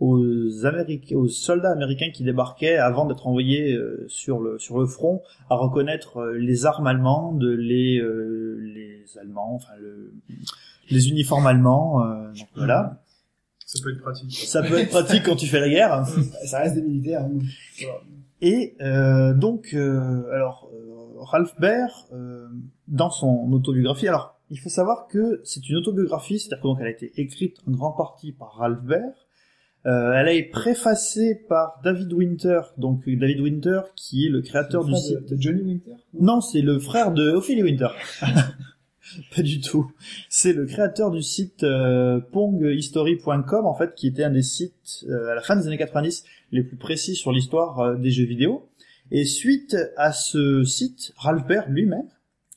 aux, 0.00 0.64
Américains, 0.64 1.16
aux 1.16 1.28
soldats 1.28 1.72
américains 1.72 2.10
qui 2.12 2.22
débarquaient 2.22 2.76
avant 2.76 3.04
d'être 3.06 3.26
envoyés 3.26 3.72
euh, 3.74 4.04
sur 4.08 4.38
le 4.40 4.58
sur 4.58 4.78
le 4.78 4.86
front 4.86 5.22
à 5.50 5.56
reconnaître 5.56 6.18
euh, 6.18 6.38
les 6.38 6.66
armes 6.66 6.86
allemandes, 6.86 7.42
les 7.42 7.98
euh, 7.98 8.58
les 8.60 9.04
Allemands, 9.20 9.54
enfin 9.56 9.72
le, 9.80 10.12
les 10.90 11.08
uniformes 11.08 11.46
allemands. 11.46 12.04
euh, 12.04 12.28
donc 12.28 12.48
voilà, 12.54 13.02
Ça 13.64 13.80
peut 13.82 13.90
être 13.92 14.00
pratique. 14.00 14.32
ça 14.32 14.62
peut 14.62 14.78
être 14.78 14.90
pratique 14.90 15.22
quand 15.24 15.36
tu 15.36 15.46
fais 15.46 15.60
la 15.60 15.68
guerre. 15.68 16.04
Ça 16.46 16.60
reste 16.60 16.74
des 16.76 16.82
militaires. 16.82 17.22
hein. 17.24 17.38
Voilà. 17.82 17.98
Et 18.40 18.76
euh, 18.80 19.34
donc, 19.34 19.70
euh, 19.74 20.30
alors, 20.32 20.70
euh, 20.72 21.20
Ralph 21.20 21.58
Baer, 21.58 21.88
euh, 22.12 22.46
dans 22.86 23.10
son 23.10 23.50
autobiographie, 23.52 24.06
alors, 24.06 24.38
il 24.50 24.60
faut 24.60 24.68
savoir 24.68 25.08
que 25.08 25.40
c'est 25.42 25.68
une 25.68 25.76
autobiographie, 25.76 26.38
c'est-à-dire 26.38 26.62
que 26.62 26.68
donc 26.68 26.78
elle 26.80 26.86
a 26.86 26.90
été 26.90 27.10
écrite 27.20 27.56
en 27.66 27.72
grande 27.72 27.96
partie 27.96 28.30
par 28.30 28.52
Ralph 28.54 28.82
Baer. 28.84 29.10
Euh, 29.86 30.12
elle 30.12 30.28
a 30.28 30.32
été 30.32 30.50
préfacée 30.50 31.36
par 31.48 31.80
David 31.84 32.12
Winter, 32.12 32.60
donc 32.78 33.08
David 33.08 33.40
Winter 33.40 33.80
qui 33.96 34.26
est 34.26 34.28
le 34.28 34.42
créateur 34.42 34.82
Le 34.82 34.88
du 34.92 34.96
site. 34.96 35.28
de, 35.28 35.36
de 35.36 35.40
Johnny 35.40 35.62
Winter. 35.62 35.92
Non, 36.20 36.40
c'est 36.40 36.60
le 36.62 36.78
frère 36.78 37.12
de 37.12 37.30
Ophélie 37.30 37.62
Winter. 37.62 37.88
Pas 39.34 39.42
du 39.42 39.60
tout. 39.60 39.90
C'est 40.28 40.52
le 40.52 40.66
créateur 40.66 41.10
du 41.10 41.22
site 41.22 41.62
euh, 41.64 42.20
ponghistory.com 42.32 43.66
en 43.66 43.74
fait, 43.74 43.94
qui 43.94 44.06
était 44.08 44.24
un 44.24 44.30
des 44.30 44.42
sites 44.42 45.04
euh, 45.08 45.30
à 45.30 45.34
la 45.34 45.40
fin 45.40 45.56
des 45.56 45.66
années 45.66 45.78
90 45.78 46.24
les 46.52 46.62
plus 46.62 46.76
précis 46.76 47.14
sur 47.14 47.32
l'histoire 47.32 47.80
euh, 47.80 47.96
des 47.96 48.10
jeux 48.10 48.24
vidéo. 48.26 48.68
Et 49.10 49.24
suite 49.24 49.76
à 49.96 50.12
ce 50.12 50.64
site, 50.64 51.12
Ralph 51.16 51.46
Baer 51.46 51.62
lui-même 51.68 52.08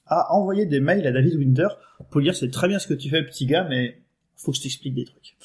a 0.07 0.33
envoyé 0.33 0.65
des 0.65 0.81
mails 0.81 1.07
à 1.07 1.11
David 1.11 1.35
Winter 1.35 1.67
pour 2.09 2.19
lui 2.19 2.25
dire 2.25 2.35
c'est 2.35 2.51
très 2.51 2.67
bien 2.67 2.79
ce 2.79 2.87
que 2.87 2.93
tu 2.93 3.09
fais 3.09 3.23
petit 3.23 3.45
gars, 3.45 3.65
mais 3.69 3.97
faut 4.35 4.51
que 4.51 4.57
je 4.57 4.63
t'explique 4.63 4.95
des 4.95 5.05
trucs. 5.05 5.37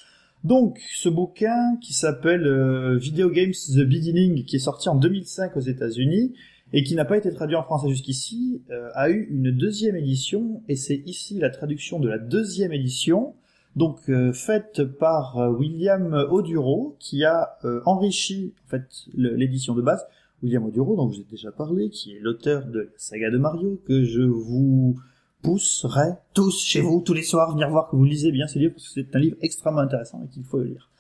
Donc, 0.45 0.78
ce 0.95 1.09
bouquin 1.09 1.76
qui 1.80 1.93
s'appelle 1.93 2.47
euh, 2.47 2.97
Video 2.97 3.30
Games 3.30 3.53
The 3.53 3.80
Beginning, 3.80 4.45
qui 4.45 4.57
est 4.57 4.61
sorti 4.61 4.89
en 4.89 4.95
2005 4.95 5.57
aux 5.57 5.61
États-Unis, 5.61 6.34
et 6.72 6.82
qui 6.82 6.95
n'a 6.95 7.05
pas 7.05 7.16
été 7.16 7.32
traduit 7.32 7.57
en 7.57 7.62
français 7.62 7.89
jusqu'ici, 7.89 8.62
euh, 8.70 8.91
a 8.95 9.11
eu 9.11 9.28
une 9.30 9.51
deuxième 9.51 9.97
édition, 9.97 10.62
et 10.68 10.76
c'est 10.76 11.03
ici 11.07 11.39
la 11.39 11.51
traduction 11.51 11.99
de 11.99 12.09
la 12.09 12.18
deuxième 12.18 12.72
édition, 12.72 13.34
donc 13.76 14.09
euh, 14.09 14.32
faite 14.32 14.84
par 14.84 15.37
William 15.59 16.14
Oduro, 16.30 16.97
qui 16.99 17.24
a 17.24 17.59
enrichi 17.84 18.55
en 18.66 18.70
fait 18.70 18.87
l'édition 19.14 19.74
de 19.74 19.82
base. 19.82 20.07
William 20.43 20.64
Oduro, 20.64 20.97
dont 20.97 21.07
vous 21.07 21.14
avez 21.14 21.26
déjà 21.30 21.51
parlé, 21.51 21.91
qui 21.91 22.12
est 22.12 22.20
l'auteur 22.20 22.66
de 22.66 22.80
la 22.80 22.87
saga 22.97 23.30
de 23.30 23.39
Mario, 23.39 23.80
que 23.87 24.05
je 24.05 24.22
vous 24.22 24.97
pousserai 25.43 26.14
tous 26.34 26.64
chez 26.64 26.80
vous 26.80 27.03
tous 27.05 27.14
les 27.14 27.22
soirs 27.22 27.53
venir 27.53 27.68
voir 27.70 27.89
que 27.89 27.97
vous 27.97 28.05
lisez 28.05 28.32
bien 28.32 28.47
ce 28.47 28.59
livre, 28.59 28.72
parce 28.74 28.89
que 28.89 29.01
c'est 29.01 29.16
un 29.16 29.20
livre 29.20 29.37
extrêmement 29.43 29.80
intéressant 29.80 30.22
et 30.24 30.28
qu'il 30.28 30.45
faut 30.45 30.59
le 30.59 30.64
lire. 30.64 30.91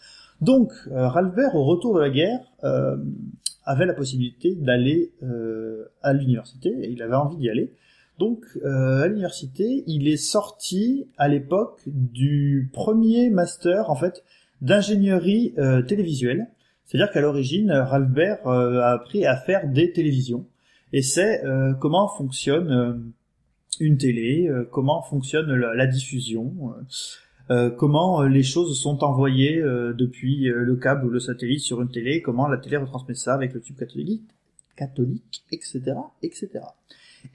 Donc, 0.40 0.72
euh, 0.88 1.08
Ralph 1.08 1.34
Baer, 1.34 1.54
au 1.54 1.64
retour 1.64 1.94
de 1.94 2.00
la 2.00 2.10
guerre, 2.10 2.40
euh, 2.64 2.96
avait 3.64 3.86
la 3.86 3.94
possibilité 3.94 4.54
d'aller 4.54 5.12
euh, 5.22 5.86
à 6.02 6.12
l'université, 6.12 6.68
et 6.68 6.90
il 6.90 7.02
avait 7.02 7.16
envie 7.16 7.36
d'y 7.36 7.50
aller. 7.50 7.72
Donc, 8.18 8.44
euh, 8.64 9.02
à 9.02 9.08
l'université, 9.08 9.84
il 9.86 10.08
est 10.08 10.16
sorti 10.16 11.06
à 11.18 11.28
l'époque 11.28 11.82
du 11.86 12.70
premier 12.72 13.28
master, 13.28 13.90
en 13.90 13.94
fait, 13.94 14.24
d'ingénierie 14.62 15.52
euh, 15.58 15.82
télévisuelle. 15.82 16.48
C'est-à-dire 16.84 17.12
qu'à 17.12 17.20
l'origine, 17.20 17.72
Ralph 17.72 18.08
Baer 18.08 18.36
euh, 18.46 18.80
a 18.80 18.92
appris 18.92 19.26
à 19.26 19.36
faire 19.36 19.68
des 19.68 19.92
télévisions. 19.92 20.46
Et 20.92 21.02
c'est 21.02 21.42
comment 21.80 22.06
fonctionne 22.06 23.12
une 23.80 23.98
télé, 23.98 24.48
euh, 24.48 24.64
comment 24.70 25.02
fonctionne 25.02 25.52
la, 25.54 25.86
diffusion, 25.86 26.54
euh, 26.70 27.52
euh, 27.54 27.70
comment 27.70 28.22
les 28.22 28.42
choses 28.42 28.80
sont 28.80 29.04
envoyées 29.04 29.60
depuis 29.60 30.46
le 30.46 30.76
câble 30.76 31.06
ou 31.06 31.10
le 31.10 31.20
satellite 31.20 31.60
sur 31.60 31.80
une 31.82 31.90
télé, 31.90 32.22
comment 32.22 32.48
la 32.48 32.58
télé 32.58 32.76
retransmet 32.76 33.14
ça 33.14 33.34
avec 33.34 33.52
le 33.52 33.60
tube 33.60 33.76
catholique, 33.76 34.24
catholique, 34.76 35.44
etc., 35.52 35.94
etc. 36.22 36.60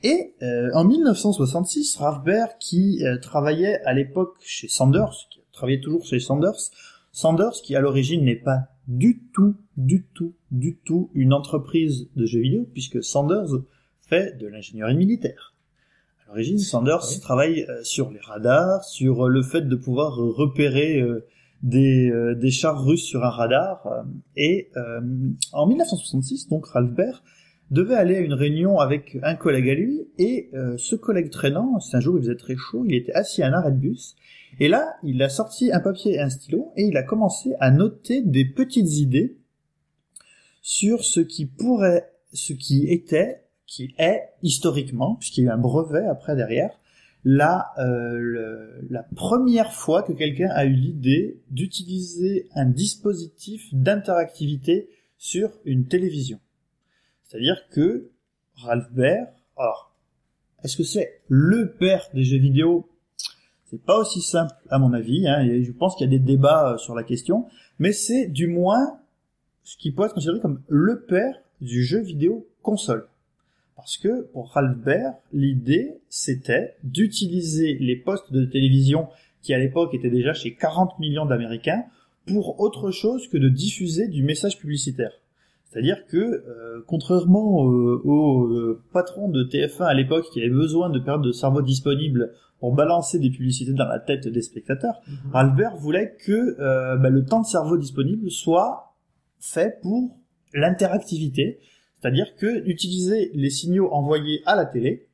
Et 0.03 0.33
euh, 0.41 0.69
en 0.73 0.83
1966, 0.83 1.97
Ralph 1.97 2.23
Baer, 2.23 2.57
qui 2.59 3.05
euh, 3.05 3.17
travaillait 3.17 3.81
à 3.83 3.93
l'époque 3.93 4.35
chez 4.41 4.67
Sanders, 4.67 5.27
qui 5.29 5.41
travaillait 5.51 5.81
toujours 5.81 6.05
chez 6.05 6.19
Sanders, 6.19 6.71
Sanders, 7.11 7.53
qui 7.63 7.75
à 7.75 7.81
l'origine 7.81 8.23
n'est 8.23 8.35
pas 8.35 8.67
du 8.87 9.21
tout, 9.33 9.55
du 9.77 10.05
tout, 10.13 10.33
du 10.49 10.77
tout 10.77 11.09
une 11.13 11.33
entreprise 11.33 12.09
de 12.15 12.25
jeux 12.25 12.41
vidéo, 12.41 12.67
puisque 12.71 13.03
Sanders 13.03 13.49
fait 14.01 14.37
de 14.37 14.47
l'ingénierie 14.47 14.95
militaire. 14.95 15.50
L'origine, 16.31 16.59
Sanders 16.59 17.05
Oui. 17.09 17.19
travaille 17.19 17.65
euh, 17.69 17.83
sur 17.83 18.09
les 18.09 18.19
radars, 18.21 18.83
sur 18.85 19.25
euh, 19.25 19.29
le 19.29 19.43
fait 19.43 19.61
de 19.63 19.75
pouvoir 19.75 20.17
euh, 20.19 20.31
repérer 20.31 21.03
des, 21.61 22.09
des 22.37 22.51
chars 22.51 22.83
russes 22.83 23.03
sur 23.03 23.23
un 23.23 23.29
radar. 23.29 23.85
et 24.37 24.69
euh, 24.77 24.99
en 25.51 25.67
1966, 25.67 26.47
donc 26.47 26.65
Ralph 26.67 26.91
Baer 26.91 27.21
devait 27.69 27.95
aller 27.95 28.15
à 28.15 28.19
une 28.19 28.33
réunion 28.33 28.79
avec 28.79 29.17
un 29.23 29.35
collègue 29.35 29.69
à 29.69 29.73
lui, 29.75 30.07
et 30.17 30.49
euh, 30.53 30.75
ce 30.77 30.95
collègue 30.95 31.29
traînant, 31.29 31.79
c'est 31.79 31.97
un 31.97 31.99
jour 31.99 32.17
il 32.17 32.21
faisait 32.23 32.35
très 32.35 32.55
chaud, 32.55 32.83
il 32.87 32.95
était 32.95 33.13
assis 33.13 33.43
à 33.43 33.47
un 33.47 33.53
arrêt 33.53 33.71
de 33.71 33.77
bus, 33.77 34.15
et 34.59 34.67
là, 34.69 34.93
il 35.03 35.21
a 35.21 35.29
sorti 35.29 35.71
un 35.71 35.79
papier 35.79 36.13
et 36.15 36.19
un 36.19 36.29
stylo, 36.29 36.71
et 36.77 36.83
il 36.83 36.97
a 36.97 37.03
commencé 37.03 37.53
à 37.59 37.71
noter 37.71 38.21
des 38.21 38.45
petites 38.45 38.93
idées 38.97 39.37
sur 40.61 41.03
ce 41.03 41.19
qui 41.21 41.45
pourrait, 41.45 42.11
ce 42.33 42.53
qui 42.53 42.87
était, 42.87 43.40
qui 43.71 43.95
est 43.97 44.23
historiquement, 44.43 45.15
puisqu'il 45.15 45.45
y 45.45 45.47
a 45.47 45.51
eu 45.51 45.53
un 45.53 45.57
brevet 45.57 46.05
après 46.05 46.35
derrière, 46.35 46.71
la, 47.23 47.71
euh, 47.77 48.17
le- 48.17 48.85
la 48.89 49.03
première 49.15 49.71
fois 49.71 50.03
que 50.03 50.11
quelqu'un 50.11 50.49
a 50.49 50.65
eu 50.65 50.73
l'idée 50.73 51.39
d'utiliser 51.51 52.49
un 52.53 52.65
dispositif 52.65 53.73
d'interactivité 53.73 54.89
sur 55.17 55.51
une 55.63 55.85
télévision. 55.85 56.41
C'est-à-dire 57.23 57.63
que 57.71 58.09
Ralph 58.55 58.91
Baer, 58.91 59.27
alors, 59.55 59.95
est-ce 60.65 60.75
que 60.75 60.83
c'est 60.83 61.21
le 61.29 61.71
père 61.71 62.09
des 62.13 62.25
jeux 62.25 62.39
vidéo? 62.39 62.89
C'est 63.67 63.81
pas 63.81 63.97
aussi 63.97 64.21
simple 64.21 64.53
à 64.69 64.79
mon 64.79 64.91
avis, 64.91 65.29
hein, 65.29 65.39
et 65.43 65.63
je 65.63 65.71
pense 65.71 65.95
qu'il 65.95 66.11
y 66.11 66.13
a 66.13 66.17
des 66.17 66.19
débats 66.19 66.73
euh, 66.73 66.77
sur 66.77 66.93
la 66.93 67.03
question, 67.03 67.45
mais 67.79 67.93
c'est 67.93 68.27
du 68.27 68.47
moins 68.47 68.99
ce 69.63 69.77
qui 69.77 69.93
peut 69.93 70.03
être 70.03 70.15
considéré 70.15 70.41
comme 70.41 70.61
le 70.67 71.05
père 71.05 71.35
du 71.61 71.85
jeu 71.85 72.01
vidéo 72.01 72.45
console. 72.63 73.07
Parce 73.75 73.97
que 73.97 74.23
pour 74.33 74.51
Ralph 74.51 74.77
Baer, 74.77 75.11
l'idée 75.33 75.99
c'était 76.09 76.75
d'utiliser 76.83 77.77
les 77.79 77.95
postes 77.95 78.31
de 78.31 78.45
télévision 78.45 79.07
qui 79.41 79.53
à 79.53 79.59
l'époque 79.59 79.93
étaient 79.93 80.09
déjà 80.09 80.33
chez 80.33 80.53
40 80.53 80.99
millions 80.99 81.25
d'Américains 81.25 81.83
pour 82.27 82.59
autre 82.59 82.91
chose 82.91 83.27
que 83.27 83.37
de 83.37 83.49
diffuser 83.49 84.07
du 84.07 84.23
message 84.23 84.59
publicitaire. 84.59 85.11
C'est-à-dire 85.65 86.05
que, 86.05 86.17
euh, 86.17 86.83
contrairement 86.85 87.65
euh, 87.65 88.01
au 88.03 88.47
euh, 88.47 88.83
patron 88.91 89.29
de 89.29 89.43
TF1 89.43 89.85
à 89.85 89.93
l'époque 89.93 90.25
qui 90.31 90.41
avait 90.41 90.49
besoin 90.49 90.89
de 90.89 90.99
périodes 90.99 91.23
de 91.23 91.31
cerveau 91.31 91.61
disponibles 91.61 92.33
pour 92.59 92.73
balancer 92.73 93.19
des 93.19 93.31
publicités 93.31 93.73
dans 93.73 93.87
la 93.87 93.99
tête 93.99 94.27
des 94.27 94.41
spectateurs, 94.41 95.01
Ralph 95.31 95.55
Baer 95.55 95.75
voulait 95.79 96.15
que 96.23 96.55
euh, 96.59 96.95
bah, 96.97 97.09
le 97.09 97.25
temps 97.25 97.41
de 97.41 97.47
cerveau 97.47 97.75
disponible 97.77 98.29
soit 98.29 98.93
fait 99.39 99.79
pour 99.81 100.15
l'interactivité, 100.53 101.59
c'est-à-dire 102.01 102.35
que 102.37 102.67
utiliser 102.67 103.31
les 103.33 103.49
signaux 103.49 103.89
envoyés 103.91 104.41
à 104.45 104.55
la 104.55 104.65
télé 104.65 105.07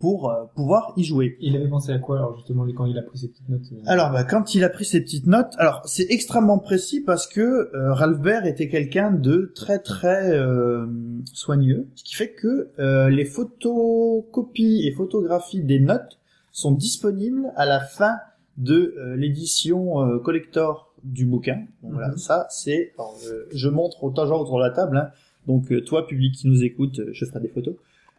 pour 0.00 0.28
euh, 0.28 0.44
pouvoir 0.54 0.92
y 0.96 1.04
jouer. 1.04 1.36
Il 1.40 1.56
avait 1.56 1.68
pensé 1.68 1.92
à 1.92 1.98
quoi 1.98 2.18
alors 2.18 2.36
justement 2.36 2.66
quand 2.76 2.84
il 2.84 2.98
a 2.98 3.02
pris 3.02 3.16
ses 3.16 3.28
petites 3.28 3.48
notes 3.48 3.62
euh, 3.72 3.76
Alors, 3.86 4.10
bah, 4.10 4.24
quand 4.24 4.54
il 4.54 4.62
a 4.64 4.68
pris 4.68 4.84
ses 4.84 5.00
petites 5.00 5.26
notes, 5.26 5.54
alors 5.56 5.80
c'est 5.86 6.06
extrêmement 6.10 6.58
précis 6.58 7.00
parce 7.00 7.26
que 7.26 7.40
euh, 7.74 7.94
Ralph 7.94 8.20
Baer 8.20 8.46
était 8.46 8.68
quelqu'un 8.68 9.12
de 9.12 9.52
très 9.54 9.78
très 9.78 10.30
euh, 10.36 10.86
soigneux, 11.32 11.88
ce 11.94 12.04
qui 12.04 12.16
fait 12.16 12.32
que 12.32 12.70
euh, 12.80 13.08
les 13.08 13.24
photocopies 13.24 14.86
et 14.86 14.92
photographies 14.92 15.62
des 15.62 15.80
notes 15.80 16.18
sont 16.52 16.72
disponibles 16.72 17.52
à 17.56 17.64
la 17.64 17.80
fin 17.80 18.16
de 18.56 18.94
l'édition 19.16 20.18
collector 20.20 20.94
du 21.02 21.26
bouquin. 21.26 21.64
Donc, 21.82 21.92
Voilà, 21.94 22.08
Mhm. 22.10 22.16
ça 22.18 22.46
c'est. 22.50 22.92
je 23.52 23.68
montre 23.68 24.04
autant 24.04 24.26
genre 24.26 24.42
autour 24.42 24.58
de 24.58 24.64
la 24.64 24.70
table. 24.70 24.96
hein. 24.96 25.10
Donc 25.46 25.70
euh, 25.72 25.80
toi, 25.82 26.06
public 26.06 26.34
qui 26.34 26.48
nous 26.48 26.62
écoute, 26.62 26.98
euh, 26.98 27.10
je 27.12 27.24
ferai 27.24 27.40
des 27.40 27.48
photos. 27.48 27.74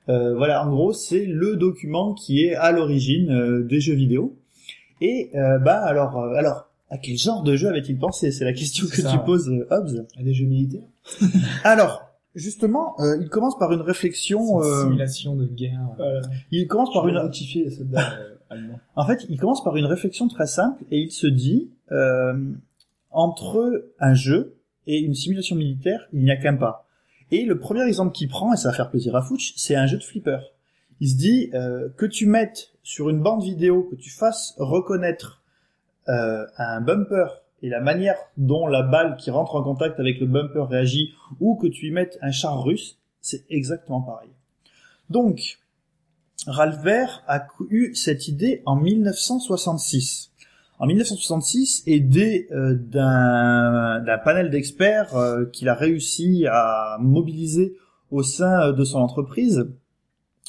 Euh, 0.09 0.35
voilà, 0.35 0.65
en 0.65 0.69
gros, 0.69 0.93
c'est 0.93 1.25
le 1.25 1.55
document 1.55 2.13
qui 2.13 2.43
est 2.43 2.55
à 2.55 2.71
l'origine 2.71 3.31
euh, 3.31 3.63
des 3.63 3.79
jeux 3.79 3.95
vidéo. 3.95 4.35
Et 5.01 5.31
euh, 5.35 5.57
bah 5.59 5.79
alors, 5.79 6.19
euh, 6.19 6.35
alors, 6.35 6.69
à 6.89 6.97
quel 6.97 7.17
genre 7.17 7.43
de 7.43 7.55
jeu 7.55 7.67
avait-il 7.67 7.97
pensé? 7.97 8.31
C'est 8.31 8.45
la 8.45 8.53
question 8.53 8.87
que 8.87 9.01
Ça, 9.01 9.11
tu 9.11 9.17
poses, 9.25 9.49
Hobbs. 9.69 10.05
À 10.17 10.23
des 10.23 10.33
jeux 10.33 10.45
militaires. 10.45 10.87
Alors, 11.63 12.03
justement, 12.35 12.95
euh, 12.99 13.17
il 13.19 13.29
commence 13.29 13.57
par 13.57 13.71
une 13.73 13.81
réflexion. 13.81 14.61
Une 14.61 14.67
euh, 14.67 14.83
simulation 14.83 15.35
de 15.35 15.47
guerre. 15.47 15.81
Il 16.51 16.67
commence 16.67 16.93
par 16.93 17.07
une. 17.07 17.15
identifier 17.15 17.63
les 17.65 17.71
soldats 17.71 18.13
euh, 18.19 18.35
allemands. 18.49 18.79
En 18.95 19.05
fait, 19.05 19.25
il 19.29 19.39
commence 19.39 19.63
par 19.63 19.75
une 19.75 19.85
réflexion 19.85 20.27
très 20.27 20.47
simple 20.47 20.83
et 20.91 20.99
il 20.99 21.11
se 21.11 21.27
dit 21.27 21.71
euh, 21.91 22.51
entre 23.11 23.89
un 23.99 24.13
jeu 24.13 24.57
et 24.87 24.99
une 24.99 25.15
simulation 25.15 25.55
militaire, 25.55 26.07
il 26.13 26.23
n'y 26.23 26.31
a 26.31 26.37
qu'un 26.37 26.55
pas. 26.55 26.84
Et 27.31 27.45
le 27.45 27.57
premier 27.59 27.83
exemple 27.83 28.11
qu'il 28.11 28.27
prend, 28.27 28.53
et 28.53 28.57
ça 28.57 28.69
va 28.69 28.75
faire 28.75 28.89
plaisir 28.89 29.15
à 29.15 29.21
Fouch, 29.21 29.53
c'est 29.55 29.75
un 29.75 29.87
jeu 29.87 29.97
de 29.97 30.03
flipper. 30.03 30.39
Il 30.99 31.09
se 31.09 31.15
dit 31.15 31.49
euh, 31.53 31.89
que 31.97 32.05
tu 32.05 32.25
mettes 32.25 32.71
sur 32.83 33.09
une 33.09 33.21
bande 33.21 33.43
vidéo, 33.43 33.83
que 33.83 33.95
tu 33.95 34.09
fasses 34.09 34.53
reconnaître 34.57 35.41
euh, 36.07 36.45
un 36.57 36.81
bumper 36.81 37.41
et 37.61 37.69
la 37.69 37.81
manière 37.81 38.17
dont 38.37 38.67
la 38.67 38.83
balle 38.83 39.17
qui 39.17 39.31
rentre 39.31 39.55
en 39.55 39.63
contact 39.63 39.99
avec 39.99 40.19
le 40.19 40.27
bumper 40.27 40.67
réagit, 40.67 41.13
ou 41.39 41.55
que 41.55 41.67
tu 41.67 41.87
y 41.87 41.91
mettes 41.91 42.17
un 42.21 42.31
char 42.31 42.63
russe, 42.63 42.99
c'est 43.21 43.43
exactement 43.49 44.01
pareil. 44.01 44.29
Donc, 45.09 45.57
Ralph 46.47 46.83
Baer 46.83 47.23
a 47.27 47.47
eu 47.69 47.95
cette 47.95 48.27
idée 48.27 48.61
en 48.65 48.75
1966. 48.75 50.31
En 50.77 50.87
1966, 50.87 51.83
aidé 51.87 52.47
euh, 52.51 52.75
d'un 52.75 54.17
panel 54.23 54.49
d'experts 54.49 55.15
euh, 55.15 55.45
qu'il 55.45 55.69
a 55.69 55.73
réussi 55.73 56.45
à 56.49 56.97
mobiliser 56.99 57.75
au 58.11 58.23
sein 58.23 58.61
euh, 58.61 58.71
de 58.73 58.83
son 58.83 58.99
entreprise, 58.99 59.69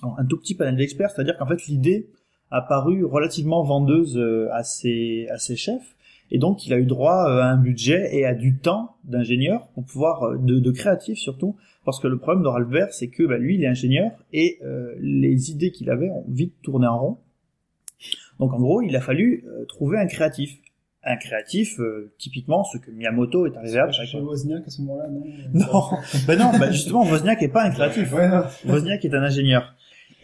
un 0.03 0.25
tout 0.25 0.39
petit 0.39 0.55
panel 0.55 0.77
d'experts, 0.77 1.11
c'est-à-dire 1.11 1.37
qu'en 1.39 1.47
fait 1.47 1.67
l'idée 1.67 2.09
a 2.51 2.61
paru 2.61 3.05
relativement 3.05 3.63
vendeuse 3.63 4.21
à 4.53 4.63
ses, 4.63 5.27
chefs, 5.57 5.97
et 6.31 6.39
donc 6.39 6.67
il 6.67 6.73
a 6.75 6.79
eu 6.79 6.85
droit 6.85 7.25
à 7.25 7.51
un 7.51 7.57
budget 7.57 8.15
et 8.15 8.27
à 8.27 8.35
du 8.35 8.59
temps 8.59 8.97
d'ingénieur 9.05 9.69
pour 9.69 9.85
pouvoir, 9.85 10.39
de, 10.39 10.61
de 10.61 10.71
créatif 10.71 11.19
surtout, 11.19 11.57
parce 11.87 12.01
que 12.01 12.09
le 12.09 12.19
problème 12.19 12.43
de 12.43 12.49
Ralph 12.49 12.69
Baer, 12.69 12.89
c'est 12.91 13.07
que 13.07 13.23
bah, 13.23 13.39
lui, 13.39 13.55
il 13.55 13.65
est 13.65 13.69
ingénieur 13.69 14.11
et 14.33 14.59
euh, 14.65 14.95
les 15.01 15.53
idées 15.53 15.71
qu'il 15.71 15.89
avait 15.89 16.11
ont 16.11 16.25
vite 16.29 16.53
tourné 16.63 16.87
en 16.87 16.99
rond. 16.99 17.19
Donc 18.39 18.53
en 18.53 18.59
gros, 18.59 18.83
il 18.83 18.95
a 18.97 19.01
fallu 19.01 19.45
euh, 19.47 19.65
trouver 19.67 19.99
un 19.99 20.07
créatif. 20.07 20.59
Un 21.09 21.17
créatif, 21.17 21.79
euh, 21.79 22.13
typiquement, 22.19 22.65
ce 22.65 22.79
que 22.79 22.91
Miyamoto 22.91 23.47
est 23.47 23.57
arrivé 23.57 23.79
à 23.79 23.91
Chez 23.93 24.19
Wozniak 24.19 24.67
à 24.67 24.71
ce 24.71 24.83
moment-là, 24.83 25.09
non? 25.09 25.23
Non, 25.55 25.99
ben 26.27 26.39
non, 26.39 26.59
bah 26.59 26.71
justement, 26.73 27.05
Wozniak 27.05 27.43
est 27.43 27.49
pas 27.49 27.63
un 27.63 27.71
créatif. 27.71 28.13
Ouais. 28.13 28.29
Wozniak 28.69 29.05
est 29.05 29.15
un 29.15 29.23
ingénieur. 29.23 29.75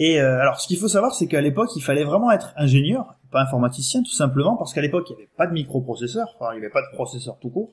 Et 0.01 0.21
euh, 0.21 0.41
alors, 0.41 0.61
ce 0.61 0.67
qu'il 0.67 0.79
faut 0.79 0.89
savoir, 0.89 1.15
c'est 1.15 1.29
qu'à 1.29 1.41
l'époque, 1.41 1.71
il 1.77 1.83
fallait 1.83 2.03
vraiment 2.03 2.33
être 2.33 2.53
ingénieur, 2.57 3.15
pas 3.31 3.41
informaticien, 3.41 4.03
tout 4.03 4.11
simplement, 4.11 4.57
parce 4.57 4.75
qu'à 4.75 4.81
l'époque, 4.81 5.07
il 5.11 5.13
n'y 5.13 5.23
avait 5.23 5.31
pas 5.37 5.47
de 5.47 5.53
microprocesseur, 5.53 6.35
enfin, 6.41 6.53
il 6.53 6.59
n'y 6.59 6.65
avait 6.65 6.73
pas 6.73 6.83
de 6.83 6.95
processeur 6.97 7.39
tout 7.39 7.51
court. 7.51 7.73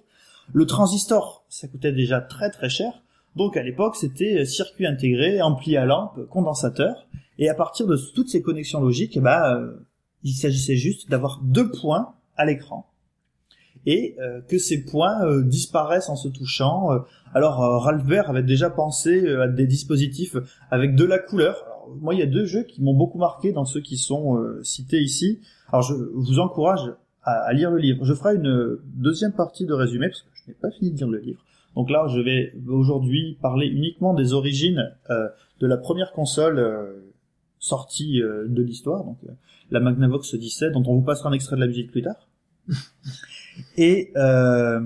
Le 0.54 0.66
transistor, 0.66 1.46
ça 1.50 1.68
coûtait 1.68 1.92
déjà 1.92 2.22
très 2.22 2.50
très 2.50 2.70
cher. 2.70 3.02
Donc 3.36 3.56
à 3.58 3.64
l'époque, 3.64 3.96
c'était 3.96 4.46
circuit 4.46 4.86
intégré, 4.86 5.42
ampli 5.42 5.78
à 5.78 5.86
lampe, 5.86 6.28
condensateur. 6.30 7.08
Et 7.38 7.50
à 7.50 7.54
partir 7.54 7.88
de 7.88 7.98
toutes 8.16 8.30
ces 8.30 8.42
connexions 8.42 8.82
logiques, 8.82 9.16
eh 9.16 9.22
ben, 9.22 9.56
euh, 9.56 9.88
il 10.24 10.34
s'agissait 10.34 10.76
juste 10.76 11.10
d'avoir 11.10 11.42
deux 11.44 11.70
points 11.72 12.14
à 12.36 12.46
l'écran. 12.46 12.88
Et 13.86 14.16
euh, 14.20 14.42
que 14.42 14.58
ces 14.58 14.84
points 14.84 15.26
euh, 15.26 15.44
disparaissent 15.44 16.10
en 16.10 16.16
se 16.16 16.28
touchant. 16.28 16.92
Euh, 16.92 17.00
alors 17.34 17.64
euh, 17.64 17.78
Ralph 17.78 18.12
avait 18.28 18.44
déjà 18.44 18.70
pensé 18.70 19.28
à 19.28 19.48
des 19.48 19.68
dispositifs 19.68 20.36
avec 20.70 20.96
de 20.96 21.06
la 21.06 21.20
couleur. 21.20 21.64
Alors, 21.66 21.98
moi, 22.02 22.14
il 22.14 22.20
y 22.20 22.24
a 22.24 22.28
deux 22.28 22.46
jeux 22.46 22.64
qui 22.64 22.82
m'ont 22.82 22.94
beaucoup 22.94 23.18
marqué 23.18 23.52
dans 23.52 23.66
ceux 23.66 23.82
qui 23.82 23.98
sont 23.98 24.38
cités 24.64 25.02
ici. 25.02 25.40
Alors 25.70 25.82
je 25.82 25.94
vous 25.94 26.40
encourage 26.40 26.94
à, 27.24 27.52
lire 27.54 27.72
le 27.72 27.78
livre. 27.78 28.04
Je 28.06 28.14
ferai 28.14 28.36
une 28.36 28.78
deuxième 28.84 29.34
partie 29.34 29.66
de 29.66 29.74
résumé 29.74 30.08
parce 30.08 30.22
que 30.22 30.30
je 30.34 30.52
n'ai 30.52 30.56
pas 30.56 30.72
fini 30.72 30.92
de 30.92 30.98
lire 30.98 31.08
le 31.08 31.20
livre. 31.20 31.40
Donc 31.76 31.90
là, 31.90 32.06
je 32.08 32.20
vais 32.20 32.54
aujourd'hui 32.68 33.38
parler 33.42 33.68
uniquement 33.68 34.14
des 34.14 34.34
origines 34.34 34.92
de 35.10 35.68
la 35.68 35.78
première 35.78 36.12
console 36.12 36.64
sortie 37.60 38.20
de 38.20 38.62
l'histoire, 38.62 39.04
la 39.72 39.80
Magnavox 39.80 40.36
17, 40.36 40.74
dont 40.74 40.84
on 40.88 40.96
vous 40.96 41.02
passera 41.02 41.30
un 41.30 41.34
extrait 41.34 41.56
de 41.56 41.62
la 41.62 41.68
musique 41.68 41.92
plus 41.92 42.02
tard. 42.02 42.28
Et 43.78 44.12
euh, 44.16 44.80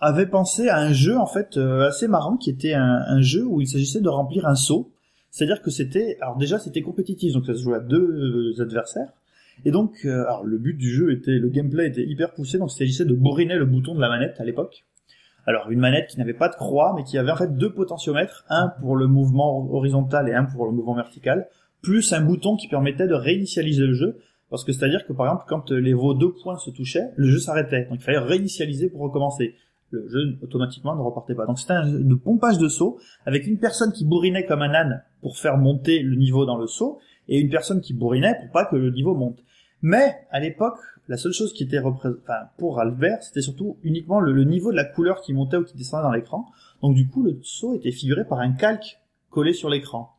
avait 0.00 0.26
pensé 0.26 0.68
à 0.68 0.78
un 0.78 0.92
jeu 0.92 1.16
en 1.16 1.26
fait 1.26 1.56
euh, 1.56 1.86
assez 1.88 2.08
marrant 2.08 2.36
qui 2.36 2.50
était 2.50 2.74
un, 2.74 3.20
jeu 3.20 3.44
où 3.44 3.60
il 3.60 3.68
s'agissait 3.68 4.00
de 4.00 4.08
remplir 4.08 4.46
un 4.46 4.56
seau. 4.56 4.92
C'est-à-dire 5.30 5.62
que 5.62 5.70
c'était, 5.70 6.18
alors 6.20 6.36
déjà 6.36 6.58
c'était 6.58 6.82
compétitif, 6.82 7.32
donc 7.32 7.46
ça 7.46 7.54
se 7.54 7.60
jouait 7.62 7.76
à 7.76 7.80
deux 7.80 8.54
euh, 8.58 8.62
adversaires. 8.62 9.12
Et 9.64 9.70
donc, 9.70 10.02
le 10.02 10.58
but 10.58 10.74
du 10.74 10.90
jeu 10.90 11.12
était, 11.12 11.38
le 11.38 11.48
gameplay 11.48 11.86
était 11.86 12.04
hyper 12.04 12.32
poussé, 12.32 12.58
donc 12.58 12.72
il 12.72 12.76
s'agissait 12.78 13.04
de 13.04 13.14
bourriner 13.14 13.54
le 13.54 13.66
bouton 13.66 13.94
de 13.94 14.00
la 14.00 14.08
manette 14.08 14.40
à 14.40 14.44
l'époque. 14.44 14.84
Alors 15.46 15.70
une 15.70 15.80
manette 15.80 16.08
qui 16.08 16.18
n'avait 16.18 16.34
pas 16.34 16.48
de 16.48 16.54
croix, 16.54 16.94
mais 16.96 17.04
qui 17.04 17.18
avait 17.18 17.30
en 17.30 17.36
fait 17.36 17.56
deux 17.56 17.72
potentiomètres, 17.72 18.44
un 18.48 18.68
pour 18.80 18.96
le 18.96 19.06
mouvement 19.06 19.70
horizontal 19.72 20.28
et 20.28 20.34
un 20.34 20.44
pour 20.44 20.66
le 20.66 20.72
mouvement 20.72 20.94
vertical, 20.94 21.48
plus 21.82 22.12
un 22.12 22.20
bouton 22.20 22.56
qui 22.56 22.68
permettait 22.68 23.08
de 23.08 23.14
réinitialiser 23.14 23.86
le 23.86 23.94
jeu, 23.94 24.18
parce 24.50 24.64
que 24.64 24.72
c'est-à-dire 24.72 25.04
que 25.06 25.12
par 25.12 25.26
exemple 25.26 25.44
quand 25.48 25.70
les 25.70 25.92
vos 25.94 26.14
deux 26.14 26.32
points 26.32 26.56
se 26.58 26.70
touchaient, 26.70 27.10
le 27.16 27.28
jeu 27.28 27.38
s'arrêtait, 27.38 27.86
donc 27.86 27.98
il 28.00 28.04
fallait 28.04 28.18
réinitialiser 28.18 28.88
pour 28.88 29.00
recommencer. 29.00 29.54
Le 29.90 30.08
jeu 30.08 30.38
automatiquement 30.42 30.96
ne 30.96 31.02
repartait 31.02 31.34
pas. 31.34 31.44
Donc 31.44 31.58
c'était 31.58 31.74
un 31.74 31.86
de 31.86 32.14
pompage 32.14 32.56
de 32.56 32.68
saut 32.68 32.98
avec 33.26 33.46
une 33.46 33.58
personne 33.58 33.92
qui 33.92 34.06
bourrinait 34.06 34.46
comme 34.46 34.62
un 34.62 34.72
âne 34.72 35.02
pour 35.20 35.36
faire 35.36 35.58
monter 35.58 36.00
le 36.00 36.16
niveau 36.16 36.46
dans 36.46 36.56
le 36.56 36.66
saut 36.66 36.98
et 37.28 37.38
une 37.38 37.50
personne 37.50 37.82
qui 37.82 37.92
bourrinait 37.92 38.34
pour 38.40 38.50
pas 38.52 38.64
que 38.64 38.76
le 38.76 38.90
niveau 38.90 39.14
monte. 39.14 39.38
Mais 39.82 40.14
à 40.30 40.40
l'époque, 40.40 40.78
la 41.08 41.18
seule 41.18 41.32
chose 41.32 41.52
qui 41.52 41.64
était 41.64 41.78
représentée, 41.78 42.20
enfin, 42.22 42.48
pour 42.56 42.80
Albert, 42.80 43.22
c'était 43.22 43.42
surtout 43.42 43.76
uniquement 43.82 44.20
le, 44.20 44.32
le 44.32 44.44
niveau 44.44 44.70
de 44.70 44.76
la 44.76 44.84
couleur 44.84 45.20
qui 45.20 45.34
montait 45.34 45.58
ou 45.58 45.64
qui 45.64 45.76
descendait 45.76 46.04
dans 46.04 46.12
l'écran. 46.12 46.46
Donc 46.80 46.94
du 46.94 47.08
coup, 47.08 47.22
le 47.22 47.38
saut 47.42 47.74
était 47.74 47.92
figuré 47.92 48.24
par 48.24 48.38
un 48.38 48.52
calque 48.52 48.98
collé 49.28 49.52
sur 49.52 49.68
l'écran. 49.68 50.16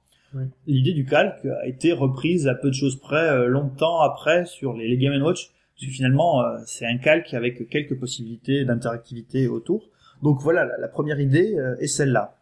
L'idée 0.67 0.93
du 0.93 1.05
calque 1.05 1.45
a 1.45 1.67
été 1.67 1.93
reprise 1.93 2.47
à 2.47 2.55
peu 2.55 2.69
de 2.69 2.73
choses 2.73 2.99
près 2.99 3.29
euh, 3.29 3.47
longtemps 3.47 4.01
après 4.01 4.45
sur 4.45 4.73
les, 4.73 4.97
Game 4.97 5.21
Watch, 5.21 5.51
parce 5.75 5.87
que 5.87 5.91
finalement 5.91 6.41
euh, 6.41 6.57
c'est 6.65 6.85
un 6.85 6.97
calque 6.97 7.33
avec 7.33 7.69
quelques 7.69 7.99
possibilités 7.99 8.65
d'interactivité 8.65 9.47
autour. 9.47 9.89
Donc 10.21 10.41
voilà, 10.41 10.65
la, 10.79 10.87
première 10.87 11.19
idée 11.19 11.55
euh, 11.57 11.75
est 11.79 11.87
celle-là. 11.87 12.37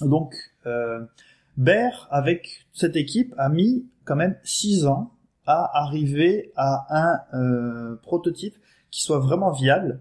Donc 0.00 0.34
euh, 0.66 1.00
Baer, 1.56 2.08
avec 2.10 2.66
cette 2.72 2.96
équipe, 2.96 3.34
a 3.36 3.48
mis 3.48 3.86
quand 4.04 4.16
même 4.16 4.36
six 4.42 4.86
ans 4.86 5.12
à 5.46 5.82
arriver 5.82 6.52
à 6.56 6.86
un 7.32 7.96
prototype 8.02 8.54
qui 8.90 9.02
soit 9.02 9.18
vraiment 9.18 9.50
viable. 9.50 10.00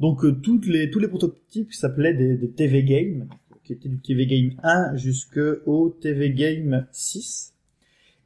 Donc 0.00 0.20
tous 0.42 0.60
les 0.68 1.08
prototypes 1.08 1.72
s'appelaient 1.72 2.12
des, 2.12 2.36
des 2.36 2.50
TV 2.50 2.82
Game, 2.82 3.28
qui 3.64 3.72
étaient 3.72 3.88
du 3.88 4.00
TV 4.00 4.26
Game 4.26 4.52
1 4.62 4.96
jusqu'au 4.96 5.96
TV 6.00 6.30
Game 6.30 6.86
6. 6.92 7.54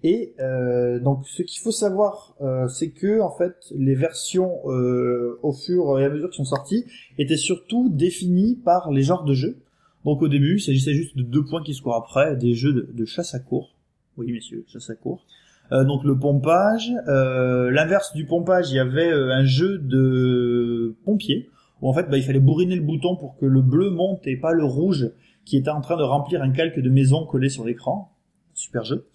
Et 0.03 0.35
euh, 0.41 1.01
donc 1.01 1.27
ce 1.27 1.43
qu'il 1.43 1.61
faut 1.61 1.73
savoir, 1.73 2.37
euh, 2.41 2.69
c'est 2.69 2.91
que 2.91 3.21
en 3.21 3.31
fait 3.31 3.73
les 3.75 3.95
versions 3.95 4.61
euh, 4.67 5.39
au 5.43 5.53
fur 5.53 5.99
et 5.99 6.05
à 6.05 6.11
mesure 6.11 6.31
qui 6.31 6.37
sont 6.37 6.45
sorties 6.45 6.85
étaient 7.19 7.37
surtout 7.37 7.89
définies 7.89 8.57
par 8.57 8.91
les 8.91 9.03
genres 9.03 9.25
de 9.25 9.35
jeux. 9.35 9.59
Donc 10.05 10.23
au 10.23 10.29
début, 10.29 10.57
il 10.57 10.61
s'agissait 10.61 10.95
juste 10.95 11.17
de 11.17 11.23
deux 11.23 11.45
points 11.45 11.63
qui 11.63 11.75
se 11.75 11.83
courent 11.83 11.97
après, 11.97 12.37
des 12.37 12.55
jeux 12.55 12.73
de, 12.73 12.89
de 12.93 13.05
chasse 13.05 13.35
à 13.35 13.41
court. 13.41 13.75
Oui 14.17 14.33
messieurs, 14.33 14.65
chasse 14.69 14.91
à 14.91 14.95
court. 14.95 15.25
Euh, 15.73 15.85
donc 15.85 16.05
le 16.05 16.17
pompage, 16.17 16.93
euh, 17.09 17.71
l'inverse 17.71 18.15
du 18.15 18.25
pompage, 18.25 18.71
il 18.71 18.77
y 18.77 18.79
avait 18.79 19.11
euh, 19.11 19.33
un 19.33 19.45
jeu 19.45 19.79
de 19.79 20.95
pompier 21.05 21.51
où 21.83 21.89
en 21.89 21.93
fait 21.93 22.05
bah, 22.11 22.17
il 22.17 22.23
fallait 22.23 22.41
bourriner 22.41 22.77
le 22.77 22.83
bouton 22.83 23.17
pour 23.17 23.37
que 23.37 23.47
le 23.47 23.63
bleu 23.63 23.91
monte 23.91 24.27
et 24.27 24.37
pas 24.37 24.53
le 24.53 24.65
rouge 24.65 25.11
qui 25.45 25.57
était 25.57 25.71
en 25.71 25.81
train 25.81 25.97
de 25.97 26.03
remplir 26.03 26.43
un 26.43 26.51
calque 26.51 26.79
de 26.81 26.91
maison 26.91 27.25
collé 27.25 27.49
sur 27.49 27.65
l'écran. 27.65 28.13
Super 28.55 28.85
jeu. 28.85 29.07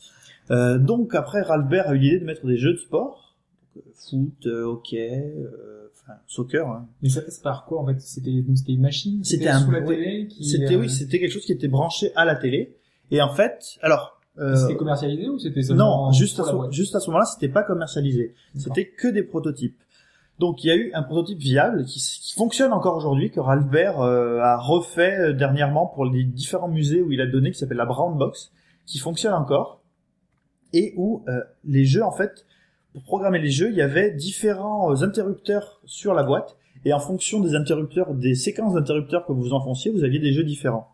Euh, 0.51 0.77
donc 0.77 1.15
après 1.15 1.41
Ralbert 1.41 1.87
a 1.89 1.93
eu 1.95 1.97
l'idée 1.99 2.19
de 2.19 2.25
mettre 2.25 2.45
des 2.45 2.57
jeux 2.57 2.73
de 2.73 2.77
sport, 2.77 3.35
donc, 3.75 3.83
euh, 3.85 3.91
foot, 3.95 4.45
euh, 4.47 4.63
hockey, 4.63 5.33
euh, 5.37 5.87
enfin 5.95 6.13
soccer. 6.27 6.67
hein. 6.67 6.87
Mais 7.01 7.09
ça 7.09 7.21
passe 7.21 7.39
par 7.39 7.65
quoi 7.65 7.81
en 7.81 7.85
fait? 7.87 7.99
C'était 8.01 8.31
une 8.31 8.81
machine? 8.81 9.23
C'était 9.23 9.47
un- 9.49 9.59
sous 9.59 9.71
la 9.71 9.81
télé 9.81 10.27
qui 10.27 10.45
C'était 10.45 10.75
euh, 10.75 10.79
oui, 10.79 10.89
c'était 10.89 11.19
quelque 11.19 11.31
chose 11.31 11.45
qui 11.45 11.53
était 11.53 11.67
branché 11.67 12.11
à 12.15 12.25
la 12.25 12.35
télé. 12.35 12.75
Et 13.11 13.21
en 13.21 13.33
fait, 13.33 13.77
alors 13.81 14.19
euh, 14.39 14.55
C'était 14.55 14.75
commercialisé 14.77 15.27
ou 15.27 15.37
c'était 15.39 15.61
seulement 15.61 16.05
non, 16.07 16.11
juste 16.13 16.39
à, 16.39 16.43
ce, 16.43 16.51
juste 16.71 16.95
à 16.95 17.01
ce 17.01 17.07
moment-là, 17.07 17.25
c'était 17.25 17.49
pas 17.51 17.63
commercialisé. 17.63 18.33
C'était 18.55 18.87
que 18.87 19.09
des 19.09 19.23
prototypes. 19.23 19.77
Donc 20.41 20.63
il 20.63 20.67
y 20.67 20.71
a 20.71 20.75
eu 20.75 20.91
un 20.95 21.03
prototype 21.03 21.37
viable 21.37 21.85
qui, 21.85 22.01
fonctionne 22.35 22.73
encore 22.73 22.97
aujourd'hui, 22.97 23.29
que 23.29 23.39
Ralbert 23.39 24.01
euh, 24.01 24.39
a 24.39 24.57
refait 24.57 25.19
euh, 25.19 25.33
dernièrement 25.33 25.85
pour 25.85 26.03
les 26.03 26.23
différents 26.23 26.67
musées 26.67 26.99
où 26.99 27.11
il 27.11 27.21
a 27.21 27.27
donné, 27.27 27.51
qui 27.51 27.59
s'appelle 27.59 27.77
la 27.77 27.85
Brown 27.85 28.17
Box, 28.17 28.51
qui 28.87 28.97
fonctionne 28.97 29.35
encore, 29.35 29.83
et 30.73 30.95
où 30.97 31.23
euh, 31.27 31.41
les 31.63 31.85
jeux, 31.85 32.03
en 32.03 32.11
fait, 32.11 32.47
pour 32.93 33.03
programmer 33.03 33.37
les 33.37 33.51
jeux, 33.51 33.69
il 33.69 33.75
y 33.75 33.83
avait 33.83 34.09
différents 34.09 35.03
interrupteurs 35.03 35.79
sur 35.85 36.15
la 36.15 36.23
boîte, 36.23 36.57
et 36.85 36.93
en 36.93 36.99
fonction 36.99 37.39
des 37.39 37.53
interrupteurs, 37.53 38.11
des 38.15 38.33
séquences 38.33 38.73
d'interrupteurs 38.73 39.27
que 39.27 39.33
vous 39.33 39.53
enfonciez, 39.53 39.91
vous 39.91 40.03
aviez 40.03 40.19
des 40.19 40.33
jeux 40.33 40.43
différents. 40.43 40.91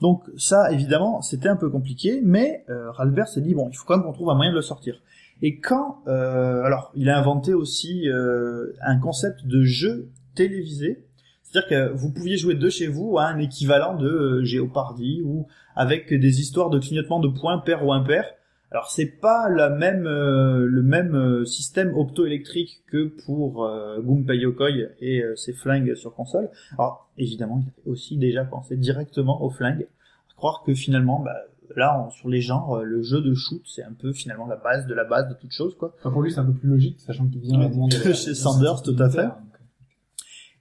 Donc 0.00 0.24
ça, 0.36 0.72
évidemment, 0.72 1.22
c'était 1.22 1.48
un 1.48 1.54
peu 1.54 1.70
compliqué, 1.70 2.20
mais 2.24 2.64
Ralbert 2.66 3.28
s'est 3.28 3.42
dit 3.42 3.54
bon, 3.54 3.68
il 3.70 3.76
faut 3.76 3.84
quand 3.86 3.96
même 3.96 4.04
qu'on 4.04 4.12
trouve 4.12 4.30
un 4.30 4.34
moyen 4.34 4.50
de 4.50 4.56
le 4.56 4.62
sortir. 4.62 5.00
Et 5.42 5.58
quand, 5.58 5.98
euh, 6.06 6.62
alors, 6.62 6.92
il 6.94 7.10
a 7.10 7.18
inventé 7.18 7.52
aussi 7.52 8.08
euh, 8.08 8.72
un 8.80 8.98
concept 8.98 9.44
de 9.44 9.62
jeu 9.62 10.08
télévisé, 10.34 11.04
c'est-à-dire 11.42 11.68
que 11.68 11.92
vous 11.92 12.10
pouviez 12.12 12.36
jouer 12.36 12.54
de 12.54 12.68
chez 12.70 12.86
vous 12.86 13.18
à 13.18 13.24
un 13.24 13.38
équivalent 13.38 13.96
de 13.96 14.08
euh, 14.08 14.44
Géopardy 14.44 15.20
ou 15.24 15.48
avec 15.74 16.14
des 16.14 16.40
histoires 16.40 16.70
de 16.70 16.78
clignotement 16.78 17.20
de 17.20 17.28
points 17.28 17.58
pair 17.58 17.84
ou 17.84 17.92
impair. 17.92 18.24
Alors 18.70 18.90
c'est 18.90 19.20
pas 19.20 19.50
la 19.50 19.68
même 19.68 20.06
euh, 20.06 20.64
le 20.64 20.82
même 20.82 21.14
euh, 21.14 21.44
système 21.44 21.94
optoélectrique 21.94 22.82
que 22.86 23.12
pour 23.26 23.66
euh, 23.66 24.00
Gunpei 24.00 24.38
Yokoi 24.38 24.70
et 24.98 25.22
euh, 25.22 25.36
ses 25.36 25.52
flingues 25.52 25.94
sur 25.94 26.14
console. 26.14 26.48
Alors 26.78 27.10
évidemment, 27.18 27.62
il 27.62 27.68
avait 27.68 27.90
aussi 27.90 28.16
déjà 28.16 28.44
pensé 28.44 28.78
directement 28.78 29.42
aux 29.42 29.50
flingues. 29.50 29.86
À 30.30 30.34
croire 30.36 30.62
que 30.64 30.72
finalement, 30.72 31.20
bah, 31.20 31.36
là, 31.76 32.08
sur 32.16 32.28
les 32.28 32.40
genres, 32.40 32.76
euh, 32.78 32.82
le 32.84 33.02
jeu 33.02 33.20
de 33.20 33.34
shoot, 33.34 33.62
c'est 33.66 33.82
un 33.82 33.92
peu 33.92 34.12
finalement 34.12 34.46
la 34.46 34.56
base 34.56 34.86
de 34.86 34.94
la 34.94 35.04
base 35.04 35.28
de 35.28 35.34
toute 35.34 35.52
chose, 35.52 35.76
quoi. 35.76 35.94
Enfin, 35.98 36.10
pour 36.10 36.22
lui, 36.22 36.32
c'est 36.32 36.40
un 36.40 36.44
peu 36.44 36.52
plus 36.52 36.68
logique, 36.68 37.00
sachant 37.00 37.26
qu'il 37.26 37.40
vient 37.40 37.58
Ouais, 37.60 37.68
de 37.88 38.08
de- 38.08 38.12
chez 38.14 38.30
de- 38.30 38.34
Sanders, 38.34 38.82
tout 38.82 38.96
à 38.98 39.08
fait. 39.10 39.22
Donc, 39.24 39.32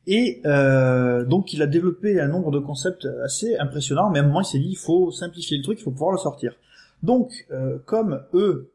Et 0.08 0.42
euh, 0.46 1.24
donc 1.26 1.54
il 1.54 1.62
a 1.62 1.68
développé 1.68 2.20
un 2.20 2.28
nombre 2.28 2.52
de 2.52 2.60
concepts 2.60 3.08
assez 3.24 3.56
impressionnants, 3.58 4.10
mais 4.10 4.20
à 4.20 4.24
un 4.24 4.26
moment 4.26 4.42
il 4.42 4.46
s'est 4.46 4.60
dit 4.60 4.70
il 4.70 4.78
faut 4.78 5.12
simplifier 5.12 5.58
le 5.58 5.64
truc, 5.64 5.80
il 5.80 5.84
faut 5.84 5.92
pouvoir 5.92 6.12
le 6.12 6.18
sortir. 6.18 6.54
Donc 7.04 7.32
euh, 7.52 7.78
comme 7.86 8.22
eux, 8.34 8.72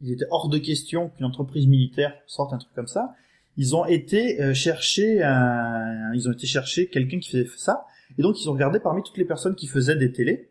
il 0.00 0.10
était 0.12 0.24
hors 0.30 0.48
de 0.48 0.56
question 0.58 1.10
qu'une 1.10 1.26
entreprise 1.26 1.66
militaire 1.66 2.14
sorte 2.26 2.54
un 2.54 2.58
truc 2.58 2.72
comme 2.74 2.86
ça, 2.86 3.14
ils 3.58 3.76
ont 3.76 3.84
été 3.84 4.40
euh, 4.42 4.54
chercher 4.54 5.22
un, 5.22 6.12
ils 6.14 6.28
ont 6.28 6.32
été 6.32 6.46
chercher 6.46 6.88
quelqu'un 6.88 7.18
qui 7.18 7.28
faisait 7.30 7.48
ça, 7.58 7.84
et 8.18 8.22
donc 8.22 8.40
ils 8.42 8.48
ont 8.48 8.52
regardé 8.54 8.80
parmi 8.80 9.02
toutes 9.02 9.18
les 9.18 9.26
personnes 9.26 9.54
qui 9.54 9.66
faisaient 9.66 9.96
des 9.96 10.12
télés. 10.12 10.49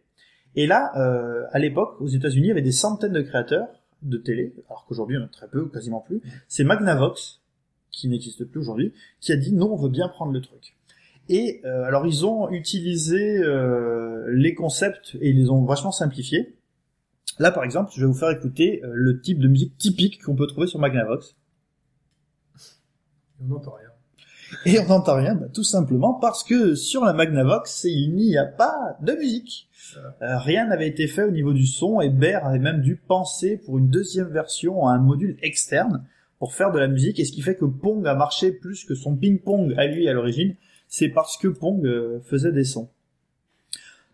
Et 0.59 0.67
là, 0.67 0.91
euh, 0.97 1.45
à 1.53 1.59
l'époque, 1.59 1.95
aux 2.01 2.07
États-Unis, 2.07 2.47
il 2.47 2.49
y 2.49 2.51
avait 2.51 2.61
des 2.61 2.73
centaines 2.73 3.13
de 3.13 3.21
créateurs 3.21 3.69
de 4.01 4.17
télé, 4.17 4.53
alors 4.67 4.85
qu'aujourd'hui 4.85 5.15
on 5.15 5.21
en 5.21 5.23
a 5.23 5.29
très 5.29 5.47
peu 5.47 5.69
quasiment 5.69 6.01
plus. 6.01 6.21
C'est 6.49 6.65
Magnavox, 6.65 7.39
qui 7.91 8.09
n'existe 8.09 8.43
plus 8.43 8.59
aujourd'hui, 8.59 8.91
qui 9.21 9.31
a 9.31 9.37
dit 9.37 9.53
non, 9.53 9.71
on 9.71 9.77
veut 9.77 9.87
bien 9.87 10.09
prendre 10.09 10.33
le 10.33 10.41
truc. 10.41 10.75
Et 11.29 11.61
euh, 11.63 11.85
alors 11.85 12.05
ils 12.05 12.25
ont 12.25 12.49
utilisé 12.49 13.37
euh, 13.37 14.25
les 14.33 14.53
concepts 14.53 15.15
et 15.21 15.29
ils 15.29 15.37
les 15.37 15.49
ont 15.49 15.63
vachement 15.63 15.93
simplifiés. 15.93 16.57
Là 17.39 17.51
par 17.51 17.63
exemple, 17.63 17.91
je 17.95 18.01
vais 18.01 18.07
vous 18.07 18.13
faire 18.13 18.31
écouter 18.31 18.81
le 18.83 19.21
type 19.21 19.39
de 19.39 19.47
musique 19.47 19.77
typique 19.77 20.21
qu'on 20.21 20.35
peut 20.35 20.47
trouver 20.47 20.67
sur 20.67 20.79
Magnavox. 20.79 21.37
On 23.41 23.45
n'entend 23.45 23.75
rien. 23.79 23.88
Et 24.65 24.77
on 24.79 24.87
n'entend 24.87 25.15
rien, 25.15 25.35
bah, 25.35 25.47
tout 25.53 25.63
simplement 25.63 26.13
parce 26.13 26.43
que 26.43 26.75
sur 26.75 27.05
la 27.05 27.13
Magnavox, 27.13 27.85
il 27.85 28.15
n'y 28.15 28.37
a 28.37 28.45
pas 28.45 28.97
de 29.01 29.13
musique. 29.13 29.69
Euh, 30.21 30.37
rien 30.37 30.67
n'avait 30.67 30.87
été 30.87 31.07
fait 31.07 31.23
au 31.23 31.31
niveau 31.31 31.53
du 31.53 31.65
son 31.65 32.01
et 32.01 32.09
Baer 32.09 32.45
avait 32.45 32.59
même 32.59 32.81
dû 32.81 32.95
penser 32.95 33.57
pour 33.57 33.77
une 33.77 33.89
deuxième 33.89 34.27
version 34.27 34.85
à 34.85 34.93
un 34.93 34.99
module 34.99 35.37
externe 35.41 36.05
pour 36.37 36.53
faire 36.53 36.71
de 36.71 36.79
la 36.79 36.87
musique 36.87 37.19
et 37.19 37.25
ce 37.25 37.31
qui 37.31 37.41
fait 37.41 37.55
que 37.55 37.65
Pong 37.65 38.05
a 38.05 38.15
marché 38.15 38.51
plus 38.51 38.83
que 38.83 38.95
son 38.95 39.15
ping-pong 39.15 39.73
à 39.77 39.87
lui 39.87 40.07
à 40.07 40.13
l'origine, 40.13 40.55
c'est 40.87 41.09
parce 41.09 41.37
que 41.37 41.47
Pong 41.47 41.85
euh, 41.85 42.19
faisait 42.25 42.51
des 42.51 42.63
sons. 42.63 42.89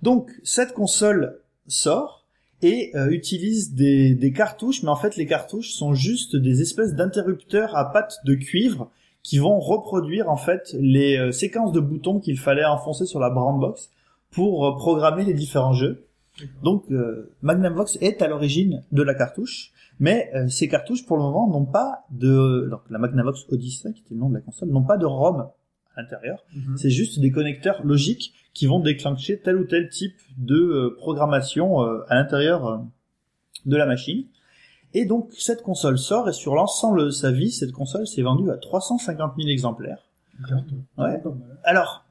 Donc 0.01 0.31
cette 0.43 0.73
console 0.73 1.39
sort 1.67 2.25
et 2.61 2.91
euh, 2.95 3.09
utilise 3.09 3.73
des, 3.73 4.15
des 4.15 4.31
cartouches, 4.31 4.83
mais 4.83 4.89
en 4.89 4.95
fait 4.95 5.17
les 5.17 5.25
cartouches 5.25 5.71
sont 5.71 5.93
juste 5.93 6.35
des 6.35 6.61
espèces 6.61 6.93
d'interrupteurs 6.93 7.75
à 7.75 7.91
pattes 7.91 8.17
de 8.25 8.35
cuivre 8.35 8.91
qui 9.25 9.39
vont 9.39 9.59
reproduire 9.59 10.29
en 10.29 10.37
fait 10.37 10.75
les 10.79 11.17
euh, 11.17 11.31
séquences 11.31 11.71
de 11.71 11.79
boutons 11.79 12.19
qu'il 12.19 12.37
fallait 12.37 12.63
enfoncer 12.63 13.07
sur 13.07 13.19
la 13.19 13.31
brown 13.31 13.59
box 13.59 13.89
pour 14.29 14.67
euh, 14.67 14.75
programmer 14.75 15.25
les 15.25 15.33
différents 15.33 15.73
jeux. 15.73 16.05
Donc 16.61 16.91
euh, 16.91 17.33
Magnavox 17.41 17.97
est 18.01 18.21
à 18.21 18.27
l'origine 18.27 18.83
de 18.91 19.01
la 19.01 19.15
cartouche, 19.15 19.71
mais 19.99 20.29
euh, 20.35 20.47
ces 20.47 20.67
cartouches 20.67 21.07
pour 21.07 21.17
le 21.17 21.23
moment 21.23 21.49
n'ont 21.49 21.65
pas 21.65 22.05
de 22.11 22.67
donc 22.69 22.81
la 22.91 22.99
Magnavox 22.99 23.47
Odyssey 23.49 23.93
qui 23.93 24.01
était 24.01 24.13
le 24.13 24.19
nom 24.19 24.29
de 24.29 24.35
la 24.35 24.41
console 24.41 24.69
n'ont 24.69 24.83
pas 24.83 24.97
de 24.97 25.07
ROM 25.07 25.47
à 25.95 26.01
l'intérieur. 26.01 26.43
Mhm. 26.55 26.77
C'est 26.77 26.91
juste 26.91 27.19
des 27.19 27.31
connecteurs 27.31 27.83
logiques 27.83 28.31
qui 28.53 28.67
vont 28.67 28.79
déclencher 28.79 29.39
tel 29.39 29.55
ou 29.55 29.63
tel 29.63 29.89
type 29.89 30.17
de 30.37 30.55
euh, 30.55 30.95
programmation 30.97 31.79
à 31.79 32.13
l'intérieur 32.13 32.85
de 33.65 33.75
la 33.75 33.87
machine. 33.87 34.25
Et 34.97 35.05
donc 35.05 35.29
cette 35.37 35.61
console 35.61 35.97
sort 35.99 36.29
et 36.29 36.33
sur 36.33 36.55
l'ensemble 36.55 37.05
de 37.05 37.09
sa 37.09 37.31
vie, 37.31 37.51
cette 37.51 37.71
console 37.73 38.07
s'est 38.07 38.21
vendue 38.21 38.49
à 38.49 38.57
350 38.57 39.33
000 39.37 39.49
exemplaires. 39.49 39.99
Ouais. 40.97 41.17
Pas 41.19 41.29
mal. 41.29 41.57
Alors, 41.63 42.05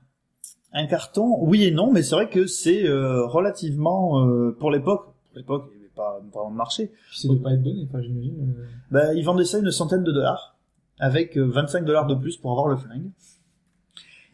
un 0.72 0.86
carton, 0.86 1.38
oui 1.40 1.64
et 1.64 1.70
non, 1.70 1.90
mais 1.92 2.02
c'est 2.02 2.14
vrai 2.14 2.28
que 2.28 2.46
c'est 2.46 2.86
euh, 2.86 3.24
relativement 3.26 4.26
euh, 4.26 4.54
pour 4.58 4.70
l'époque. 4.70 5.04
Pour 5.30 5.36
l'époque, 5.38 5.64
il 5.72 5.78
n'y 5.78 5.84
avait 5.84 5.92
pas 5.94 6.20
vraiment 6.32 6.50
de 6.50 6.56
marché. 6.56 6.92
C'est 7.12 7.28
de 7.28 7.36
pas 7.36 7.52
être 7.52 7.62
donné, 7.62 7.86
enfin, 7.88 8.02
j'imagine. 8.02 8.54
euh, 8.58 8.64
Bah, 8.90 9.14
ils 9.14 9.24
vendaient 9.24 9.44
ça 9.46 9.58
une 9.58 9.70
centaine 9.70 10.04
de 10.04 10.12
dollars, 10.12 10.54
avec 10.98 11.38
euh, 11.38 11.44
25 11.48 11.84
dollars 11.84 12.06
de 12.06 12.14
plus 12.14 12.36
pour 12.36 12.50
avoir 12.52 12.68
le 12.68 12.76
flingue. 12.76 13.08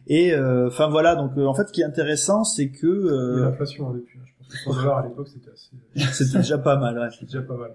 Et 0.07 0.33
euh, 0.33 0.67
enfin 0.67 0.87
voilà, 0.89 1.15
donc 1.15 1.31
euh, 1.37 1.45
en 1.45 1.53
fait, 1.53 1.67
ce 1.67 1.71
qui 1.73 1.81
est 1.81 1.85
intéressant, 1.85 2.43
c'est 2.43 2.69
que 2.69 2.87
Il 2.87 3.05
y 3.05 3.09
a 3.09 3.13
euh, 3.13 3.45
l'inflation 3.45 3.89
hein, 3.89 3.93
depuis. 3.93 4.19
hein. 4.19 4.23
Je 4.25 4.33
pense 4.37 4.47
que 4.47 4.57
100 4.63 4.81
dollars 4.81 4.97
à 4.97 5.03
l'époque, 5.07 5.27
c'était 5.29 5.51
assez, 5.51 6.13
c'était 6.13 6.37
déjà 6.39 6.57
pas 6.57 6.75
mal. 6.75 6.97
Ouais. 6.97 7.07
c'était 7.11 7.25
déjà 7.25 7.41
pas 7.43 7.55
mal. 7.55 7.71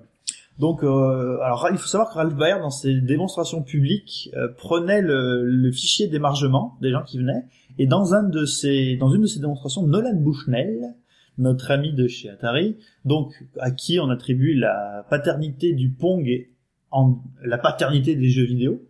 Donc, 0.58 0.82
euh, 0.82 1.38
alors 1.42 1.68
il 1.70 1.76
faut 1.76 1.86
savoir 1.86 2.10
que 2.10 2.14
Ralph 2.14 2.34
Baer, 2.34 2.58
dans 2.60 2.70
ses 2.70 3.00
démonstrations 3.00 3.62
publiques, 3.62 4.30
euh, 4.34 4.48
prenait 4.56 5.02
le, 5.02 5.44
le 5.44 5.72
fichier 5.72 6.08
d'émargement 6.08 6.78
des 6.80 6.90
gens 6.90 7.02
qui 7.02 7.18
venaient, 7.18 7.44
et 7.78 7.86
dans 7.86 8.14
un 8.14 8.22
de 8.22 8.46
ses, 8.46 8.96
dans 8.96 9.10
une 9.10 9.22
de 9.22 9.26
ses 9.26 9.40
démonstrations, 9.40 9.86
Nolan 9.86 10.14
Bushnell, 10.14 10.94
notre 11.38 11.70
ami 11.70 11.92
de 11.92 12.08
chez 12.08 12.30
Atari, 12.30 12.76
donc 13.04 13.44
à 13.58 13.70
qui 13.70 14.00
on 14.00 14.08
attribue 14.08 14.54
la 14.54 15.04
paternité 15.10 15.74
du 15.74 15.90
Pong 15.90 16.26
et 16.26 16.50
en, 16.90 17.18
la 17.44 17.58
paternité 17.58 18.16
des 18.16 18.30
jeux 18.30 18.44
vidéo, 18.46 18.82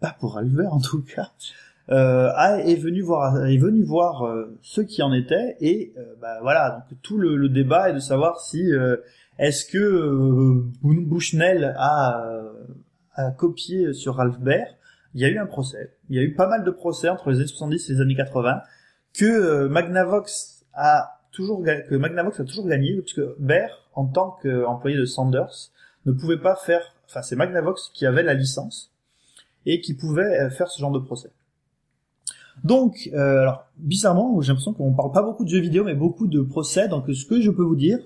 pas 0.00 0.16
pour 0.18 0.34
Ralph 0.34 0.50
Baer 0.50 0.72
en 0.72 0.80
tout 0.80 1.02
cas, 1.02 1.30
euh, 1.90 2.30
est 2.58 2.74
venu 2.74 3.00
voir, 3.00 3.46
est 3.46 3.56
venu 3.56 3.82
voir 3.82 4.24
euh, 4.24 4.58
qui 4.88 5.02
en 5.02 5.12
étaient, 5.12 5.56
et 5.60 5.92
euh, 5.96 6.02
bah, 6.20 6.38
voilà, 6.42 6.84
donc 6.90 6.98
tout 7.02 7.18
le, 7.18 7.36
le 7.36 7.48
débat 7.48 7.90
est 7.90 7.94
de 7.94 8.00
savoir 8.00 8.40
si 8.40 8.72
euh, 8.72 8.96
est-ce 9.38 9.64
que 9.64 9.78
euh, 9.78 10.64
Bushnell 10.82 11.74
a, 11.78 12.26
euh, 12.26 12.52
a 13.14 13.30
copié 13.30 13.92
sur 13.92 14.16
Ralph 14.16 14.38
Baer? 14.40 14.76
Il 15.14 15.20
y 15.20 15.24
a 15.24 15.28
eu 15.28 15.38
un 15.38 15.46
procès. 15.46 15.96
Il 16.10 16.16
y 16.16 16.18
a 16.18 16.22
eu 16.22 16.34
pas 16.34 16.48
mal 16.48 16.64
de 16.64 16.70
procès 16.70 17.08
entre 17.08 17.30
les 17.30 17.38
années 17.38 17.46
70 17.46 17.88
et 17.88 17.92
les 17.94 18.00
années 18.00 18.16
80 18.16 18.62
que 19.14 19.24
euh, 19.24 19.68
Magnavox 19.68 20.64
a 20.74 21.20
toujours 21.32 21.64
que 21.64 21.94
Magnavox 21.94 22.40
a 22.40 22.44
toujours 22.44 22.66
gagné 22.66 23.00
puisque 23.00 23.22
Baer 23.38 23.68
en 23.94 24.06
tant 24.06 24.36
qu'employé 24.42 24.96
de 24.96 25.04
Sanders 25.04 25.70
ne 26.06 26.12
pouvait 26.12 26.38
pas 26.38 26.56
faire 26.56 26.82
enfin 27.06 27.22
c'est 27.22 27.36
Magnavox 27.36 27.90
qui 27.94 28.06
avait 28.06 28.22
la 28.22 28.34
licence 28.34 28.92
et 29.66 29.80
qui 29.80 29.94
pouvait 29.94 30.40
euh, 30.40 30.50
faire 30.50 30.68
ce 30.68 30.80
genre 30.80 30.92
de 30.92 30.98
procès. 30.98 31.30
Donc, 32.64 33.10
euh, 33.12 33.40
alors 33.40 33.66
bizarrement, 33.76 34.40
j'ai 34.40 34.48
l'impression 34.48 34.72
qu'on 34.72 34.92
parle 34.92 35.12
pas 35.12 35.22
beaucoup 35.22 35.44
de 35.44 35.50
jeux 35.50 35.60
vidéo, 35.60 35.84
mais 35.84 35.94
beaucoup 35.94 36.26
de 36.26 36.40
procès. 36.40 36.88
Donc, 36.88 37.06
ce 37.08 37.24
que 37.24 37.40
je 37.40 37.50
peux 37.50 37.62
vous 37.62 37.76
dire, 37.76 38.00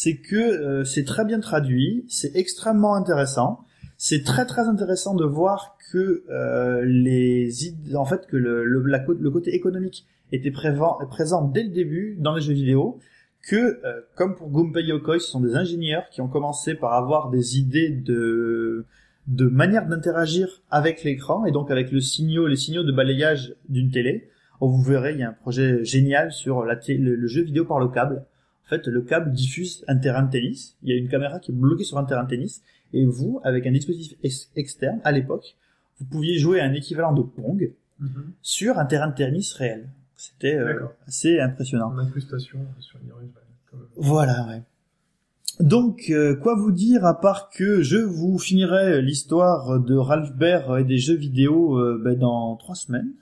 c'est 0.00 0.18
que 0.18 0.36
euh, 0.36 0.84
c'est 0.84 1.02
très 1.02 1.24
bien 1.24 1.40
traduit, 1.40 2.04
c'est 2.08 2.36
extrêmement 2.36 2.94
intéressant. 2.94 3.64
C'est 3.96 4.22
très 4.22 4.46
très 4.46 4.68
intéressant 4.68 5.16
de 5.16 5.24
voir 5.24 5.76
que 5.90 6.22
euh, 6.30 6.84
les 6.84 7.66
idées, 7.66 7.96
en 7.96 8.04
fait 8.04 8.28
que 8.28 8.36
le, 8.36 8.64
le, 8.64 9.30
côté 9.32 9.56
économique 9.56 10.06
était 10.30 10.52
présent 10.52 11.42
dès 11.52 11.64
le 11.64 11.70
début 11.70 12.16
dans 12.20 12.36
les 12.36 12.40
jeux 12.40 12.52
vidéo, 12.52 13.00
que 13.42 13.56
euh, 13.56 14.00
comme 14.14 14.36
pour 14.36 14.52
Gunpei 14.52 14.84
Yokoi, 14.84 15.18
ce 15.18 15.26
sont 15.26 15.40
des 15.40 15.56
ingénieurs 15.56 16.08
qui 16.10 16.20
ont 16.20 16.28
commencé 16.28 16.76
par 16.76 16.92
avoir 16.92 17.28
des 17.30 17.58
idées 17.58 17.90
de 17.90 18.84
de 19.26 19.46
manière 19.46 19.88
d'interagir 19.88 20.62
avec 20.70 21.02
l'écran 21.02 21.44
et 21.44 21.50
donc 21.50 21.72
avec 21.72 21.90
le 21.90 22.00
signaux, 22.00 22.46
les 22.46 22.54
signaux 22.54 22.84
de 22.84 22.92
balayage 22.92 23.56
d'une 23.68 23.90
télé. 23.90 24.28
Oh, 24.60 24.68
vous 24.68 24.80
verrez, 24.80 25.14
il 25.14 25.18
y 25.18 25.24
a 25.24 25.30
un 25.30 25.32
projet 25.32 25.84
génial 25.84 26.30
sur 26.30 26.62
le 26.62 27.26
jeu 27.26 27.42
vidéo 27.42 27.64
par 27.64 27.80
le 27.80 27.88
câble. 27.88 28.24
En 28.68 28.70
fait, 28.70 28.86
le 28.86 29.00
câble 29.00 29.32
diffuse 29.32 29.82
un 29.88 29.96
terrain 29.96 30.22
de 30.24 30.30
tennis. 30.30 30.76
Il 30.82 30.90
y 30.90 30.92
a 30.92 30.96
une 30.96 31.08
caméra 31.08 31.40
qui 31.40 31.52
est 31.52 31.54
bloquée 31.54 31.84
sur 31.84 31.96
un 31.96 32.04
terrain 32.04 32.24
de 32.24 32.28
tennis. 32.28 32.62
Et 32.92 33.06
vous, 33.06 33.40
avec 33.42 33.66
un 33.66 33.72
dispositif 33.72 34.18
ex- 34.22 34.50
externe, 34.56 35.00
à 35.04 35.12
l'époque, 35.12 35.56
vous 35.98 36.04
pouviez 36.06 36.38
jouer 36.38 36.60
à 36.60 36.64
un 36.64 36.74
équivalent 36.74 37.12
de 37.14 37.22
Pong 37.22 37.72
sur 38.42 38.78
un 38.78 38.84
terrain 38.84 39.08
de 39.08 39.14
tennis 39.14 39.54
réel. 39.54 39.88
C'était 40.16 40.54
euh, 40.56 40.66
assez 41.06 41.40
impressionnant. 41.40 41.92
En 41.94 41.98
incrustation 41.98 42.58
sur 42.80 42.98
une 43.02 43.08
comme- 43.70 43.86
Voilà, 43.96 44.46
ouais. 44.48 44.62
Donc, 45.60 46.04
euh, 46.10 46.36
quoi 46.36 46.54
vous 46.54 46.70
dire 46.70 47.04
à 47.06 47.18
part 47.20 47.48
que 47.50 47.82
je 47.82 47.96
vous 47.96 48.38
finirai 48.38 49.00
l'histoire 49.02 49.80
de 49.80 49.94
Ralph 49.96 50.34
Baer 50.36 50.60
et 50.78 50.84
des 50.84 50.98
jeux 50.98 51.16
vidéo 51.16 51.78
euh, 51.78 52.00
ben, 52.04 52.16
dans 52.18 52.54
trois 52.56 52.74
semaines, 52.76 53.12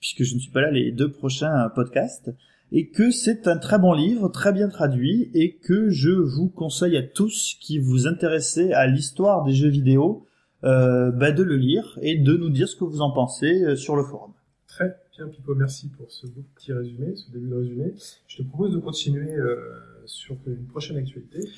puisque 0.00 0.22
je 0.22 0.34
ne 0.34 0.38
suis 0.40 0.50
pas 0.50 0.60
là 0.62 0.70
les 0.70 0.92
deux 0.92 1.10
prochains 1.10 1.68
podcasts, 1.74 2.30
et 2.76 2.88
que 2.88 3.12
c'est 3.12 3.46
un 3.46 3.56
très 3.56 3.78
bon 3.78 3.92
livre, 3.92 4.28
très 4.28 4.52
bien 4.52 4.68
traduit, 4.68 5.30
et 5.32 5.54
que 5.54 5.90
je 5.90 6.10
vous 6.10 6.48
conseille 6.48 6.96
à 6.96 7.04
tous 7.04 7.56
qui 7.60 7.78
vous 7.78 8.08
intéressez 8.08 8.72
à 8.72 8.88
l'histoire 8.88 9.44
des 9.44 9.54
jeux 9.54 9.68
vidéo 9.68 10.26
euh, 10.64 11.12
ben, 11.12 11.32
de 11.32 11.44
le 11.44 11.56
lire 11.56 11.96
et 12.02 12.16
de 12.16 12.36
nous 12.36 12.50
dire 12.50 12.68
ce 12.68 12.74
que 12.74 12.82
vous 12.82 13.00
en 13.00 13.12
pensez 13.12 13.62
euh, 13.62 13.76
sur 13.76 13.94
le 13.94 14.02
forum. 14.02 14.32
Très 14.66 14.92
bien, 15.16 15.28
Pipo, 15.28 15.54
merci 15.54 15.88
pour 15.88 16.10
ce 16.10 16.26
beau 16.26 16.42
petit 16.56 16.72
résumé, 16.72 17.14
ce 17.14 17.30
début 17.30 17.48
de 17.48 17.54
résumé. 17.54 17.94
Je 18.26 18.38
te 18.38 18.42
propose 18.42 18.72
de 18.72 18.78
continuer 18.78 19.32
euh, 19.32 19.56
sur 20.04 20.36
une 20.48 20.66
prochaine 20.66 20.96
actualité 20.96 21.48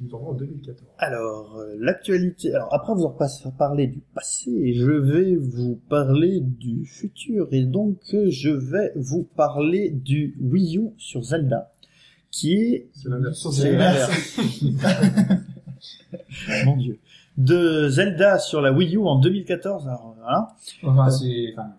qui, 0.00 0.06
qui 0.06 0.10
nous 0.10 0.14
envoie 0.14 0.30
en 0.30 0.34
2014. 0.34 0.88
Alors, 0.98 1.56
euh, 1.58 1.76
l'actualité. 1.78 2.54
Alors, 2.54 2.72
après 2.72 2.94
vous 2.94 3.06
avoir 3.06 3.16
parlé 3.58 3.86
du 3.86 4.00
passé, 4.14 4.74
je 4.74 4.90
vais 4.90 5.36
vous 5.36 5.80
parler 5.88 6.40
du 6.40 6.84
futur. 6.86 7.48
Et 7.52 7.64
donc, 7.64 7.98
euh, 8.14 8.30
je 8.30 8.50
vais 8.50 8.92
vous 8.96 9.24
parler 9.36 9.90
du 9.90 10.36
Wii 10.40 10.78
U 10.78 10.90
sur 10.96 11.22
Zelda, 11.22 11.70
qui 12.30 12.54
est... 12.54 12.88
C'est 12.92 13.08
l'inverse. 13.08 13.50
C'est 13.52 13.72
l'inverse. 13.72 14.40
Mon 16.64 16.76
dieu. 16.76 16.98
De 17.36 17.88
Zelda 17.88 18.38
sur 18.38 18.60
la 18.60 18.72
Wii 18.72 18.96
U 18.96 19.06
en 19.06 19.18
2014. 19.18 19.86
Alors, 19.88 20.14
voilà. 20.18 20.54
Enfin, 20.82 21.10
c'est, 21.10 21.52
enfin, 21.52 21.70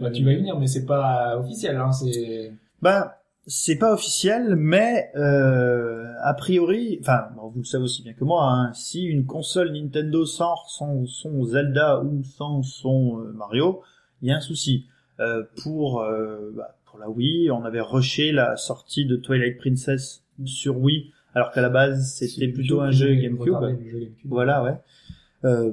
bah, 0.00 0.10
tu 0.10 0.24
vas 0.24 0.32
y 0.32 0.36
venir, 0.36 0.58
mais 0.58 0.66
c'est 0.66 0.86
pas 0.86 1.38
officiel, 1.38 1.76
hein, 1.76 1.92
c'est... 1.92 2.52
Ben, 2.82 3.10
c'est 3.46 3.76
pas 3.76 3.92
officiel, 3.92 4.56
mais 4.56 5.10
euh, 5.16 6.04
a 6.22 6.34
priori, 6.34 6.98
enfin, 7.00 7.28
vous 7.36 7.58
le 7.58 7.64
savez 7.64 7.84
aussi 7.84 8.02
bien 8.02 8.14
que 8.14 8.24
moi, 8.24 8.50
hein, 8.50 8.72
si 8.72 9.04
une 9.04 9.26
console 9.26 9.72
Nintendo 9.72 10.24
sort 10.24 10.70
sans 10.70 11.04
son 11.06 11.44
Zelda 11.44 12.02
ou 12.02 12.22
sans 12.24 12.62
son 12.62 13.20
euh, 13.20 13.32
Mario, 13.32 13.82
il 14.22 14.28
y 14.28 14.32
a 14.32 14.36
un 14.36 14.40
souci. 14.40 14.86
Euh, 15.20 15.44
pour 15.62 16.00
euh, 16.00 16.52
bah, 16.56 16.76
pour 16.86 16.98
la 16.98 17.08
Wii, 17.08 17.50
on 17.50 17.64
avait 17.64 17.80
rushé 17.80 18.32
la 18.32 18.56
sortie 18.56 19.06
de 19.06 19.16
Twilight 19.16 19.58
Princess 19.58 20.24
sur 20.44 20.78
Wii, 20.78 21.12
alors 21.34 21.52
qu'à 21.52 21.60
la 21.60 21.68
base 21.68 22.14
c'était 22.14 22.48
plutôt 22.48 22.80
un 22.80 22.90
jeu 22.90 23.14
GameCube. 23.14 23.54
Jeu. 23.84 24.12
Voilà, 24.24 24.64
ouais. 24.64 24.80
Euh, 25.44 25.72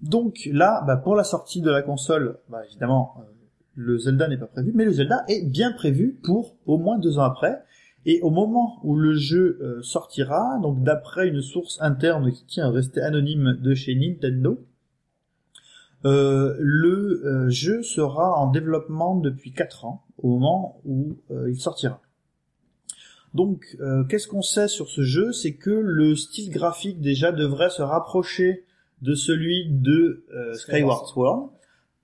donc 0.00 0.48
là, 0.50 0.82
bah, 0.86 0.96
pour 0.96 1.16
la 1.16 1.24
sortie 1.24 1.60
de 1.60 1.70
la 1.70 1.82
console, 1.82 2.38
bah, 2.48 2.64
évidemment, 2.64 3.16
le 3.78 3.96
Zelda 3.96 4.26
n'est 4.26 4.36
pas 4.36 4.46
prévu, 4.46 4.72
mais 4.74 4.84
le 4.84 4.92
Zelda 4.92 5.24
est 5.28 5.48
bien 5.48 5.70
prévu 5.70 6.18
pour 6.24 6.56
au 6.66 6.78
moins 6.78 6.98
deux 6.98 7.18
ans 7.18 7.22
après. 7.22 7.62
Et 8.06 8.20
au 8.22 8.30
moment 8.30 8.80
où 8.82 8.96
le 8.96 9.14
jeu 9.14 9.58
euh, 9.62 9.82
sortira, 9.82 10.58
donc 10.62 10.82
d'après 10.82 11.28
une 11.28 11.42
source 11.42 11.78
interne 11.80 12.32
qui 12.32 12.44
tient 12.44 12.66
à 12.66 12.70
rester 12.70 13.00
anonyme 13.00 13.56
de 13.60 13.74
chez 13.74 13.94
Nintendo, 13.94 14.64
euh, 16.04 16.56
le 16.58 17.22
euh, 17.24 17.50
jeu 17.50 17.82
sera 17.84 18.36
en 18.40 18.50
développement 18.50 19.14
depuis 19.14 19.52
4 19.52 19.84
ans, 19.84 20.02
au 20.18 20.28
moment 20.28 20.80
où 20.84 21.16
il 21.46 21.60
sortira. 21.60 22.00
Donc, 23.34 23.76
qu'est-ce 24.08 24.26
qu'on 24.26 24.42
sait 24.42 24.68
sur 24.68 24.88
ce 24.88 25.02
jeu? 25.02 25.32
C'est 25.32 25.54
que 25.54 25.70
le 25.70 26.16
style 26.16 26.50
graphique 26.50 27.00
déjà 27.00 27.30
devrait 27.30 27.70
se 27.70 27.82
rapprocher 27.82 28.64
de 29.02 29.14
celui 29.14 29.68
de 29.68 30.24
Skyward 30.54 31.06
Sword, 31.06 31.52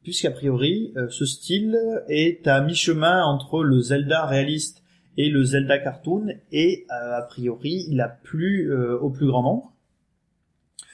puisqu'a 0.04 0.30
priori, 0.30 0.92
euh, 0.96 1.08
ce 1.08 1.26
style 1.26 1.76
est 2.08 2.46
à 2.46 2.60
mi-chemin 2.60 3.24
entre 3.24 3.64
le 3.64 3.80
Zelda 3.80 4.26
réaliste 4.26 4.82
et 5.16 5.28
le 5.28 5.42
Zelda 5.44 5.78
cartoon, 5.78 6.28
et 6.52 6.86
euh, 6.90 7.16
a 7.16 7.22
priori, 7.22 7.86
il 7.88 8.00
a 8.00 8.08
plu 8.08 8.70
euh, 8.70 8.98
au 8.98 9.10
plus 9.10 9.26
grand 9.26 9.42
nombre. 9.42 9.72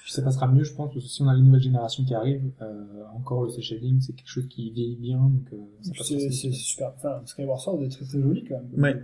Ça 0.07 0.23
passera 0.23 0.49
mieux, 0.49 0.65
je 0.65 0.75
pense, 0.75 0.93
parce 0.93 1.05
que 1.05 1.11
si 1.11 1.23
on 1.23 1.29
a 1.29 1.35
les 1.35 1.43
nouvelles 1.43 1.61
générations 1.61 2.05
qui 2.05 2.15
arrivent, 2.15 2.51
euh, 2.63 3.05
encore 3.15 3.45
le 3.45 3.51
cel 3.51 3.63
shading, 3.63 4.01
c'est 4.01 4.13
quelque 4.13 4.29
chose 4.29 4.49
qui 4.49 4.71
vieillit 4.71 4.97
bien, 4.97 5.19
donc 5.19 5.53
euh, 5.53 5.93
ça 5.95 6.03
C'est 6.03 6.51
super. 6.51 6.93
Enfin, 6.97 7.23
Skyward 7.27 7.61
Sword 7.61 7.85
est 7.85 7.91
très 7.91 8.05
très 8.05 8.21
joli 8.21 8.45
quand 8.45 8.57
même. 8.57 8.83
Ouais. 8.83 9.03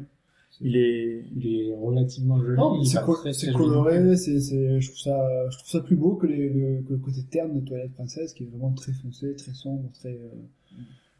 Il 0.60 0.76
est, 0.76 1.24
Il 1.36 1.46
est 1.46 1.74
relativement 1.74 2.40
joli. 2.40 2.56
Non, 2.56 2.72
mais 2.74 2.80
il 2.82 2.86
est 2.86 2.90
c'est 2.90 3.02
co- 3.02 3.14
très, 3.14 3.32
c'est 3.32 3.46
très 3.50 3.52
joli. 3.52 3.64
coloré, 3.68 4.16
c'est, 4.16 4.40
c'est, 4.40 4.80
je 4.80 4.86
trouve 4.88 5.00
ça, 5.00 5.28
je 5.50 5.56
trouve 5.58 5.70
ça 5.70 5.80
plus 5.80 5.96
beau 5.96 6.14
que, 6.16 6.26
les, 6.26 6.48
le, 6.48 6.82
que 6.82 6.92
le 6.92 6.98
côté 6.98 7.22
terne 7.30 7.60
de 7.60 7.66
Toilette 7.66 7.92
Princesse, 7.92 8.32
qui 8.32 8.44
est 8.44 8.46
vraiment 8.46 8.72
très 8.72 8.92
foncé, 8.92 9.34
très 9.36 9.52
sombre, 9.52 9.90
très. 9.94 10.12
Euh... 10.12 10.30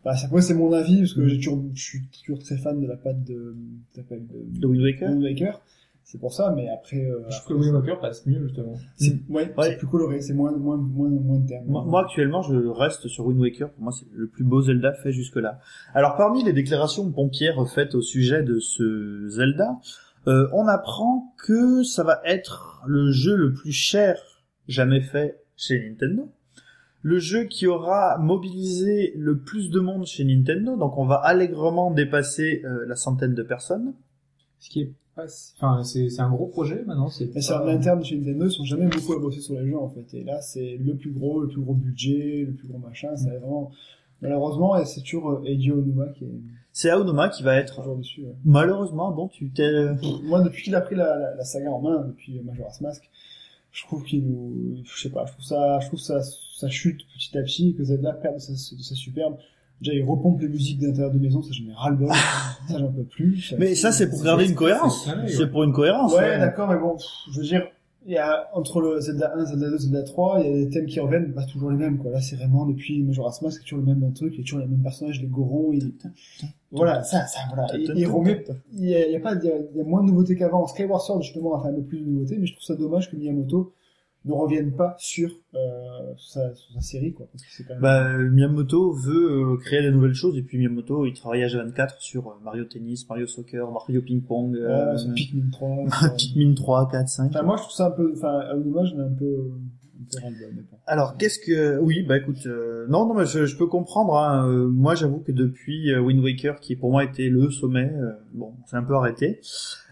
Bah, 0.04 0.14
moi, 0.30 0.40
c'est 0.40 0.54
mon 0.54 0.72
avis 0.72 0.98
parce 1.00 1.14
que 1.14 1.26
j'ai 1.26 1.36
toujours, 1.36 1.64
je 1.74 1.82
suis 1.82 2.00
toujours 2.24 2.38
très 2.38 2.56
fan 2.56 2.80
de 2.80 2.86
la 2.86 2.96
patte 2.96 3.24
de, 3.24 3.56
ça 3.90 4.02
s'appelle 4.02 4.26
de, 4.26 4.60
de 4.60 4.66
Wind 4.66 5.22
Waker. 5.22 5.60
C'est 6.08 6.18
pour 6.18 6.32
ça, 6.32 6.52
mais 6.54 6.68
après, 6.68 7.04
euh, 7.04 7.24
Je 7.28 7.40
trouve 7.40 7.56
que 7.56 7.62
Wind 7.64 7.74
Waker 7.74 7.98
passe 7.98 8.24
mieux, 8.26 8.40
justement. 8.40 8.74
c'est, 8.94 9.14
Mm. 9.14 9.34
ouais, 9.34 9.52
Ouais. 9.58 9.70
c'est 9.70 9.76
plus 9.76 9.88
coloré, 9.88 10.20
c'est 10.20 10.34
moins, 10.34 10.52
moins, 10.52 10.76
moins, 10.76 11.08
moins 11.08 11.38
de 11.40 11.48
terne. 11.48 11.66
Moi, 11.66 11.84
moi, 11.84 12.02
actuellement, 12.04 12.42
je 12.42 12.54
reste 12.54 13.08
sur 13.08 13.26
Wind 13.26 13.40
Waker. 13.40 13.70
Pour 13.72 13.82
moi, 13.82 13.92
c'est 13.92 14.06
le 14.14 14.28
plus 14.28 14.44
beau 14.44 14.62
Zelda 14.62 14.92
fait 14.92 15.10
jusque-là. 15.10 15.58
Alors, 15.94 16.14
parmi 16.16 16.44
les 16.44 16.52
déclarations 16.52 17.10
pompières 17.10 17.56
faites 17.68 17.96
au 17.96 18.02
sujet 18.02 18.44
de 18.44 18.60
ce 18.60 19.26
Zelda, 19.30 19.80
euh, 20.28 20.46
on 20.52 20.68
apprend 20.68 21.34
que 21.44 21.82
ça 21.82 22.04
va 22.04 22.20
être 22.24 22.84
le 22.86 23.10
jeu 23.10 23.34
le 23.34 23.52
plus 23.52 23.72
cher 23.72 24.16
jamais 24.68 25.00
fait 25.00 25.42
chez 25.56 25.88
Nintendo. 25.90 26.30
Le 27.02 27.18
jeu 27.18 27.44
qui 27.46 27.66
aura 27.66 28.16
mobilisé 28.18 29.12
le 29.16 29.38
plus 29.38 29.70
de 29.70 29.80
monde 29.80 30.06
chez 30.06 30.22
Nintendo, 30.24 30.76
donc 30.76 30.98
on 30.98 31.04
va 31.04 31.16
allègrement 31.16 31.90
dépasser 31.90 32.62
euh, 32.64 32.84
la 32.86 32.94
centaine 32.94 33.34
de 33.34 33.42
personnes. 33.42 33.92
Ce 34.60 34.70
qui 34.70 34.82
est 34.82 34.92
enfin, 35.56 35.82
c'est, 35.82 36.08
c'est 36.10 36.20
un 36.20 36.30
gros 36.30 36.46
projet, 36.46 36.84
maintenant, 36.86 37.08
c'est 37.08 37.26
pas- 37.32 37.62
en 37.62 37.68
interne 37.68 38.04
chez 38.04 38.16
Nintendo, 38.18 38.46
ils 38.46 38.50
sont 38.50 38.64
jamais 38.64 38.86
beaucoup 38.86 39.12
à 39.14 39.18
bosser 39.18 39.40
sur 39.40 39.54
les 39.54 39.66
jeux 39.66 39.78
en 39.78 39.88
fait. 39.88 40.14
Et 40.14 40.24
là, 40.24 40.40
c'est 40.42 40.76
le 40.76 40.94
plus 40.96 41.10
gros, 41.10 41.40
le 41.40 41.48
plus 41.48 41.60
gros 41.60 41.74
budget, 41.74 42.44
le 42.46 42.52
plus 42.54 42.68
gros 42.68 42.78
machin. 42.78 43.16
C'est 43.16 43.30
vraiment, 43.30 43.70
malheureusement, 44.22 44.84
c'est 44.84 45.00
toujours 45.02 45.30
euh, 45.30 45.42
Eiji 45.44 45.72
Onuma 45.72 46.06
qui 46.08 46.24
est 46.24 46.40
C'est 46.72 46.90
Aonuma 46.90 47.28
qui 47.30 47.42
va 47.42 47.56
être, 47.56 47.96
dessus. 47.96 48.22
ouais. 48.22 48.34
malheureusement, 48.44 49.10
bon, 49.12 49.28
tu 49.28 49.50
t'es... 49.50 49.70
Moi, 50.24 50.42
depuis 50.42 50.62
qu'il 50.64 50.74
a 50.74 50.80
pris 50.80 50.94
la, 50.96 51.16
la, 51.18 51.34
la 51.34 51.44
saga 51.44 51.70
en 51.70 51.80
main, 51.80 52.04
depuis 52.06 52.40
Majora's 52.44 52.80
Mask, 52.82 53.08
je 53.72 53.82
trouve 53.84 54.04
qu'il 54.04 54.24
nous, 54.26 54.76
je 54.84 55.00
sais 55.02 55.10
pas, 55.10 55.24
je 55.26 55.32
trouve 55.32 55.44
ça, 55.44 55.78
je 55.80 55.86
trouve 55.88 55.98
ça, 56.00 56.20
ça 56.22 56.68
chute 56.68 57.00
petit 57.14 57.36
à 57.36 57.42
petit, 57.42 57.74
que 57.74 57.84
Zelda 57.84 58.12
perd 58.14 58.34
de 58.36 58.40
sa, 58.40 58.52
de 58.52 58.82
sa 58.82 58.94
superbe. 58.94 59.36
Déjà, 59.80 59.94
il 59.94 60.04
repompe 60.04 60.40
les 60.40 60.48
musiques 60.48 60.80
d'intérieur 60.80 61.12
de 61.12 61.18
maison, 61.18 61.42
ça 61.42 61.50
j'en 61.52 61.70
ai 61.70 61.74
ras 61.74 61.90
le 61.90 61.96
bol, 61.96 62.08
ça 62.68 62.78
j'en 62.78 62.90
peux 62.90 63.04
plus. 63.04 63.54
Mais 63.58 63.74
ça, 63.74 63.92
c'est 63.92 64.08
pour 64.08 64.22
garder 64.22 64.48
une 64.48 64.54
cohérence. 64.54 65.08
c'est 65.26 65.40
ouais. 65.40 65.46
pour 65.48 65.64
une 65.64 65.72
cohérence. 65.72 66.14
Ouais, 66.14 66.38
d'accord, 66.38 66.68
mais 66.68 66.78
bon, 66.78 66.96
pff, 66.96 67.06
je 67.32 67.40
veux 67.40 67.46
dire, 67.46 67.66
il 68.06 68.12
y 68.12 68.18
a, 68.18 68.48
entre 68.54 68.80
le 68.80 69.00
Zelda 69.00 69.34
1, 69.36 69.44
Zelda 69.46 69.68
2, 69.68 69.78
Zelda 69.78 70.02
3, 70.04 70.40
il 70.40 70.46
y 70.46 70.48
a 70.48 70.64
des 70.64 70.70
thèmes 70.70 70.86
qui 70.86 71.00
reviennent, 71.00 71.34
pas 71.34 71.44
toujours 71.44 71.70
les 71.70 71.76
mêmes, 71.76 71.98
quoi. 71.98 72.10
Là, 72.10 72.20
c'est 72.20 72.36
vraiment, 72.36 72.64
depuis 72.64 73.02
Majora's 73.02 73.42
Mask, 73.42 73.58
c'est 73.58 73.64
toujours 73.64 73.84
le 73.84 73.94
même 73.94 74.12
truc, 74.14 74.32
il 74.34 74.38
y 74.38 74.40
a 74.40 74.44
toujours 74.44 74.60
les 74.60 74.66
mêmes 74.66 74.82
personnages, 74.82 75.20
les 75.20 75.26
gorons, 75.26 75.72
il... 75.72 75.92
Voilà, 76.70 77.02
ça, 77.02 77.26
ça, 77.26 77.40
voilà. 77.48 77.66
Il, 77.74 77.92
il 77.96 78.06
remet, 78.06 78.44
il 78.72 78.88
y 78.88 78.94
a, 78.94 79.06
il 79.06 79.12
y 79.12 79.16
a 79.16 79.20
pas, 79.20 79.34
il 79.34 79.44
y 79.44 79.50
a, 79.50 79.56
il 79.72 79.76
y 79.76 79.80
a 79.80 79.84
moins 79.84 80.02
de 80.02 80.06
nouveautés 80.06 80.36
qu'avant. 80.36 80.66
Skyward 80.66 81.02
Sword, 81.02 81.22
justement, 81.22 81.58
a 81.58 81.62
fait 81.62 81.68
un 81.68 81.74
peu 81.74 81.82
plus 81.82 82.00
de 82.00 82.06
nouveautés, 82.06 82.38
mais 82.38 82.46
je 82.46 82.54
trouve 82.54 82.64
ça 82.64 82.76
dommage 82.76 83.10
que 83.10 83.16
Miyamoto 83.16 83.74
ne 84.26 84.32
revienne 84.32 84.72
pas 84.74 84.96
sur, 84.98 85.30
euh, 85.54 85.58
sa, 86.18 86.52
sa 86.54 86.80
série, 86.80 87.12
quoi. 87.12 87.26
Quand 87.66 87.74
même... 87.74 87.80
Bah, 87.80 88.18
Miyamoto 88.18 88.92
veut 88.92 89.54
euh, 89.54 89.56
créer 89.58 89.82
de 89.82 89.90
nouvelles 89.90 90.14
choses 90.14 90.36
et 90.36 90.42
puis 90.42 90.58
Miyamoto 90.58 91.06
il 91.06 91.14
travaille 91.14 91.44
à 91.44 91.46
G24 91.46 91.94
sur 91.98 92.28
euh, 92.28 92.32
Mario 92.44 92.64
Tennis, 92.64 93.08
Mario 93.08 93.26
Soccer, 93.26 93.70
Mario 93.70 94.02
Ping 94.02 94.22
Pong, 94.22 94.54
euh, 94.56 94.96
Pikmin 95.14 95.50
3. 95.50 95.68
euh, 96.04 96.08
Pikmin 96.16 96.54
3, 96.54 96.88
4, 96.90 97.08
5. 97.08 97.26
Enfin, 97.28 97.42
moi, 97.42 97.56
je 97.56 97.62
trouve 97.62 97.74
ça 97.74 97.86
un 97.86 97.90
peu, 97.92 98.12
enfin, 98.16 98.38
à 98.38 98.54
ai 98.54 99.00
un 99.00 99.14
peu, 99.14 99.50
un 100.22 100.28
peu. 100.28 100.76
Alors 100.86 101.16
qu'est-ce 101.16 101.40
que 101.40 101.78
oui 101.80 102.04
bah 102.04 102.16
écoute 102.16 102.46
euh, 102.46 102.86
non 102.88 103.08
non 103.08 103.14
mais 103.14 103.26
je, 103.26 103.44
je 103.44 103.56
peux 103.56 103.66
comprendre 103.66 104.14
hein, 104.16 104.46
moi 104.70 104.94
j'avoue 104.94 105.18
que 105.18 105.32
depuis 105.32 105.92
Wind 105.98 106.22
Waker 106.22 106.60
qui 106.60 106.76
pour 106.76 106.92
moi 106.92 107.02
était 107.02 107.28
le 107.28 107.50
sommet 107.50 107.92
bon 108.32 108.54
c'est 108.66 108.76
un 108.76 108.84
peu 108.84 108.94
arrêté 108.94 109.40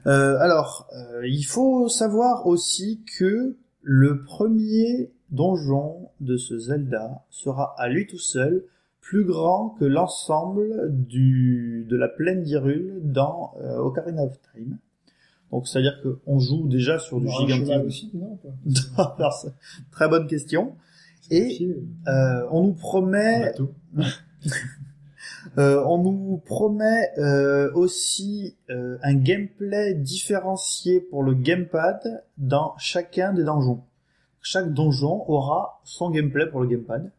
Euh, 0.07 0.37
alors 0.39 0.87
euh, 0.95 1.27
il 1.27 1.45
faut 1.45 1.89
savoir 1.89 2.47
aussi 2.47 3.03
que 3.19 3.57
le 3.85 4.23
premier 4.23 5.13
donjon 5.31 6.09
de 6.21 6.37
ce 6.37 6.59
Zelda 6.59 7.25
sera 7.31 7.75
à 7.79 7.89
lui 7.89 8.07
tout 8.07 8.19
seul 8.19 8.65
plus 9.01 9.25
grand 9.25 9.71
que 9.79 9.85
l'ensemble 9.85 10.89
du 10.91 11.87
de 11.89 11.97
la 11.97 12.09
plaine 12.09 12.43
d'Hyrule 12.43 13.01
dans 13.03 13.55
euh, 13.61 13.77
Ocarina 13.79 14.25
of 14.25 14.39
Time 14.53 14.79
donc 15.55 15.69
c'est 15.69 15.79
à 15.79 15.83
dire 15.83 16.01
qu'on 16.03 16.41
joue 16.41 16.67
déjà 16.67 16.99
sur 16.99 17.21
du 17.21 17.29
gigantisme 17.29 18.27
Très 19.93 20.09
bonne 20.09 20.27
question. 20.27 20.75
Et 21.31 21.77
euh, 22.09 22.47
on 22.51 22.65
nous 22.65 22.75
promet, 22.75 23.41
Bateau. 23.41 23.73
euh, 25.57 25.85
on 25.87 25.99
nous 25.99 26.43
promet 26.45 27.11
euh, 27.19 27.71
aussi 27.75 28.57
euh, 28.71 28.99
un 29.03 29.15
gameplay 29.15 29.95
différencié 29.95 31.01
pour 31.01 31.23
le 31.23 31.35
gamepad 31.35 32.25
dans 32.39 32.75
chacun 32.79 33.33
des 33.33 33.45
donjons. 33.45 33.85
Chaque 34.43 34.73
donjon 34.73 35.25
aura 35.29 35.81
son 35.85 36.11
gameplay 36.11 36.49
pour 36.51 36.61
le 36.61 36.67
gamepad. 36.67 37.13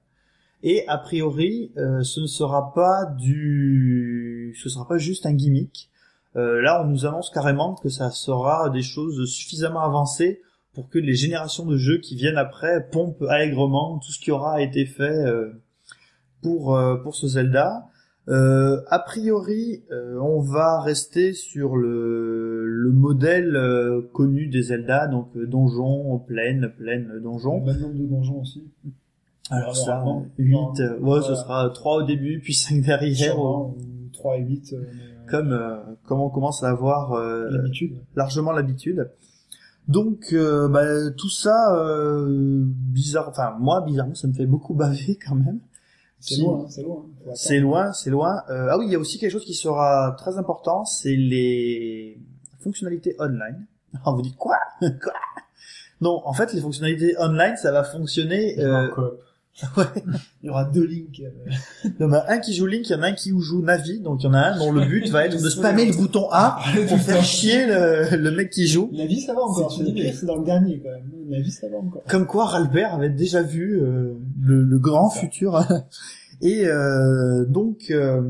Et 0.63 0.85
a 0.87 0.97
priori, 0.97 1.71
ce 1.75 2.19
ne 2.19 2.25
sera 2.25 2.73
pas 2.73 3.05
du, 3.05 4.55
ce 4.59 4.67
sera 4.67 4.87
pas 4.87 4.97
juste 4.97 5.27
un 5.27 5.33
gimmick. 5.33 5.91
Là, 6.33 6.81
on 6.83 6.87
nous 6.87 7.05
annonce 7.05 7.29
carrément 7.29 7.75
que 7.75 7.89
ça 7.89 8.09
sera 8.09 8.69
des 8.71 8.81
choses 8.81 9.29
suffisamment 9.29 9.81
avancées 9.81 10.41
pour 10.73 10.89
que 10.89 10.97
les 10.97 11.13
générations 11.13 11.65
de 11.65 11.77
jeux 11.77 11.99
qui 11.99 12.15
viennent 12.15 12.37
après 12.37 12.87
pompent 12.89 13.23
allègrement 13.29 13.99
tout 13.99 14.11
ce 14.11 14.19
qui 14.19 14.31
aura 14.31 14.61
été 14.61 14.85
fait 14.85 15.23
pour 16.41 16.79
pour 17.03 17.15
ce 17.15 17.27
Zelda. 17.27 17.87
Euh, 18.27 18.81
a 18.89 18.99
priori, 18.99 19.83
euh, 19.91 20.17
on 20.19 20.39
va 20.39 20.81
rester 20.81 21.33
sur 21.33 21.75
le, 21.75 22.65
le 22.65 22.91
modèle 22.91 23.55
euh, 23.55 24.01
connu 24.13 24.47
des 24.47 24.63
Zelda, 24.63 25.07
donc 25.07 25.27
euh, 25.35 25.45
donjon, 25.45 26.17
plaine, 26.19 26.71
plaine, 26.75 27.19
donjon. 27.21 27.59
Le 27.59 27.73
même 27.73 27.81
nombre 27.81 27.93
de 27.99 28.05
donjons 28.05 28.41
aussi. 28.41 28.63
Alors 29.51 29.75
ça, 29.77 29.97
Normalement. 29.97 30.25
8, 30.39 30.51
Non, 30.51 30.73
euh, 30.79 30.89
ouais, 30.93 30.97
voilà. 31.01 31.21
ce 31.23 31.35
sera 31.35 31.69
3 31.69 31.97
au 31.97 32.03
début, 32.03 32.39
puis 32.39 32.55
5 32.55 32.81
derrière, 32.81 33.39
ou 33.39 33.75
3 34.13 34.37
et 34.37 34.41
8, 34.41 34.73
euh, 34.73 34.79
mais, 34.81 34.87
euh, 34.87 35.29
comme, 35.29 35.51
euh, 35.51 35.77
comme 36.07 36.19
on 36.19 36.29
commence 36.29 36.63
à 36.63 36.69
avoir 36.69 37.13
euh, 37.13 37.47
largement 38.15 38.51
l'habitude. 38.53 39.07
Donc, 39.87 40.29
euh, 40.33 40.67
bah, 40.67 41.11
tout 41.15 41.29
ça, 41.29 41.75
euh, 41.77 42.63
bizarre, 42.65 43.29
enfin, 43.29 43.55
moi, 43.59 43.81
bizarrement, 43.81 44.15
ça 44.15 44.27
me 44.27 44.33
fait 44.33 44.47
beaucoup 44.47 44.73
baver 44.73 45.19
quand 45.23 45.35
même. 45.35 45.59
C'est 46.25 46.41
loin, 46.41 46.65
c'est 46.69 46.81
loin. 46.81 47.05
C'est 47.35 47.59
loin, 47.59 47.93
c'est 47.93 48.09
loin. 48.09 48.43
Euh, 48.49 48.69
ah 48.71 48.77
oui, 48.79 48.87
il 48.87 48.91
y 48.91 48.95
a 48.95 48.99
aussi 48.99 49.19
quelque 49.19 49.31
chose 49.31 49.45
qui 49.45 49.53
sera 49.53 50.15
très 50.17 50.37
important, 50.37 50.83
c'est 50.85 51.15
les 51.15 52.17
fonctionnalités 52.61 53.15
online. 53.19 53.65
Alors 53.93 54.15
vous 54.15 54.21
dites 54.21 54.37
quoi? 54.37 54.57
Quoi? 54.79 55.13
Non, 56.01 56.21
en 56.25 56.33
fait, 56.33 56.51
les 56.53 56.61
fonctionnalités 56.61 57.15
online, 57.19 57.55
ça 57.57 57.71
va 57.71 57.83
fonctionner. 57.83 58.59
Euh, 58.59 58.89
Coop. 58.89 59.21
Il 60.43 60.47
y 60.47 60.49
aura 60.49 60.65
deux 60.65 60.85
links. 60.85 61.21
euh, 61.23 61.51
il 61.85 61.93
y 61.99 62.03
en 62.03 62.11
a 62.11 62.25
un 62.31 62.39
qui 62.39 62.53
joue 62.53 62.65
Link, 62.65 62.89
il 62.89 62.91
y 62.91 62.95
en 62.95 63.01
a 63.03 63.07
un 63.07 63.13
qui 63.13 63.31
joue 63.39 63.61
Navi, 63.61 63.99
donc 64.01 64.21
il 64.21 64.25
y 64.25 64.29
en 64.29 64.33
a 64.33 64.39
un 64.39 64.57
dont 64.57 64.71
le 64.71 64.85
but 64.85 65.07
va 65.09 65.25
être 65.25 65.41
de 65.41 65.49
spammer 65.49 65.85
le 65.85 65.93
bouton 65.95 66.27
A 66.31 66.59
pour 66.89 66.99
faire 66.99 67.23
chier 67.23 67.65
le, 67.65 68.17
le 68.17 68.31
mec 68.31 68.49
qui 68.49 68.67
joue. 68.67 68.89
La 68.93 69.05
vie, 69.05 69.21
ça 69.21 69.33
va 69.33 69.41
encore. 69.41 69.71
C'est 69.71 70.25
dans 70.25 70.35
le 70.37 70.43
dernier, 70.45 70.81
quand 70.83 70.89
même. 70.91 71.09
La 71.29 71.39
vie, 71.39 71.51
ça 71.51 71.67
va 71.69 71.77
encore. 71.77 72.03
Comme 72.09 72.27
quoi, 72.27 72.45
Ralbert 72.47 72.93
avait 72.95 73.09
déjà 73.09 73.41
vu 73.43 73.79
euh, 73.81 74.13
le, 74.41 74.61
le 74.61 74.79
grand 74.79 75.09
futur. 75.09 75.63
Et 76.41 76.67
euh, 76.67 77.45
donc, 77.45 77.85
euh, 77.91 78.21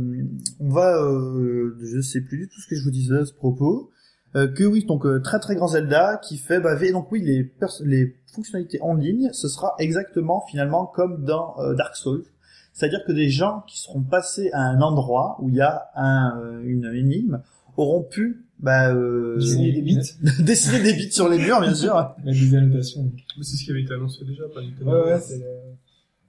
on 0.60 0.70
va, 0.70 0.96
euh, 1.02 1.76
je 1.82 2.02
sais 2.02 2.22
plus 2.22 2.38
du 2.38 2.48
tout 2.48 2.62
ce 2.62 2.68
que 2.68 2.76
je 2.76 2.84
vous 2.84 2.92
disais 2.92 3.18
à 3.18 3.26
ce 3.26 3.34
propos, 3.34 3.90
euh, 4.36 4.48
que 4.48 4.64
oui, 4.64 4.86
donc 4.86 5.06
euh, 5.08 5.20
très 5.22 5.40
très 5.40 5.56
grand 5.56 5.70
Zelda 5.70 6.18
qui 6.24 6.38
fait 6.38 6.60
baver. 6.60 6.92
Donc 6.92 7.12
oui, 7.12 7.22
les 7.24 7.44
pers- 7.44 7.82
les 7.84 8.16
fonctionnalités 8.36 8.80
en 8.82 8.94
ligne, 8.94 9.30
ce 9.34 9.48
sera 9.48 9.74
exactement 9.80 10.46
finalement 10.50 10.86
comme 10.86 11.24
dans 11.24 11.56
euh, 11.60 11.74
Dark 11.74 11.96
Souls. 11.96 12.26
C'est-à-dire 12.74 13.00
que 13.08 13.14
des 13.14 13.30
gens 13.30 13.64
qui 13.68 13.80
seront 13.80 14.02
passés 14.02 14.50
à 14.52 14.62
un 14.62 14.82
endroit 14.82 15.38
où 15.40 15.50
il 15.50 15.56
y 15.56 15.62
a 15.62 15.88
un, 15.96 16.38
euh, 16.40 16.62
une 16.64 16.86
énigme 16.94 17.42
auront 17.78 18.04
pu 18.04 18.46
bah, 18.60 18.94
euh, 18.94 19.38
Dessiner 19.38 19.72
des 19.72 19.82
bits. 19.82 20.00
dessiner 20.44 20.82
des 20.82 20.94
bits 20.94 21.12
sur 21.12 21.30
les 21.30 21.38
murs, 21.38 21.60
bien 21.62 21.74
sûr. 21.74 22.16
Des 22.26 22.56
annotations. 22.56 23.12
C'est 23.42 23.58
ce 23.58 23.64
qui 23.66 23.72
avait 23.72 23.82
été 23.82 23.94
annoncé 23.94 24.24
déjà, 24.26 24.44
pas 24.54 24.62
Nintendo. 24.62 24.92
Ouais, 24.92 25.14
ouais, 25.14 25.20
c'est 25.20 25.38
le... 25.40 25.46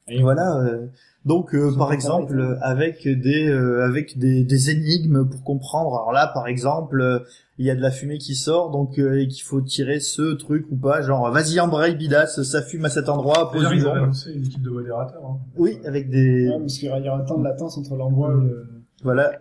Et 0.09 0.23
voilà. 0.23 0.57
euh, 0.59 0.87
donc, 1.27 1.55
euh, 1.55 1.71
par 1.77 1.93
exemple, 1.93 2.35
pareil, 2.37 2.53
euh, 2.53 2.59
avec 2.63 3.07
des 3.07 3.49
euh, 3.49 3.85
avec 3.85 4.17
des, 4.19 4.45
des 4.45 4.71
énigmes 4.71 5.29
pour 5.29 5.43
comprendre. 5.45 5.95
Alors 5.95 6.13
là, 6.13 6.31
par 6.33 6.47
exemple, 6.47 7.01
euh, 7.01 7.19
il 7.59 7.67
y 7.67 7.71
a 7.71 7.75
de 7.75 7.81
la 7.81 7.91
fumée 7.91 8.19
qui 8.19 8.35
sort, 8.35 8.71
donc 8.71 8.99
euh, 8.99 9.19
et 9.21 9.29
qu'il 9.29 9.43
faut 9.43 9.61
tirer 9.61 9.99
ce 10.01 10.35
truc 10.35 10.67
ou 10.71 10.77
pas. 10.77 11.03
Genre, 11.03 11.31
vas-y 11.31 11.59
embraye 11.61 11.95
bidasse, 11.97 12.43
ça 12.43 12.63
fume 12.63 12.85
à 12.85 12.89
cet 12.91 13.09
endroit, 13.09 13.51
pose 13.51 13.67
une 13.73 13.83
bombe. 13.83 13.97
annoncé 13.97 14.33
une 14.33 14.45
équipe 14.45 14.63
de 14.63 14.71
modérateurs. 14.71 15.23
Hein. 15.25 15.39
Oui, 15.59 15.79
avec 15.85 16.09
des 16.11 16.49
Ouais, 16.49 16.59
parce 16.61 16.79
qu'il 16.79 16.89
y 16.89 17.09
aura- 17.09 17.19
un 17.21 17.25
temps 17.25 17.39
de 17.39 17.45
latence 17.45 17.77
entre 17.77 17.97
l'envoi 17.97 18.31
et 18.33 18.37
le... 18.47 18.67
voilà 19.03 19.33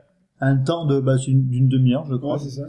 un 0.41 0.57
temps 0.57 0.85
de 0.85 0.99
bah, 0.99 1.15
c'est 1.17 1.31
une- 1.31 1.47
d'une 1.47 1.67
demi-heure, 1.69 2.05
je 2.09 2.15
crois. 2.15 2.33
Ouais, 2.33 2.39
c'est 2.43 2.49
ça. 2.61 2.63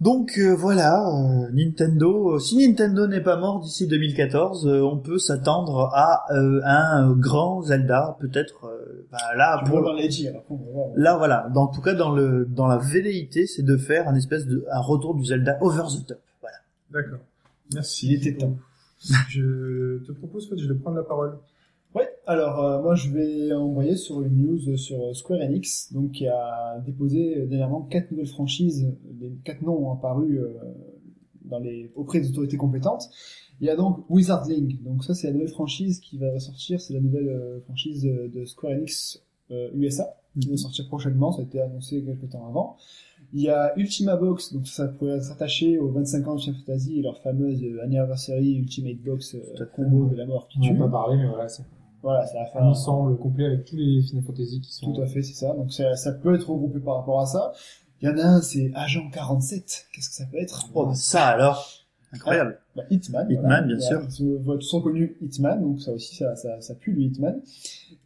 Donc 0.00 0.38
euh, 0.38 0.54
voilà, 0.54 1.08
euh, 1.08 1.48
Nintendo. 1.52 2.34
euh, 2.34 2.38
Si 2.38 2.56
Nintendo 2.58 3.06
n'est 3.06 3.22
pas 3.22 3.36
mort 3.36 3.60
d'ici 3.60 3.86
2014, 3.86 4.66
euh, 4.66 4.82
on 4.82 4.98
peut 4.98 5.18
s'attendre 5.18 5.90
à 5.94 6.24
euh, 6.32 6.60
un 6.64 7.12
grand 7.12 7.62
Zelda, 7.62 8.16
peut-être. 8.20 8.66
euh, 8.66 9.06
bah, 9.10 9.18
là, 9.36 9.62
pour 9.64 9.82
dans 9.82 9.94
les 9.94 10.08
voir. 10.50 10.88
Là, 10.96 11.16
voilà. 11.16 11.48
Dans, 11.54 11.62
en 11.62 11.66
tout 11.68 11.80
cas, 11.80 11.94
dans 11.94 12.14
le 12.14 12.44
dans 12.44 12.66
la 12.66 12.76
velléité, 12.76 13.46
c'est 13.46 13.62
de 13.62 13.76
faire 13.78 14.06
un 14.06 14.14
espèce 14.14 14.46
de 14.46 14.66
un 14.70 14.80
retour 14.80 15.14
du 15.14 15.24
Zelda 15.24 15.56
over 15.62 15.84
the 15.88 16.06
top. 16.06 16.20
Voilà. 16.42 16.56
D'accord. 16.92 17.20
Merci. 17.72 18.08
Il 18.08 18.14
était 18.14 18.34
temps. 18.34 18.54
Je 19.30 20.04
te 20.04 20.12
propose, 20.12 20.48
de 20.50 20.74
prendre 20.74 20.96
la 20.98 21.04
parole. 21.04 21.38
Ouais, 21.96 22.10
alors 22.26 22.62
euh, 22.62 22.82
moi 22.82 22.94
je 22.94 23.08
vais 23.08 23.54
envoyer 23.54 23.96
sur 23.96 24.20
une 24.20 24.36
news 24.36 24.76
sur 24.76 25.16
Square 25.16 25.40
Enix, 25.40 25.90
donc 25.94 26.12
qui 26.12 26.28
a 26.28 26.78
déposé 26.84 27.38
euh, 27.38 27.46
dernièrement 27.46 27.80
quatre 27.80 28.10
nouvelles 28.10 28.26
franchises, 28.26 28.92
les 29.18 29.30
quatre 29.44 29.62
noms 29.62 29.88
ont 29.88 29.92
apparu 29.94 30.38
euh, 30.38 30.52
dans 31.46 31.58
les 31.58 31.90
auprès 31.96 32.20
des 32.20 32.28
autorités 32.28 32.58
compétentes. 32.58 33.08
Il 33.62 33.66
y 33.66 33.70
a 33.70 33.76
donc 33.76 34.04
Wizardling, 34.10 34.82
donc 34.82 35.04
ça 35.04 35.14
c'est 35.14 35.28
la 35.28 35.32
nouvelle 35.32 35.48
franchise 35.48 36.00
qui 36.00 36.18
va 36.18 36.38
sortir, 36.38 36.82
c'est 36.82 36.92
la 36.92 37.00
nouvelle 37.00 37.28
euh, 37.30 37.60
franchise 37.60 38.02
de, 38.04 38.44
Square 38.44 38.72
Enix 38.72 39.22
euh, 39.50 39.70
USA 39.72 40.18
qui 40.38 40.50
va 40.50 40.56
sortir 40.58 40.86
prochainement, 40.88 41.32
ça 41.32 41.40
a 41.40 41.44
été 41.44 41.60
annoncé 41.60 42.02
quelques 42.02 42.28
temps 42.30 42.46
avant. 42.46 42.76
Il 43.32 43.40
y 43.40 43.48
a 43.48 43.72
Ultima 43.76 44.16
Box, 44.16 44.52
donc 44.52 44.66
ça 44.66 44.86
pourrait 44.88 45.20
s'attacher 45.20 45.78
aux 45.78 45.88
25 45.88 46.28
ans 46.28 46.36
de 46.36 46.40
Final 46.40 46.60
Fantasy 46.60 46.98
et 46.98 47.02
leur 47.02 47.18
fameuse 47.22 47.62
euh, 47.64 47.82
anniversary 47.82 48.54
Ultimate 48.54 48.98
Box 48.98 49.34
euh, 49.34 49.64
combo 49.74 50.06
de 50.06 50.16
la 50.16 50.26
mort 50.26 50.48
qui 50.48 50.58
On 50.58 50.62
tue. 50.62 50.70
en 50.72 50.76
a 50.76 50.84
pas 50.84 50.88
parlé, 50.88 51.16
mais 51.16 51.28
voilà, 51.28 51.48
c'est 51.48 51.64
Voilà, 52.06 52.24
ça 52.26 52.38
va 52.38 52.46
faire 52.46 52.62
un 52.62 52.66
un- 52.66 52.70
ensemble 52.70 53.18
complet 53.18 53.46
avec 53.46 53.64
tous 53.64 53.74
les 53.76 54.00
Final 54.02 54.22
Fantasy 54.22 54.60
qui 54.60 54.72
sont. 54.72 54.92
Tout 54.92 55.02
à 55.02 55.06
fait, 55.06 55.22
c'est 55.22 55.34
ça. 55.34 55.52
Donc 55.54 55.72
ça, 55.72 55.96
ça 55.96 56.12
peut 56.12 56.34
être 56.36 56.48
regroupé 56.48 56.78
par 56.78 56.96
rapport 56.98 57.20
à 57.20 57.26
ça. 57.26 57.52
Il 58.00 58.08
y 58.08 58.12
en 58.12 58.16
a 58.18 58.22
un, 58.22 58.42
c'est 58.42 58.70
Agent 58.74 59.10
47. 59.10 59.86
Qu'est-ce 59.92 60.08
que 60.10 60.14
ça 60.14 60.26
peut 60.30 60.38
être? 60.38 60.68
Oh, 60.74 60.86
bah, 60.86 60.94
ça 60.94 61.26
alors, 61.26 61.84
incroyable. 62.12 62.60
bah, 62.76 62.84
Hitman. 62.90 63.26
Hitman, 63.28 63.42
voilà. 63.42 63.62
bien 63.62 63.80
sûr. 63.80 64.00
Vous 64.20 64.38
voyez 64.42 64.60
tous 64.60 64.72
reconnu 64.74 65.16
Hitman, 65.20 65.60
donc 65.60 65.80
ça 65.80 65.92
aussi, 65.92 66.14
ça, 66.14 66.36
ça, 66.36 66.60
ça 66.60 66.74
pue 66.76 66.92
le 66.92 67.00
Hitman. 67.02 67.40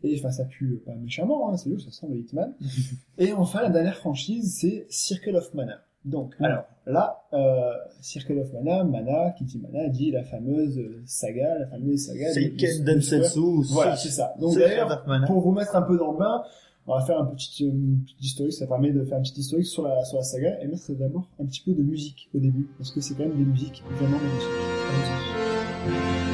Et 0.02 0.16
enfin, 0.18 0.30
ça 0.30 0.44
pue 0.46 0.80
pas 0.86 0.94
méchamment, 0.94 1.50
hein, 1.52 1.56
c'est 1.58 1.70
juste, 1.70 1.90
ça 1.90 2.00
sent 2.00 2.06
le 2.08 2.16
Hitman. 2.20 2.54
Et 3.18 3.32
enfin, 3.34 3.60
la 3.62 3.68
dernière 3.70 3.96
franchise, 3.96 4.56
c'est 4.60 4.86
Circle 4.88 5.36
of 5.36 5.52
Mana. 5.54 5.80
Donc, 6.04 6.34
alors 6.40 6.64
là, 6.86 7.22
euh, 7.34 7.72
Circle 8.00 8.38
of 8.38 8.52
Mana, 8.54 8.84
Mana, 8.84 9.32
qui 9.36 9.44
dit 9.44 9.58
Mana, 9.58 9.88
dit 9.88 10.10
la 10.10 10.24
fameuse 10.24 10.78
euh, 10.78 11.02
saga, 11.04 11.58
la 11.58 11.66
fameuse 11.66 12.06
saga. 12.06 12.32
Seiken. 12.32 12.84
Densetsu. 12.84 13.64
Voilà, 13.70 13.96
c'est 13.96 14.08
ça. 14.08 14.34
Donc 14.40 14.56
d'ailleurs, 14.56 15.04
pour 15.26 15.40
vous 15.40 15.52
mettre 15.52 15.76
un 15.76 15.82
peu 15.82 15.98
dans 15.98 16.12
le 16.12 16.18
bain, 16.18 16.42
on 16.86 16.94
va 16.94 17.04
faire 17.04 17.20
un 17.20 17.26
petit, 17.26 17.66
une 17.66 18.02
petite 18.04 18.22
historique, 18.22 18.54
ça 18.54 18.66
permet 18.66 18.92
de 18.92 19.04
faire 19.04 19.18
un 19.18 19.22
petit 19.22 19.38
historique 19.38 19.66
sur 19.66 19.86
la, 19.86 20.04
sur 20.04 20.16
la 20.16 20.24
saga 20.24 20.58
et 20.60 20.66
mettre 20.66 20.90
d'abord 20.92 21.28
un 21.38 21.44
petit 21.44 21.60
peu 21.60 21.72
de 21.72 21.82
musique 21.82 22.30
au 22.34 22.38
début, 22.38 22.68
parce 22.78 22.90
que 22.90 23.00
c'est 23.00 23.14
quand 23.14 23.24
même 23.24 23.36
des 23.36 23.44
musiques 23.44 23.82
vraiment 23.96 24.18
magnifiques. 24.18 26.29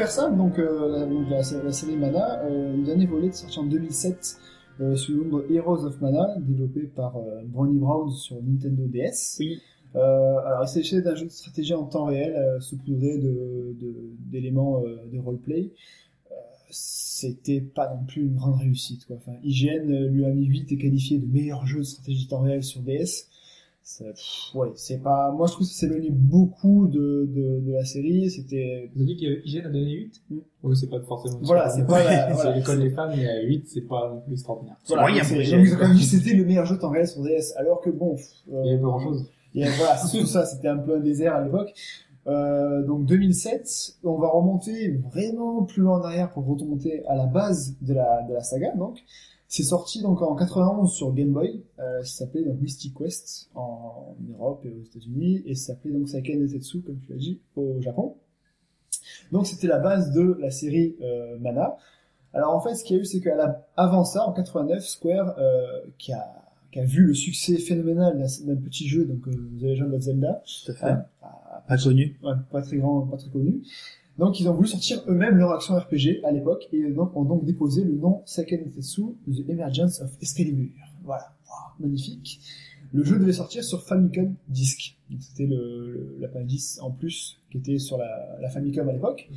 Faire 0.00 0.10
simple, 0.10 0.36
donc, 0.38 0.58
euh, 0.58 0.88
la, 0.98 1.06
donc, 1.06 1.28
la, 1.28 1.38
la 1.62 1.72
série 1.72 1.96
Mana, 1.96 2.42
euh, 2.44 2.74
le 2.76 2.82
dernier 2.84 3.06
volet 3.06 3.28
est 3.28 3.32
sorti 3.32 3.58
en 3.58 3.66
2007 3.66 4.38
euh, 4.80 4.96
sous 4.96 5.12
le 5.12 5.24
nom 5.24 5.38
de 5.38 5.52
Heroes 5.52 5.84
of 5.84 6.00
Mana, 6.00 6.36
développé 6.38 6.80
par 6.82 7.16
euh, 7.18 7.42
Brownie 7.44 7.78
Brown 7.78 8.10
sur 8.10 8.36
Nintendo 8.42 8.84
DS. 8.86 9.36
Oui. 9.40 9.60
Alors, 9.92 10.62
il 10.64 10.68
s'agissait 10.68 11.02
d'un 11.02 11.14
jeu 11.16 11.26
de 11.26 11.30
stratégie 11.30 11.74
en 11.74 11.84
temps 11.84 12.04
réel, 12.04 12.34
saupoudré 12.60 13.18
de, 13.18 13.76
de- 13.78 14.12
d'éléments 14.30 14.82
euh, 14.84 14.96
de 15.12 15.18
roleplay. 15.18 15.70
C'était 16.70 17.60
pas 17.60 17.92
non 17.92 18.04
plus 18.06 18.22
une 18.22 18.36
grande 18.36 18.54
réussite. 18.60 19.04
Quoi. 19.06 19.16
Enfin, 19.16 19.32
IGN 19.42 20.06
lui 20.06 20.24
a 20.24 20.30
mis 20.30 20.46
8 20.46 20.72
et 20.72 20.78
qualifié 20.78 21.18
de 21.18 21.26
meilleur 21.26 21.66
jeu 21.66 21.80
de 21.80 21.84
stratégie 21.84 22.28
temps 22.28 22.40
réel 22.40 22.62
sur 22.62 22.80
DS. 22.82 23.26
Pff, 23.98 24.54
ouais, 24.54 24.68
c'est 24.76 25.02
pas. 25.02 25.30
Moi, 25.32 25.46
je 25.46 25.52
trouve 25.52 25.66
que 25.66 25.72
ça 25.72 25.80
s'éloignait 25.80 26.10
beaucoup 26.10 26.86
de, 26.86 27.26
de, 27.28 27.60
de 27.66 27.72
la 27.72 27.84
série. 27.84 28.30
C'était 28.30 28.90
Vous 28.94 29.02
avez 29.02 29.14
dit 29.14 29.16
que 29.16 29.46
IGN 29.46 29.66
a 29.66 29.70
donné 29.70 29.90
8 29.92 30.22
Mm. 30.30 30.38
Oui, 30.62 30.76
c'est 30.76 30.88
pas 30.88 31.00
forcément. 31.00 31.38
Voilà, 31.42 31.68
c'est 31.70 31.86
pas 31.86 32.04
la- 32.04 32.28
C'est 32.28 32.32
voilà. 32.34 32.56
l'école 32.56 32.80
des 32.80 32.90
fans, 32.90 33.08
mais 33.14 33.28
à 33.28 33.42
8, 33.42 33.64
c'est 33.66 33.80
pas 33.88 34.10
non 34.14 34.20
plus 34.20 34.32
extraordinaire. 34.34 34.76
Voilà, 34.86 35.24
c'était 35.24 36.34
le 36.34 36.44
meilleur 36.44 36.66
jeu 36.66 36.78
réel 36.82 37.06
sur 37.06 37.22
DS, 37.22 37.54
alors 37.56 37.80
que 37.80 37.90
bon, 37.90 38.16
euh, 38.52 38.60
Il 38.64 38.70
y 38.70 38.72
avait 38.74 38.78
pas 38.82 38.88
grand 38.88 39.00
chose. 39.00 39.26
et 39.54 39.64
voilà, 39.64 39.96
c'est 39.96 40.18
tout 40.18 40.26
ça, 40.26 40.44
c'était 40.46 40.68
un 40.68 40.76
peu 40.78 40.96
un 40.96 41.00
désert 41.00 41.34
à 41.34 41.44
l'époque. 41.44 41.72
Euh, 42.26 42.84
donc 42.84 43.06
2007, 43.06 43.94
on 44.04 44.18
va 44.18 44.28
remonter 44.28 44.90
vraiment 45.10 45.62
plus 45.64 45.82
loin 45.82 45.98
en 46.00 46.04
arrière 46.04 46.30
pour 46.30 46.46
remonter 46.46 47.02
à 47.06 47.16
la 47.16 47.24
base 47.26 47.74
de 47.80 47.94
la, 47.94 48.22
de 48.28 48.34
la 48.34 48.42
saga. 48.42 48.74
Donc, 48.76 48.98
c'est 49.50 49.64
sorti 49.64 50.00
donc 50.00 50.22
en 50.22 50.36
91 50.36 50.90
sur 50.92 51.12
Game 51.12 51.32
Boy. 51.32 51.62
Euh, 51.80 52.04
ça 52.04 52.24
s'appelait 52.24 52.44
donc 52.44 52.60
Mystic 52.60 52.94
Quest 52.96 53.50
en 53.56 54.14
Europe 54.38 54.64
et 54.64 54.70
aux 54.70 54.82
États-Unis, 54.82 55.42
et 55.44 55.56
ça 55.56 55.74
s'appelait 55.74 55.90
donc 55.92 56.08
Seiken 56.08 56.40
Densetsu, 56.40 56.82
comme 56.82 56.98
tu 57.00 57.10
l'as 57.12 57.18
dit, 57.18 57.40
au 57.56 57.80
Japon. 57.80 58.14
Donc 59.32 59.46
c'était 59.48 59.66
la 59.66 59.78
base 59.80 60.12
de 60.12 60.36
la 60.40 60.50
série 60.50 60.94
euh, 61.02 61.36
Mana. 61.40 61.76
Alors 62.32 62.54
en 62.54 62.60
fait, 62.60 62.76
ce 62.76 62.84
qu'il 62.84 62.96
y 62.96 62.98
a 63.00 63.02
eu, 63.02 63.04
c'est 63.04 63.20
qu'avant 63.20 64.04
ça, 64.04 64.24
en 64.24 64.32
89, 64.32 64.84
Square, 64.84 65.34
euh, 65.38 65.80
qui 65.98 66.12
a 66.12 66.32
qui 66.70 66.78
a 66.78 66.84
vu 66.84 67.04
le 67.04 67.14
succès 67.14 67.56
phénoménal 67.56 68.16
d'un 68.16 68.54
petit 68.54 68.86
jeu, 68.86 69.04
donc 69.04 69.26
euh, 69.26 69.32
The 69.58 69.62
Legend 69.62 69.92
of 69.92 70.00
Zelda, 70.02 70.42
Tout 70.64 70.70
à 70.70 70.74
fait. 70.76 70.94
pas, 71.20 71.64
Pas 71.66 71.76
connu. 71.76 72.16
ouais, 72.22 72.32
pas 72.52 72.62
très 72.62 72.76
grand, 72.76 73.00
pas 73.08 73.16
très 73.16 73.30
connu. 73.30 73.62
Donc 74.20 74.38
ils 74.38 74.46
ont 74.50 74.52
voulu 74.52 74.68
sortir 74.68 75.02
eux-mêmes 75.08 75.38
leur 75.38 75.50
action 75.50 75.74
RPG 75.74 76.22
à 76.24 76.30
l'époque 76.30 76.68
et 76.72 76.90
donc 76.90 77.16
ont 77.16 77.24
donc 77.24 77.46
déposé 77.46 77.84
le 77.84 77.94
nom 77.94 78.20
Seiken 78.26 78.64
Densetsu 78.64 79.00
The 79.26 79.48
Emergence 79.48 80.02
of 80.02 80.10
Excalibur. 80.20 80.68
Voilà, 81.04 81.34
Wow, 81.48 81.86
magnifique. 81.86 82.38
Le 82.92 83.02
jeu 83.02 83.18
devait 83.18 83.32
sortir 83.32 83.64
sur 83.64 83.82
Famicom 83.82 84.34
Disk. 84.48 84.98
Donc, 85.08 85.22
C'était 85.22 85.46
le, 85.46 86.20
en 86.82 86.90
plus 86.90 87.40
qui 87.50 87.56
était 87.56 87.78
sur 87.78 87.96
la, 87.96 88.38
la 88.42 88.50
Famicom 88.50 88.86
à 88.90 88.92
l'époque, 88.92 89.30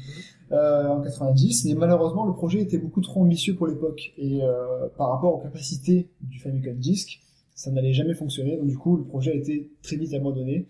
euh, 0.52 0.90
en 0.90 1.02
90. 1.02 1.66
Mais 1.66 1.76
malheureusement, 1.76 2.26
le 2.26 2.34
projet 2.34 2.60
était 2.60 2.78
beaucoup 2.78 3.00
trop 3.00 3.22
ambitieux 3.22 3.56
pour 3.56 3.68
l'époque. 3.68 4.12
Et 4.18 4.44
euh, 4.44 4.90
par 4.98 5.12
rapport 5.12 5.34
aux 5.34 5.40
capacités 5.40 6.10
du 6.20 6.40
Famicom 6.40 6.76
Disk, 6.76 7.22
ça 7.56 7.72
n'allait 7.72 7.94
jamais 7.94 8.16
fonctionner. 8.16 8.58
Donc 8.58 8.68
du 8.68 8.78
coup, 8.78 8.98
le 8.98 9.06
projet 9.06 9.32
a 9.32 9.36
été 9.36 9.72
très 9.82 9.96
vite 9.96 10.14
abandonné. 10.14 10.68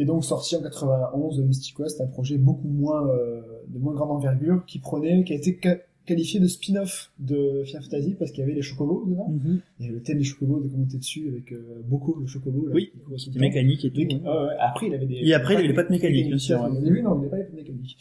Et 0.00 0.04
donc 0.04 0.24
sorti 0.24 0.54
en 0.56 0.62
91, 0.62 1.40
Mystic 1.42 1.76
Quest, 1.76 2.00
un 2.00 2.06
projet 2.06 2.38
beaucoup 2.38 2.68
moins 2.68 3.06
euh, 3.08 3.40
de 3.68 3.78
moins 3.78 3.94
grande 3.94 4.12
envergure, 4.12 4.64
qui 4.66 4.78
prenait, 4.78 5.24
qui 5.24 5.32
a 5.32 5.36
été 5.36 5.58
ca- 5.62 5.78
qualifié 6.06 6.38
de 6.40 6.46
spin-off 6.46 7.10
de 7.18 7.64
Final 7.66 7.82
Fantasy 7.82 8.14
parce 8.18 8.30
qu'il 8.30 8.40
y 8.40 8.44
avait 8.44 8.54
les 8.54 8.62
chocobos 8.62 9.04
dedans. 9.06 9.34
Il 9.80 9.84
y 9.86 9.88
avait 9.88 9.96
le 9.98 10.02
thème 10.02 10.18
des 10.18 10.24
chocobos 10.24 10.60
de 10.60 10.68
commenter 10.68 10.98
dessus 10.98 11.28
avec 11.28 11.52
euh, 11.52 11.82
beaucoup 11.86 12.14
le 12.18 12.26
chocobo. 12.26 12.66
là, 12.68 12.72
Oui, 12.74 12.92
temps. 13.10 13.40
mécaniques 13.40 13.84
et 13.84 13.90
tout. 13.90 14.00
Donc, 14.04 14.22
ouais. 14.22 14.28
ah 14.58 14.68
après, 14.70 14.86
il 14.86 14.94
avait 14.94 15.06
des. 15.06 15.16
Et 15.16 15.34
après, 15.34 15.54
il 15.54 15.58
avait 15.58 15.68
les 15.68 15.74
pattes 15.74 15.90
mécaniques, 15.90 16.28
bien 16.28 16.38
sûr, 16.38 16.62
Au 16.62 16.80
début, 16.80 17.02
non, 17.02 17.14
il 17.16 17.18
n'avait 17.18 17.28
pas 17.30 17.36
les 17.38 17.44
pattes 17.44 17.54
mécaniques. 17.56 17.98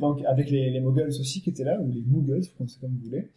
Donc, 0.00 0.22
avec 0.26 0.50
les, 0.50 0.70
les 0.70 0.80
Moguls 0.80 1.08
aussi 1.08 1.42
qui 1.42 1.50
étaient 1.50 1.64
là, 1.64 1.80
ou 1.82 1.90
les 1.92 2.02
Moogles, 2.06 2.40
vous 2.40 2.48
pensez 2.58 2.78
comme 2.80 2.92
vous 2.92 3.06
voulez. 3.10 3.28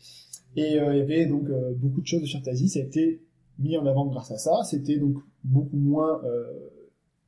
Et 0.56 0.80
euh, 0.80 0.94
il 0.94 0.99
y 0.99 1.02
avait 1.02 1.26
donc 1.26 1.49
euh, 1.49 1.73
beaucoup 1.76 1.99
de 1.99 2.06
choses 2.06 2.22
de 2.22 2.27
Fantasy. 2.27 2.69
Ça 2.69 2.80
a 2.80 2.84
été 2.84 3.22
mis 3.60 3.76
en 3.76 3.85
avant 3.88 4.06
grâce 4.06 4.30
à 4.31 4.38
ça. 4.38 4.61
C'était 4.69 4.98
donc 4.99 5.15
beaucoup 5.44 5.77
moins 5.77 6.22
euh, 6.26 6.44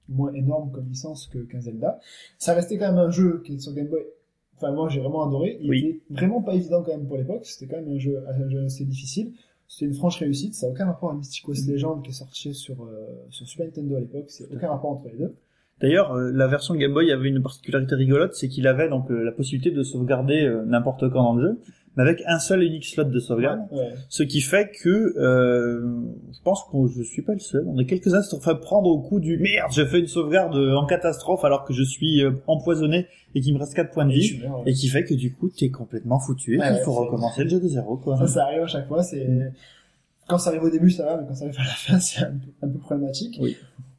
moins 0.09 0.31
énorme 0.33 0.71
comme 0.71 0.87
licence 0.87 1.27
que 1.27 1.39
qu'un 1.39 1.61
Zelda. 1.61 1.99
Ça 2.37 2.53
restait 2.53 2.77
quand 2.77 2.87
même 2.87 2.97
un 2.99 3.09
jeu 3.11 3.41
qui 3.45 3.55
est 3.55 3.59
sur 3.59 3.73
Game 3.73 3.87
Boy. 3.87 4.01
Enfin, 4.57 4.71
moi, 4.71 4.87
j'ai 4.89 4.99
vraiment 5.01 5.27
adoré. 5.27 5.57
Il 5.61 5.69
Oui. 5.69 5.79
était 5.79 5.99
vraiment 6.21 6.41
pas 6.41 6.55
évident 6.55 6.81
quand 6.83 6.91
même 6.91 7.07
pour 7.07 7.17
l'époque. 7.17 7.45
C'était 7.45 7.73
quand 7.73 7.81
même 7.81 7.93
un 7.93 7.97
jeu, 7.99 8.23
un 8.27 8.49
jeu 8.49 8.63
assez 8.63 8.85
difficile. 8.85 9.33
C'était 9.67 9.85
une 9.87 9.93
franche 9.95 10.19
réussite. 10.19 10.53
Ça 10.53 10.67
n'a 10.67 10.73
aucun 10.73 10.85
rapport 10.85 11.11
à 11.11 11.15
Mystic 11.15 11.45
Quest 11.45 11.67
Legend 11.67 12.01
qui 12.03 12.11
est 12.11 12.13
sorti 12.13 12.53
sur, 12.53 12.83
euh, 12.83 13.07
sur 13.29 13.47
Super 13.47 13.65
Nintendo 13.65 13.95
à 13.95 13.99
l'époque. 13.99 14.25
C'est 14.29 14.45
aucun 14.53 14.69
rapport 14.69 14.91
entre 14.91 15.09
les 15.09 15.17
deux. 15.17 15.35
D'ailleurs, 15.81 16.13
euh, 16.13 16.31
la 16.33 16.47
version 16.47 16.73
Game 16.75 16.93
Boy 16.93 17.11
avait 17.11 17.27
une 17.29 17.41
particularité 17.41 17.95
rigolote, 17.95 18.33
c'est 18.33 18.47
qu'il 18.47 18.65
avait 18.67 18.87
donc 18.89 19.11
euh, 19.11 19.23
la 19.23 19.31
possibilité 19.31 19.71
de 19.71 19.83
sauvegarder 19.83 20.43
euh, 20.45 20.63
n'importe 20.65 21.09
quand 21.09 21.21
dans 21.23 21.35
le 21.35 21.41
jeu, 21.43 21.59
mais 21.97 22.03
avec 22.03 22.23
un 22.27 22.39
seul 22.39 22.63
et 22.63 22.67
unique 22.67 22.85
slot 22.85 23.05
de 23.05 23.19
sauvegarde. 23.19 23.59
Ouais. 23.71 23.93
Ce 24.07 24.23
qui 24.23 24.39
fait 24.39 24.71
que 24.81 24.89
euh, 25.17 25.81
je 26.33 26.39
pense 26.43 26.63
que 26.71 26.77
je 26.97 27.03
suis 27.03 27.21
pas 27.23 27.33
le 27.33 27.39
seul. 27.39 27.65
On 27.67 27.77
est 27.77 27.85
quelques-uns 27.85 28.19
à 28.19 28.23
se 28.23 28.37
faire 28.39 28.59
prendre 28.61 28.89
au 28.89 28.99
coup 29.01 29.19
du 29.19 29.37
merde, 29.37 29.69
je 29.73 29.85
fais 29.85 29.99
une 29.99 30.07
sauvegarde 30.07 30.55
en 30.55 30.85
catastrophe 30.85 31.43
alors 31.43 31.65
que 31.65 31.73
je 31.73 31.83
suis 31.83 32.23
euh, 32.23 32.31
empoisonné 32.47 33.07
et 33.33 33.41
qu'il 33.41 33.53
me 33.53 33.59
reste 33.59 33.73
4 33.73 33.91
points 33.91 34.05
de 34.05 34.13
vie. 34.13 34.41
ouais. 34.43 34.71
Et 34.71 34.73
qui 34.73 34.87
fait 34.87 35.03
que 35.03 35.13
du 35.13 35.33
coup 35.33 35.49
t'es 35.49 35.69
complètement 35.71 36.19
foutu 36.19 36.57
ouais, 36.57 36.81
faut 36.85 36.93
recommencer 36.93 37.43
le 37.43 37.49
jeu 37.49 37.59
de 37.59 37.67
zéro 37.67 37.97
quoi. 37.97 38.17
Ça, 38.17 38.27
ça 38.27 38.43
arrive 38.45 38.61
à 38.63 38.67
chaque 38.67 38.87
fois. 38.87 39.03
C'est 39.03 39.27
quand 40.27 40.37
ça 40.37 40.49
arrive 40.51 40.63
au 40.63 40.69
début, 40.71 40.89
ça 40.89 41.05
va, 41.05 41.17
mais 41.17 41.27
quand 41.27 41.35
ça 41.35 41.45
arrive 41.45 41.59
à 41.59 41.63
la 41.63 41.69
fin, 41.69 41.99
c'est 41.99 42.21
un 42.23 42.31
peu, 42.31 42.65
un 42.65 42.69
peu 42.69 42.79
problématique. 42.79 43.37
Oui. 43.41 43.55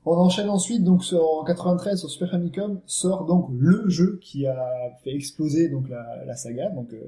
On 0.09 0.17
enchaîne 0.17 0.49
ensuite 0.49 0.85
donc 0.85 1.05
sur, 1.05 1.23
en 1.25 1.45
93 1.45 1.99
sur 1.99 2.09
Super 2.09 2.31
Famicom 2.31 2.81
sort 2.87 3.27
donc 3.27 3.49
le 3.53 3.89
jeu 3.89 4.21
qui 4.23 4.47
a 4.47 4.57
fait 5.03 5.13
exploser 5.13 5.69
donc 5.69 5.89
la, 5.89 6.25
la 6.25 6.37
saga. 6.37 6.71
Donc 6.71 6.93
euh, 6.93 7.01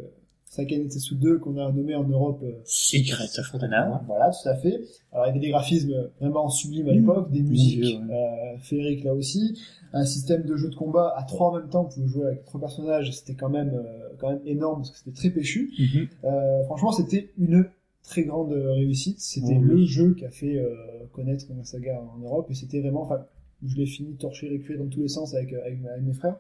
Seiken 0.47 0.83
Densetsu 0.83 1.15
2 1.15 1.39
qu'on 1.39 1.59
a 1.59 1.71
nommé 1.71 1.95
en 1.95 2.05
Europe 2.05 2.41
euh, 2.43 2.53
Secret 2.65 3.29
of 3.39 3.55
Mana. 3.55 4.03
voilà 4.07 4.31
tout 4.31 4.49
à 4.49 4.57
fait. 4.57 4.81
Alors 5.13 5.27
il 5.27 5.29
y 5.29 5.31
avait 5.31 5.41
des 5.41 5.51
graphismes 5.51 6.11
vraiment 6.21 6.49
sublimes 6.49 6.89
à 6.89 6.93
l'époque 6.93 7.31
des 7.31 7.43
musiques 7.43 7.85
euh, 7.85 8.59
féeriques 8.59 9.05
là 9.05 9.15
aussi. 9.15 9.57
Un 9.93 10.05
système 10.05 10.43
de 10.43 10.57
jeu 10.57 10.69
de 10.69 10.75
combat 10.75 11.15
à 11.17 11.23
trois 11.23 11.51
en 11.51 11.59
même 11.59 11.69
temps 11.69 11.85
vous 11.85 11.95
pouvez 11.95 12.09
jouer 12.09 12.27
avec 12.27 12.45
trois 12.47 12.61
personnages 12.61 13.13
c'était 13.13 13.35
quand 13.35 13.49
même 13.51 13.75
euh, 13.75 14.09
quand 14.19 14.31
même 14.31 14.41
énorme 14.45 14.79
parce 14.81 14.91
que 14.91 14.99
c'était 14.99 15.17
très 15.17 15.31
péchu. 15.31 15.71
Mhm. 15.79 16.09
euh, 16.25 16.65
franchement, 16.65 16.93
c'était 16.93 17.31
une 17.39 17.67
très 18.09 18.25
grande 18.25 18.53
euh, 18.53 18.73
réussite. 18.73 19.21
C'était 19.21 19.57
Oh, 19.59 19.63
le 19.63 19.75
oui. 19.77 19.87
jeu 19.87 20.15
qui 20.15 20.25
a 20.25 20.31
fait 20.31 20.57
euh, 20.59 20.75
connaître 21.13 21.45
la 21.57 21.65
saga 21.65 22.01
en 22.17 22.19
Europe 22.19 22.47
et 22.51 22.55
c'était 22.55 22.81
vraiment, 22.81 23.03
enfin, 23.03 23.25
je 23.67 23.77
l'ai 23.77 23.87
fini 23.87 24.15
torché 24.17 24.53
et 24.53 24.59
cuire 24.61 24.79
dans 24.79 24.89
tous 24.89 25.01
les 25.01 25.09
sens 25.09 25.35
avec, 25.35 25.53
euh, 25.53 25.61
avec, 25.65 25.79
avec 25.85 26.03
mes 26.05 26.13
frères. 26.15 26.37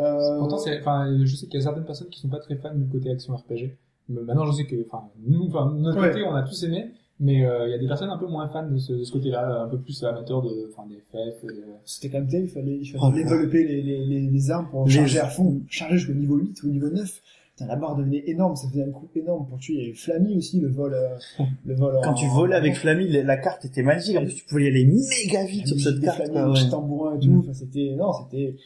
Euh, 0.00 0.38
Pourtant, 0.38 0.58
je 0.58 1.34
sais 1.36 1.46
qu'il 1.46 1.54
y 1.54 1.58
a 1.58 1.62
certaines 1.62 1.84
personnes 1.84 2.08
qui 2.08 2.20
sont 2.20 2.28
pas 2.28 2.38
très 2.40 2.56
fans 2.56 2.74
du 2.74 2.86
côté 2.86 3.10
action 3.10 3.34
RPG. 3.34 3.76
Mais 4.08 4.20
maintenant, 4.22 4.46
je 4.46 4.52
sais 4.52 4.64
que, 4.64 4.76
enfin, 4.86 5.04
nous, 5.26 5.46
enfin, 5.46 5.72
notre 5.78 6.00
Ouais. 6.00 6.08
côté, 6.08 6.24
on 6.24 6.34
a 6.34 6.42
tous 6.42 6.62
aimé. 6.64 6.86
Mais 7.20 7.44
euh, 7.46 7.68
il 7.68 7.70
y 7.70 7.74
a 7.74 7.78
des 7.78 7.86
personnes 7.86 8.10
un 8.10 8.18
peu 8.18 8.26
moins 8.26 8.48
fans 8.48 8.68
de 8.68 8.78
ce, 8.78 8.94
de 8.94 9.04
ce 9.04 9.12
côté-là, 9.12 9.62
un 9.62 9.68
peu 9.68 9.78
plus 9.78 10.02
amateurs 10.02 10.42
de, 10.42 10.70
enfin, 10.72 10.88
des 10.88 10.96
FF. 10.96 11.44
euh, 11.44 11.50
c'était 11.84 12.08
quand 12.10 12.18
même 12.18 12.26
terrible, 12.28 12.48
il 12.48 12.52
fallait, 12.52 12.76
il 12.78 12.84
fallait 12.86 13.04
Oh 13.06 13.12
développer 13.12 13.64
les, 13.64 13.80
les, 13.82 14.04
les, 14.04 14.20
les 14.22 14.50
armes 14.50 14.68
pour 14.70 14.86
Les- 14.86 14.92
charger 14.92 15.20
à 15.20 15.28
fond, 15.28 15.60
charger 15.68 15.98
jusqu'au 15.98 16.14
niveau 16.14 16.36
8 16.36 16.62
ou 16.64 16.68
au 16.68 16.70
niveau 16.72 16.88
9. 16.90 17.22
Putain, 17.62 17.66
la 17.74 17.76
barre 17.76 17.96
devenait 17.96 18.22
énorme, 18.26 18.56
ça 18.56 18.68
faisait 18.68 18.84
un 18.84 18.90
coup 18.90 19.08
énorme 19.14 19.46
pour 19.48 19.58
tuer. 19.58 19.74
Il 19.74 19.80
y 19.80 19.84
avait 19.84 19.94
Flammy 19.94 20.36
aussi, 20.36 20.60
le 20.60 20.68
vol, 20.68 20.94
euh, 20.94 21.44
le 21.64 21.74
vol 21.74 21.98
Quand 22.04 22.10
en- 22.10 22.14
tu 22.14 22.26
volais 22.28 22.54
avec 22.56 22.74
Flammy, 22.76 23.08
la 23.08 23.36
carte 23.36 23.64
était 23.64 23.82
magique. 23.82 24.16
En 24.16 24.24
plus, 24.24 24.34
tu 24.34 24.44
pouvais 24.44 24.64
y 24.64 24.68
aller 24.68 24.84
méga 24.84 25.44
vite 25.44 25.66
sur 25.68 25.78
cette 25.80 26.00
carte. 26.00 26.22
Flammy, 26.26 26.48
ouais. 26.50 26.54
petits 26.54 26.70
tambourins 26.70 27.16
et 27.16 27.18
tout. 27.20 27.30
Mm. 27.30 27.38
Enfin, 27.40 27.52
c'était, 27.54 27.94
non, 27.96 28.12
c'était, 28.12 28.56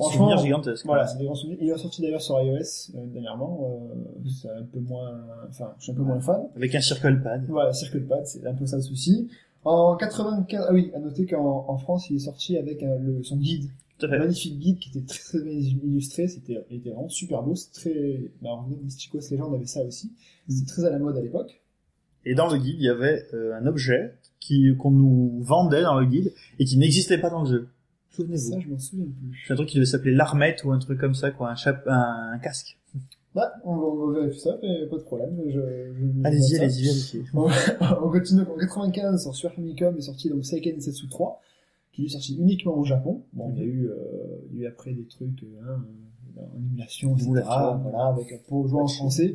Souvenir 0.00 0.38
gigantesque. 0.38 0.86
Voilà, 0.86 1.06
c'est 1.06 1.18
des 1.18 1.24
grands 1.26 1.34
souvenirs. 1.34 1.58
Il 1.60 1.68
est 1.68 1.76
sorti 1.76 2.00
d'ailleurs 2.00 2.22
sur 2.22 2.40
iOS 2.40 2.54
euh, 2.94 3.06
dernièrement. 3.12 3.60
Euh, 3.94 3.94
c'est 4.40 4.48
un 4.48 4.62
peu 4.62 4.80
moins, 4.80 5.20
enfin, 5.50 5.72
je 5.78 5.82
suis 5.84 5.92
un 5.92 5.94
peu 5.94 6.02
moins 6.02 6.18
fan. 6.20 6.44
Avec 6.56 6.74
un 6.74 6.80
circle 6.80 7.20
pad. 7.22 7.44
Voilà, 7.48 7.74
Circle 7.74 8.00
Pad, 8.06 8.24
c'est 8.26 8.46
un 8.46 8.54
peu 8.54 8.64
ça 8.64 8.76
le 8.76 8.82
souci. 8.82 9.28
En 9.64 9.96
95, 9.96 10.64
ah 10.68 10.72
oui, 10.72 10.90
à 10.94 10.98
noter 11.00 11.26
qu'en 11.26 11.66
en 11.68 11.76
France, 11.76 12.08
il 12.08 12.16
est 12.16 12.20
sorti 12.20 12.56
avec 12.56 12.82
un- 12.82 12.96
le, 12.98 13.22
son 13.22 13.36
guide, 13.36 13.68
Tout 13.98 14.06
à 14.06 14.08
un 14.08 14.12
fait. 14.12 14.18
magnifique 14.18 14.58
guide 14.58 14.78
qui 14.78 14.90
était 14.90 15.06
très, 15.06 15.20
très 15.20 15.42
bien 15.42 15.52
illustré. 15.52 16.28
C'était, 16.28 16.64
était 16.70 16.90
vraiment 16.90 17.08
super 17.08 17.42
beau. 17.42 17.54
C'est 17.54 17.72
très, 17.72 18.30
bah, 18.42 18.50
en 18.50 18.68
Mysticos 18.82 19.30
Legend 19.30 19.54
avait 19.54 19.66
ça 19.66 19.82
aussi. 19.84 20.12
C'était 20.48 20.66
très 20.66 20.84
à 20.84 20.90
la 20.90 20.98
mode 20.98 21.16
à 21.16 21.22
l'époque. 21.22 21.62
Et 22.24 22.34
dans 22.34 22.50
le 22.52 22.58
guide, 22.58 22.76
il 22.78 22.84
y 22.84 22.88
avait 22.88 23.26
euh, 23.34 23.54
un 23.54 23.66
objet 23.66 24.14
qui 24.40 24.76
qu'on 24.76 24.90
nous 24.90 25.40
vendait 25.42 25.82
dans 25.82 25.98
le 25.98 26.06
guide 26.06 26.32
et 26.58 26.64
qui 26.64 26.76
n'existait 26.76 27.18
pas 27.18 27.30
dans 27.30 27.42
le 27.42 27.48
jeu. 27.48 27.68
Souvenez-vous. 28.10 28.52
Ça, 28.52 28.60
je 28.60 28.68
m'en 28.68 28.78
souviens 28.78 29.06
plus. 29.06 29.44
C'est 29.46 29.52
un 29.52 29.56
truc 29.56 29.68
qui 29.68 29.76
devait 29.76 29.86
s'appeler 29.86 30.14
l'armette 30.14 30.64
ou 30.64 30.72
un 30.72 30.78
truc 30.78 30.98
comme 30.98 31.14
ça, 31.14 31.30
quoi, 31.30 31.50
un, 31.50 31.54
chap 31.54 31.86
un, 31.86 32.32
un 32.34 32.38
casque. 32.38 32.78
Bah, 33.34 33.52
on 33.64 33.76
va, 33.76 33.86
on 33.86 34.06
va 34.06 34.20
vérifier 34.20 34.40
ça, 34.40 34.58
mais 34.62 34.86
pas 34.86 34.96
de 34.96 35.02
problème. 35.02 35.38
Je, 35.46 35.52
je, 35.52 36.24
Allez-y, 36.24 36.58
allez-y, 36.58 36.84
vérifiez. 36.84 37.24
on 37.34 38.10
continue. 38.10 38.42
En 38.42 38.56
95, 38.56 39.22
sur 39.22 39.34
Super 39.34 39.54
Famicom 39.54 39.96
est 39.96 40.00
sorti 40.00 40.30
donc 40.30 40.44
Seiken 40.46 40.80
Setsu 40.80 41.08
3, 41.08 41.40
qui 41.96 42.04
est 42.04 42.08
sorti 42.10 42.36
uniquement 42.38 42.76
au 42.76 42.84
Japon. 42.84 43.22
Bon, 43.32 43.50
il 43.54 43.58
y 43.58 43.62
a 43.62 43.64
eu, 43.64 43.86
euh, 43.88 43.94
il 44.52 44.58
y 44.58 44.60
a 44.60 44.64
eu 44.64 44.66
après 44.68 44.92
des 44.92 45.06
trucs, 45.06 45.42
euh, 45.42 45.46
hein, 45.66 45.82
en 46.36 46.58
émulation, 46.58 47.12
etc. 47.14 47.26
Émulation. 47.28 47.78
Voilà, 47.82 48.06
avec 48.08 48.32
un 48.32 48.36
pour 48.48 48.68
jouer 48.68 48.82
en 48.82 48.86
français. 48.86 49.34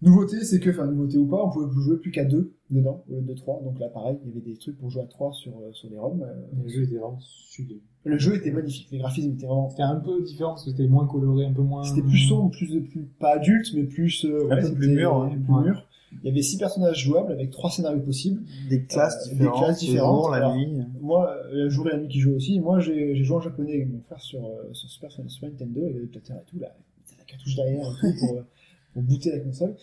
Nouveauté, 0.00 0.42
c'est 0.42 0.58
que, 0.58 0.70
enfin, 0.70 0.86
nouveauté 0.86 1.16
ou 1.16 1.26
pas, 1.26 1.44
on 1.44 1.50
pouvait 1.50 1.66
jouer 1.80 1.96
plus 1.96 2.10
qu'à 2.10 2.24
deux 2.24 2.54
dedans, 2.70 3.04
au 3.08 3.14
lieu 3.14 3.20
de 3.22 3.34
trois. 3.34 3.60
Donc 3.62 3.78
là, 3.78 3.88
pareil, 3.88 4.16
il 4.24 4.28
y 4.30 4.32
avait 4.32 4.40
des 4.40 4.56
trucs 4.56 4.76
pour 4.78 4.90
jouer 4.90 5.02
à 5.02 5.06
trois 5.06 5.32
sur, 5.32 5.52
euh, 5.58 5.72
sur 5.72 5.88
les 5.90 5.98
ROM. 5.98 6.20
Euh, 6.22 6.34
le 6.64 6.68
jeu 6.68 6.82
était 6.82 6.96
vraiment 6.96 7.18
sublime. 7.20 7.78
Le 8.04 8.18
jeu 8.18 8.34
était 8.34 8.50
magnifique, 8.50 8.88
les 8.90 8.98
graphismes 8.98 9.32
étaient 9.32 9.46
vraiment, 9.46 9.68
C'était 9.70 9.82
un 9.82 10.00
peu 10.00 10.20
différent 10.22 10.50
parce 10.54 10.64
que 10.64 10.70
c'était 10.72 10.88
moins 10.88 11.06
coloré, 11.06 11.46
un 11.46 11.52
peu 11.52 11.62
moins. 11.62 11.84
c'était 11.84 12.02
plus 12.02 12.18
sombre, 12.18 12.50
plus, 12.50 12.80
plus, 12.82 13.04
pas 13.20 13.34
adulte, 13.36 13.68
mais 13.74 13.84
plus, 13.84 14.24
euh, 14.24 14.46
Un 14.50 14.56
ouais, 14.56 14.60
plus 14.72 14.82
c'était- 14.86 14.86
mûr, 14.88 15.14
hein. 15.16 15.28
plus 15.30 15.54
Ouais. 15.54 15.62
mûr. 15.64 15.86
Il 16.22 16.28
y 16.28 16.30
avait 16.30 16.42
six 16.42 16.56
personnages 16.58 17.02
jouables 17.04 17.32
avec 17.32 17.50
trois 17.50 17.70
scénarios 17.70 18.00
possibles. 18.00 18.42
Des 18.68 18.84
classes 18.84 19.26
Euh, 19.26 19.30
des 19.30 19.34
différentes. 19.36 19.64
classes 19.64 19.80
différentes, 19.80 20.22
jour, 20.22 20.30
la 20.30 20.54
nuit. 20.54 20.68
Moi, 21.00 21.30
euh, 21.30 21.64
le 21.64 21.68
jour 21.70 21.88
et 21.88 21.92
la 21.92 21.98
nuit 21.98 22.08
qui 22.08 22.20
joue 22.20 22.34
aussi, 22.34 22.60
moi 22.60 22.80
j'ai 22.80 23.14
joué 23.24 23.36
en 23.36 23.40
japonais 23.40 23.74
avec 23.74 23.88
mon 23.90 24.00
frère 24.00 24.20
sur, 24.20 24.44
euh, 24.44 24.72
sur 24.72 24.88
Super, 24.88 25.10
Super 25.10 25.50
Nintendo, 25.50 25.84
avait 25.84 25.92
le 25.94 26.04
et 26.04 26.08
tout, 26.46 26.58
là, 26.58 26.74
la 27.18 27.24
cartouche 27.24 27.54
derrière 27.56 27.86
et 27.86 28.12
tout 28.12 28.18
pour, 28.26 28.42
pour 28.94 29.02
booter 29.02 29.30
la 29.32 29.38
console. 29.40 29.74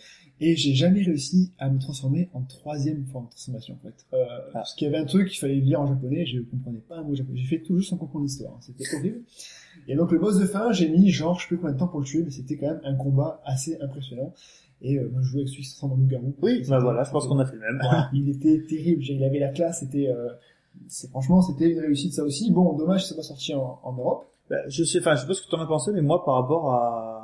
Et 0.42 0.56
j'ai 0.56 0.72
jamais 0.74 1.02
réussi 1.02 1.52
à 1.58 1.68
me 1.68 1.78
transformer 1.78 2.30
en 2.32 2.40
troisième 2.42 3.04
forme 3.04 3.26
de 3.26 3.30
transformation 3.30 3.74
en 3.74 3.78
fait. 3.86 4.06
Euh, 4.14 4.24
Parce 4.54 4.74
qu'il 4.74 4.86
y 4.86 4.88
avait 4.88 4.96
un 5.02 5.04
truc 5.04 5.28
qu'il 5.28 5.38
fallait 5.38 5.56
lire 5.56 5.82
en 5.82 5.86
japonais, 5.86 6.24
je 6.24 6.38
comprenais 6.40 6.78
pas 6.88 6.96
un 6.96 7.02
mot 7.02 7.14
japonais. 7.14 7.38
J'ai 7.38 7.46
fait 7.58 7.62
tout 7.62 7.76
juste 7.76 7.90
sans 7.90 7.98
comprendre 7.98 8.24
l'histoire, 8.24 8.54
hein. 8.54 8.60
c'était 8.62 8.84
horrible. 8.96 9.20
Et 9.88 9.96
donc 9.96 10.12
le 10.12 10.18
boss 10.18 10.38
de 10.38 10.46
fin, 10.46 10.72
j'ai 10.72 10.88
mis 10.88 11.10
genre 11.10 11.36
je 11.38 11.42
sais 11.42 11.48
plus 11.48 11.58
combien 11.58 11.74
de 11.74 11.78
temps 11.78 11.88
pour 11.88 12.00
le 12.00 12.06
tuer, 12.06 12.22
mais 12.22 12.30
c'était 12.30 12.56
quand 12.56 12.68
même 12.68 12.80
un 12.84 12.94
combat 12.94 13.42
assez 13.44 13.78
impressionnant. 13.82 14.32
Et 14.82 14.98
euh, 14.98 15.08
moi 15.12 15.20
je 15.22 15.28
jouais 15.28 15.40
avec 15.40 15.48
celui 15.48 15.62
qui 15.62 15.68
se 15.68 15.76
transforme 15.76 15.92
en 15.92 16.02
loup-garou. 16.02 16.34
Oui, 16.42 16.64
bah 16.68 16.78
voilà, 16.78 17.04
je 17.04 17.10
pense 17.10 17.26
qu'on 17.26 17.38
a 17.38 17.46
fait 17.46 17.56
le 17.56 17.60
même. 17.60 17.78
voilà, 17.82 18.10
il 18.14 18.28
était 18.28 18.62
terrible. 18.68 19.02
Il 19.02 19.22
avait 19.24 19.38
la 19.38 19.48
classe, 19.48 19.80
c'était, 19.80 20.08
euh, 20.08 20.28
c'est 20.88 21.10
franchement, 21.10 21.42
c'était 21.42 21.70
une 21.70 21.80
réussite 21.80 22.14
ça 22.14 22.24
aussi. 22.24 22.50
Bon, 22.50 22.76
dommage, 22.76 23.06
c'est 23.06 23.16
pas 23.16 23.22
sorti 23.22 23.54
en, 23.54 23.78
en 23.82 23.92
Europe. 23.92 24.26
Bah, 24.50 24.56
je 24.68 24.82
sais, 24.82 24.98
enfin, 24.98 25.14
je 25.14 25.20
sais 25.20 25.26
pas 25.28 25.34
ce 25.34 25.42
que 25.42 25.50
t'en 25.50 25.60
as 25.60 25.66
pensé, 25.66 25.92
mais 25.92 26.02
moi, 26.02 26.24
par 26.24 26.34
rapport 26.34 26.72
à, 26.72 27.19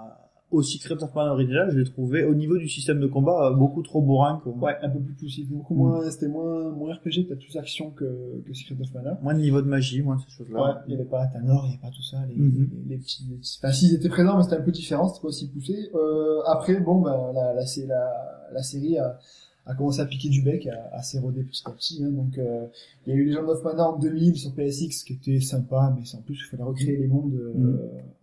au 0.52 0.62
Secret 0.62 1.02
of 1.02 1.12
Mana 1.14 1.32
original, 1.32 1.70
je 1.73 1.78
l'ai 1.78 1.85
trouvé, 1.85 2.23
au 2.24 2.35
niveau 2.35 2.56
du 2.56 2.68
système 2.68 3.01
de 3.01 3.06
combat, 3.09 3.48
euh, 3.48 3.55
beaucoup 3.55 3.82
trop 3.82 4.01
bourrin, 4.01 4.40
quoi. 4.44 4.52
Ouais, 4.55 4.77
un 4.81 4.89
peu 4.89 5.01
plus 5.01 5.14
poussif, 5.14 5.48
beaucoup 5.48 5.74
Mm. 5.74 5.78
moins, 5.78 6.10
c'était 6.10 6.28
moins, 6.28 6.70
moins 6.70 6.94
RPG, 6.94 7.24
peut-être 7.27 7.40
plus 7.40 7.56
action 7.56 7.90
que, 7.90 8.43
que 8.47 8.55
Secret 8.55 8.77
of 8.81 8.94
Mana. 8.94 9.18
Moins 9.23 9.35
de 9.35 9.40
niveau 9.40 9.60
de 9.60 9.66
magie, 9.66 10.02
moins 10.02 10.16
de 10.16 10.20
ces 10.20 10.27
Ouais, 10.28 10.47
choses-là. 10.47 10.85
il 10.86 10.93
y 10.93 10.94
avait 10.94 11.05
pas 11.05 11.27
Tanor, 11.27 11.64
il 11.66 11.70
y 11.70 11.73
avait 11.73 11.82
pas 11.82 11.90
tout 11.90 12.02
ça, 12.02 12.18
les, 12.28 12.36
Mhm. 12.36 12.70
les, 12.89 12.94
les 12.94 12.98
petits, 12.98 13.24
les 13.28 13.39
enfin, 13.59 13.73
s'ils 13.73 13.93
étaient 13.94 14.09
présents, 14.09 14.36
mais 14.36 14.44
c'était 14.44 14.56
un 14.56 14.62
peu 14.62 14.70
différent, 14.70 15.09
c'était 15.09 15.23
pas 15.23 15.28
aussi 15.28 15.48
poussé. 15.48 15.90
Euh, 15.94 16.40
après, 16.47 16.78
bon, 16.81 17.01
ben, 17.02 17.32
la, 17.35 17.52
la, 17.52 17.62
la, 17.86 18.48
la 18.52 18.62
série 18.62 18.98
a, 18.98 19.18
a 19.68 19.74
commencé 19.74 20.01
à 20.01 20.06
piquer 20.06 20.28
du 20.28 20.43
bec, 20.43 20.68
à, 20.68 20.94
à 20.97 21.02
s'éroder 21.02 21.43
petit 21.43 21.62
à 21.66 21.73
petit, 21.73 22.05
hein, 22.05 22.10
donc, 22.10 22.39
euh, 22.39 22.66
il 23.05 23.10
y 23.12 23.16
a 23.16 23.18
eu 23.18 23.24
Legend 23.24 23.48
of 23.48 23.64
Mana 23.64 23.90
en 23.90 23.98
2000 23.98 24.36
sur 24.36 24.55
PSX, 24.55 25.02
qui 25.05 25.14
était 25.14 25.40
sympa, 25.40 25.93
mais 25.98 26.05
c'est 26.05 26.16
en 26.16 26.23
plus, 26.23 26.36
il 26.36 26.44
fallait 26.48 26.62
recréer 26.62 26.97
les 26.98 27.09
mondes, 27.09 27.35
euh, 27.35 27.52
Mhm. 27.52 27.81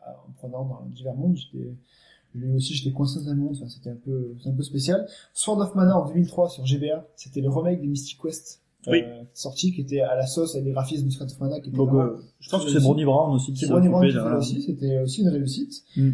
en 0.08 0.32
prenant 0.38 0.64
dans 0.64 0.86
divers 0.96 1.16
mondes, 1.16 1.36
j'étais, 1.36 1.68
eu 2.40 2.56
aussi, 2.56 2.74
j'étais 2.74 2.92
coincé 2.92 3.20
dans 3.20 3.30
un 3.30 3.36
monde, 3.36 3.56
enfin, 3.56 3.68
c'était 3.70 3.90
un 3.90 3.96
peu, 4.04 4.36
un 4.46 4.52
peu 4.52 4.64
spécial. 4.64 5.08
Sword 5.34 5.60
of 5.62 5.76
Mana 5.76 5.98
en 5.98 6.08
2003 6.08 6.50
sur 6.50 6.66
GBA, 6.66 7.08
c'était 7.16 7.42
le 7.42 7.50
remake 7.50 7.82
des 7.82 7.88
Mystic 7.88 8.20
Quest 8.22 8.62
Oui. 8.88 9.02
euh, 9.04 9.24
sorti 9.34 9.72
qui 9.74 9.82
était 9.82 10.02
à 10.02 10.16
la 10.16 10.26
sauce 10.26 10.56
avec 10.56 10.66
des 10.66 10.72
graphismes 10.72 11.06
de 11.08 11.12
Secret 11.12 11.26
of 11.32 11.40
Mana 11.40 11.60
qui 11.60 11.70
étaient 11.70 11.78
Donc, 11.78 11.94
euh, 11.94 12.18
je 12.40 12.50
pense 12.50 12.66
que 12.66 12.72
c'est. 12.72 12.80
Brony 12.80 13.06
Brown 13.06 13.36
aussi 13.36 13.54
qui 13.54 13.60
C'est 13.60 13.66
s'est 13.68 13.72
Brony 13.72 13.88
Brown 13.90 14.04
occupé 14.04 14.14
qui 14.18 14.22
voilà. 14.22 14.38
aussi, 14.38 14.62
c'était 14.62 15.00
aussi 15.00 15.22
une 15.22 15.30
réussite. 15.30 15.84
Mm. 15.98 16.12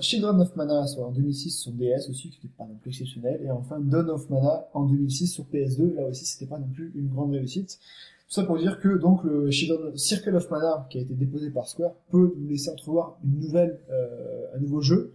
Children 0.00 0.40
of 0.40 0.56
Mana 0.56 0.86
soit 0.88 1.06
en 1.06 1.12
2006 1.12 1.50
sur 1.60 1.72
DS 1.72 2.08
aussi, 2.10 2.30
qui 2.30 2.38
n'était 2.42 2.54
pas 2.56 2.64
non 2.66 2.74
plus 2.80 2.90
exceptionnel. 2.90 3.40
Et 3.44 3.50
enfin 3.50 3.78
Dawn 3.78 4.10
of 4.10 4.28
Mana 4.28 4.66
en 4.74 4.84
2006 4.84 5.28
sur 5.28 5.44
PS2, 5.44 5.94
là 5.94 6.06
aussi 6.08 6.24
c'était 6.26 6.46
pas 6.46 6.58
non 6.58 6.66
plus 6.66 6.92
une 6.96 7.08
grande 7.08 7.30
réussite. 7.32 7.78
Tout 8.28 8.32
ça 8.34 8.42
pour 8.42 8.58
dire 8.58 8.80
que 8.80 8.98
donc 8.98 9.22
le 9.22 9.50
Children- 9.52 9.96
Circle 9.96 10.34
of 10.34 10.50
Mana 10.50 10.88
qui 10.90 10.98
a 10.98 11.00
été 11.02 11.14
déposé 11.14 11.50
par 11.50 11.68
Square 11.68 11.92
peut 12.10 12.34
nous 12.36 12.48
laisser 12.48 12.70
entrevoir 12.70 13.18
une 13.24 13.38
nouvelle, 13.38 13.78
euh, 13.88 14.46
un 14.56 14.58
nouveau 14.58 14.80
jeu. 14.80 15.12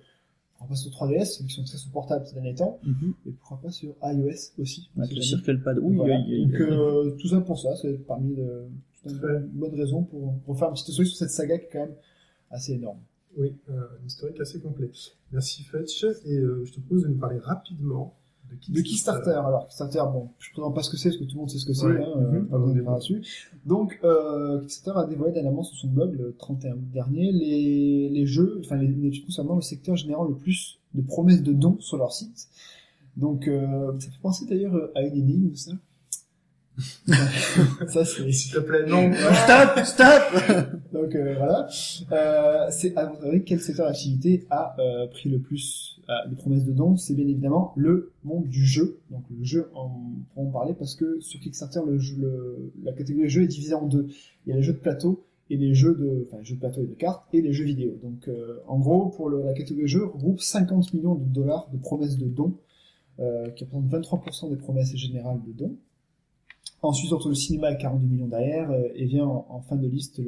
On 0.63 0.67
passe 0.67 0.83
sur 0.83 0.91
3DS, 0.91 1.43
qui 1.45 1.49
sont 1.53 1.63
très 1.63 1.77
supportables 1.77 2.25
ces 2.27 2.35
derniers 2.35 2.53
temps, 2.55 2.79
Mhm. 2.83 3.13
et 3.25 3.31
pourquoi 3.31 3.59
pas 3.61 3.71
sur 3.71 3.95
iOS 4.03 4.53
aussi. 4.59 4.89
Avec 4.97 5.15
le. 5.15 5.21
Circle 5.21 5.61
Pad. 5.63 5.79
Oui, 5.81 5.95
Voilà. 5.95 6.17
Donc 6.19 6.53
euh, 6.61 7.15
tout 7.19 7.27
ça 7.27 7.41
pour 7.41 7.59
ça, 7.59 7.75
c'est 7.81 7.97
parmi 8.05 8.35
de, 8.35 8.67
une 9.07 9.17
bonne, 9.17 9.47
bonne 9.53 9.73
raison 9.75 10.03
pour, 10.03 10.37
pour 10.45 10.57
faire 10.59 10.69
un 10.69 10.73
petit 10.73 10.91
truc 10.93 11.07
sur 11.07 11.17
cette 11.17 11.31
saga 11.31 11.57
qui 11.57 11.65
est 11.65 11.69
quand 11.71 11.79
même 11.79 11.95
assez 12.51 12.73
énorme. 12.73 12.99
Oui, 13.37 13.55
euh, 13.69 13.73
un 14.01 14.05
historique 14.05 14.39
assez 14.39 14.59
complet. 14.59 14.91
Merci 15.31 15.63
Fetch. 15.63 16.03
Et 16.25 16.37
euh, 16.37 16.63
je 16.65 16.73
te 16.73 16.79
propose 16.81 17.03
de 17.03 17.07
nous 17.07 17.17
parler 17.17 17.39
rapidement 17.39 18.15
de 18.69 18.81
Kickstarter. 18.81 19.31
Alors 19.31 19.65
Kickstarter, 19.67 20.03
bon, 20.11 20.29
je 20.39 20.49
ne 20.49 20.53
présente 20.53 20.75
pas 20.75 20.83
ce 20.83 20.89
que 20.89 20.97
c'est, 20.97 21.09
parce 21.09 21.17
que 21.19 21.23
tout 21.25 21.35
le 21.35 21.39
monde 21.39 21.49
sait 21.49 21.57
ce 21.57 21.65
que 21.65 21.73
c'est, 21.73 21.85
Ouais. 21.85 22.03
hein, 22.03 22.19
Mhm. 22.19 22.47
pas 22.47 22.57
besoin 22.57 22.73
de 22.75 22.81
là-dessus. 22.81 23.21
Donc, 23.65 23.99
euh, 24.03 24.59
Kickstarter 24.61 24.99
a 24.99 25.05
dévoilé 25.05 25.33
dernièrement 25.33 25.63
sur 25.63 25.77
son 25.77 25.87
blog, 25.87 26.15
le 26.17 26.35
31 26.37 26.73
août 26.73 26.91
dernier, 26.93 27.31
les, 27.31 28.09
les 28.09 28.25
jeux, 28.25 28.59
enfin 28.63 28.77
les, 28.77 28.87
les 28.87 29.07
études 29.07 29.25
concernant 29.25 29.55
le 29.55 29.61
secteur 29.61 29.95
générant 29.95 30.23
le 30.25 30.35
plus 30.35 30.79
de 30.93 31.01
promesses 31.01 31.41
de 31.43 31.53
dons 31.53 31.77
sur 31.79 31.97
leur 31.97 32.11
site. 32.11 32.47
Donc, 33.17 33.47
euh, 33.47 33.91
ça 33.99 34.09
fait 34.09 34.21
penser 34.21 34.45
d'ailleurs 34.45 34.89
à 34.95 35.01
une 35.01 35.15
énigme, 35.17 35.53
ça. 35.55 35.71
ça, 37.87 38.05
c'est... 38.05 38.31
S'il 38.31 38.51
te 38.53 38.59
plaît, 38.59 38.85
non. 38.87 39.11
Stop, 39.13 39.85
stop 39.85 40.71
Donc 40.93 41.15
euh, 41.15 41.35
voilà. 41.37 41.67
Euh, 42.11 42.67
c'est 42.71 42.95
à 42.97 43.05
votre 43.07 43.25
avis 43.25 43.43
quel 43.43 43.59
secteur 43.59 43.87
d'activité 43.87 44.45
a 44.49 44.75
euh, 44.79 45.07
pris 45.07 45.29
le 45.29 45.39
plus 45.39 45.99
euh, 46.09 46.29
de 46.29 46.35
promesses 46.35 46.65
de 46.65 46.71
dons? 46.71 46.97
C'est 46.97 47.13
bien 47.13 47.27
évidemment 47.27 47.73
le 47.75 48.11
monde 48.23 48.47
du 48.47 48.65
jeu. 48.65 48.99
Donc 49.09 49.23
le 49.37 49.43
jeu, 49.43 49.69
en 49.75 49.89
pourrons 50.33 50.47
en 50.49 50.51
parler 50.51 50.73
parce 50.77 50.95
que 50.95 51.19
sur 51.21 51.39
Kickstarter, 51.39 51.79
le 51.87 51.97
jeu, 51.99 52.15
le- 52.19 52.71
la 52.83 52.93
catégorie 52.93 53.29
jeu 53.29 53.43
est 53.43 53.47
divisée 53.47 53.73
en 53.75 53.85
deux. 53.87 54.07
Il 54.45 54.49
y 54.49 54.53
a 54.53 54.55
les 54.55 54.63
jeux 54.63 54.73
de 54.73 54.79
plateau 54.79 55.25
et 55.49 55.57
les 55.57 55.73
jeux 55.73 55.95
de, 55.95 56.25
enfin 56.27 56.37
les 56.39 56.45
jeux 56.45 56.55
de 56.55 56.59
plateau 56.61 56.81
et 56.81 56.87
de 56.87 56.93
cartes 56.93 57.23
et 57.33 57.41
les 57.41 57.53
jeux 57.53 57.65
vidéo. 57.65 57.97
Donc 58.03 58.27
euh, 58.27 58.59
en 58.67 58.79
gros, 58.79 59.09
pour 59.09 59.29
le- 59.29 59.43
la 59.43 59.53
catégorie 59.53 59.87
jeu, 59.87 60.05
regroupe 60.05 60.39
50 60.41 60.93
millions 60.93 61.15
de 61.15 61.25
dollars 61.25 61.69
de 61.73 61.77
promesses 61.77 62.17
de 62.17 62.25
dons, 62.27 62.53
euh, 63.19 63.49
qui 63.51 63.65
représentent 63.65 63.91
23% 64.07 64.49
des 64.49 64.55
promesses 64.55 64.95
générales 64.95 65.39
de 65.45 65.51
dons. 65.53 65.75
Ensuite, 66.81 67.13
entre 67.13 67.29
le 67.29 67.35
cinéma 67.35 67.67
avec 67.67 67.79
42 67.81 68.07
millions 68.07 68.27
derrière, 68.27 68.71
euh, 68.71 68.87
et 68.95 69.05
vient 69.05 69.25
en, 69.25 69.61
fin 69.61 69.75
de 69.75 69.87
liste 69.87 70.21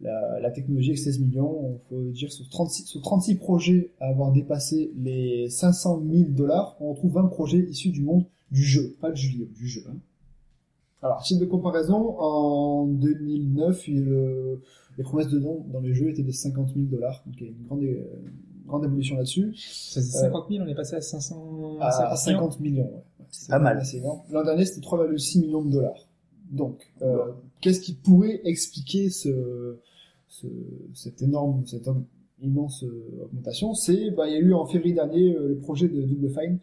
la, 0.00 0.50
technologie 0.50 0.90
avec 0.90 0.98
16 0.98 1.20
millions. 1.20 1.72
Il 1.74 1.88
faut 1.88 2.10
dire 2.10 2.32
sur 2.32 2.48
36, 2.48 2.84
sur 2.84 3.00
36 3.02 3.36
projets 3.36 3.90
à 4.00 4.08
avoir 4.08 4.32
dépassé 4.32 4.92
les 4.96 5.48
500 5.48 6.02
000 6.08 6.30
dollars, 6.30 6.76
on 6.80 6.90
retrouve 6.90 7.14
20 7.14 7.26
projets 7.26 7.58
issus 7.58 7.90
du 7.90 8.02
monde 8.02 8.24
du 8.50 8.62
jeu, 8.62 8.96
pas 9.00 9.10
du 9.10 9.20
jeu 9.20 9.46
du 9.46 9.66
jeu. 9.66 9.82
hein. 9.88 9.96
Alors, 11.02 11.22
titre 11.22 11.40
de 11.40 11.44
comparaison, 11.46 12.18
en 12.18 12.86
2009, 12.86 13.88
il, 13.88 14.08
euh, 14.08 14.56
les 14.96 15.04
promesses 15.04 15.28
de 15.28 15.38
dons 15.38 15.66
dans 15.70 15.80
les 15.80 15.92
jeux 15.92 16.08
étaient 16.08 16.22
de 16.22 16.30
50 16.30 16.72
000 16.74 16.86
dollars, 16.86 17.22
donc 17.26 17.38
une 17.42 17.66
grande, 17.66 17.82
euh, 17.82 18.06
grande 18.66 18.84
évolution 18.84 19.16
là-dessus. 19.16 19.54
Ça, 19.56 20.00
c'est 20.00 20.18
50 20.18 20.46
000, 20.50 20.64
on 20.64 20.68
est 20.68 20.74
passé 20.74 20.96
à 20.96 21.00
500... 21.00 21.78
À, 21.80 21.86
à 22.12 22.16
50 22.16 22.52
50 22.52 22.60
millions, 22.60 22.90
ouais. 22.92 23.02
C'est 23.30 23.50
pas 23.50 23.58
mal. 23.58 23.82
énorme. 23.94 24.20
L'an 24.30 24.44
dernier, 24.44 24.64
c'était 24.64 24.86
3,6 24.86 25.40
millions 25.40 25.62
de 25.64 25.70
dollars. 25.72 26.06
Donc, 26.50 26.92
euh, 27.02 27.32
qu'est-ce 27.60 27.80
qui 27.80 27.94
pourrait 27.94 28.40
expliquer 28.44 29.10
ce, 29.10 29.76
ce, 30.28 30.46
cette 30.94 31.20
énorme, 31.22 31.66
cette 31.66 31.88
im- 31.88 32.04
immense 32.40 32.84
euh, 32.84 33.24
augmentation? 33.24 33.74
C'est, 33.74 34.10
bah, 34.12 34.28
il 34.28 34.34
y 34.34 34.36
a 34.36 34.40
eu 34.40 34.54
en 34.54 34.66
février 34.66 34.94
dernier 34.94 35.34
euh, 35.34 35.48
le 35.48 35.56
projet 35.58 35.88
de 35.88 36.00
Double 36.02 36.28
Fine, 36.30 36.58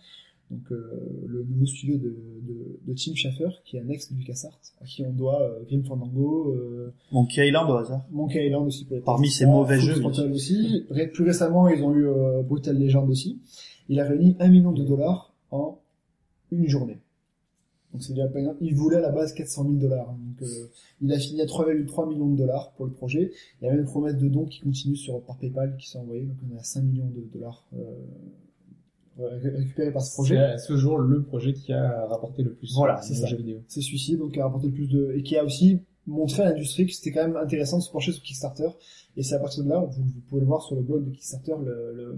donc 0.51 0.71
euh, 0.71 1.25
le 1.27 1.43
nouveau 1.45 1.65
studio 1.65 1.97
de, 1.97 2.09
de, 2.09 2.79
de 2.85 2.93
Tim 2.93 3.15
Schafer, 3.15 3.49
qui 3.65 3.77
est 3.77 3.81
un 3.81 3.87
ex 3.89 4.11
de 4.11 4.17
LucasArts, 4.17 4.59
à 4.81 4.85
qui 4.85 5.03
on 5.05 5.11
doit 5.13 5.41
euh, 5.41 5.63
Grim 5.65 5.83
Fandango, 5.83 6.53
euh, 6.53 6.93
Monkey 7.11 7.47
Island 7.47 7.69
au 7.69 7.75
hasard. 7.77 8.05
Monkey 8.11 8.45
Island 8.47 8.67
aussi 8.67 8.85
pour 8.85 8.97
les 8.97 9.01
Parmi 9.01 9.29
PS3, 9.29 9.31
ces 9.31 9.45
mauvais 9.45 9.79
jeux, 9.79 9.93
aussi. 10.33 10.85
Ré- 10.89 11.07
Plus 11.07 11.23
récemment, 11.23 11.67
ils 11.69 11.81
ont 11.83 11.95
eu 11.95 12.05
Brutal 12.43 12.77
Legend 12.77 13.09
aussi. 13.09 13.39
Il 13.89 13.99
a 13.99 14.05
réuni 14.05 14.35
1 14.39 14.49
million 14.49 14.71
de 14.73 14.83
dollars 14.83 15.33
en 15.51 15.79
une 16.51 16.67
journée. 16.67 16.99
Donc 17.93 18.03
c'est 18.03 18.13
déjà 18.13 18.27
pas. 18.27 18.39
Il 18.61 18.75
voulait 18.75 18.97
à 18.97 19.01
la 19.01 19.11
base 19.11 19.33
400 19.33 19.63
000 19.63 19.73
dollars. 19.75 20.07
Donc 20.07 20.41
euh, 20.47 20.67
il 21.01 21.11
a 21.11 21.19
fini 21.19 21.41
à 21.41 21.45
3,3 21.45 22.07
millions 22.09 22.29
de 22.29 22.37
dollars 22.37 22.71
pour 22.73 22.85
le 22.85 22.91
projet. 22.91 23.31
Il 23.61 23.65
y 23.65 23.67
a 23.67 23.71
même 23.71 23.81
une 23.81 23.85
promesse 23.85 24.15
de 24.15 24.27
dons 24.29 24.45
qui 24.45 24.59
continue 24.61 24.95
sur 24.95 25.21
par 25.23 25.37
PayPal 25.37 25.75
qui 25.77 25.89
sont 25.89 25.99
envoyés. 25.99 26.23
Donc 26.25 26.37
on 26.49 26.55
est 26.55 26.59
à 26.59 26.63
5 26.63 26.81
millions 26.83 27.09
de 27.09 27.21
dollars 27.33 27.65
euh, 27.73 27.79
ré- 29.41 29.49
récupérés 29.57 29.91
par 29.91 30.01
ce 30.01 30.09
C'est 30.11 30.15
projet. 30.15 30.37
à 30.37 30.57
ce 30.57 30.75
jour 30.77 30.97
le 30.99 31.21
projet 31.23 31.53
qui 31.53 31.73
a 31.73 32.05
rapporté 32.07 32.43
le 32.43 32.53
plus 32.53 32.73
Voilà, 32.75 33.01
c'est 33.01 33.13
ça. 33.15 33.27
jeux 33.27 33.37
vidéo. 33.37 33.59
c'est 33.67 33.81
celui-ci, 33.81 34.17
donc 34.17 34.33
qui 34.33 34.39
a 34.39 34.45
rapporté 34.45 34.67
le 34.67 34.73
plus 34.73 34.87
de, 34.87 35.13
et 35.15 35.23
qui 35.23 35.37
a 35.37 35.43
aussi 35.43 35.79
montré 36.07 36.43
à 36.43 36.49
l'industrie 36.51 36.85
que 36.87 36.93
c'était 36.93 37.11
quand 37.11 37.27
même 37.27 37.37
intéressant 37.37 37.77
de 37.77 37.83
se 37.83 37.91
pencher 37.91 38.11
sur 38.11 38.23
Kickstarter. 38.23 38.67
Et 39.17 39.23
c'est 39.23 39.35
à 39.35 39.39
partir 39.39 39.63
de 39.63 39.69
là, 39.69 39.79
vous, 39.79 40.03
vous 40.03 40.21
pouvez 40.29 40.41
le 40.41 40.47
voir 40.47 40.61
sur 40.63 40.75
le 40.75 40.81
blog 40.81 41.05
de 41.05 41.11
Kickstarter, 41.11 41.53
le- 41.63 41.93
le- 41.95 42.17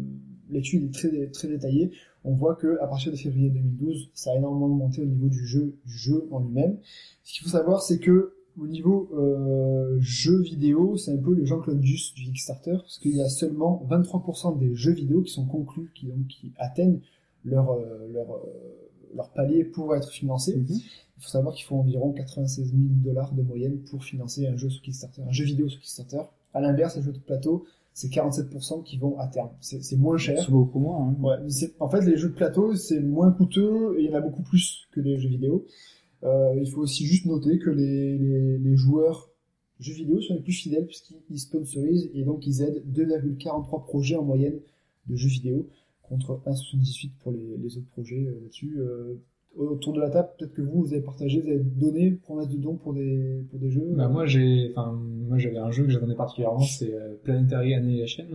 l'étude 0.50 0.84
est 0.86 0.94
très, 0.94 1.28
très 1.28 1.48
détaillée. 1.48 1.92
On 2.24 2.34
voit 2.34 2.56
que 2.56 2.78
à 2.82 2.88
partir 2.88 3.12
de 3.12 3.18
février 3.18 3.50
2012, 3.50 4.10
ça 4.14 4.32
a 4.32 4.36
énormément 4.36 4.68
augmenté 4.68 5.02
au 5.02 5.06
niveau 5.06 5.28
du 5.28 5.46
jeu, 5.46 5.76
du 5.86 5.98
jeu 5.98 6.28
en 6.32 6.40
lui-même. 6.40 6.78
Ce 7.24 7.34
qu'il 7.34 7.44
faut 7.44 7.50
savoir, 7.50 7.82
c'est 7.82 7.98
que 8.00 8.36
au 8.60 8.68
niveau 8.68 9.10
euh, 9.14 9.98
jeux 10.00 10.42
vidéo, 10.42 10.98
c'est 10.98 11.12
un 11.12 11.18
peu 11.18 11.34
le 11.34 11.46
Jean-Claude 11.46 11.80
Duss 11.80 12.14
du 12.14 12.26
Kickstarter, 12.26 12.78
parce 12.78 13.00
qu'il 13.00 13.16
y 13.16 13.22
a 13.22 13.30
seulement 13.30 13.86
23% 13.90 14.60
des 14.60 14.76
jeux 14.76 14.94
vidéo 14.94 15.22
qui 15.22 15.32
sont 15.32 15.46
conclus, 15.46 15.92
qui, 15.96 16.08
donc, 16.08 16.28
qui 16.28 16.54
atteignent 16.58 17.00
leur, 17.46 17.72
euh, 17.72 18.08
leur, 18.12 18.32
euh, 18.32 18.40
leur 19.16 19.30
palier 19.32 19.64
pour 19.64 19.96
être 19.96 20.10
financés. 20.10 20.56
Mhm. 20.56 20.66
Il 20.70 21.24
faut 21.24 21.30
savoir 21.30 21.56
qu'il 21.56 21.66
faut 21.66 21.78
environ 21.78 22.12
96 22.12 22.72
000 22.72 22.78
dollars 23.04 23.34
de 23.34 23.42
moyenne 23.42 23.80
pour 23.90 24.04
financer 24.04 24.46
un 24.48 24.58
jeu 24.58 24.70
sur 24.70 24.82
Kickstarter, 24.82 25.22
un 25.28 25.32
jeu 25.32 25.46
vidéo 25.46 25.70
sur 25.70 25.80
Kickstarter. 25.80 26.22
À 26.54 26.62
l'inverse, 26.62 26.96
les 26.98 27.02
jeux 27.02 27.14
de 27.14 27.20
plateau, 27.20 27.66
c'est 27.94 28.10
47% 28.10 28.84
qui 28.84 28.98
vont 28.98 29.18
à 29.20 29.28
terme. 29.28 29.50
C'est 29.62 29.96
moins 29.98 30.18
cher. 30.18 30.44
C'est 30.44 30.52
beaucoup 30.52 30.80
moins. 30.80 31.10
Hein. 31.10 31.16
Ouais, 31.22 31.36
mais 31.44 31.52
en 31.80 31.88
fait, 31.88 32.02
les 32.02 32.18
jeux 32.18 32.30
de 32.30 32.34
plateau, 32.34 32.76
c'est 32.76 33.00
moins 33.00 33.32
coûteux 33.32 33.96
et 33.98 34.04
il 34.04 34.10
y 34.10 34.14
en 34.14 34.18
a 34.18 34.22
beaucoup 34.22 34.42
plus 34.42 34.88
que 34.92 35.00
les 35.00 35.18
jeux 35.20 35.30
vidéo. 35.30 35.66
Euh, 36.24 36.54
il 36.60 36.70
faut 36.70 36.82
aussi 36.82 37.06
juste 37.06 37.26
noter 37.26 37.60
que 37.60 37.70
les, 37.70 38.18
les, 38.18 38.58
les 38.58 38.76
joueurs 38.78 39.30
jeux 39.80 39.94
vidéo 39.94 40.22
sont 40.22 40.36
les 40.36 40.42
plus 40.42 40.54
fidèles 40.54 40.86
puisqu'ils 40.86 41.40
sponsorisent 41.40 42.10
et 42.14 42.24
donc 42.24 42.48
ils 42.48 42.62
aident 42.62 42.84
2,43 42.94 43.84
projets 43.84 44.16
en 44.16 44.24
moyenne 44.24 44.60
de 45.08 45.16
jeux 45.16 45.30
vidéo 45.30 45.68
contre 46.04 46.40
1,78 46.46 47.12
pour 47.20 47.32
les, 47.32 47.58
les 47.58 47.78
autres 47.78 47.90
projets 47.90 48.26
euh, 48.26 48.40
là-dessus. 48.42 48.76
Euh, 48.78 49.16
autour 49.56 49.94
de 49.94 50.00
la 50.00 50.10
table, 50.10 50.30
peut-être 50.38 50.54
que 50.54 50.62
vous, 50.62 50.82
vous 50.84 50.94
avez 50.94 51.02
partagé, 51.02 51.40
vous 51.42 51.48
avez 51.48 51.60
donné 51.60 52.12
promesse 52.12 52.50
de 52.50 52.58
dons 52.58 52.76
pour 52.76 52.94
des, 52.94 53.44
pour 53.50 53.60
des 53.60 53.70
jeux. 53.70 53.94
Bah, 53.96 54.06
euh, 54.06 54.10
moi, 54.10 54.26
j'ai, 54.26 54.72
enfin, 54.72 54.92
moi, 55.28 55.38
j'avais 55.38 55.58
un 55.58 55.72
jeu 55.72 55.84
que 55.84 55.90
j'attendais 55.90 56.16
particulièrement, 56.16 56.60
c'est 56.60 56.94
euh, 56.94 57.16
Planetary 57.24 57.76
Annihilation, 57.76 58.26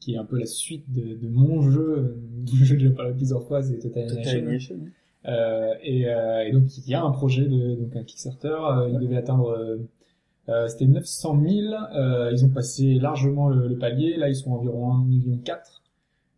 qui 0.00 0.14
est 0.14 0.18
un 0.18 0.24
peu 0.24 0.38
la 0.38 0.46
suite 0.46 0.84
de, 0.92 1.14
de 1.14 1.28
mon 1.28 1.62
jeu, 1.62 1.98
euh, 1.98 2.16
du 2.44 2.64
jeu 2.64 2.76
que 2.76 2.82
j'ai 2.82 2.90
parlé 2.90 3.14
plusieurs 3.14 3.46
fois, 3.46 3.62
c'est 3.62 3.78
Total 3.78 4.06
Total 4.08 4.36
Annihilation. 4.36 4.78
Euh, 5.26 5.74
et, 5.82 6.08
euh, 6.08 6.44
et 6.46 6.52
donc 6.52 6.64
il 6.78 6.88
y 6.88 6.94
a 6.94 7.02
un 7.02 7.10
projet 7.10 7.46
de 7.46 7.74
donc 7.74 7.96
un 7.96 8.04
Kickstarter, 8.04 8.48
euh, 8.48 8.88
il 8.92 8.98
devait 9.00 9.16
atteindre 9.16 9.78
c'était 10.68 10.86
900 10.86 11.40
000, 11.40 11.74
euh, 11.96 12.30
ils 12.32 12.44
ont 12.44 12.50
passé 12.50 12.94
largement 12.94 13.48
le, 13.48 13.66
le 13.66 13.76
palier, 13.76 14.16
là 14.16 14.28
ils 14.28 14.36
sont 14.36 14.52
environ 14.52 14.92
1 14.92 15.04
million 15.04 15.38
4. 15.38 15.82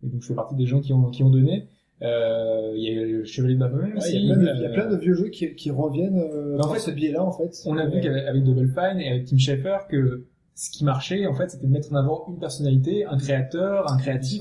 Et 0.02 0.08
donc 0.08 0.22
je 0.22 0.28
fais 0.28 0.34
partie 0.34 0.54
des 0.54 0.66
gens 0.66 0.80
qui 0.80 0.92
ont 0.92 1.10
qui 1.10 1.22
ont 1.22 1.30
donné. 1.30 1.68
Euh, 2.00 2.72
il 2.76 2.82
y 2.82 2.96
a 2.96 3.04
le 3.04 3.24
Chevalier 3.24 3.54
de 3.54 3.58
Baphomet 3.60 3.90
ouais, 3.90 3.96
aussi. 3.96 4.16
il, 4.16 4.28
y 4.28 4.32
a 4.32 4.36
plein 4.36 4.54
de, 4.54 4.58
il 4.58 4.62
y 4.62 4.66
a 4.66 4.70
plein 4.70 4.86
de 4.86 4.96
vieux 4.96 5.14
jeux 5.14 5.28
qui, 5.30 5.52
qui 5.56 5.70
reviennent 5.72 6.20
euh, 6.20 6.56
en 6.60 6.72
fait, 6.72 6.78
ce 6.78 6.92
biais-là, 6.92 7.24
en 7.24 7.32
fait. 7.32 7.60
on 7.66 7.76
a 7.76 7.86
vu 7.86 8.00
qu'avec 8.00 8.24
avec 8.24 8.44
Double 8.44 8.68
Fine 8.68 9.00
et 9.00 9.10
avec 9.10 9.24
Tim 9.24 9.36
Schafer 9.36 9.78
que 9.88 10.24
ce 10.54 10.70
qui 10.70 10.84
marchait 10.84 11.26
en 11.26 11.34
fait 11.34 11.50
c'était 11.50 11.66
de 11.66 11.72
mettre 11.72 11.92
en 11.92 11.96
avant 11.96 12.24
une 12.28 12.38
personnalité, 12.38 13.04
un 13.04 13.18
créateur, 13.18 13.90
un 13.90 13.98
créatif. 13.98 14.40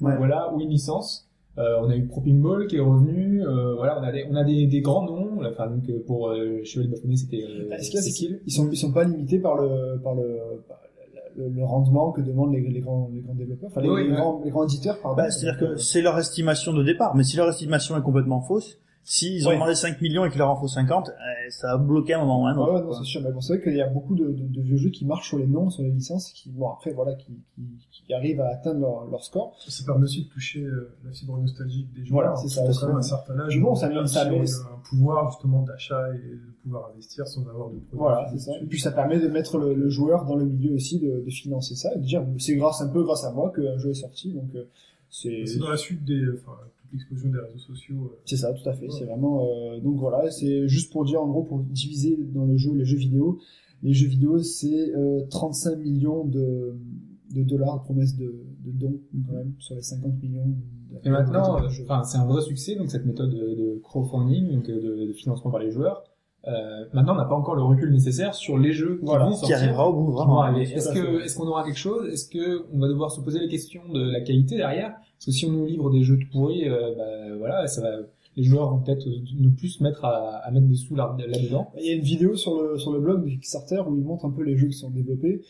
Ouais. 0.00 0.16
Voilà, 0.16 0.52
ou 0.54 0.60
une 0.60 0.70
licence. 0.70 1.28
Euh, 1.56 1.78
on 1.82 1.88
a 1.88 1.96
eu 1.96 2.04
Pro 2.06 2.20
Pinball 2.20 2.66
qui 2.66 2.76
est 2.76 2.80
revenu. 2.80 3.42
Euh, 3.46 3.74
voilà, 3.76 4.00
on 4.00 4.02
a 4.02 4.10
des, 4.10 4.26
on 4.28 4.34
a 4.34 4.42
des, 4.44 4.66
des 4.66 4.80
grands 4.80 5.04
noms. 5.06 5.38
Enfin, 5.48 5.68
donc 5.68 5.88
euh, 5.88 6.02
pour 6.04 6.28
euh, 6.30 6.60
Chevalier 6.64 6.88
de 6.88 6.94
Baphomet, 6.94 7.16
c'était 7.16 7.44
euh, 7.44 7.68
Bah, 7.70 7.78
Cécile. 7.78 8.40
Ils 8.46 8.52
sont, 8.52 8.68
ils 8.72 8.76
sont 8.76 8.92
pas 8.92 9.04
limités 9.04 9.38
par 9.38 9.56
le, 9.56 10.00
par 10.02 10.14
le, 10.16 10.40
par 10.66 10.78
le, 11.36 11.48
le 11.48 11.64
rendement 11.64 12.10
que 12.10 12.20
demandent 12.22 12.52
les, 12.52 12.60
les 12.60 12.80
grands, 12.80 13.08
les 13.14 13.20
grands 13.20 13.34
développeurs, 13.34 13.70
enfin 13.70 13.82
les, 13.82 13.88
Oui, 13.88 14.04
les 14.04 14.10
ouais. 14.10 14.16
grands, 14.16 14.40
les 14.44 14.50
grands 14.50 14.64
éditeurs, 14.64 14.98
pardon. 15.00 15.16
Bah, 15.16 15.30
c'est-à-dire 15.30 15.60
que 15.60 15.76
c'est 15.76 16.02
leur 16.02 16.18
estimation 16.18 16.72
de 16.72 16.82
départ, 16.82 17.14
mais 17.14 17.22
si 17.22 17.36
leur 17.36 17.48
estimation 17.48 17.96
est 17.96 18.02
complètement 18.02 18.40
fausse, 18.40 18.78
S'ils 19.06 19.46
ont 19.46 19.50
Ouais. 19.50 19.56
demandé 19.56 19.74
5 19.74 20.00
millions 20.00 20.24
et 20.24 20.30
qu'il 20.30 20.38
leur 20.38 20.48
en 20.48 20.56
faut 20.56 20.66
50, 20.66 21.10
euh, 21.10 21.12
ça 21.50 21.68
va 21.72 21.76
bloquer 21.76 22.14
un 22.14 22.20
moment 22.20 22.42
ou 22.42 22.46
un 22.46 22.54
Ah 22.54 22.58
autre. 22.58 22.72
ouais, 22.72 22.80
non, 22.80 22.92
c'est 22.94 23.04
sûr. 23.04 23.20
Mais 23.22 23.30
bon, 23.30 23.40
c'est 23.42 23.54
vrai 23.58 23.62
qu'il 23.62 23.76
y 23.76 23.82
a 23.82 23.86
beaucoup 23.88 24.14
de, 24.14 24.24
de, 24.28 24.46
de 24.46 24.60
vieux 24.62 24.78
jeux 24.78 24.88
qui 24.88 25.04
marchent 25.04 25.28
sur 25.28 25.36
les 25.38 25.46
noms, 25.46 25.68
sur 25.68 25.82
les 25.82 25.90
licences, 25.90 26.32
qui, 26.32 26.48
bon, 26.50 26.70
après, 26.70 26.92
voilà, 26.92 27.12
qui, 27.14 27.32
qui, 27.54 27.62
qui 28.06 28.14
arrivent 28.14 28.40
à 28.40 28.48
atteindre 28.48 28.80
leur, 28.80 29.04
leur 29.10 29.22
score. 29.22 29.54
Ça 29.60 29.84
permet 29.84 30.04
aussi 30.04 30.24
de 30.24 30.28
toucher 30.30 30.62
euh, 30.62 30.96
la 31.04 31.12
fibre 31.12 31.36
nostalgique 31.38 31.92
des 31.92 32.04
joueurs. 32.06 32.22
Voilà, 32.34 32.36
c'est 32.36 32.48
ça 32.48 32.62
ont 32.62 32.88
même 32.88 32.96
un 32.96 33.02
certain 33.02 33.38
âge. 33.40 33.54
Mais 33.56 33.62
bon, 33.62 33.74
ça 33.74 33.88
si 34.06 34.14
ça 34.14 34.26
on 34.26 34.30
met- 34.40 34.50
a 34.50 34.74
un 34.74 34.78
pouvoir 34.88 35.30
justement 35.32 35.62
d'achat 35.62 36.08
et 36.14 36.18
de 36.18 36.40
pouvoir 36.62 36.90
investir 36.90 37.26
sans 37.26 37.42
avoir 37.42 37.68
de 37.68 37.74
produits 37.80 37.88
Voilà, 37.98 38.26
c'est 38.32 38.38
ça. 38.38 38.52
Et 38.62 38.64
puis 38.64 38.80
ça 38.80 38.90
permet 38.90 39.20
de 39.20 39.28
mettre 39.28 39.58
le, 39.58 39.74
le 39.74 39.88
joueur 39.90 40.24
dans 40.24 40.36
le 40.36 40.46
milieu 40.46 40.72
aussi, 40.74 40.98
de, 40.98 41.22
de 41.24 41.30
financer 41.30 41.74
ça, 41.74 41.92
et 41.94 41.98
de 41.98 42.04
dire, 42.04 42.24
c'est 42.38 42.56
grâce, 42.56 42.80
un 42.80 42.88
peu 42.88 43.02
grâce 43.04 43.24
à 43.24 43.32
moi 43.32 43.52
qu'un 43.54 43.76
jeu 43.76 43.90
est 43.90 43.94
sorti, 43.94 44.32
donc 44.32 44.48
euh, 44.54 44.64
c'est... 45.10 45.44
C'est 45.46 45.58
dans 45.58 45.68
la 45.68 45.76
suite 45.76 46.02
des, 46.04 46.22
enfin, 46.34 46.56
l'explosion 46.94 47.28
des 47.30 47.38
réseaux 47.38 47.58
sociaux. 47.58 48.10
euh, 48.12 48.18
C'est 48.24 48.36
ça, 48.36 48.52
tout 48.54 48.68
à 48.68 48.72
fait. 48.72 48.88
C'est 48.90 49.04
vraiment 49.04 49.44
euh, 49.44 49.80
donc 49.80 49.96
voilà, 49.98 50.30
c'est 50.30 50.66
juste 50.68 50.90
pour 50.92 51.04
dire 51.04 51.20
en 51.22 51.28
gros 51.28 51.42
pour 51.42 51.58
diviser 51.60 52.18
dans 52.34 52.46
le 52.46 52.56
jeu 52.56 52.72
les 52.74 52.84
jeux 52.86 52.96
vidéo. 52.98 53.38
Les 53.82 53.92
jeux 53.92 54.08
vidéo, 54.08 54.38
c'est 54.38 54.94
euh, 54.96 55.20
35 55.28 55.76
millions 55.76 56.24
de, 56.24 56.74
de 57.34 57.42
dollars 57.42 57.80
de 57.80 57.84
promesses 57.84 58.16
de, 58.16 58.42
de 58.64 58.70
dons 58.70 58.98
quand 59.26 59.34
même 59.34 59.52
sur 59.58 59.74
les 59.74 59.82
50 59.82 60.22
millions. 60.22 60.54
Et 61.04 61.10
maintenant, 61.10 61.58
euh, 61.62 61.68
c'est 62.04 62.16
un 62.18 62.24
vrai 62.24 62.40
succès, 62.40 62.76
donc 62.76 62.88
cette 62.90 63.04
méthode 63.04 63.30
de, 63.30 63.54
de 63.54 63.80
crowdfunding, 63.82 64.52
donc 64.54 64.68
euh, 64.70 64.80
de, 64.80 65.06
de 65.08 65.12
financement 65.12 65.50
par 65.50 65.60
les 65.60 65.70
joueurs. 65.70 66.04
Euh, 66.46 66.84
maintenant, 66.92 67.14
on 67.14 67.16
n'a 67.16 67.24
pas 67.24 67.34
encore 67.34 67.56
le 67.56 67.62
recul 67.62 67.90
nécessaire 67.90 68.34
sur 68.34 68.56
les 68.58 68.72
jeux 68.72 68.98
qui 68.98 69.04
Voilà, 69.06 69.24
vont 69.24 69.32
Qui 69.32 69.38
sortir. 69.38 69.56
arrivera 69.58 69.88
au 69.90 69.94
bout, 69.94 70.12
vraiment. 70.12 70.46
Est-ce 70.56 70.88
à 70.90 70.94
que, 70.94 71.00
fait. 71.18 71.24
est-ce 71.24 71.36
qu'on 71.36 71.46
aura 71.48 71.64
quelque 71.64 71.78
chose? 71.78 72.06
Est-ce 72.10 72.28
que 72.28 72.64
on 72.72 72.78
va 72.78 72.88
devoir 72.88 73.10
se 73.10 73.20
poser 73.22 73.40
les 73.40 73.48
questions 73.48 73.80
de 73.92 74.00
la 74.12 74.20
qualité 74.20 74.56
derrière? 74.56 74.94
Parce 75.18 75.26
que 75.26 75.32
si 75.32 75.46
on 75.46 75.52
nous 75.52 75.66
livre 75.66 75.90
des 75.90 76.02
jeux 76.02 76.18
tout 76.18 76.28
pourris, 76.32 76.68
euh, 76.68 76.94
bah, 76.96 77.36
voilà, 77.38 77.66
ça 77.66 77.80
va, 77.80 77.90
les 78.36 78.42
joueurs 78.44 78.70
vont 78.70 78.80
peut-être 78.80 79.06
ne 79.38 79.48
plus 79.48 79.68
se 79.68 79.82
mettre 79.82 80.04
à, 80.04 80.36
à 80.38 80.50
mettre 80.50 80.66
des 80.66 80.74
sous 80.74 80.94
là- 80.96 81.16
là-dedans. 81.18 81.70
Il 81.80 81.86
y 81.86 81.90
a 81.90 81.94
une 81.94 82.02
vidéo 82.02 82.36
sur 82.36 82.60
le 82.62 82.78
sur 82.78 82.92
le 82.92 83.00
blog 83.00 83.24
de 83.24 83.30
Kickstarter 83.30 83.80
où 83.88 83.96
ils 83.96 84.02
montrent 84.04 84.24
un 84.26 84.30
peu 84.30 84.42
les 84.42 84.56
jeux 84.56 84.66
qui 84.68 84.74
sont 84.74 84.90
développés. 84.90 85.40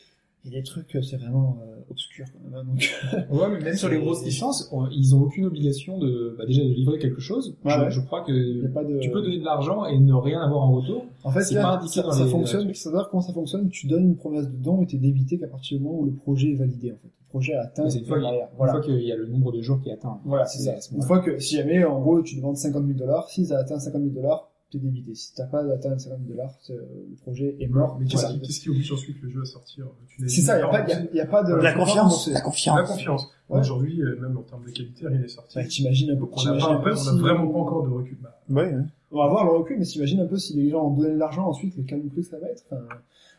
Et 0.47 0.51
les 0.51 0.63
trucs, 0.63 0.95
euh, 0.95 1.01
c'est 1.01 1.17
vraiment 1.17 1.57
euh, 1.67 1.77
obscur 1.91 2.27
quand 2.31 2.51
même. 2.51 2.55
hein, 2.61 2.65
Donc, 2.69 3.31
Ouais, 3.41 3.49
mais 3.51 3.61
même 3.65 3.77
sur 3.77 3.89
les 3.89 3.99
grosses 3.99 4.23
licences, 4.27 4.69
on- 4.73 4.87
ils 4.91 5.15
ont 5.15 5.23
aucune 5.23 5.47
obligation 5.47 5.97
de, 5.99 6.35
bah, 6.37 6.45
déjà 6.45 6.63
de 6.63 6.69
livrer 6.69 6.99
quelque 6.99 7.23
chose. 7.23 7.57
Ouais, 7.65 7.73
je, 7.73 7.81
ouais. 7.81 7.91
je 7.91 8.01
crois 8.03 8.21
que 8.25 8.67
a 8.67 8.69
pas 8.69 8.85
de. 8.85 8.99
tu 8.99 9.11
peux 9.11 9.23
donner 9.23 9.39
de 9.39 9.45
l'argent 9.47 9.87
et 9.87 9.99
ne 9.99 10.13
rien 10.13 10.43
avoir 10.43 10.65
en 10.65 10.73
retour. 10.75 11.07
En 11.25 11.31
fait, 11.31 11.41
c'est 11.45 11.55
pas 11.55 11.79
indiqué 11.79 11.95
ça, 11.95 12.03
dans 12.03 12.13
ça 12.13 12.25
les- 12.27 12.31
fonctionne. 12.31 12.67
Kickstarter, 12.67 13.09
comment 13.11 13.23
ça 13.23 13.33
fonctionne? 13.33 13.71
Tu 13.71 13.87
donnes 13.87 14.05
une 14.05 14.17
promesse 14.17 14.47
de 14.51 14.57
don 14.63 14.83
et 14.83 14.87
t'es 14.87 14.99
débité 14.99 15.39
qu'à 15.39 15.47
partir 15.49 15.79
du 15.79 15.85
moment 15.85 16.01
où 16.01 16.05
le 16.05 16.13
projet 16.13 16.51
est 16.51 16.57
validé. 16.57 16.93
En 16.93 16.97
fait, 16.97 17.09
projet 17.35 17.55
atteint. 17.55 17.89
Une 17.89 18.05
fois, 18.05 18.21
derrière. 18.21 18.49
une 18.51 18.57
Voilà. 18.57 18.73
fois 18.75 18.83
qu'il 18.83 19.01
y 19.03 19.13
a 19.13 19.17
le 19.17 19.27
nombre 19.27 19.51
de 19.53 19.61
jours 19.61 19.81
qui 19.83 19.89
est 19.89 19.93
atteint. 19.93 20.21
Voilà, 20.25 20.47
c'est 20.47 20.63
ça. 20.63 20.75
Une 20.95 21.03
fois 21.03 21.19
que, 21.21 21.39
si 21.41 21.57
jamais, 21.57 21.85
en 21.85 22.01
gros, 22.01 22.23
tu 22.23 22.37
demandes 22.37 22.57
50 22.57 22.87
000 22.87 22.99
dollars, 22.99 23.29
si 23.29 23.45
ça 23.47 23.59
atteint 23.59 23.79
50 23.81 24.03
000 24.03 24.15
dollars, 24.15 24.51
t'es 24.71 24.79
débité. 24.79 25.15
Si 25.15 25.35
t'as 25.35 25.47
pas 25.47 25.61
atteint 25.73 25.99
50 25.99 26.19
000 26.27 26.31
dollars, 26.37 26.53
c'est- 26.63 26.75
le 26.75 27.17
projet 27.23 27.57
est 27.61 27.67
mort. 27.67 27.97
Mais 28.01 28.07
qu'est-ce 28.07 28.27
qui, 28.27 28.41
qu'est-ce 28.41 28.61
qui 28.61 28.71
oblige 28.71 28.93
ensuite 28.93 29.17
le 29.23 29.31
jeu 29.31 29.43
à 29.43 29.47
sortir? 29.47 29.87
C'est 30.29 30.41
ça, 30.43 30.57
il 30.59 30.63
n'y 30.63 30.65
a, 30.65 30.69
pas- 30.69 30.89
y 30.89 30.93
a, 30.93 31.15
y 31.15 31.21
a 31.21 31.27
pas 31.27 31.43
de... 31.43 31.55
La 31.55 31.73
confiance, 31.73 32.29
la 32.29 32.41
confiance. 32.41 32.77
La 32.79 32.85
confiance. 32.87 33.27
Ouais. 33.51 33.59
Aujourd'hui, 33.61 34.01
euh, 34.01 34.17
même 34.21 34.37
en 34.39 34.43
termes 34.43 34.65
de 34.65 34.71
qualité, 34.71 35.07
rien 35.07 35.19
n'est 35.19 35.29
sorti. 35.29 35.59
Bah, 35.59 35.65
t'imagines 35.65 36.11
un 36.13 36.17
peu, 36.17 36.23
on 36.33 36.45
n'a 36.45 36.59
si- 36.97 37.19
vraiment 37.19 37.49
pas 37.49 37.59
encore 37.59 37.83
de 37.85 37.91
recul. 37.91 38.17
Bah, 38.23 38.31
Ouais, 38.49 38.73
ouais. 38.75 38.83
On 39.13 39.19
va 39.19 39.29
voir 39.29 39.45
le 39.45 39.51
recul, 39.59 39.79
mais 39.79 39.85
t'imagines 39.85 40.21
un 40.21 40.27
peu 40.27 40.39
si 40.39 40.55
les 40.57 40.71
gens 40.71 40.87
ont 40.87 40.91
donné 40.97 41.11
de 41.15 41.19
l'argent 41.19 41.47
ensuite, 41.47 41.77
le 41.77 41.83
canon 41.85 42.09
plus 42.09 42.23
ça 42.25 42.39
va 42.39 42.49
être. 42.49 42.65
Enfin, 42.71 42.83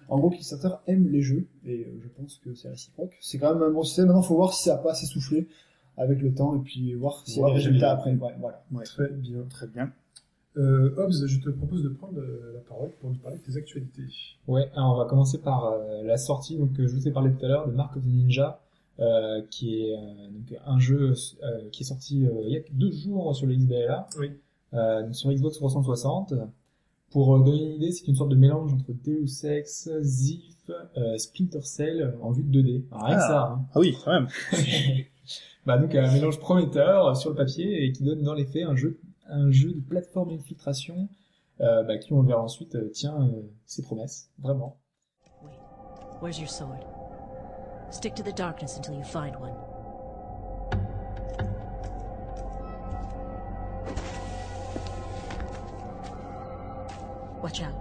en 0.10 0.20
gros, 0.20 0.30
Kickstarter 0.30 0.76
aime 0.88 1.08
les 1.10 1.22
jeux, 1.22 1.48
et 1.66 1.86
euh, 1.86 2.00
je 2.04 2.08
pense 2.10 2.40
que 2.44 2.54
c'est 2.54 2.70
réciproque. 2.70 3.16
C'est 3.22 3.38
quand 3.40 3.54
même 3.54 3.64
un 3.64 3.72
bon 3.72 3.84
système. 3.84 4.06
Maintenant, 4.08 4.22
faut 4.22 4.36
voir 4.36 4.54
si 4.54 4.64
ça 4.64 4.76
a 4.76 4.78
pas 4.78 4.92
assez 4.92 5.06
soufflé 5.06 5.48
avec 5.98 6.22
le 6.22 6.34
temps, 6.34 6.56
et 6.56 6.60
puis 6.60 6.94
voir 6.94 7.24
s'il 7.26 7.36
y 7.36 7.40
a 7.40 7.42
Voir 7.42 7.54
des 7.54 7.60
les 7.60 7.66
résultats 7.66 7.92
après. 7.92 8.14
Ouais, 8.16 8.36
voilà. 8.40 8.64
très 8.84 9.10
bien. 9.10 9.44
Très 9.50 9.68
bien. 9.68 9.92
Euh, 10.58 10.94
Hobbs, 10.98 11.26
je 11.28 11.40
te 11.42 11.50
propose 11.50 11.84
de 11.84 11.90
prendre 11.90 12.18
euh, 12.20 12.54
la 12.54 12.62
parole 12.62 12.90
pour 13.02 13.10
nous 13.10 13.18
parler 13.18 13.38
de 13.40 13.44
tes 13.44 13.58
actualités. 13.58 14.04
Ouais, 14.48 14.70
alors 14.74 14.94
on 14.94 14.98
va 14.98 15.06
commencer 15.06 15.40
par 15.40 15.66
euh, 15.66 16.02
la 16.04 16.16
sortie 16.18 16.58
donc 16.58 16.72
que 16.74 16.88
je 16.88 16.96
vous 16.96 17.08
ai 17.10 17.12
parlé 17.12 17.30
tout 17.34 17.44
à 17.44 17.50
l'heure 17.50 17.68
de 17.68 17.74
Mark 17.74 17.98
of 17.98 18.04
the 18.04 18.08
Ninja, 18.08 18.62
euh, 19.02 19.42
qui 19.52 19.82
est 19.82 19.98
euh, 19.98 20.30
donc 20.32 20.58
un 20.66 20.80
jeu 20.80 21.14
euh, 21.44 21.70
qui 21.74 21.84
est 21.84 21.86
sorti 21.86 22.26
euh, 22.26 22.32
il 22.46 22.52
y 22.54 22.58
a 22.58 22.62
deux 22.72 22.90
jours 22.92 23.36
sur 23.36 23.48
le 23.48 23.54
XBLA, 23.56 24.08
Oui. 24.18 24.32
euh, 24.74 25.12
sur 25.12 25.30
Xbox 25.34 25.58
360. 25.58 26.34
Pour 27.12 27.36
euh, 27.36 27.44
donner 27.44 27.64
une 27.64 27.74
idée, 27.82 27.92
c'est 27.92 28.08
une 28.08 28.16
sorte 28.16 28.30
de 28.32 28.36
mélange 28.36 28.74
entre 28.74 28.92
Deus 28.92 29.46
Ex, 29.46 29.90
Zif, 30.02 30.70
euh, 30.98 31.18
Splinter 31.18 31.62
Cell 31.62 32.16
en 32.22 32.32
vue 32.32 32.44
de 32.44 32.62
2D. 32.62 32.86
Alors, 32.92 33.06
rien 33.06 33.16
que 33.18 33.22
Ah. 33.24 33.28
ça. 33.28 33.48
Hein. 33.52 33.66
Ah 33.74 33.80
oui, 33.80 33.96
quand 34.04 34.12
même. 34.12 34.28
bah 35.66 35.78
donc 35.78 35.96
un 35.96 36.12
mélange 36.12 36.40
prometteur 36.40 37.08
euh, 37.08 37.14
sur 37.16 37.30
le 37.32 37.36
papier 37.36 37.86
et 37.86 37.92
qui 37.92 38.04
donne 38.04 38.22
dans 38.22 38.34
les 38.34 38.46
faits 38.46 38.64
un 38.64 38.76
jeu, 38.76 39.00
un 39.28 39.50
jeu 39.52 39.74
de 39.74 39.80
plateforme 39.80 40.32
infiltration 40.32 41.08
euh, 41.62 41.84
bah, 41.84 41.98
qui 41.98 42.12
on 42.14 42.22
le 42.22 42.28
verra 42.28 42.44
ensuite 42.44 42.76
euh, 42.76 42.90
tient 42.90 43.22
euh, 43.22 43.42
ses 43.66 43.82
promesses 43.82 44.30
vraiment. 44.40 44.78
Wait, 45.44 45.52
where's 46.22 46.38
your 46.40 46.50
sword? 46.50 46.82
Stick 47.92 48.14
to 48.16 48.24
the 48.24 48.36
darkness 48.36 48.78
until 48.78 48.94
you 48.96 49.04
find 49.04 49.36
one. 49.40 49.54
Watch 57.46 57.62
out. 57.62 57.76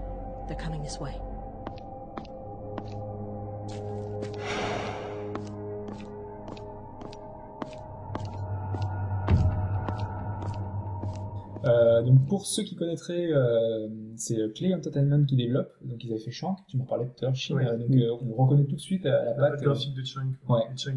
They're 0.46 0.58
coming 0.58 0.82
this 0.82 1.00
way. 1.00 1.14
Euh, 11.64 12.02
donc 12.02 12.26
pour 12.26 12.44
ceux 12.44 12.62
qui 12.62 12.76
connaîtraient, 12.76 13.32
euh, 13.32 13.88
c'est 14.16 14.52
Clay 14.54 14.74
Entertainment 14.74 15.24
qui 15.24 15.36
développe. 15.36 15.72
Donc 15.82 16.04
ils 16.04 16.10
avaient 16.12 16.20
fait 16.20 16.30
Shank, 16.30 16.58
tu 16.68 16.76
m'en 16.76 16.84
parlais 16.84 17.06
tout 17.06 17.24
à 17.24 17.28
l'heure, 17.28 17.34
Shin. 17.34 17.54
Ouais. 17.54 17.66
Euh, 17.66 17.78
donc 17.78 17.90
euh, 17.90 18.10
on 18.36 18.42
reconnaît 18.44 18.64
tout 18.66 18.76
de 18.76 18.80
suite 18.80 19.06
à 19.06 19.10
la 19.10 19.24
La 19.24 19.50
patte. 19.50 19.62
euh, 19.62 19.64
graphique 19.64 19.94
de 19.94 20.02
ouais. 20.52 20.60
Chang 20.76 20.92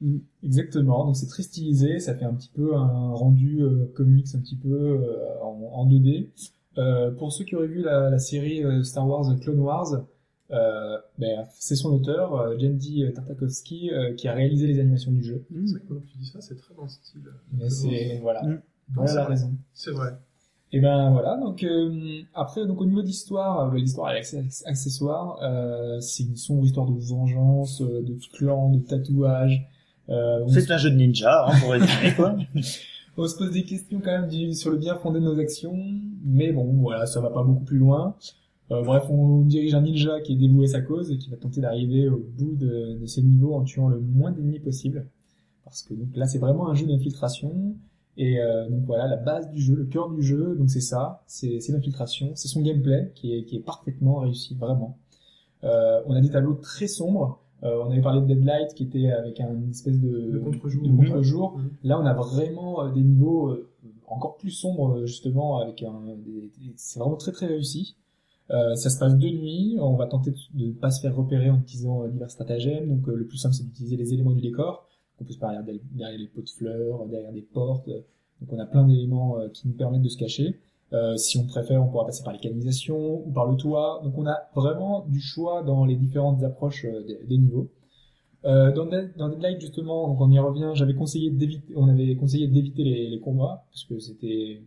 2. 0.00 0.20
Exactement, 0.42 1.06
donc 1.06 1.16
c'est 1.16 1.26
très 1.26 1.42
stylisé, 1.42 2.00
ça 2.00 2.14
fait 2.14 2.24
un 2.26 2.34
petit 2.34 2.50
peu 2.54 2.76
un 2.76 3.12
rendu 3.12 3.62
euh, 3.62 3.90
comics 3.94 4.26
un 4.34 4.40
petit 4.40 4.56
peu 4.56 4.68
euh, 4.68 5.42
en, 5.42 5.58
en 5.72 5.86
2D. 5.86 6.28
Euh, 6.78 7.10
pour 7.10 7.32
ceux 7.32 7.44
qui 7.44 7.54
auraient 7.56 7.66
vu 7.66 7.82
la, 7.82 8.10
la 8.10 8.18
série 8.18 8.62
euh, 8.64 8.82
Star 8.82 9.06
Wars 9.08 9.24
Clone 9.40 9.60
Wars, 9.60 10.04
euh, 10.52 10.98
ben, 11.18 11.44
c'est 11.58 11.74
son 11.74 11.90
auteur, 11.92 12.34
euh, 12.38 12.56
Jandy 12.58 13.04
Tartakovsky, 13.14 13.90
euh, 13.90 14.14
qui 14.14 14.28
a 14.28 14.32
réalisé 14.34 14.66
les 14.66 14.78
animations 14.80 15.10
du 15.10 15.22
jeu. 15.22 15.44
C'est 15.50 15.72
vrai 15.72 15.80
que 15.80 15.94
quand 15.94 16.00
tu 16.12 16.18
dis 16.18 16.26
ça, 16.26 16.40
c'est 16.40 16.56
très 16.56 16.74
dans 16.74 16.82
le 16.84 16.88
style. 16.88 17.22
Mais 17.52 17.68
c'est 17.70 18.18
voilà, 18.22 18.42
Mm. 18.42 18.60
voilà 18.94 19.08
c'est 19.10 19.16
la 19.16 19.22
vrai. 19.24 19.32
raison. 19.34 19.52
C'est 19.74 19.90
vrai. 19.90 20.10
Et 20.72 20.80
ben 20.80 21.10
voilà, 21.12 21.36
donc 21.38 21.62
euh, 21.62 22.20
après 22.34 22.66
donc 22.66 22.80
au 22.80 22.86
niveau 22.86 23.00
d'histoire, 23.02 23.72
euh, 23.72 23.76
l'histoire 23.78 24.10
est 24.12 24.18
accessoire, 24.66 25.38
euh, 25.42 26.00
c'est 26.00 26.24
une 26.24 26.36
sombre 26.36 26.64
histoire 26.64 26.86
de 26.86 26.98
vengeance, 26.98 27.80
de 27.80 28.16
clan, 28.36 28.70
de 28.70 28.80
tatouage. 28.80 29.64
Euh, 30.08 30.40
on 30.44 30.48
C'est 30.48 30.70
un 30.70 30.76
jeu 30.76 30.90
de 30.90 30.96
ninja, 30.96 31.46
hein, 31.46 31.52
pour 31.60 31.70
résumer, 31.70 32.14
quoi. 32.16 32.36
On 33.16 33.26
se 33.26 33.36
pose 33.36 33.50
des 33.50 33.64
questions 33.64 34.00
quand 34.04 34.10
même 34.10 34.52
sur 34.52 34.70
le 34.70 34.76
bien 34.76 34.96
fondé 34.96 35.20
de 35.20 35.24
nos 35.24 35.38
actions, 35.38 35.76
mais 36.24 36.52
bon, 36.52 36.64
voilà, 36.74 37.06
ça 37.06 37.20
va 37.20 37.30
pas 37.30 37.42
beaucoup 37.42 37.64
plus 37.64 37.78
loin. 37.78 38.14
Euh, 38.72 38.82
bref, 38.82 39.04
on 39.08 39.42
dirige 39.42 39.74
un 39.74 39.82
ninja 39.82 40.20
qui 40.20 40.32
est 40.32 40.36
dévoué 40.36 40.64
à 40.64 40.68
sa 40.68 40.80
cause 40.82 41.10
et 41.10 41.18
qui 41.18 41.30
va 41.30 41.36
tenter 41.36 41.60
d'arriver 41.60 42.08
au 42.08 42.18
bout 42.18 42.56
de, 42.56 42.98
de 43.00 43.06
ses 43.06 43.22
niveaux 43.22 43.54
en 43.54 43.62
tuant 43.62 43.88
le 43.88 44.00
moins 44.00 44.32
d'ennemis 44.32 44.60
possible. 44.60 45.06
Parce 45.64 45.82
que 45.82 45.94
donc 45.94 46.14
là, 46.14 46.26
c'est 46.26 46.38
vraiment 46.38 46.68
un 46.68 46.74
jeu 46.74 46.86
d'infiltration. 46.86 47.76
Et 48.18 48.40
euh, 48.40 48.68
donc 48.68 48.84
voilà, 48.84 49.06
la 49.06 49.16
base 49.16 49.50
du 49.50 49.60
jeu, 49.60 49.74
le 49.74 49.84
cœur 49.84 50.10
du 50.10 50.22
jeu, 50.22 50.54
donc 50.56 50.70
c'est 50.70 50.80
ça, 50.80 51.22
c'est 51.26 51.60
l'infiltration, 51.68 52.32
c'est 52.34 52.48
son 52.48 52.62
gameplay 52.62 53.12
qui 53.14 53.34
est, 53.34 53.44
qui 53.44 53.56
est 53.56 53.60
parfaitement 53.60 54.20
réussi, 54.20 54.54
vraiment. 54.54 54.98
Euh, 55.64 56.00
on 56.06 56.14
a 56.14 56.20
des 56.20 56.30
tableaux 56.30 56.54
très 56.54 56.86
sombres. 56.86 57.42
Euh, 57.62 57.82
on 57.84 57.90
avait 57.90 58.02
parlé 58.02 58.20
de 58.20 58.26
Deadlight 58.26 58.74
qui 58.74 58.84
était 58.84 59.10
avec 59.10 59.40
un 59.40 59.54
une 59.54 59.70
espèce 59.70 59.98
de, 59.98 60.30
De 60.30 60.38
contre-jour. 60.38 61.58
Là, 61.82 61.98
on 61.98 62.04
a 62.04 62.12
vraiment 62.12 62.84
euh, 62.84 62.90
des 62.90 63.00
niveaux 63.00 63.48
euh, 63.48 63.70
encore 64.06 64.36
plus 64.36 64.50
sombres, 64.50 64.98
euh, 64.98 65.06
justement, 65.06 65.58
avec 65.58 65.82
un. 65.82 66.02
C'est 66.76 66.98
vraiment 66.98 67.16
très 67.16 67.32
très 67.32 67.46
réussi. 67.46 67.96
Euh, 68.50 68.74
ça 68.74 68.90
se 68.90 68.98
passe 68.98 69.16
de 69.16 69.26
nuit. 69.26 69.76
On 69.80 69.94
va 69.94 70.06
tenter 70.06 70.32
de 70.32 70.66
ne 70.66 70.72
pas 70.72 70.90
se 70.90 71.00
faire 71.00 71.16
repérer 71.16 71.50
en 71.50 71.58
utilisant 71.58 72.06
divers 72.06 72.30
stratagèmes. 72.30 72.88
Donc, 72.88 73.06
le 73.06 73.26
plus 73.26 73.38
simple, 73.38 73.54
c'est 73.54 73.64
d'utiliser 73.64 73.96
les 73.96 74.12
éléments 74.12 74.32
du 74.32 74.40
décor. 74.42 74.86
On 75.18 75.24
peut 75.24 75.32
se 75.32 75.38
faire 75.38 75.50
derrière, 75.64 76.18
les 76.18 76.28
pots 76.28 76.42
de 76.42 76.50
fleurs, 76.50 77.06
derrière 77.06 77.32
des 77.32 77.40
portes. 77.40 77.88
Donc, 77.88 78.52
on 78.52 78.58
a 78.58 78.66
plein 78.66 78.86
d'éléments 78.86 79.38
qui 79.52 79.66
nous 79.66 79.74
permettent 79.74 80.02
de 80.02 80.08
se 80.10 80.18
cacher. 80.18 80.60
Euh, 80.92 81.16
si 81.16 81.36
on 81.38 81.46
préfère, 81.46 81.82
on 81.82 81.88
pourra 81.88 82.06
passer 82.06 82.22
par 82.22 82.32
les 82.32 82.38
canalisations 82.38 83.26
ou 83.26 83.32
par 83.32 83.46
le 83.46 83.56
toit. 83.56 84.00
Donc, 84.04 84.16
on 84.16 84.26
a 84.26 84.48
vraiment 84.54 85.04
du 85.08 85.20
choix 85.20 85.62
dans 85.62 85.84
les 85.84 85.96
différentes 85.96 86.42
approches 86.44 86.84
euh, 86.84 87.02
des, 87.04 87.18
des 87.24 87.38
niveaux. 87.38 87.68
Euh, 88.44 88.72
dans, 88.72 88.86
dans 89.16 89.28
Deadlight 89.28 89.60
justement, 89.60 90.06
donc 90.06 90.20
on 90.20 90.30
y 90.30 90.38
revient, 90.38 90.70
j'avais 90.74 90.94
conseillé 90.94 91.30
d'éviter, 91.30 91.72
on 91.74 91.88
avait 91.88 92.14
conseillé 92.14 92.46
d'éviter 92.46 92.84
les, 92.84 93.08
les 93.08 93.18
combats 93.18 93.64
parce 93.70 93.82
que 93.84 93.98
c'était 93.98 94.62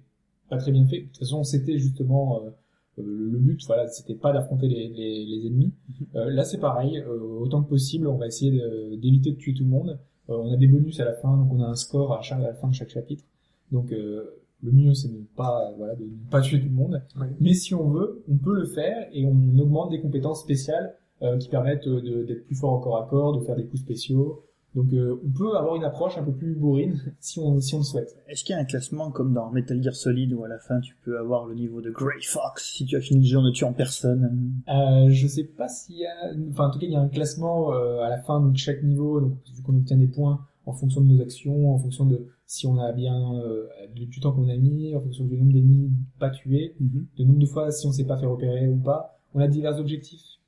pas 0.49 0.57
très 0.57 0.71
bien 0.71 0.85
fait. 0.85 1.01
De 1.01 1.05
toute 1.05 1.19
façon, 1.19 1.43
c'était 1.45 1.77
justement 1.77 2.41
euh, 2.43 2.49
le 2.97 3.37
but, 3.37 3.65
voilà, 3.67 3.87
c'était 3.87 4.15
pas 4.15 4.33
d'affronter 4.33 4.67
les, 4.67 4.89
les, 4.89 5.25
les 5.25 5.47
ennemis. 5.47 5.73
Euh, 6.15 6.29
là, 6.29 6.43
c'est 6.43 6.57
pareil, 6.57 6.97
euh, 6.97 7.39
autant 7.39 7.63
que 7.63 7.69
possible, 7.69 8.07
on 8.07 8.17
va 8.17 8.27
essayer 8.27 8.51
d'éviter 8.97 9.31
de, 9.31 9.37
tuer 9.37 9.53
tout 9.53 9.63
le 9.63 9.69
monde. 9.69 9.99
Euh, 10.29 10.37
on 10.37 10.51
a 10.51 10.57
des 10.57 10.67
bonus 10.67 10.99
à 10.99 11.05
la 11.05 11.13
fin, 11.13 11.37
donc 11.37 11.51
on 11.53 11.61
a 11.61 11.67
un 11.67 11.75
score 11.75 12.13
à, 12.13 12.21
chaque, 12.21 12.39
à 12.39 12.43
la 12.43 12.53
fin 12.53 12.67
de 12.67 12.73
chaque 12.73 12.89
chapitre. 12.89 13.23
Donc, 13.71 13.91
euh, 13.91 14.41
le 14.61 14.71
mieux 14.71 14.93
c'est 14.93 15.07
de 15.07 15.17
ne 15.17 15.23
pas 15.35 15.73
voilà 15.77 15.95
de 15.95 16.03
ne 16.03 16.29
pas 16.29 16.41
tuer 16.41 16.59
tout 16.59 16.67
le 16.67 16.75
monde. 16.75 17.01
Oui. 17.19 17.27
Mais 17.39 17.53
si 17.53 17.73
on 17.73 17.89
veut, 17.89 18.23
on 18.29 18.37
peut 18.37 18.55
le 18.55 18.65
faire 18.65 19.07
et 19.13 19.25
on 19.25 19.57
augmente 19.59 19.91
des 19.91 20.01
compétences 20.01 20.41
spéciales 20.41 20.95
euh, 21.21 21.37
qui 21.37 21.49
permettent 21.49 21.87
euh, 21.87 22.25
d'être 22.25 22.45
plus 22.45 22.55
fort 22.55 22.73
au 22.73 22.79
corps 22.79 22.97
à 22.97 23.07
corps, 23.07 23.37
de 23.37 23.45
faire 23.45 23.55
des 23.55 23.65
coups 23.65 23.81
spéciaux. 23.81 24.43
Donc 24.75 24.93
euh, 24.93 25.19
on 25.25 25.31
peut 25.31 25.57
avoir 25.57 25.75
une 25.75 25.83
approche 25.83 26.17
un 26.17 26.23
peu 26.23 26.31
plus 26.31 26.53
bourrine 26.53 27.01
si 27.19 27.39
on 27.39 27.59
si 27.59 27.73
on 27.73 27.79
le 27.79 27.83
souhaite. 27.83 28.15
Est-ce 28.27 28.43
qu'il 28.43 28.53
y 28.53 28.57
a 28.57 28.61
un 28.61 28.65
classement 28.65 29.09
comme 29.09 29.33
dans 29.33 29.49
Metal 29.49 29.81
Gear 29.81 29.95
Solid 29.95 30.31
où 30.33 30.43
à 30.43 30.47
la 30.47 30.59
fin 30.59 30.79
tu 30.79 30.95
peux 31.03 31.17
avoir 31.17 31.47
le 31.47 31.55
niveau 31.55 31.81
de 31.81 31.89
Grey 31.89 32.21
Fox 32.21 32.71
si 32.75 32.85
tu 32.85 32.95
as 32.95 33.01
fini 33.01 33.21
le 33.21 33.25
jeu 33.25 33.37
en 33.39 33.41
ne 33.41 33.51
tuant 33.51 33.73
personne? 33.73 34.53
Euh, 34.69 35.09
je 35.09 35.27
sais 35.27 35.43
pas 35.43 35.67
s'il 35.67 35.97
y 35.97 36.05
a, 36.05 36.33
enfin 36.51 36.67
en 36.67 36.71
tout 36.71 36.79
cas 36.79 36.85
il 36.85 36.91
y 36.91 36.95
a 36.95 37.01
un 37.01 37.09
classement 37.09 37.73
euh, 37.73 38.01
à 38.01 38.09
la 38.09 38.19
fin 38.19 38.41
de 38.41 38.55
chaque 38.55 38.83
niveau, 38.83 39.19
donc 39.19 39.33
vu 39.55 39.63
qu'on 39.63 39.75
obtient 39.75 39.97
des 39.97 40.07
points 40.07 40.45
en 40.67 40.73
fonction 40.73 41.01
de 41.01 41.07
nos 41.07 41.21
actions, 41.21 41.73
en 41.73 41.79
fonction 41.79 42.05
de 42.05 42.27
si 42.51 42.65
on 42.65 42.79
a 42.79 42.91
bien 42.91 43.35
euh, 43.43 43.67
du 43.93 44.19
temps 44.19 44.31
qu'on 44.31 44.49
a 44.49 44.55
mis, 44.57 44.95
en 44.95 44.99
fonction 45.01 45.23
du 45.23 45.37
nombre 45.37 45.53
d'ennemis 45.53 45.91
pas 46.17 46.31
tués, 46.31 46.75
du 46.79 47.23
nombre 47.23 47.37
de 47.37 47.45
fois 47.45 47.69
si 47.69 47.85
on 47.85 47.91
s'est 47.91 48.05
pas 48.07 48.17
fait 48.17 48.25
repérer 48.25 48.67
ou 48.67 48.77
pas. 48.77 49.19
On 49.35 49.39
a 49.39 49.47
divers 49.47 49.77
objectifs. 49.79 50.39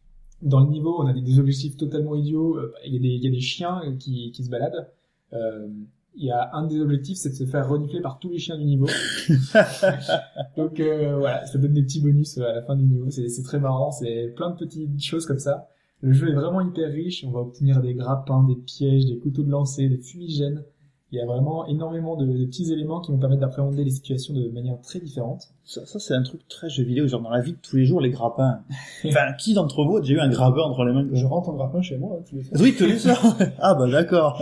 Dans 0.42 0.62
le 0.62 0.70
niveau, 0.72 1.00
on 1.00 1.06
a 1.06 1.14
des, 1.14 1.22
des 1.22 1.38
objectifs 1.38 1.78
totalement 1.78 2.16
idiots. 2.16 2.58
Euh, 2.58 2.74
Il 2.88 2.94
y, 2.94 2.98
a 2.98 3.00
des- 3.00 3.08
il 3.10 3.24
y 3.24 3.28
a 3.28 3.30
des 3.30 3.40
chiens 3.40 3.82
qui, 4.00 4.32
qui 4.32 4.44
se 4.44 4.50
baladent. 4.50 4.90
Euh, 5.34 5.68
il 6.16 6.26
y 6.26 6.32
a 6.32 6.50
un 6.56 6.66
des 6.66 6.80
objectifs, 6.82 7.18
c'est 7.18 7.30
de 7.30 7.36
se 7.36 7.46
faire 7.46 7.70
renifler 7.70 8.02
par 8.02 8.18
tous 8.18 8.32
les 8.32 8.40
chiens 8.40 8.58
du 8.58 8.66
niveau. 8.66 8.88
Donc 10.58 10.80
euh, 10.80 11.18
voilà, 11.20 11.46
ça 11.46 11.60
donne 11.60 11.74
des 11.74 11.84
petits 11.84 12.02
bonus 12.02 12.40
euh, 12.40 12.46
à 12.50 12.54
la 12.56 12.62
fin 12.64 12.76
du 12.76 12.84
niveau. 12.84 13.12
C'est 13.12 13.44
très 13.44 13.60
marrant, 13.60 13.92
c'est 13.92 14.34
plein 14.36 14.50
de 14.50 14.56
petites 14.58 15.02
choses 15.04 15.28
comme 15.28 15.38
ça. 15.40 15.68
Le 16.02 16.14
jeu 16.14 16.30
est 16.30 16.34
vraiment 16.36 16.62
hyper 16.62 16.92
riche. 16.92 17.24
On 17.28 17.32
va 17.32 17.42
obtenir 17.42 17.80
des 17.80 17.94
grappins, 17.94 18.44
des 18.44 18.56
pièges, 18.56 19.06
des 19.06 19.20
couteaux 19.20 19.44
de 19.44 19.52
lancer, 19.52 19.88
des 19.88 20.00
fumigènes. 20.00 20.64
Il 21.12 21.18
y 21.18 21.22
a 21.22 21.26
vraiment 21.26 21.68
énormément 21.68 22.16
de, 22.16 22.26
de 22.26 22.46
petits 22.46 22.72
éléments 22.72 23.02
qui 23.02 23.12
vont 23.12 23.18
permettre 23.18 23.42
d'appréhender 23.42 23.84
les 23.84 23.92
situations 23.92 24.34
de 24.34 24.50
manière 24.50 24.80
très 24.82 25.00
différente. 25.00 25.50
Ça, 25.66 25.86
ça 25.86 26.00
c'est 26.00 26.14
un 26.14 26.24
truc 26.24 26.48
très 26.48 26.70
jeu 26.70 26.84
vidéo, 26.84 27.08
genre 27.08 27.22
dans 27.22 27.30
la 27.30 27.42
vie 27.42 27.52
de 27.52 27.58
tous 27.62 27.76
les 27.76 27.86
jours, 27.86 28.00
les 28.00 28.12
grappins. 28.12 28.62
enfin, 29.06 29.34
qui 29.38 29.54
d'entre 29.54 29.84
vous 29.84 29.98
a 29.98 30.02
déjà 30.02 30.16
eu 30.16 30.20
un 30.20 30.30
grappin 30.30 30.62
entre 30.62 30.86
les 30.86 30.94
mains 30.94 31.08
Je 31.12 31.26
rentre 31.26 31.50
en 31.50 31.54
grappin 31.54 31.82
chez 31.82 31.98
moi, 31.98 32.18
hein, 32.18 32.24
tous 32.30 32.36
les 32.36 32.44
soirs. 32.44 32.62
Oui, 32.62 32.76
tous 32.78 32.86
les 32.86 32.98
soirs 32.98 33.38
Ah 33.60 33.76
bah 33.76 33.90
d'accord 33.90 34.42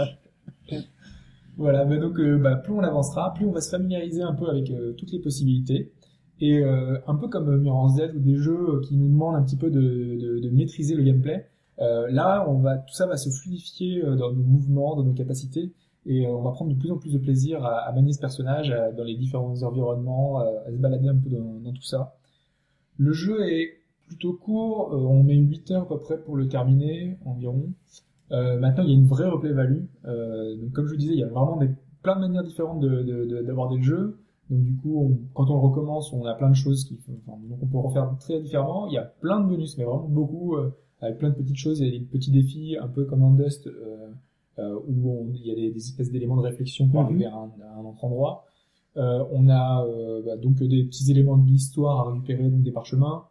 Voilà, 1.57 1.85
mais 1.85 1.97
donc 1.97 2.19
euh, 2.19 2.37
bah, 2.37 2.55
plus 2.55 2.73
on 2.73 2.81
avancera, 2.81 3.33
plus 3.33 3.45
on 3.45 3.51
va 3.51 3.61
se 3.61 3.69
familiariser 3.69 4.21
un 4.21 4.33
peu 4.33 4.47
avec 4.47 4.69
euh, 4.69 4.93
toutes 4.93 5.11
les 5.11 5.19
possibilités. 5.19 5.91
Et 6.41 6.59
euh, 6.59 6.97
un 7.07 7.15
peu 7.15 7.27
comme 7.27 7.49
euh, 7.49 7.57
Mirror's 7.57 7.99
Edge 7.99 8.15
ou 8.15 8.19
des 8.19 8.35
jeux 8.35 8.81
qui 8.87 8.95
nous 8.95 9.09
demandent 9.09 9.35
un 9.35 9.43
petit 9.43 9.57
peu 9.57 9.69
de, 9.69 9.79
de, 9.79 10.39
de 10.39 10.49
maîtriser 10.49 10.95
le 10.95 11.03
gameplay, 11.03 11.47
euh, 11.79 12.07
là 12.09 12.45
on 12.47 12.59
va 12.59 12.77
tout 12.77 12.93
ça 12.93 13.07
va 13.07 13.17
se 13.17 13.29
fluidifier 13.29 14.01
dans 14.01 14.31
nos 14.31 14.43
mouvements, 14.43 14.95
dans 14.95 15.03
nos 15.03 15.13
capacités, 15.13 15.73
et 16.09 16.25
euh, 16.25 16.31
on 16.31 16.41
va 16.41 16.51
prendre 16.51 16.73
de 16.73 16.79
plus 16.79 16.91
en 16.91 16.97
plus 16.97 17.13
de 17.13 17.19
plaisir 17.19 17.63
à, 17.63 17.91
manier 17.93 18.11
ce 18.13 18.19
personnage 18.19 18.71
euh, 18.71 18.91
dans 18.91 19.03
les 19.03 19.15
différents 19.15 19.61
environnements, 19.61 20.41
euh, 20.41 20.67
à 20.67 20.71
se 20.71 20.77
balader 20.77 21.07
un 21.07 21.15
peu 21.15 21.29
dans, 21.29 21.71
tout 21.71 21.83
ça. 21.83 22.15
Le 22.97 23.13
jeu 23.13 23.47
est 23.47 23.75
plutôt 24.07 24.33
court, 24.33 24.89
on 24.91 25.23
met 25.23 25.35
8 25.35 25.69
heures 25.71 25.83
à 25.83 25.87
peu 25.87 25.99
près 25.99 26.17
pour 26.17 26.35
le 26.35 26.47
terminer 26.47 27.17
environ. 27.25 27.69
Maintenant, 28.31 28.83
il 28.83 28.89
y 28.89 28.91
a 28.91 28.95
une 28.95 29.05
vraie 29.05 29.29
replay 29.29 29.53
value. 29.53 29.85
Donc, 30.03 30.71
comme 30.73 30.87
je 30.87 30.91
vous 30.91 30.97
disais, 30.97 31.13
il 31.13 31.19
y 31.19 31.23
a 31.23 31.27
vraiment 31.27 31.57
des, 31.57 31.69
plein 32.01 32.15
de 32.15 32.21
manières 32.21 32.43
différentes 32.43 32.79
de- 32.79 33.03
de- 33.03 33.25
de- 33.25 33.41
d'aborder 33.43 33.77
le 33.77 33.83
jeu. 33.83 34.19
Donc, 34.49 34.63
du 34.63 34.75
coup, 34.77 35.15
quand 35.35 35.49
on 35.51 35.61
recommence, 35.61 36.11
on 36.11 36.25
a 36.25 36.33
plein 36.33 36.49
de 36.49 36.55
choses 36.55 36.85
qui, 36.85 36.99
donc 37.27 37.59
on 37.61 37.67
peut 37.67 37.77
refaire 37.77 38.11
très 38.19 38.41
différemment. 38.41 38.87
Il 38.87 38.93
y 38.93 38.97
a 38.97 39.03
plein 39.03 39.39
de 39.39 39.47
bonus, 39.47 39.77
mais 39.77 39.83
vraiment 39.83 40.07
beaucoup, 40.07 40.57
avec 41.01 41.19
plein 41.19 41.29
de 41.29 41.35
petites 41.35 41.57
choses. 41.57 41.79
Il 41.79 41.85
y 41.85 41.95
a 41.95 41.99
des 41.99 42.05
petits 42.05 42.31
défis, 42.31 42.75
un 42.81 42.87
peu 42.87 43.05
comme 43.05 43.21
en 43.21 43.31
Dust, 43.31 43.69
où 44.87 45.09
on- 45.11 45.27
il 45.33 45.45
y 45.47 45.51
a 45.51 45.55
des, 45.55 45.71
des 45.71 45.77
espèces 45.79 46.11
d'éléments 46.11 46.37
de 46.37 46.41
réflexion 46.41 46.87
pour 46.87 46.99
Mhm. 47.01 47.05
arriver 47.07 47.25
à 47.25 47.35
un, 47.35 47.51
à 47.63 47.79
un 47.79 47.85
autre 47.85 48.03
endroit. 48.03 48.45
Euh, 48.97 49.23
on 49.31 49.47
a 49.49 49.85
euh, 49.85 50.21
bah, 50.25 50.35
donc 50.37 50.55
des 50.63 50.83
petits 50.83 51.09
éléments 51.11 51.37
de 51.37 51.47
l'histoire 51.47 51.99
à 52.07 52.11
récupérer, 52.11 52.43
donc 52.49 52.63
des 52.63 52.71
parchemins. 52.71 53.25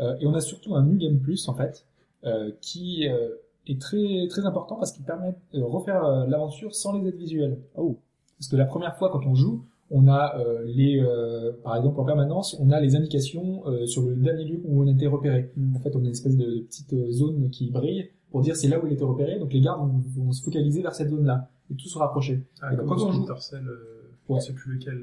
Euh, 0.00 0.16
et 0.20 0.26
on 0.26 0.34
a 0.34 0.40
surtout 0.40 0.74
un 0.74 0.82
New 0.84 0.96
Game 0.98 1.18
Plus, 1.20 1.48
en 1.48 1.54
fait, 1.54 1.86
euh, 2.24 2.50
qui 2.60 3.08
euh, 3.08 3.30
est 3.66 3.80
très 3.80 4.26
très 4.28 4.44
important 4.44 4.76
parce 4.76 4.92
qu'il 4.92 5.04
permet 5.04 5.34
de 5.54 5.62
refaire 5.62 6.04
euh, 6.04 6.26
l'aventure 6.26 6.74
sans 6.74 6.98
les 6.98 7.08
aides 7.08 7.16
visuelles. 7.16 7.58
Oh. 7.76 7.96
Parce 8.38 8.48
que 8.48 8.56
la 8.56 8.66
première 8.66 8.96
fois 8.96 9.08
quand 9.10 9.24
on 9.26 9.34
joue, 9.34 9.64
on 9.90 10.08
a 10.08 10.36
euh, 10.38 10.62
les, 10.66 11.00
euh, 11.00 11.52
par 11.62 11.76
exemple 11.76 12.00
en 12.00 12.04
permanence, 12.04 12.56
on 12.60 12.70
a 12.70 12.80
les 12.80 12.96
indications 12.96 13.62
euh, 13.66 13.86
sur 13.86 14.02
le 14.02 14.16
dernier 14.16 14.44
lieu 14.44 14.60
où 14.66 14.82
on 14.82 14.86
a 14.88 14.90
été 14.90 15.06
repéré. 15.06 15.50
En 15.76 15.78
fait, 15.78 15.94
on 15.94 16.00
a 16.00 16.04
une 16.04 16.10
espèce 16.10 16.36
de, 16.36 16.60
petite 16.68 16.92
euh, 16.92 17.10
zone 17.12 17.48
qui 17.50 17.70
brille 17.70 18.10
pour 18.36 18.42
dire 18.42 18.54
c'est 18.54 18.68
là 18.68 18.78
où 18.78 18.86
il 18.86 18.92
été 18.92 19.02
repéré. 19.02 19.38
Donc 19.38 19.50
les 19.50 19.62
gardes 19.62 19.80
vont, 19.80 20.02
vont 20.24 20.30
se 20.32 20.42
focaliser 20.42 20.82
vers 20.82 20.94
cette 20.94 21.08
zone-là 21.08 21.48
et 21.70 21.74
tout 21.74 21.88
se 21.88 21.96
rapprocher. 21.96 22.42
Ah, 22.60 22.74
Et 22.74 22.76
comme 22.76 22.86
quand 22.86 22.96
on 22.96 23.12
joue- 23.12 23.22
euh, 23.66 24.10
ne 24.28 24.40
sais 24.40 24.52
plus 24.52 24.74
lequel. 24.74 24.98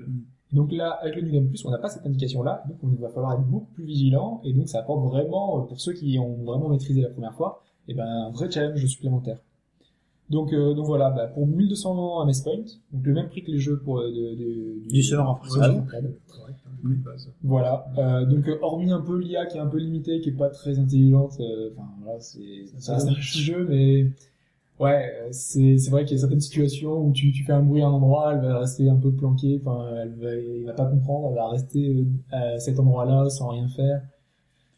Donc 0.51 0.71
là, 0.71 0.91
avec 1.01 1.15
le 1.15 1.23
New 1.23 1.31
Game 1.31 1.47
Plus, 1.47 1.65
on 1.65 1.71
n'a 1.71 1.79
pas 1.79 1.89
cette 1.89 2.05
indication-là, 2.05 2.63
donc 2.67 2.77
on 2.83 3.01
va 3.01 3.09
falloir 3.09 3.33
être 3.33 3.41
beaucoup 3.41 3.71
plus 3.73 3.85
vigilant, 3.85 4.39
et 4.43 4.53
donc 4.53 4.69
ça 4.69 4.79
apporte 4.81 5.03
vraiment, 5.11 5.57
euh, 5.57 5.65
pour 5.65 5.81
ceux 5.81 5.93
qui 5.93 6.19
ont 6.19 6.43
vraiment 6.43 6.69
maîtrisé 6.69 7.01
la 7.01 7.09
première 7.09 7.33
fois, 7.33 7.63
et 7.87 7.95
ben 7.95 8.05
un 8.05 8.29
vrai 8.29 8.51
challenge 8.51 8.85
supplémentaire. 8.85 9.39
Donc, 10.29 10.53
euh, 10.53 10.73
donc 10.73 10.85
voilà, 10.85 11.09
bah, 11.11 11.27
pour 11.27 11.45
1200 11.45 12.25
MS 12.25 12.41
Point, 12.43 12.63
donc 12.91 13.05
le 13.05 13.13
même 13.13 13.29
prix 13.29 13.43
que 13.43 13.51
les 13.51 13.59
jeux 13.59 13.77
pour 13.79 13.99
euh, 13.99 14.09
de, 14.09 14.35
de- 14.35 14.89
Du 16.81 16.87
prix 16.87 16.95
de 16.97 17.03
base. 17.03 17.29
Voilà, 17.43 17.85
euh, 17.97 18.25
donc 18.25 18.47
euh, 18.47 18.57
hormis 18.61 18.91
un 18.91 19.01
peu 19.01 19.17
l'IA 19.19 19.45
qui 19.45 19.57
est 19.57 19.61
un 19.61 19.67
peu 19.67 19.77
limitée, 19.77 20.21
qui 20.21 20.29
est 20.29 20.37
pas 20.37 20.49
très 20.49 20.79
intelligente, 20.79 21.37
euh, 21.39 21.69
enfin 21.77 21.87
voilà, 22.03 22.19
c'est 22.19 22.39
un 22.93 23.13
petit 23.15 23.39
jeu, 23.41 23.67
mais 23.69 24.07
ouais, 24.79 25.11
c'est 25.31 25.77
c'est 25.77 25.91
vrai 25.91 26.05
qu'il 26.05 26.15
y 26.15 26.17
a 26.17 26.21
certaines 26.21 26.39
situations 26.41 27.05
où 27.05 27.11
tu, 27.11 27.31
tu 27.31 27.43
fais 27.43 27.53
un 27.53 27.61
bruit 27.63 27.81
à 27.81 27.87
un 27.87 27.91
endroit, 27.91 28.33
elle 28.33 28.41
va 28.41 28.59
rester 28.59 28.89
un 28.89 28.95
peu 28.95 29.11
planquée, 29.11 29.59
enfin 29.61 29.85
elle 30.01 30.13
va, 30.15 30.29
elle 30.31 30.63
va 30.65 30.73
pas 30.73 30.85
comprendre, 30.85 31.27
elle 31.29 31.35
va 31.35 31.49
rester 31.49 32.05
à 32.31 32.57
cet 32.59 32.79
endroit-là 32.79 33.29
sans 33.29 33.49
rien 33.49 33.67
faire. 33.67 34.01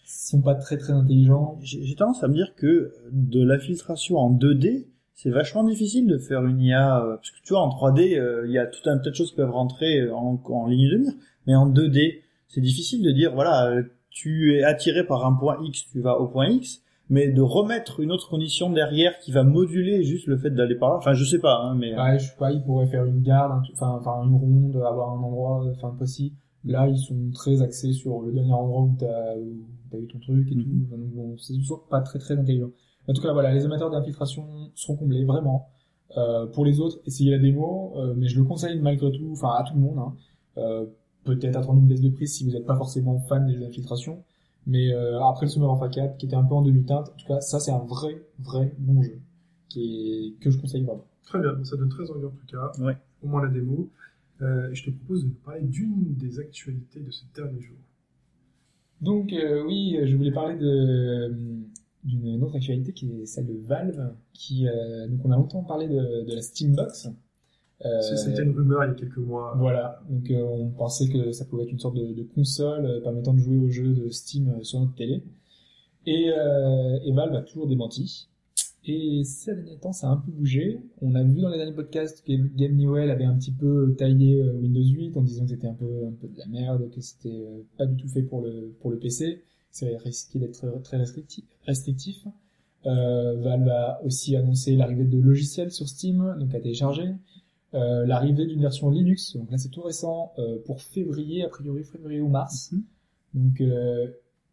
Ils 0.03 0.29
sont 0.29 0.41
pas 0.41 0.55
très 0.55 0.77
très 0.77 0.93
intelligents. 0.93 1.57
J'ai 1.61 1.83
j'ai 1.83 1.95
tendance 1.95 2.23
à 2.23 2.27
me 2.27 2.33
dire 2.33 2.53
que 2.55 2.93
de 3.11 3.41
l'infiltration 3.43 4.17
en 4.17 4.31
2D, 4.31 4.85
c'est 5.15 5.29
vachement 5.29 5.63
difficile 5.63 6.07
de 6.07 6.17
faire 6.17 6.45
une 6.45 6.61
IA, 6.61 7.01
euh, 7.03 7.15
parce 7.15 7.31
que 7.31 7.37
tu 7.43 7.53
vois, 7.53 7.61
en 7.61 7.69
3D, 7.69 8.17
euh, 8.19 8.45
il 8.47 8.51
y 8.53 8.57
a 8.59 8.67
tout 8.67 8.87
un 8.89 8.97
tas 8.99 9.09
de 9.09 9.15
choses 9.15 9.31
qui 9.31 9.37
peuvent 9.37 9.49
rentrer 9.51 10.01
euh, 10.01 10.13
en, 10.15 10.39
en 10.45 10.67
ligne 10.67 10.89
de 10.91 10.97
mire, 10.97 11.13
mais 11.47 11.55
en 11.55 11.67
2D, 11.69 12.19
c'est 12.47 12.61
difficile 12.61 13.01
de 13.03 13.11
dire, 13.11 13.33
voilà, 13.33 13.67
euh, 13.71 13.83
tu 14.09 14.55
es 14.55 14.63
attiré 14.63 15.05
par 15.05 15.25
un 15.25 15.33
point 15.33 15.57
X, 15.63 15.85
tu 15.91 16.01
vas 16.01 16.19
au 16.19 16.27
point 16.27 16.47
X, 16.49 16.81
mais 17.09 17.27
de 17.27 17.41
remettre 17.41 17.99
une 17.99 18.11
autre 18.11 18.29
condition 18.29 18.69
derrière 18.71 19.17
qui 19.19 19.31
va 19.31 19.43
moduler 19.43 20.03
juste 20.03 20.27
le 20.27 20.37
fait 20.37 20.49
d'aller 20.51 20.75
par 20.75 20.89
là, 20.89 20.95
enfin, 20.97 21.13
je 21.13 21.23
sais 21.23 21.39
pas, 21.39 21.59
hein, 21.61 21.75
mais... 21.75 21.93
euh, 21.93 22.01
Ouais, 22.03 22.19
je 22.19 22.25
sais 22.29 22.35
pas, 22.37 22.51
ils 22.51 22.63
pourraient 22.63 22.87
faire 22.87 23.05
une 23.05 23.21
garde, 23.21 23.61
enfin, 23.73 23.97
enfin 23.99 24.23
une 24.27 24.35
ronde, 24.35 24.75
avoir 24.77 25.11
un 25.11 25.21
endroit, 25.23 25.65
enfin 25.71 25.91
précis. 25.95 26.33
Là, 26.65 26.87
ils 26.87 26.97
sont 26.97 27.29
très 27.31 27.61
axés 27.61 27.93
sur 27.93 28.21
le 28.21 28.31
dernier 28.31 28.51
endroit 28.53 28.81
où 28.81 28.95
t'as 28.99 29.35
où 29.37 29.65
t'as 29.91 29.99
eu 29.99 30.07
ton 30.07 30.17
truc 30.19 30.51
et 30.51 30.55
Mhm. 30.55 30.63
tout. 30.63 30.95
Donc 30.97 31.05
bon, 31.13 31.37
c'est 31.37 31.53
toujours 31.53 31.85
pas 31.87 32.01
très 32.01 32.17
très 32.17 32.33
intelligent. 32.35 32.71
En 33.07 33.13
tout 33.13 33.21
cas, 33.21 33.33
voilà, 33.33 33.53
les 33.53 33.65
amateurs 33.65 33.89
d'infiltration 33.89 34.71
seront 34.75 34.95
comblés 34.95 35.25
vraiment. 35.25 35.69
Euh, 36.17 36.45
pour 36.47 36.65
les 36.65 36.79
autres, 36.79 36.99
essayez 37.05 37.31
la 37.31 37.39
démo, 37.39 37.93
euh, 37.97 38.13
mais 38.15 38.27
je 38.27 38.39
le 38.39 38.45
conseille 38.45 38.79
malgré 38.79 39.11
tout, 39.11 39.29
enfin 39.31 39.49
à 39.57 39.63
tout 39.63 39.73
le 39.75 39.81
monde. 39.81 39.99
Hein. 39.99 40.13
Euh, 40.57 40.85
Peut-être 41.25 41.55
attendre 41.55 41.79
une 41.79 41.87
baisse 41.87 42.01
de 42.01 42.09
prix 42.09 42.27
si 42.27 42.45
vous 42.45 42.51
n'êtes 42.51 42.67
pas 42.67 42.75
forcément 42.75 43.17
fan 43.17 43.47
des 43.47 43.65
infiltrations. 43.65 44.23
Mais 44.67 44.93
euh, 44.93 45.19
après 45.23 45.47
le 45.47 45.51
Summer 45.51 45.71
of 45.71 45.81
Arcade, 45.81 46.17
qui 46.17 46.27
était 46.27 46.35
un 46.35 46.43
peu 46.43 46.53
en 46.53 46.61
demi-teinte, 46.61 47.09
en 47.09 47.17
tout 47.17 47.27
cas, 47.27 47.41
ça 47.41 47.59
c'est 47.59 47.71
un 47.71 47.79
vrai, 47.79 48.23
vrai 48.39 48.75
bon 48.77 49.01
jeu, 49.01 49.19
qui 49.67 50.35
est, 50.37 50.39
que 50.39 50.51
je 50.51 50.59
conseille 50.59 50.83
vraiment. 50.83 51.05
Très 51.23 51.39
bien, 51.39 51.51
ça 51.63 51.77
donne 51.77 51.89
très 51.89 52.09
envie 52.11 52.25
en 52.25 52.29
tout 52.29 52.45
cas. 52.47 52.71
Ouais. 52.79 52.95
Au 53.23 53.27
moins 53.27 53.43
la 53.43 53.49
démo. 53.49 53.89
Euh, 54.41 54.69
et 54.69 54.75
je 54.75 54.85
te 54.85 54.91
propose 54.91 55.23
de 55.23 55.29
nous 55.29 55.35
parler 55.35 55.61
d'une 55.61 56.13
des 56.15 56.39
actualités 56.39 56.99
de 56.99 57.09
ce 57.09 57.23
dernier 57.33 57.59
jour. 57.59 57.77
Donc 59.01 59.33
euh, 59.33 59.63
oui, 59.65 59.97
je 60.03 60.15
voulais 60.15 60.31
parler 60.31 60.57
de 60.57 61.33
d'une 62.05 62.43
autre 62.43 62.55
actualité 62.55 62.93
qui 62.93 63.11
est 63.11 63.25
celle 63.25 63.47
de 63.47 63.57
Valve, 63.65 64.13
qui 64.33 64.67
euh, 64.67 65.07
donc 65.07 65.19
on 65.25 65.31
a 65.31 65.35
longtemps 65.35 65.63
parlé 65.63 65.87
de, 65.87 66.23
de 66.23 66.33
la 66.35 66.41
Steambox. 66.41 67.09
Euh, 67.85 68.01
C'était 68.15 68.43
une 68.43 68.51
rumeur 68.51 68.85
il 68.85 68.87
y 68.87 68.91
a 68.91 68.93
quelques 68.93 69.17
mois. 69.17 69.53
Voilà, 69.57 70.01
donc 70.09 70.31
euh, 70.31 70.41
on 70.43 70.69
pensait 70.69 71.09
que 71.09 71.31
ça 71.33 71.45
pouvait 71.45 71.63
être 71.63 71.71
une 71.71 71.79
sorte 71.79 71.97
de, 71.97 72.13
de 72.13 72.23
console 72.23 72.85
euh, 72.85 73.01
permettant 73.01 73.33
de 73.33 73.39
jouer 73.39 73.57
aux 73.57 73.69
jeux 73.69 73.93
de 73.93 74.09
Steam 74.09 74.47
euh, 74.49 74.63
sur 74.63 74.79
notre 74.79 74.95
télé. 74.95 75.23
Et, 76.05 76.29
euh, 76.29 76.99
et 77.03 77.11
Valve 77.11 77.35
a 77.35 77.41
toujours 77.41 77.67
démenti. 77.67 78.29
Et 78.87 79.23
ces 79.25 79.55
derniers 79.55 79.77
temps, 79.79 79.91
ça 79.91 80.07
a 80.07 80.11
un 80.11 80.17
peu 80.17 80.31
bougé. 80.31 80.79
On 81.01 81.15
a 81.15 81.23
vu 81.23 81.41
dans 81.41 81.49
les 81.49 81.57
derniers 81.57 81.73
podcasts 81.73 82.23
que 82.25 82.33
Game 82.55 82.75
Newell 82.75 83.09
avait 83.09 83.23
un 83.25 83.35
petit 83.35 83.51
peu 83.51 83.95
taillé 83.97 84.41
Windows 84.43 84.79
8 84.83 85.17
en 85.17 85.21
disant 85.23 85.45
que 85.45 85.51
c'était 85.51 85.67
un 85.67 85.73
peu, 85.73 86.05
un 86.07 86.11
peu 86.11 86.27
de 86.27 86.37
la 86.37 86.45
merde, 86.45 86.89
que 86.91 87.01
c'était 87.01 87.45
pas 87.77 87.87
du 87.87 87.95
tout 87.97 88.07
fait 88.07 88.21
pour 88.21 88.41
le, 88.41 88.75
pour 88.79 88.91
le 88.91 88.99
PC. 88.99 89.43
C'est 89.71 89.97
risqué 89.97 90.37
d'être 90.37 90.81
très 90.83 90.97
restrictif. 90.97 91.45
Restrictif. 91.65 92.25
Euh, 92.85 93.35
Valve 93.41 93.69
a 93.69 94.01
aussi 94.03 94.35
annoncé 94.35 94.75
l'arrivée 94.75 95.05
de 95.05 95.19
logiciels 95.19 95.71
sur 95.71 95.87
Steam, 95.87 96.35
donc 96.39 96.53
à 96.53 96.59
télécharger. 96.59 97.15
Euh, 97.73 98.05
l'arrivée 98.05 98.45
d'une 98.45 98.61
version 98.61 98.89
Linux, 98.89 99.35
donc 99.35 99.51
là 99.51 99.57
c'est 99.57 99.69
tout 99.69 99.81
récent, 99.81 100.31
euh, 100.37 100.59
pour 100.65 100.81
février, 100.81 101.43
a 101.43 101.49
priori 101.49 101.83
février 101.83 102.21
ou 102.21 102.29
mars. 102.29 102.71
Mhm. 102.71 102.83
Donc 103.33 103.59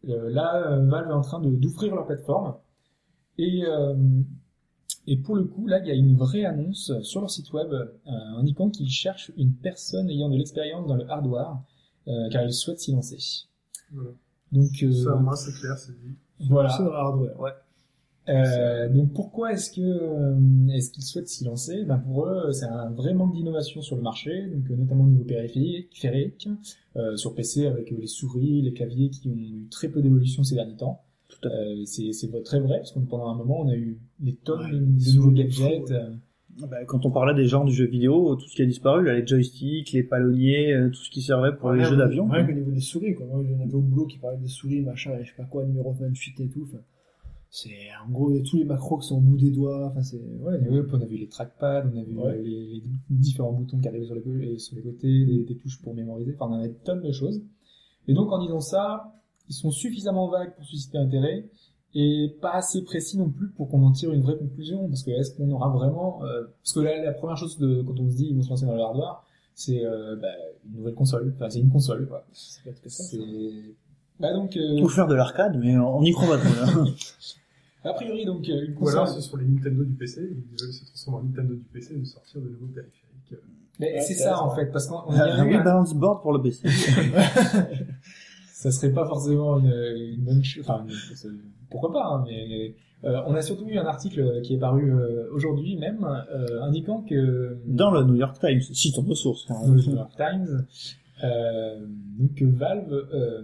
là, 0.02 0.78
Valve 0.80 1.10
est 1.10 1.12
en 1.12 1.20
train 1.20 1.40
de 1.40 1.50
d'ouvrir 1.50 1.94
leur 1.94 2.06
plateforme. 2.06 2.56
Et 3.38 3.62
Et 5.06 5.16
pour 5.16 5.36
le 5.36 5.44
coup, 5.44 5.68
là, 5.68 5.78
il 5.78 5.86
y 5.86 5.90
a 5.92 5.94
une 5.94 6.16
vraie 6.16 6.44
annonce 6.44 6.92
sur 7.02 7.20
leur 7.20 7.30
site 7.30 7.52
web 7.52 7.72
indiquant 8.06 8.70
qu'ils 8.70 8.90
cherchent 8.90 9.30
une 9.36 9.52
personne 9.52 10.10
ayant 10.10 10.28
de 10.28 10.36
l'expérience 10.36 10.88
dans 10.88 10.96
le 10.96 11.08
hardware, 11.08 11.62
car 12.32 12.42
ils 12.42 12.52
souhaitent 12.52 12.80
s'y 12.80 12.90
lancer. 12.90 13.46
Voilà. 13.92 14.10
Donc, 14.50 14.84
Ça, 15.04 15.14
moi, 15.14 15.36
c'est 15.36 15.52
clair, 15.52 15.78
c'est 15.78 15.92
dit. 15.92 16.16
Voilà. 16.48 16.76
Dans 16.78 16.92
hardware. 16.92 17.40
Ouais. 17.40 17.50
Euh, 18.28 18.88
donc 18.88 19.12
pourquoi 19.12 19.52
est-ce 19.52 19.72
que 19.72 19.80
euh, 19.80 20.72
est-ce 20.72 20.90
qu'ils 20.92 21.02
souhaitent 21.02 21.28
s'y 21.28 21.44
lancer? 21.44 21.84
Ben 21.84 21.98
Pour 21.98 22.26
eux, 22.26 22.52
c'est 22.52 22.66
un 22.66 22.90
vrai 22.90 23.14
manque 23.14 23.34
d'innovation 23.34 23.82
sur 23.82 23.96
le 23.96 24.02
marché, 24.02 24.46
donc 24.46 24.70
euh, 24.70 24.76
notamment 24.76 25.04
au 25.04 25.08
niveau 25.08 25.24
périphérique, 25.24 26.48
euh, 26.96 27.16
sur 27.16 27.34
PC 27.34 27.66
avec 27.66 27.90
les 27.90 28.06
souris, 28.06 28.62
les 28.62 28.72
claviers 28.72 29.10
qui 29.10 29.28
ont 29.28 29.36
eu 29.36 29.66
très 29.70 29.88
peu 29.88 30.02
d'évolution 30.02 30.44
ces 30.44 30.54
derniers 30.54 30.76
temps. 30.76 31.02
Euh, 31.46 31.82
c'est 31.84 32.12
c'est 32.12 32.30
très 32.44 32.60
vrai 32.60 32.78
parce 32.78 32.92
que 32.92 33.00
pendant 33.00 33.28
un 33.28 33.34
moment 33.34 33.62
on 33.62 33.68
a 33.68 33.74
eu 33.74 33.98
des 34.20 34.34
tonnes 34.34 34.60
Ouais, 34.60 34.70
de, 34.70 35.16
nouveaux 35.16 35.30
gadgets. 35.32 35.92
Bah, 36.60 36.84
quand 36.86 37.06
on 37.06 37.10
parlait 37.10 37.34
des 37.34 37.46
genres 37.46 37.64
du 37.64 37.72
jeu 37.72 37.86
vidéo, 37.86 38.36
tout 38.36 38.46
ce 38.48 38.54
qui 38.54 38.62
a 38.62 38.66
disparu, 38.66 39.04
là, 39.04 39.14
les 39.14 39.26
joysticks, 39.26 39.92
les 39.92 40.02
palonniers, 40.02 40.72
euh, 40.72 40.88
tout 40.88 41.02
ce 41.02 41.10
qui 41.10 41.22
servait 41.22 41.54
pour 41.56 41.72
les 41.72 41.84
jeux 41.84 41.96
d'avion. 41.96 42.26
Rien 42.28 42.44
qu'au 42.46 42.52
niveau 42.52 42.70
des 42.70 42.80
souris, 42.80 43.14
quoi. 43.14 43.26
Moi, 43.26 43.42
j'en 43.48 43.60
avais 43.62 43.74
au 43.74 43.80
boulot 43.80 44.06
qui 44.06 44.18
parlait 44.18 44.38
des 44.38 44.48
souris, 44.48 44.82
machin, 44.82 45.12
et 45.18 45.24
je 45.24 45.30
sais 45.30 45.36
pas 45.36 45.44
quoi, 45.44 45.64
numéro 45.64 45.92
28 45.92 46.40
et 46.40 46.48
tout. 46.48 46.64
Enfin, 46.68 46.82
c'est, 47.48 47.70
en 48.06 48.10
gros, 48.10 48.30
il 48.30 48.36
y 48.36 48.40
a 48.40 48.42
tous 48.42 48.56
les 48.56 48.64
macros 48.64 48.98
qui 48.98 49.08
sont 49.08 49.16
au 49.18 49.20
bout 49.20 49.36
des 49.36 49.50
doigts. 49.50 49.88
Enfin, 49.90 50.02
c'est, 50.02 50.16
ouais. 50.16 50.58
On 50.92 51.00
a 51.00 51.04
vu 51.06 51.16
les 51.18 51.28
trackpads, 51.28 51.84
on 51.92 51.98
a 51.98 52.02
vu 52.02 52.16
Ouais. 52.16 52.38
les, 52.42 52.66
les 52.76 52.82
différents 53.10 53.52
boutons 53.52 53.78
qui 53.78 53.88
arrivaient 53.88 54.06
sur 54.06 54.14
les, 54.14 54.58
sur 54.58 54.82
côtés, 54.82 55.24
des, 55.26 55.44
des 55.44 55.56
touches 55.56 55.80
pour 55.82 55.94
mémoriser, 55.94 56.34
enfin 56.38 56.50
on 56.50 56.58
avait 56.58 56.68
des 56.68 56.78
tonnes 56.84 57.02
de 57.02 57.12
choses. 57.12 57.42
Et 58.08 58.14
donc 58.14 58.32
en 58.32 58.42
disant 58.42 58.60
ça, 58.60 59.12
ils 59.48 59.54
sont 59.54 59.70
suffisamment 59.70 60.28
vagues 60.30 60.54
pour 60.54 60.64
susciter 60.64 60.96
intérêt 60.98 61.46
et 61.94 62.34
pas 62.40 62.52
assez 62.52 62.82
précis 62.82 63.18
non 63.18 63.28
plus 63.28 63.48
pour 63.48 63.68
qu'on 63.68 63.82
en 63.84 63.92
tire 63.92 64.12
une 64.12 64.22
vraie 64.22 64.36
conclusion. 64.36 64.88
Parce 64.88 65.02
que 65.02 65.10
est-ce 65.10 65.34
qu'on 65.36 65.50
aura 65.50 65.68
vraiment... 65.68 66.20
euh, 66.24 66.44
parce 66.62 66.72
que 66.74 66.80
là, 66.80 67.02
la 67.04 67.12
première 67.12 67.36
chose 67.36 67.58
de, 67.58 67.82
quand 67.82 67.98
on 68.00 68.10
se 68.10 68.16
dit 68.16 68.28
ils 68.30 68.36
vont 68.36 68.42
se 68.42 68.50
lancer 68.50 68.66
dans 68.66 68.74
le 68.76 68.80
hardware, 68.82 69.22
c'est 69.54 69.84
euh, 69.84 70.16
bah, 70.16 70.28
une 70.66 70.78
nouvelle 70.78 70.94
console. 70.94 71.32
Enfin 71.36 71.50
c'est 71.50 71.60
une 71.60 71.70
console 71.70 72.06
quoi. 72.08 72.24
Être 72.66 72.80
que 72.80 72.88
ça. 72.88 73.02
C'est... 73.04 73.18
Bah 74.20 74.32
donc, 74.32 74.56
euh, 74.56 74.80
Ou 74.80 74.88
faire 74.88 75.08
de 75.08 75.14
l'arcade, 75.14 75.58
mais 75.58 75.76
on 75.76 76.02
y 76.02 76.12
croit 76.12 76.36
pas 76.36 76.38
trop, 76.38 76.54
là. 76.54 76.84
a 77.90 77.92
priori 77.94 78.24
donc 78.24 78.48
euh, 78.48 78.66
une 78.66 78.72
Ou 78.72 78.78
console... 78.78 78.94
alors, 79.00 79.08
c'est 79.08 79.20
sur 79.20 79.36
les 79.36 79.44
Nintendo 79.44 79.82
du 79.84 79.94
PC. 79.94 80.20
Ils 80.22 80.60
veulent 80.60 80.72
se 80.72 80.84
transformer 80.86 81.18
en 81.18 81.22
Nintendo 81.24 81.54
du 81.54 81.64
PC 81.72 81.94
et 81.94 81.98
nous 81.98 82.04
sortir 82.04 82.40
de 82.40 82.48
nouveaux 82.48 82.66
périphériques. 82.66 83.08
Mais 83.80 83.94
Ouais, 83.94 84.00
c'est 84.00 84.14
c'est 84.14 84.24
ça 84.24 84.40
en 84.42 84.54
fait, 84.54 84.66
parce 84.66 84.86
qu'on 84.86 85.00
on 85.06 85.14
y 85.16 85.18
a 85.18 85.24
un- 85.34 85.64
Balance 85.64 85.94
Board 85.94 86.22
pour 86.22 86.32
le 86.34 86.42
PC. 86.42 86.68
ça 88.62 88.70
serait 88.70 88.92
pas 88.92 89.06
forcément 89.06 89.58
une, 89.58 89.72
une 90.14 90.24
bonne 90.24 90.42
chose. 90.44 90.64
Enfin, 90.66 90.86
une- 91.24 91.40
pourquoi 91.70 91.92
pas, 91.92 92.04
hein, 92.06 92.24
mais 92.26 92.74
euh, 93.04 93.20
on 93.26 93.34
a 93.34 93.42
surtout 93.42 93.66
eu 93.68 93.76
un 93.78 93.86
article 93.86 94.40
qui 94.42 94.54
est 94.54 94.58
paru 94.58 94.92
euh, 94.92 95.28
aujourd'hui 95.32 95.76
même, 95.76 96.04
euh, 96.04 96.62
indiquant 96.62 97.02
que 97.02 97.56
Dans 97.66 97.90
le 97.90 98.04
New 98.04 98.14
York 98.16 98.36
Times, 98.40 98.60
cite 98.60 98.98
de 99.04 99.14
source. 99.14 99.46
dans 99.48 99.66
le 99.66 99.80
New 99.80 99.96
York 99.96 100.12
Times, 100.16 100.66
euh, 101.24 101.80
donc 102.18 102.34
que 102.34 102.44
Valve 102.44 102.92
euh, 102.92 103.42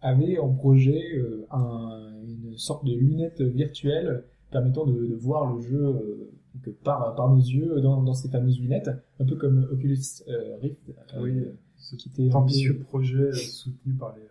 avait 0.00 0.38
en 0.38 0.48
projet 0.54 1.02
euh, 1.16 1.46
un- 1.50 2.10
une 2.26 2.56
sorte 2.56 2.84
de 2.86 2.94
lunette 2.94 3.40
virtuelle 3.42 4.24
permettant 4.50 4.86
de, 4.86 4.92
de 5.06 5.14
voir 5.14 5.54
le 5.54 5.60
jeu 5.62 5.84
euh, 5.84 6.30
donc 6.64 6.74
par, 6.82 7.14
par 7.14 7.28
nos 7.30 7.40
yeux 7.40 7.80
dans, 7.80 8.02
dans 8.02 8.14
ces 8.14 8.28
fameuses 8.28 8.58
lunettes, 8.58 8.90
un 9.20 9.24
peu 9.24 9.36
comme 9.36 9.68
Oculus 9.70 9.98
euh, 10.28 10.56
Rift, 10.62 10.80
euh, 10.88 11.20
Oui. 11.22 11.44
ce 11.76 11.94
qui 11.96 12.08
était 12.08 12.34
Ambitieux 12.34 12.78
projet 12.88 13.32
soutenu 13.32 13.92
par, 13.94 14.14
les, 14.16 14.22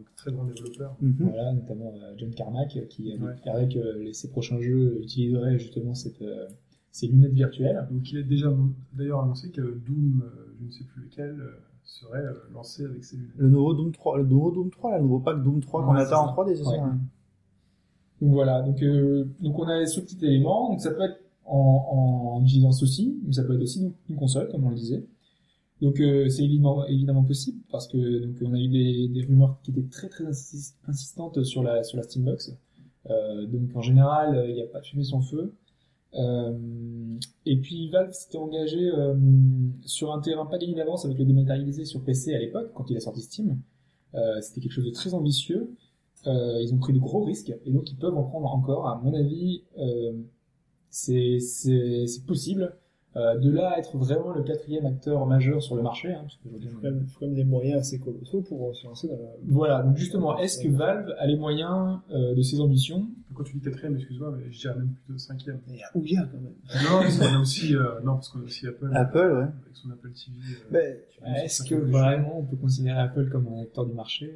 de 0.00 0.04
très 0.16 0.32
grands 0.32 0.44
développeurs. 0.44 0.96
Mhm. 1.00 1.14
Voilà, 1.18 1.52
notamment 1.52 1.92
euh, 2.02 2.12
John 2.16 2.30
Carmack 2.34 2.76
euh, 2.76 2.84
qui 2.86 3.12
a 3.12 3.16
Ouais. 3.16 3.34
déclaré 3.34 3.68
que 3.68 3.98
les- 3.98 4.12
ses 4.12 4.28
prochains 4.30 4.60
jeux 4.60 5.00
utiliseraient 5.02 5.58
justement 5.58 5.94
cette, 5.94 6.22
euh, 6.22 6.46
ces 6.90 7.06
lunettes 7.08 7.32
virtuelles. 7.32 7.86
Donc 7.90 8.10
il 8.12 8.18
est 8.18 8.24
déjà 8.24 8.52
d'ailleurs 8.92 9.20
annoncé 9.22 9.50
que 9.50 9.60
Doom, 9.60 10.22
euh, 10.24 10.54
je 10.60 10.66
ne 10.66 10.70
sais 10.70 10.84
plus 10.84 11.02
lequel, 11.04 11.40
euh, 11.40 11.50
serait 11.84 12.24
euh, 12.24 12.32
lancé 12.52 12.84
avec 12.84 13.04
ses 13.04 13.16
lunettes. 13.16 13.32
Le 13.36 13.48
nouveau 13.48 13.74
Doom 13.74 13.92
3, 13.92 14.18
le 14.18 14.24
nouveau 14.24 14.50
Doom 14.50 14.70
3, 14.70 14.90
là, 14.92 14.96
le 14.98 15.02
nouveau 15.04 15.20
pack 15.20 15.42
Doom 15.42 15.60
3 15.60 15.84
qu'on 15.84 15.94
Ouais, 15.94 16.00
attend 16.00 16.28
en 16.28 16.32
3D, 16.32 16.54
c'est 16.56 16.66
Ouais. 16.66 16.76
ça 16.76 16.94
Donc 18.20 18.32
voilà, 18.32 18.62
donc, 18.62 18.82
euh, 18.82 19.24
donc 19.40 19.58
on 19.58 19.64
a 19.68 19.84
ce 19.86 20.00
petit 20.00 20.24
élément, 20.24 20.70
donc 20.70 20.80
ça 20.80 20.90
peut 20.92 21.02
être 21.02 21.20
en, 21.46 22.36
en 22.38 22.42
utilisant 22.44 22.72
ceci, 22.72 23.18
mais 23.26 23.32
ça 23.32 23.42
peut 23.44 23.54
être 23.54 23.62
aussi 23.62 23.92
une 24.08 24.16
console, 24.16 24.48
comme 24.50 24.64
on 24.64 24.70
le 24.70 24.76
disait. 24.76 25.04
Donc 25.84 26.00
euh, 26.00 26.28
c'est 26.30 26.44
évidemment, 26.44 27.24
possible, 27.24 27.60
parce 27.70 27.86
que 27.88 27.98
donc, 28.26 28.36
on 28.42 28.54
a 28.54 28.58
eu 28.58 28.68
des, 28.68 29.08
des 29.08 29.22
rumeurs 29.26 29.60
qui 29.62 29.70
étaient 29.72 29.88
très 29.90 30.08
très 30.08 30.24
insis- 30.24 30.74
insistantes 30.88 31.42
sur 31.44 31.62
la, 31.62 31.82
sur 31.84 31.96
la 31.98 32.04
Steambox. 32.04 32.56
Euh, 33.10 33.46
donc 33.46 33.68
en 33.76 33.82
général, 33.82 34.34
euh, 34.36 34.48
il 34.48 34.54
n'y 34.54 34.62
a 34.62 34.66
pas 34.66 34.80
de 34.80 34.86
fumée 34.86 35.04
sans 35.04 35.20
feu. 35.20 35.52
Euh, 36.14 37.18
et 37.44 37.56
puis 37.60 37.88
Valve 37.90 38.12
s'était 38.12 38.38
engagé 38.38 38.78
euh, 38.80 39.14
sur 39.84 40.12
un 40.14 40.20
terrain 40.20 40.46
pas 40.46 40.58
gagné 40.58 40.74
d'avance 40.74 41.04
avec 41.04 41.18
le 41.18 41.24
dématérialisé 41.26 41.84
sur 41.84 42.02
PC 42.04 42.34
à 42.34 42.38
l'époque, 42.38 42.70
quand 42.74 42.90
il 42.90 42.96
a 42.96 43.00
sorti 43.00 43.22
Steam. 43.22 43.58
Euh, 44.14 44.40
C'était 44.40 44.60
quelque 44.60 44.72
chose 44.72 44.86
de 44.86 44.90
très 44.92 45.12
ambitieux. 45.14 45.70
Ils 46.26 46.70
ont 46.72 46.78
pris 46.78 46.94
de 46.94 46.98
gros 46.98 47.22
risques 47.24 47.52
et 47.66 47.70
donc 47.70 47.90
ils 47.90 47.96
peuvent 47.98 48.16
en 48.16 48.24
prendre 48.24 48.48
encore. 48.54 48.88
À 48.88 48.98
mon 49.04 49.12
avis, 49.12 49.64
c'est 50.90 51.38
possible. 52.26 52.74
Euh, 53.16 53.38
de 53.38 53.50
là 53.50 53.70
à 53.70 53.78
être 53.78 53.96
vraiment 53.96 54.32
le 54.32 54.42
quatrième 54.42 54.86
acteur 54.86 55.24
majeur 55.26 55.62
sur 55.62 55.76
le 55.76 55.82
marché, 55.82 56.12
hein, 56.12 56.22
parce 56.22 56.36
qu'aujourd'hui, 56.36 56.68
Il 56.68 56.74
faut 56.74 56.80
quand 56.80 56.90
même, 56.90 57.06
faut 57.06 57.20
quand 57.20 57.26
même 57.26 57.36
des 57.36 57.44
moyens 57.44 57.80
assez 57.80 57.98
colossaux 58.00 58.42
pour 58.42 58.74
se 58.74 58.86
lancer 58.86 59.06
dans 59.06 59.14
la... 59.14 59.28
Voilà, 59.46 59.82
donc 59.82 59.96
justement, 59.96 60.36
est-ce 60.38 60.58
que 60.60 60.68
Valve 60.68 61.14
a 61.18 61.26
les 61.26 61.36
moyens 61.36 61.98
euh, 62.10 62.34
de 62.34 62.42
ses 62.42 62.60
ambitions 62.60 63.06
Quand 63.34 63.44
tu 63.44 63.54
dis 63.56 63.60
quatrième, 63.60 63.96
excuse-moi, 63.96 64.34
mais 64.38 64.50
je 64.52 64.58
dirais 64.60 64.74
même 64.76 64.94
plutôt 65.04 65.18
cinquième. 65.18 65.58
Il 65.68 65.76
y 65.76 65.82
a 65.82 65.90
Ouya 65.94 66.22
quand 66.30 66.38
même. 66.38 66.52
Non, 66.84 67.00
parce 67.02 67.18
qu'on 67.18 67.34
a 67.36 67.40
aussi, 67.40 67.74
euh, 67.76 68.00
non, 68.04 68.14
parce 68.14 68.28
qu'on 68.28 68.40
a 68.40 68.44
aussi 68.44 68.66
Apple. 68.66 68.90
Apple, 68.94 69.18
ouais. 69.18 69.42
Avec 69.42 69.74
son 69.74 69.90
Apple 69.90 70.10
TV. 70.12 70.36
euh, 70.54 70.70
Ben, 70.70 70.96
nous 71.26 71.34
Est-ce 71.44 71.62
que 71.64 71.74
vraiment 71.74 72.38
on 72.40 72.44
peut 72.44 72.56
considérer 72.56 72.98
Apple 73.00 73.28
comme 73.30 73.48
un 73.48 73.62
acteur 73.62 73.86
du 73.86 73.92
marché 73.94 74.32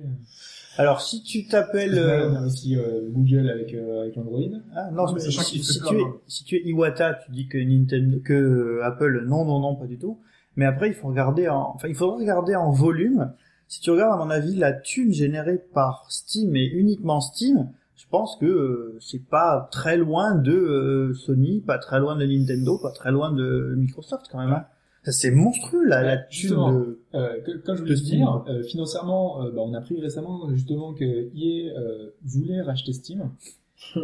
alors, 0.81 1.01
si 1.01 1.25
tu 1.25 1.45
t'appelles... 1.49 1.95
On 1.95 1.97
euh, 1.97 2.35
a 2.37 2.47
aussi 2.47 2.77
euh, 2.77 3.01
Google 3.11 3.51
avec, 3.51 3.75
euh, 3.75 4.03
avec 4.03 4.17
Android. 4.17 4.39
Ah, 4.77 4.91
non, 4.93 5.07
Non, 5.07 5.13
mais 5.13 5.15
mais 5.15 5.21
sachant 5.23 5.43
si, 5.43 5.59
peur, 5.81 5.89
tu 5.91 5.97
es, 5.99 6.03
hein. 6.05 6.15
si 6.29 6.45
tu 6.45 6.55
es 6.55 6.63
Iwata, 6.69 7.15
tu 7.15 7.33
dis 7.33 7.49
que 7.49 7.59
Nintendo, 7.59 8.21
que 8.21 8.33
euh, 8.33 8.85
Apple, 8.85 9.25
non, 9.27 9.45
non, 9.45 9.59
non, 9.59 9.75
pas 9.75 9.87
du 9.87 9.99
tout. 9.99 10.21
Mais 10.55 10.65
après, 10.67 10.87
il 10.89 10.95
faut 10.95 11.09
regarder 11.09 11.49
en, 11.49 11.73
enfin, 11.75 11.89
il 11.89 11.97
faudra 11.97 12.17
regarder 12.19 12.55
en 12.55 12.71
volume. 12.71 13.33
Si 13.67 13.81
tu 13.81 13.91
regardes, 13.91 14.21
à 14.21 14.25
mon 14.25 14.31
avis, 14.31 14.55
la 14.55 14.73
thune 14.73 15.13
générée 15.13 15.59
par 15.75 16.07
Steam 16.11 16.55
et 16.55 16.67
uniquement 16.67 17.21
Steam, 17.21 17.69
pense 18.11 18.37
que 18.37 18.47
euh, 18.47 18.97
c'est 19.01 19.25
pas 19.29 19.69
très 19.71 19.97
loin 19.97 20.35
de 20.37 20.53
euh, 20.53 21.15
Sony, 21.15 21.61
pas 21.61 21.79
très 21.79 21.99
loin 22.01 22.17
de 22.17 22.25
Nintendo, 22.25 22.79
pas 22.79 22.93
très 22.93 23.11
loin 23.13 23.33
de 23.33 23.75
Microsoft 23.77 24.27
quand 24.31 24.39
même. 24.39 24.53
Hein. 24.53 24.65
C'est 25.11 25.31
monstrueux 25.31 25.85
la, 25.87 26.03
la 26.03 26.17
thune 26.19 26.41
justement. 26.41 26.73
de... 26.73 27.01
Euh, 27.15 27.41
que- 27.43 27.57
comme 27.65 27.77
je 27.77 27.83
voulais 27.83 27.97
Steam, 27.97 28.19
dire, 28.19 28.45
euh, 28.49 28.63
financièrement, 28.63 29.43
euh, 29.43 29.51
bah, 29.53 29.63
on 29.65 29.73
a 29.73 29.79
appris 29.79 29.99
récemment 30.01 30.51
justement 30.53 30.93
que 30.93 31.05
EA 31.05 31.73
euh, 31.79 32.11
voulait 32.25 32.61
racheter 32.61 32.93
Steam 32.93 33.31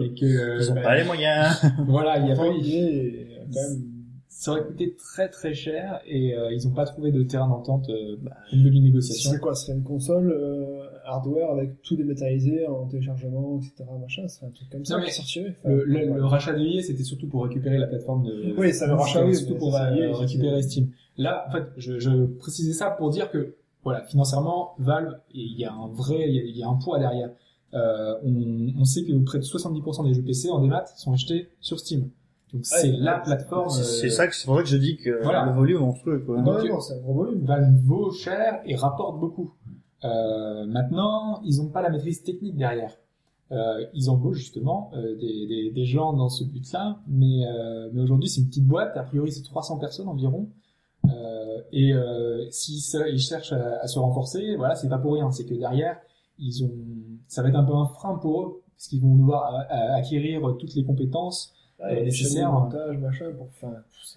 et 0.00 0.14
que 0.14 0.24
euh, 0.24 0.58
Ils 0.60 0.70
ont 0.70 0.74
bah, 0.74 0.82
pas 0.82 0.96
les 0.96 1.04
moyens. 1.04 1.60
voilà, 1.86 2.18
il 2.18 2.28
y 2.28 2.32
a 2.32 2.36
pas 2.36 2.44
quand 2.44 2.54
même... 2.54 3.82
ça 4.28 4.52
aurait 4.52 4.64
coûté 4.64 4.94
très 4.96 5.28
très 5.28 5.52
cher 5.52 6.00
et 6.06 6.34
euh, 6.38 6.52
ils 6.52 6.66
n'ont 6.66 6.74
pas 6.74 6.84
trouvé 6.86 7.12
de 7.12 7.22
terrain 7.22 7.48
d'entente 7.48 7.88
euh, 7.90 8.16
bah, 8.22 8.32
au 8.52 8.56
niveau 8.56 8.70
Ce 8.78 8.80
négociation. 8.82 9.30
serait 9.30 9.40
quoi 9.40 9.54
Ce 9.54 9.66
serait 9.66 9.76
une 9.76 9.84
console 9.84 10.32
euh, 10.32 10.83
hardware 11.04 11.50
avec 11.50 11.80
tout 11.82 11.96
dématérialisé 11.96 12.66
en 12.66 12.86
téléchargement, 12.86 13.58
etc. 13.58 13.84
Machin, 14.00 14.28
ce 14.28 14.36
serait 14.36 14.46
un 14.46 14.50
truc 14.50 14.68
comme 14.70 14.84
ça 14.84 14.94
Non, 14.94 15.00
mais 15.00 15.06
qui 15.08 15.14
sortirait. 15.14 15.54
Enfin, 15.60 15.68
Le, 15.74 15.84
le- 15.84 16.14
le 16.14 16.24
rachat 16.24 16.52
de 16.52 16.60
EA, 16.64 16.82
c'était 16.82 17.02
surtout 17.04 17.28
pour 17.28 17.44
récupérer 17.44 17.78
la 17.78 17.86
plateforme 17.86 18.24
de. 18.24 18.54
Oui, 18.58 18.72
ça, 18.72 18.86
le 18.86 18.94
rachat, 18.94 19.20
c'était 19.20 19.26
oui, 19.30 19.34
surtout 19.36 19.54
pour 19.56 19.72
ça, 19.72 19.90
euh, 19.92 20.12
récupérer 20.12 20.62
c'est- 20.62 20.68
Steam. 20.70 20.88
Là, 21.16 21.46
en 21.48 21.52
fait, 21.52 21.64
je, 21.76 21.98
je 21.98 22.24
précisais 22.26 22.72
ça 22.72 22.90
pour 22.90 23.10
dire 23.10 23.30
que, 23.30 23.54
voilà, 23.84 24.02
financièrement, 24.02 24.74
Valve, 24.78 25.18
il 25.32 25.58
y 25.58 25.64
a 25.64 25.72
un 25.72 25.88
vrai, 25.88 26.24
il 26.28 26.34
y 26.34 26.38
a, 26.40 26.42
il 26.42 26.56
y 26.56 26.62
a 26.62 26.68
un 26.68 26.74
poids 26.74 26.98
derrière. 26.98 27.30
Euh, 27.74 28.14
on, 28.24 28.72
on 28.80 28.84
sait 28.84 29.04
que 29.04 29.12
près 29.24 29.38
de 29.38 29.44
70% 29.44 30.06
des 30.08 30.14
jeux 30.14 30.22
PC 30.22 30.48
en 30.50 30.60
démat 30.60 30.84
sont 30.96 31.12
achetés 31.12 31.48
sur 31.60 31.78
Steam. 31.80 32.08
Donc 32.52 32.64
c'est 32.66 32.88
Ouais, 32.90 32.96
la 32.98 33.18
plateforme. 33.18 33.68
C'est 33.68 33.82
c'est 33.82 34.06
euh, 34.06 34.10
ça 34.10 34.28
que 34.28 34.34
c'est 34.36 34.44
pour 34.46 34.56
ça 34.56 34.62
que 34.62 34.68
je 34.68 34.76
dis 34.76 34.96
que 34.96 35.20
Voilà. 35.24 35.44
le 35.46 35.52
volume 35.52 35.80
monstrueux, 35.80 36.20
quoi. 36.20 36.40
Donc, 36.40 36.62
Ouais, 36.62 36.68
non, 36.68 36.78
c'est 36.80 36.94
un 36.94 36.98
gros 37.00 37.14
volume. 37.14 37.44
Valve 37.44 37.74
vaut 37.82 38.12
cher 38.12 38.60
et 38.64 38.76
rapporte 38.76 39.18
beaucoup. 39.18 39.52
Euh, 40.04 40.66
maintenant, 40.66 41.40
ils 41.44 41.56
n'ont 41.58 41.68
pas 41.70 41.82
la 41.82 41.90
maîtrise 41.90 42.22
technique 42.22 42.56
derrière. 42.56 42.92
Euh, 43.52 43.84
ils 43.94 44.08
embauchent 44.10 44.38
justement 44.38 44.90
euh, 44.94 45.16
des, 45.16 45.46
des, 45.46 45.70
des 45.70 45.84
gens 45.84 46.12
dans 46.12 46.28
ce 46.28 46.44
but-là, 46.44 46.98
mais, 47.06 47.46
euh, 47.46 47.90
mais 47.92 48.00
aujourd'hui 48.02 48.28
c'est 48.28 48.40
une 48.40 48.48
petite 48.48 48.66
boîte, 48.66 48.96
a 48.96 49.02
priori 49.02 49.30
c'est 49.32 49.42
300 49.42 49.78
personnes 49.78 50.08
environ, 50.08 50.48
euh, 51.06 51.60
et 51.72 51.92
euh, 51.92 52.48
s'ils 52.50 52.80
ils 53.12 53.18
cherchent 53.18 53.52
à, 53.52 53.80
à 53.82 53.86
se 53.86 53.98
renforcer, 53.98 54.56
voilà, 54.56 54.74
c'est 54.74 54.88
pas 54.88 54.98
pour 54.98 55.12
rien, 55.14 55.30
c'est 55.30 55.44
que 55.44 55.54
derrière, 55.54 55.98
ils 56.38 56.64
ont, 56.64 56.70
ça 57.28 57.42
va 57.42 57.50
être 57.50 57.56
un 57.56 57.64
peu 57.64 57.74
un 57.74 57.86
frein 57.86 58.14
pour 58.16 58.42
eux, 58.42 58.62
parce 58.76 58.88
qu'ils 58.88 59.02
vont 59.02 59.14
devoir 59.14 59.66
acquérir 59.94 60.40
toutes 60.58 60.74
les 60.74 60.84
compétences 60.84 61.52
nécessaire, 62.04 62.50
montage, 62.50 62.96
machin, 62.98 63.26
pour, 63.36 63.46
enfin, 63.48 63.74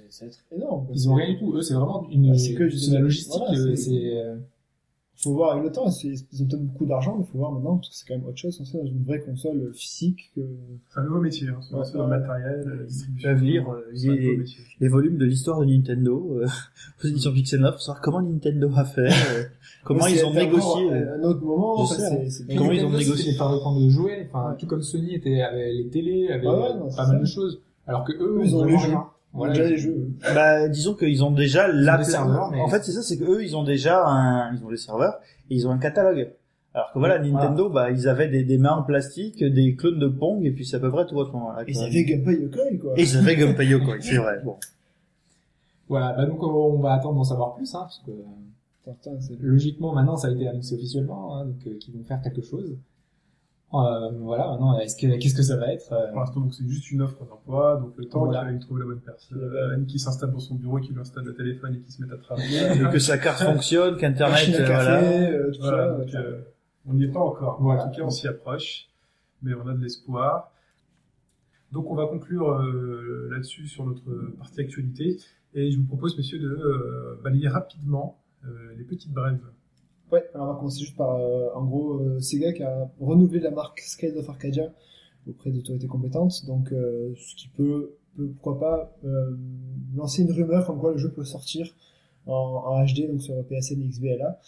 c'est, 0.10 0.30
énorme. 0.56 0.86
quoi. 0.86 0.96
Ils 0.96 1.10
ont 1.10 1.16
rien 1.16 1.34
du 1.34 1.38
tout. 1.38 1.54
Eux, 1.54 1.62
c'est 1.62 1.74
vraiment 1.74 2.08
une, 2.10 2.32
Ouais, 2.32 2.38
c'est 2.38 2.54
que 2.56 2.70
c'est 2.70 2.92
la 2.94 3.00
logistique. 3.02 3.34
voilà, 3.38 3.56
c'est- 3.56 3.76
c'est, 3.76 4.24
faut 5.20 5.34
voir 5.34 5.52
avec 5.54 5.64
le 5.64 5.72
temps. 5.72 5.90
Ils 6.04 6.44
ont 6.44 6.46
peut-être 6.48 6.64
beaucoup 6.64 6.86
d'argent, 6.86 7.16
mais 7.18 7.26
faut 7.26 7.38
voir 7.40 7.52
maintenant 7.52 7.78
parce 7.78 7.90
que 7.90 7.96
c'est 7.96 8.06
quand 8.08 8.16
même 8.16 8.26
autre 8.28 8.38
chose. 8.38 8.58
On 8.62 8.66
sait 8.66 8.78
dans 8.78 8.86
une 8.86 9.04
vraie 9.04 9.20
console 9.22 9.72
physique. 9.74 10.32
Que... 10.36 10.42
C'est 10.94 11.00
un 11.00 11.04
nouveau 11.04 11.20
métier, 11.22 11.48
hein. 11.50 11.60
C'est 11.62 11.76
Ouais, 11.76 11.84
le 12.04 12.08
matériel, 12.08 12.64
la 12.80 12.84
distribution. 12.86 13.30
peuvent 13.30 13.44
lire, 13.44 13.70
euh, 13.70 14.46
les- 14.80 14.88
volumes 14.88 15.18
de 15.18 15.26
l'histoire 15.26 15.60
de 15.60 15.66
Nintendo, 15.66 16.40
euh, 16.42 16.46
aux 17.04 17.08
éditions 17.08 17.34
Pixel 17.34 17.62
9, 17.62 17.72
pour 17.74 17.82
savoir 17.82 18.02
comment 18.02 18.22
Nintendo 18.22 18.70
a 18.76 18.86
fait, 18.86 19.08
euh, 19.08 19.44
comment 19.84 20.06
ils 20.08 20.24
ont 20.26 20.34
négocié. 20.34 20.92
Un 20.92 21.24
autre 21.24 21.42
moment. 21.44 21.86
Je 21.86 21.94
sais, 21.96 22.56
Comment 22.56 22.72
ils 22.72 22.86
ont 22.86 22.92
négocié 22.92 23.32
des 23.32 23.38
fabricants 23.38 23.80
de 23.80 23.90
jouets, 23.90 24.30
enfin, 24.32 24.56
tout 24.60 24.68
comme 24.68 24.82
Sony 24.84 25.16
était 25.16 25.42
avec 25.42 25.74
les 25.74 25.88
télés, 25.90 26.28
avec 26.30 26.44
Ouais, 26.48 26.54
euh, 26.54 26.74
non, 26.76 26.90
pas 26.96 27.08
mal 27.08 27.16
ça. 27.18 27.20
de 27.20 27.26
choses. 27.26 27.62
Alors 27.88 28.04
que 28.04 28.12
eux, 28.14 28.42
ils 28.44 28.56
ont 28.56 28.68
jeux. 28.68 28.76
rien. 28.76 29.06
Voilà, 29.38 29.54
déjà 29.54 29.66
ils- 29.66 29.72
les 29.72 29.78
jeux. 29.78 30.10
Bah, 30.34 30.68
disons 30.68 30.94
qu'ils 30.96 31.24
ont 31.24 31.32
déjà 31.32 31.68
la 31.68 31.98
mais- 32.52 32.62
En 32.62 32.68
fait, 32.68 32.84
c'est 32.84 32.92
ça, 32.92 33.02
c'est 33.02 33.18
qu'eux, 33.18 33.44
ils 33.44 33.56
ont 33.56 33.64
déjà 33.64 34.06
un, 34.06 34.54
ils 34.56 34.64
ont 34.66 34.70
les 34.70 34.78
serveurs 34.78 35.20
et 35.50 35.56
ils 35.56 35.68
ont 35.68 35.72
un 35.72 35.78
catalogue. 35.78 36.32
Alors 36.74 36.92
que 36.94 37.00
voilà, 37.00 37.18
Nintendo, 37.18 37.70
bah, 37.70 37.90
ils 37.90 38.08
avaient 38.08 38.28
des, 38.28 38.44
des 38.44 38.58
mains 38.60 38.74
en 38.76 38.84
plastique, 38.84 39.44
des 39.44 39.76
clones 39.76 39.98
de 40.00 40.08
Pong 40.08 40.46
et 40.46 40.52
puis 40.52 40.64
c'est 40.66 40.76
à 40.76 40.80
peu 40.80 40.92
près 40.92 41.06
tout 41.08 41.20
à 41.22 41.26
ce 41.26 41.32
moment-là. 41.32 41.64
Ils 41.68 41.78
avaient 41.80 42.04
Gunpei 42.04 42.42
Yokoi, 42.42 42.78
quoi. 42.80 42.94
Et 42.98 43.02
ils 43.04 43.18
avaient 43.18 43.36
Gunpei 43.36 43.66
Yokoi, 43.68 43.96
c'est 44.02 44.18
vrai. 44.18 44.42
Bon. 44.46 44.58
Voilà, 45.90 46.14
bah 46.14 46.26
donc 46.26 46.44
on 46.44 46.80
va 46.80 46.94
attendre 46.94 47.16
d'en 47.16 47.24
savoir 47.24 47.56
plus, 47.56 47.74
hein, 47.74 47.80
parce 47.84 48.00
que 48.06 48.12
logiquement 49.42 49.94
maintenant 49.94 50.18
ça 50.18 50.28
a 50.28 50.32
été 50.32 50.48
annoncé 50.48 50.76
officiellement, 50.76 51.36
hein, 51.38 51.46
donc 51.46 51.56
euh, 51.66 51.78
qu'ils 51.80 51.94
vont 51.94 52.04
faire 52.04 52.22
quelque 52.22 52.42
chose. 52.42 52.76
Euh, 53.74 54.10
voilà, 54.22 54.48
maintenant 54.52 54.80
est-ce 54.80 54.96
que 54.96 55.18
qu'est-ce 55.20 55.36
que 55.36 55.44
ça 55.44 55.58
va 55.58 55.74
être 55.74 55.92
euh, 55.92 56.08
Pour 56.12 56.22
l'instant, 56.22 56.40
donc 56.40 56.54
c'est 56.54 56.66
juste 56.66 56.90
une 56.90 57.02
offre 57.02 57.26
d'emploi, 57.26 57.76
donc 57.76 57.94
le 57.98 58.06
temps 58.06 58.24
Voilà. 58.24 58.50
qu'il 58.50 58.60
trouve 58.60 58.80
la 58.80 58.86
bonne 58.86 59.02
personne, 59.02 59.86
qui 59.88 60.00
s'installe 60.00 60.32
dans 60.32 60.40
son 60.40 60.56
bureau, 60.56 60.80
qui 60.80 60.94
lui 60.94 61.02
installe 61.02 61.26
le 61.26 61.36
téléphone 61.36 61.76
et 61.76 61.80
qui 61.82 61.92
se 61.92 62.02
met 62.02 62.12
à 62.14 62.18
travailler. 62.18 62.60
Et 62.88 62.90
que 62.92 62.98
sa 63.00 63.18
carte 63.18 63.44
fonctionne, 63.44 63.98
qu'Internet, 63.98 64.48
euh, 64.56 64.68
café, 64.68 64.74
voilà. 64.74 65.02
euh, 65.04 65.52
tout 65.52 65.60
Voilà, 65.60 66.08
ça. 66.08 66.22
donc, 66.22 66.34
on 66.86 66.94
n'y 66.94 67.04
est 67.04 67.12
pas 67.12 67.20
encore. 67.20 67.58
Voilà. 67.62 67.84
En 67.86 67.90
tout 67.90 67.98
cas, 67.98 68.04
on 68.06 68.10
s'y 68.10 68.28
approche, 68.30 68.88
mais 69.44 69.54
on 69.54 69.68
a 69.68 69.74
de 69.74 69.82
l'espoir. 69.84 70.50
Donc, 71.74 71.92
on 71.92 71.96
va 71.96 72.08
conclure 72.08 72.58
là-dessus 73.30 73.68
sur 73.68 73.86
notre 73.86 74.10
partie 74.38 74.62
actualité, 74.62 75.18
et 75.54 75.70
je 75.72 75.78
vous 75.78 75.84
propose, 75.86 76.16
messieurs, 76.18 76.40
de 76.40 77.20
balayer 77.22 77.50
rapidement 77.50 78.18
les 78.78 78.86
petites 78.86 79.12
brèves. 79.12 79.42
Ouais, 80.12 80.24
alors 80.34 80.48
on 80.48 80.54
va 80.54 80.58
commencer 80.60 80.80
juste 80.80 80.96
par, 80.96 81.16
euh, 81.16 81.50
en 81.54 81.66
gros, 81.66 82.00
euh, 82.00 82.20
Sega 82.22 82.54
qui 82.54 82.64
a 82.64 82.90
renouvelé 83.00 83.40
la 83.42 83.52
marque 83.52 83.80
Skies 83.82 84.18
of 84.18 84.30
Arcadia 84.30 84.72
auprès 85.30 85.52
d'autorités 85.52 85.88
compétentes, 85.88 86.46
donc 86.46 86.72
euh, 86.72 87.14
ce 87.18 87.36
qui 87.36 87.50
peut, 87.50 87.98
peut, 88.16 88.28
pourquoi 88.36 88.58
pas, 88.60 88.98
euh, 89.04 89.36
lancer 89.96 90.22
une 90.24 90.32
rumeur 90.32 90.66
comme 90.66 90.80
quoi 90.80 90.94
le 90.94 90.98
jeu 90.98 91.12
peut 91.12 91.26
sortir 91.26 91.76
en, 92.28 92.64
en 92.68 92.86
HD, 92.86 93.10
donc 93.10 93.22
sur 93.22 93.34
PSN 93.46 93.82
et 93.82 93.88
XBLA. 93.88 94.40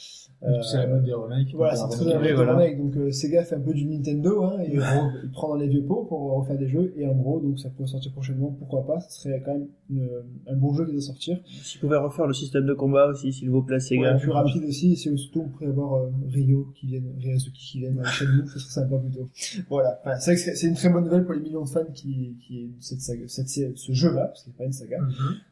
donc 0.41 0.63
c'est 0.63 0.77
la 0.77 0.87
mode 0.87 1.03
des 1.03 1.13
remakes. 1.13 1.53
Voilà, 1.53 1.75
c'est 1.75 1.87
très 1.89 2.33
voilà. 2.33 2.55
remake. 2.57 2.77
Donc 2.77 2.95
euh, 2.97 3.11
Sega 3.11 3.43
fait 3.43 3.55
un 3.55 3.59
peu 3.61 3.73
du 3.73 3.85
Nintendo, 3.85 4.43
hein, 4.43 4.59
et 4.61 4.77
re- 4.77 5.11
il 5.23 5.31
prend 5.31 5.49
dans 5.49 5.55
les 5.55 5.67
vieux 5.67 5.83
pots 5.83 6.05
pour 6.07 6.33
refaire 6.39 6.57
des 6.57 6.67
jeux, 6.67 6.93
et 6.97 7.05
en 7.07 7.13
gros, 7.15 7.39
donc 7.39 7.59
ça 7.59 7.69
pourrait 7.69 7.87
sortir 7.87 8.11
prochainement, 8.11 8.55
pourquoi 8.59 8.85
pas, 8.85 8.99
ce 9.01 9.21
serait 9.21 9.41
quand 9.45 9.53
même 9.53 9.67
une- 9.89 10.09
un 10.47 10.55
bon 10.55 10.73
jeu 10.73 10.85
qui 10.85 10.91
doit 10.93 11.01
sortir. 11.01 11.39
S'ils 11.63 11.79
pouvaient 11.81 11.97
refaire 11.97 12.27
le 12.27 12.33
système 12.33 12.65
de 12.65 12.73
combat 12.73 13.07
aussi, 13.07 13.33
s'il 13.33 13.49
vous 13.49 13.63
plaît, 13.63 13.79
Sega. 13.79 14.13
Ouais, 14.13 14.19
plus 14.19 14.31
rapide 14.31 14.63
aussi, 14.65 14.93
et 14.93 14.95
c'est 14.95 15.15
surtout 15.17 15.41
on 15.45 15.49
pourrait 15.49 15.67
avoir 15.67 15.95
euh, 15.95 16.09
Ryo 16.27 16.67
qui 16.75 16.87
vienne, 16.87 17.13
Ryazuki 17.19 17.71
qui 17.71 17.79
vienne 17.79 18.01
chez 18.05 18.25
nous, 18.25 18.47
ce 18.47 18.59
serait 18.59 18.71
sympa 18.85 18.97
plutôt. 18.97 19.29
Voilà, 19.69 19.99
enfin, 20.05 20.17
c'est 20.19 20.67
une 20.67 20.75
très 20.75 20.89
bonne 20.89 21.03
nouvelle 21.05 21.25
pour 21.25 21.33
les 21.33 21.41
millions 21.41 21.63
de 21.63 21.69
fans 21.69 21.79
qui, 21.93 22.35
qui 22.45 22.59
est 22.63 22.69
cette 22.79 23.01
saga, 23.01 23.23
cette, 23.27 23.47
ce 23.49 23.91
jeu-là, 23.93 24.25
parce 24.27 24.43
qu'il 24.43 24.51
n'y 24.51 24.55
a 24.55 24.59
pas 24.59 24.65
une 24.65 24.73
saga. 24.73 24.97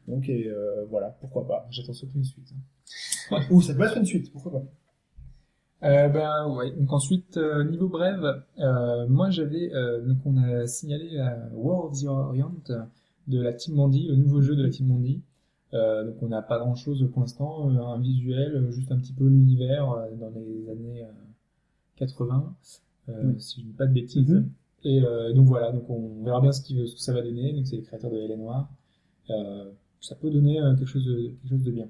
Donc 0.06 0.28
et, 0.28 0.46
euh, 0.48 0.84
voilà, 0.90 1.16
pourquoi 1.20 1.46
pas. 1.46 1.66
J'attends 1.70 1.92
surtout 1.92 2.17
une 2.18 2.24
suite. 2.24 2.52
hein. 3.30 3.40
Ou 3.50 3.60
ça 3.60 3.74
peut 3.74 3.82
être 3.84 3.96
une 3.98 4.06
suite, 4.06 4.30
pourquoi 4.32 4.52
pas. 4.52 4.64
Euh, 5.84 6.08
ben 6.08 6.48
ouais. 6.56 6.72
Donc 6.72 6.92
ensuite 6.92 7.36
euh, 7.36 7.62
niveau 7.62 7.88
brève, 7.88 8.42
euh, 8.58 9.06
moi 9.06 9.30
j'avais 9.30 9.70
donc 10.06 10.18
on 10.24 10.36
a 10.36 10.66
signalé 10.66 11.10
la 11.12 11.48
War 11.52 11.84
of 11.84 12.00
the 12.00 12.06
Orient 12.06 12.52
de 13.28 13.40
la 13.40 13.52
Team 13.52 13.76
Mandy, 13.76 14.08
le 14.08 14.16
nouveau 14.16 14.40
jeu 14.40 14.56
de 14.56 14.62
la 14.64 14.70
Team 14.70 14.88
Mandy. 14.88 15.22
Donc 15.72 16.22
on 16.22 16.28
n'a 16.28 16.42
pas 16.42 16.58
grand 16.58 16.74
chose 16.74 17.06
pour 17.12 17.20
l'instant, 17.20 17.68
un 17.68 18.00
visuel, 18.00 18.70
juste 18.70 18.90
un 18.90 18.98
petit 18.98 19.12
peu 19.12 19.24
l'univers 19.28 19.86
dans 20.18 20.30
les 20.34 20.68
années 20.70 21.04
euh, 21.04 21.12
80, 21.96 22.56
euh, 23.10 23.38
si 23.38 23.60
je 23.60 23.66
ne 23.66 23.70
dis 23.70 23.76
pas 23.76 23.86
de 23.86 23.92
bêtises. 23.92 24.28
Mhm. 24.28 24.50
Et 24.84 25.00
donc 25.34 25.46
voilà, 25.46 25.70
donc 25.72 25.88
on 25.90 26.22
verra 26.24 26.40
bien 26.40 26.52
ce, 26.52 26.62
qui, 26.62 26.74
ce 26.88 26.94
que 26.94 27.00
ça 27.00 27.12
va 27.12 27.20
donner. 27.22 27.52
Donc 27.52 27.66
c'est 27.66 27.76
les 27.76 27.82
créateurs 27.82 28.10
de 28.10 28.16
Hélène 28.16 28.40
Noire. 28.40 28.68
Ça 30.00 30.14
peut 30.14 30.30
donner 30.30 30.54
quelque 30.76 30.86
chose 30.86 31.04
de, 31.04 31.28
quelque 31.28 31.48
chose 31.50 31.64
de 31.64 31.70
bien. 31.72 31.88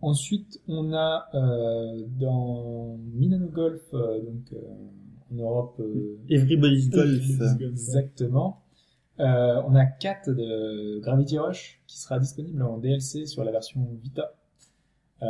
Ensuite, 0.00 0.60
on 0.68 0.92
a 0.92 1.28
euh, 1.34 2.04
dans 2.20 2.96
Minano 3.14 3.48
Golf, 3.48 3.82
euh, 3.94 4.20
donc 4.20 4.52
euh, 4.52 4.58
en 5.32 5.34
Europe, 5.34 5.76
euh, 5.80 6.16
Everybody's 6.30 6.88
Golf. 6.88 7.24
exactement. 7.60 8.62
Euh, 9.20 9.60
on 9.66 9.74
a 9.74 9.84
4 9.84 10.30
de 10.30 11.00
Gravity 11.00 11.38
Rush 11.38 11.80
qui 11.88 11.98
sera 11.98 12.20
disponible 12.20 12.62
en 12.62 12.78
DLC 12.78 13.26
sur 13.26 13.42
la 13.42 13.50
version 13.50 13.88
Vita, 14.00 14.32
euh, 15.22 15.26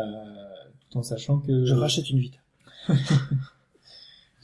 tout 0.91 0.99
en 0.99 1.03
sachant 1.03 1.39
que 1.39 1.65
Je 1.65 1.75
rachète 1.75 2.11
une 2.11 2.19
Vita. 2.19 2.39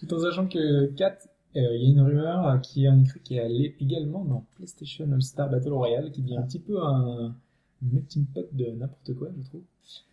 tout 0.01 0.15
en 0.15 0.19
sachant 0.21 0.47
que 0.49 0.87
4 0.87 1.29
il 1.57 1.63
y 1.63 1.67
a 1.67 1.91
une 1.91 2.01
rumeur 2.01 2.61
qui 2.63 2.87
indique 2.87 3.23
qui 3.23 3.37
est 3.37 3.41
allée 3.41 3.77
également 3.81 4.25
dans 4.25 4.45
PlayStation 4.57 5.11
All 5.13 5.23
Star 5.23 5.49
Battle 5.51 5.73
Royale 5.73 6.11
qui 6.11 6.23
devient 6.23 6.39
un 6.39 6.43
petit 6.43 6.59
peu 6.59 6.83
un 6.83 7.37
melting 7.83 8.25
pot 8.27 8.47
de 8.53 8.67
n'importe 8.67 9.15
quoi, 9.15 9.29
je 9.37 9.49
trouve. 9.49 9.63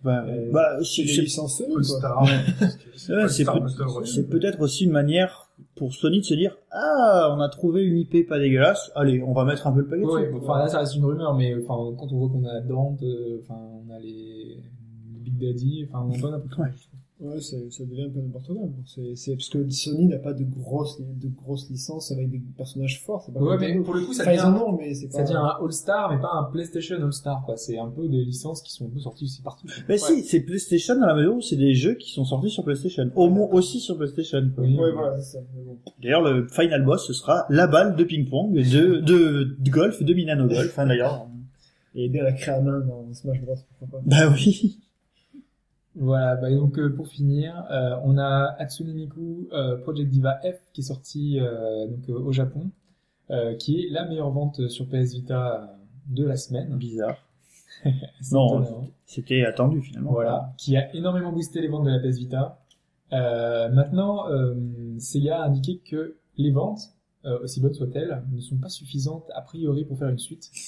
Bah, 0.03 0.25
Euh, 0.27 0.51
bah, 0.51 0.77
C'est 0.83 1.05
c'est 4.05 4.29
peut-être 4.29 4.59
aussi 4.61 4.85
une 4.85 4.91
manière 4.91 5.49
pour 5.75 5.93
Sony 5.93 6.19
de 6.19 6.25
se 6.25 6.33
dire 6.33 6.57
ah 6.71 7.33
on 7.35 7.39
a 7.39 7.47
trouvé 7.47 7.83
une 7.83 7.97
IP 7.97 8.27
pas 8.27 8.39
dégueulasse 8.39 8.91
allez 8.95 9.21
on 9.23 9.31
va 9.33 9.45
mettre 9.45 9.67
un 9.67 9.71
peu 9.71 9.79
le 9.79 9.87
paquet 9.87 10.03
Ouais, 10.03 10.25
dessus. 10.27 10.37
enfin 10.43 10.59
là 10.59 10.67
ça 10.67 10.79
reste 10.79 10.95
une 10.95 11.05
rumeur, 11.05 11.33
mais 11.35 11.55
enfin 11.55 11.95
quand 11.97 12.11
on 12.11 12.17
voit 12.17 12.29
qu'on 12.29 12.45
a 12.45 12.59
Dante, 12.61 13.01
euh, 13.03 13.39
enfin 13.41 13.57
on 13.87 13.93
a 13.93 13.99
les, 13.99 14.57
Big 15.19 15.37
Daddy, 15.37 15.85
enfin 15.87 16.05
on 16.05 16.09
voit 16.17 16.31
n'importe 16.31 16.55
quoi. 16.55 16.65
Ouais, 17.23 17.39
c'est- 17.39 17.69
ça 17.69 17.85
devient 17.85 18.05
un 18.05 18.09
peu 18.09 18.19
n'importe 18.19 18.47
quoi. 18.47 18.67
C'est, 18.87 19.15
c'est 19.15 19.35
parce 19.35 19.49
que 19.49 19.69
Sony 19.69 20.07
n'a 20.07 20.17
pas 20.17 20.33
de 20.33 20.43
grosses, 20.43 20.99
de 20.99 21.27
grosses 21.27 21.69
licences 21.69 22.11
avec 22.11 22.31
des 22.31 22.41
personnages 22.57 22.99
forts. 23.03 23.21
C'est 23.23 23.31
pas 23.31 23.39
Ouais, 23.39 23.57
mais 23.59 23.79
pour 23.79 23.93
le 23.93 24.01
coup 24.01 24.13
ça 24.13 24.25
devient, 24.25 24.41
en 24.41 24.55
ont, 24.59 24.75
mais 24.75 24.93
c'est 24.95 25.05
pas. 25.07 25.17
ça 25.19 25.23
devient 25.23 25.35
un 25.35 25.63
All 25.63 25.71
Star, 25.71 26.11
mais 26.11 26.19
pas 26.19 26.31
un 26.33 26.45
PlayStation 26.51 26.95
All 26.95 27.13
Star 27.13 27.43
quoi. 27.45 27.57
C'est 27.57 27.77
un 27.77 27.89
peu 27.89 28.07
des 28.07 28.25
licences 28.25 28.63
qui 28.63 28.73
sont 28.73 28.87
un 28.87 28.89
peu 28.89 28.99
sorties 28.99 29.25
aussi 29.25 29.41
partout. 29.43 29.67
mais 29.87 29.99
si 29.99 30.23
c'est 30.23 30.39
PlayStation 30.41 30.95
dans 30.99 31.05
la 31.05 31.13
mesure 31.13 31.35
où 31.35 31.41
c'est 31.41 31.57
des 31.57 31.75
jeux 31.75 31.93
qui 31.93 32.11
sont 32.11 32.25
sortis 32.25 32.49
sur 32.49 32.63
PlayStation 32.63 33.11
au 33.15 33.29
moins 33.29 33.47
aussi 33.51 33.79
sur 33.79 33.97
PlayStation 33.97 34.49
quoi. 34.55 34.63
Oui. 34.63 34.75
Ouais, 34.75 34.91
voilà, 34.91 35.19
c'est 35.19 35.37
ça. 35.37 35.43
D'ailleurs 36.01 36.23
le 36.23 36.47
final 36.47 36.83
boss 36.83 37.05
ce 37.05 37.13
sera 37.13 37.45
la 37.51 37.67
balle 37.67 37.95
de 37.95 38.03
ping 38.03 38.27
pong 38.27 38.53
de 38.55 38.97
de, 38.99 39.55
de 39.59 39.69
golf 39.69 40.01
de 40.01 40.13
Minano 40.15 40.47
Golf 40.47 40.77
hein, 40.79 40.87
d'ailleurs 40.87 41.27
Et 41.93 42.09
bien 42.09 42.23
la 42.23 42.31
créer 42.33 42.55
à 42.55 42.61
main 42.61 42.79
dans 42.79 43.13
Smash 43.13 43.41
Bros. 43.41 43.55
Pourquoi 43.79 43.99
pas. 43.99 44.05
bah 44.07 44.33
oui 44.33 44.79
Voilà, 45.95 46.35
bah 46.37 46.49
donc 46.49 46.79
euh, 46.79 46.89
pour 46.95 47.07
finir, 47.07 47.65
euh, 47.69 47.97
on 48.05 48.17
a 48.17 48.55
Hatsune 48.59 48.93
Miku 48.93 49.49
euh, 49.51 49.77
Project 49.77 50.09
Diva 50.09 50.39
F 50.41 50.55
qui 50.71 50.81
est 50.81 50.83
sorti 50.85 51.37
euh, 51.39 51.85
donc 51.87 52.09
euh, 52.09 52.13
au 52.13 52.31
Japon, 52.31 52.69
euh, 53.29 53.55
qui 53.55 53.81
est 53.83 53.89
la 53.89 54.05
meilleure 54.05 54.31
vente 54.31 54.67
sur 54.69 54.87
PS 54.87 55.13
Vita 55.13 55.77
de 56.07 56.25
la 56.25 56.37
semaine. 56.37 56.75
bizarre 56.77 57.17
Non, 58.31 58.61
étonnant. 58.61 58.87
c'était 59.05 59.43
attendu 59.43 59.81
finalement 59.81 60.11
Voilà, 60.11 60.53
qui 60.57 60.77
a 60.77 60.93
énormément 60.95 61.31
boosté 61.33 61.59
les 61.61 61.67
ventes 61.67 61.85
de 61.85 61.89
la 61.91 61.99
PS 61.99 62.17
Vita. 62.19 62.59
Euh, 63.11 63.67
maintenant, 63.69 64.29
euh, 64.29 64.55
Sega 64.97 65.41
a 65.41 65.45
indiqué 65.47 65.79
que 65.79 66.15
les 66.37 66.51
ventes, 66.51 66.93
euh, 67.25 67.39
aussi 67.43 67.59
bonnes 67.59 67.73
soient-elles, 67.73 68.23
ne 68.31 68.39
sont 68.39 68.55
pas 68.57 68.69
suffisantes 68.69 69.29
a 69.35 69.41
priori 69.41 69.83
pour 69.83 69.97
faire 69.99 70.07
une 70.09 70.19
suite. 70.19 70.49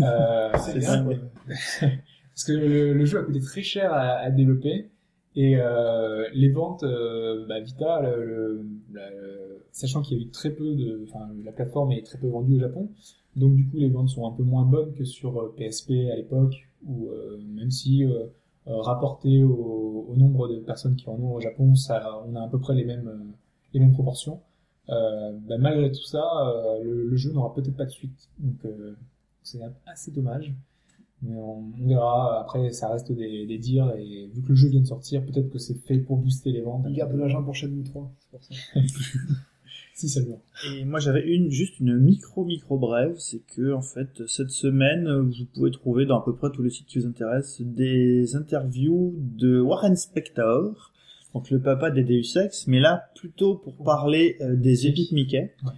Euh, 0.00 0.50
C'est. 0.56 0.80
parce 2.34 2.44
que 2.44 2.52
le, 2.52 3.04
jeu 3.04 3.18
a 3.18 3.22
coûté 3.22 3.40
très 3.40 3.62
cher 3.62 3.92
à, 3.92 4.30
développer 4.30 4.90
et 5.34 5.56
euh, 5.56 6.28
les 6.34 6.50
ventes 6.50 6.82
euh, 6.82 7.46
bah, 7.46 7.60
Vita, 7.60 8.00
le, 8.02 8.66
le- 8.92 9.64
sachant 9.72 10.02
qu'il 10.02 10.18
y 10.18 10.20
a 10.20 10.24
eu 10.24 10.28
très 10.28 10.50
peu 10.50 10.74
de, 10.74 11.04
enfin 11.08 11.28
la 11.44 11.52
plateforme 11.52 11.92
est 11.92 12.04
très 12.04 12.18
peu 12.18 12.28
vendue 12.28 12.56
au 12.56 12.60
Japon, 12.60 12.90
donc 13.36 13.54
du 13.54 13.66
coup 13.66 13.78
les 13.78 13.88
ventes 13.88 14.10
sont 14.10 14.26
un 14.26 14.32
peu 14.32 14.42
moins 14.42 14.64
bonnes 14.64 14.92
que 14.92 15.04
sur 15.04 15.40
euh, 15.40 15.54
PSP 15.56 15.92
à 16.12 16.16
l'époque, 16.16 16.68
ou 16.86 17.08
euh, 17.08 17.40
même 17.54 17.70
si 17.70 18.04
euh, 18.04 18.26
euh, 18.68 18.80
rapporté 18.80 19.42
au, 19.42 20.06
au 20.08 20.16
nombre 20.16 20.48
de 20.48 20.56
personnes 20.56 20.96
qui 20.96 21.08
en 21.08 21.14
ont 21.14 21.34
au 21.34 21.40
Japon, 21.40 21.74
ça, 21.74 22.22
on 22.26 22.34
a 22.36 22.42
à 22.42 22.48
peu 22.48 22.58
près 22.58 22.74
les 22.74 22.84
mêmes 22.84 23.08
euh, 23.08 23.32
les 23.74 23.80
mêmes 23.80 23.92
proportions. 23.92 24.40
Euh, 24.88 25.32
bah, 25.48 25.58
malgré 25.58 25.90
tout 25.90 26.02
ça, 26.04 26.22
euh, 26.22 26.82
le, 26.82 27.16
jeu 27.16 27.32
n'aura 27.32 27.54
peut-être 27.54 27.76
pas 27.76 27.84
de 27.84 27.90
suite, 27.90 28.28
donc 28.38 28.64
euh, 28.64 28.94
c'est 29.42 29.60
assez 29.86 30.10
dommage. 30.10 30.52
Mais 31.22 31.36
on, 31.36 31.72
on 31.80 31.86
verra. 31.86 32.40
Après, 32.40 32.72
ça 32.72 32.88
reste 32.88 33.12
des, 33.12 33.46
des 33.46 33.58
dires 33.58 33.92
et 33.96 34.28
vu 34.34 34.42
que 34.42 34.48
le 34.48 34.54
jeu 34.54 34.68
vient 34.68 34.80
de 34.80 34.86
sortir, 34.86 35.24
peut-être 35.24 35.50
que 35.50 35.58
c'est 35.58 35.74
fait 35.86 35.98
pour 35.98 36.16
booster 36.16 36.50
les 36.50 36.62
ventes. 36.62 36.84
Ils 36.88 36.96
gardent 36.96 37.12
de 37.12 37.18
l'argent 37.18 37.42
pour 37.42 37.54
Shenmue 37.54 37.84
3. 37.84 38.12
C'est 38.18 38.30
pour 38.30 38.44
ça. 38.44 38.54
Si 39.94 40.08
seulement. 40.08 40.42
Et 40.66 40.84
moi 40.84 41.00
j'avais 41.00 41.22
une 41.22 41.50
juste 41.50 41.78
une 41.78 41.98
micro 41.98 42.44
micro 42.46 42.78
brève, 42.78 43.14
c'est 43.18 43.42
que 43.54 43.72
en 43.72 43.82
fait 43.82 44.26
cette 44.26 44.50
semaine 44.50 45.06
vous 45.20 45.44
pouvez 45.52 45.70
trouver 45.70 46.06
dans 46.06 46.20
à 46.20 46.24
peu 46.24 46.34
près 46.34 46.50
tous 46.50 46.62
les 46.62 46.70
sites 46.70 46.86
qui 46.86 46.98
vous 46.98 47.06
intéressent 47.06 47.60
des 47.60 48.34
interviews 48.34 49.14
de 49.18 49.60
Warren 49.60 49.94
Spector, 49.94 50.92
donc 51.34 51.50
le 51.50 51.60
papa 51.60 51.90
des 51.90 52.04
Deus 52.04 52.38
Ex, 52.38 52.66
mais 52.66 52.80
là 52.80 53.10
plutôt 53.14 53.56
pour 53.56 53.76
parler 53.84 54.38
euh, 54.40 54.56
des 54.56 54.86
Epic 54.86 55.12
Mickey. 55.12 55.54
Ouais. 55.62 55.72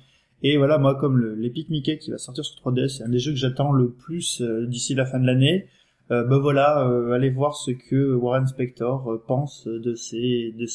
Et 0.44 0.56
voilà 0.58 0.78
moi 0.78 0.94
comme 0.94 1.16
le- 1.18 1.34
l'Epic 1.34 1.68
Mickey 1.70 1.98
qui 1.98 2.10
va 2.12 2.18
sortir 2.18 2.44
sur 2.44 2.54
3DS, 2.60 2.98
c'est 2.98 3.02
un 3.04 3.08
des 3.08 3.18
jeux 3.18 3.32
que 3.32 3.38
j'attends 3.38 3.72
le 3.72 3.90
plus 3.90 4.40
euh, 4.42 4.66
d'ici 4.66 4.94
la 4.94 5.06
fin 5.06 5.18
de 5.18 5.26
l'année. 5.26 5.68
Ben 6.10 6.38
voilà, 6.38 6.86
euh, 6.86 7.12
allez 7.12 7.30
voir 7.30 7.56
ce 7.56 7.70
que 7.72 8.14
Warren 8.14 8.46
Spector 8.46 9.24
pense 9.26 9.66
de 9.66 9.94
ces 9.94 10.52
de 10.56 10.66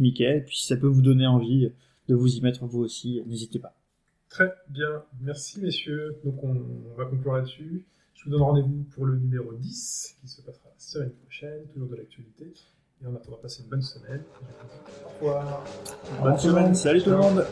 Mickey, 0.00 0.38
et 0.38 0.40
puis 0.42 0.56
si 0.56 0.66
ça 0.66 0.76
peut 0.76 0.86
vous 0.86 1.02
donner 1.02 1.26
envie 1.26 1.70
de 2.08 2.14
vous 2.14 2.36
y 2.36 2.40
mettre 2.40 2.64
vous 2.66 2.78
aussi, 2.80 3.20
n'hésitez 3.26 3.58
pas. 3.58 3.74
Très 4.28 4.52
bien, 4.70 5.02
merci 5.20 5.60
messieurs. 5.60 6.14
Donc 6.24 6.42
on, 6.44 6.50
on 6.50 6.96
va 6.96 7.04
conclure 7.06 7.32
là-dessus. 7.34 7.84
Je 8.14 8.24
vous 8.24 8.30
donne 8.30 8.42
rendez-vous 8.42 8.84
pour 8.94 9.06
le 9.06 9.16
numéro 9.18 9.52
10 9.54 10.16
qui 10.20 10.28
se 10.28 10.40
passera 10.42 10.68
la 10.68 10.78
semaine 10.78 11.10
prochaine, 11.24 11.64
toujours 11.72 11.88
de 11.88 11.96
l'actualité. 11.96 12.52
Et 13.02 13.06
on 13.06 13.14
attendant 13.14 13.36
de 13.36 13.42
passer 13.42 13.62
une 13.62 13.68
bonne 13.68 13.82
semaine. 13.82 14.22
Au 15.04 15.26
revoir. 15.26 15.64
Bonne 16.22 16.38
semaine. 16.38 16.74
Salut 16.74 17.02
tout 17.02 17.10
le 17.10 17.16
monde. 17.18 17.46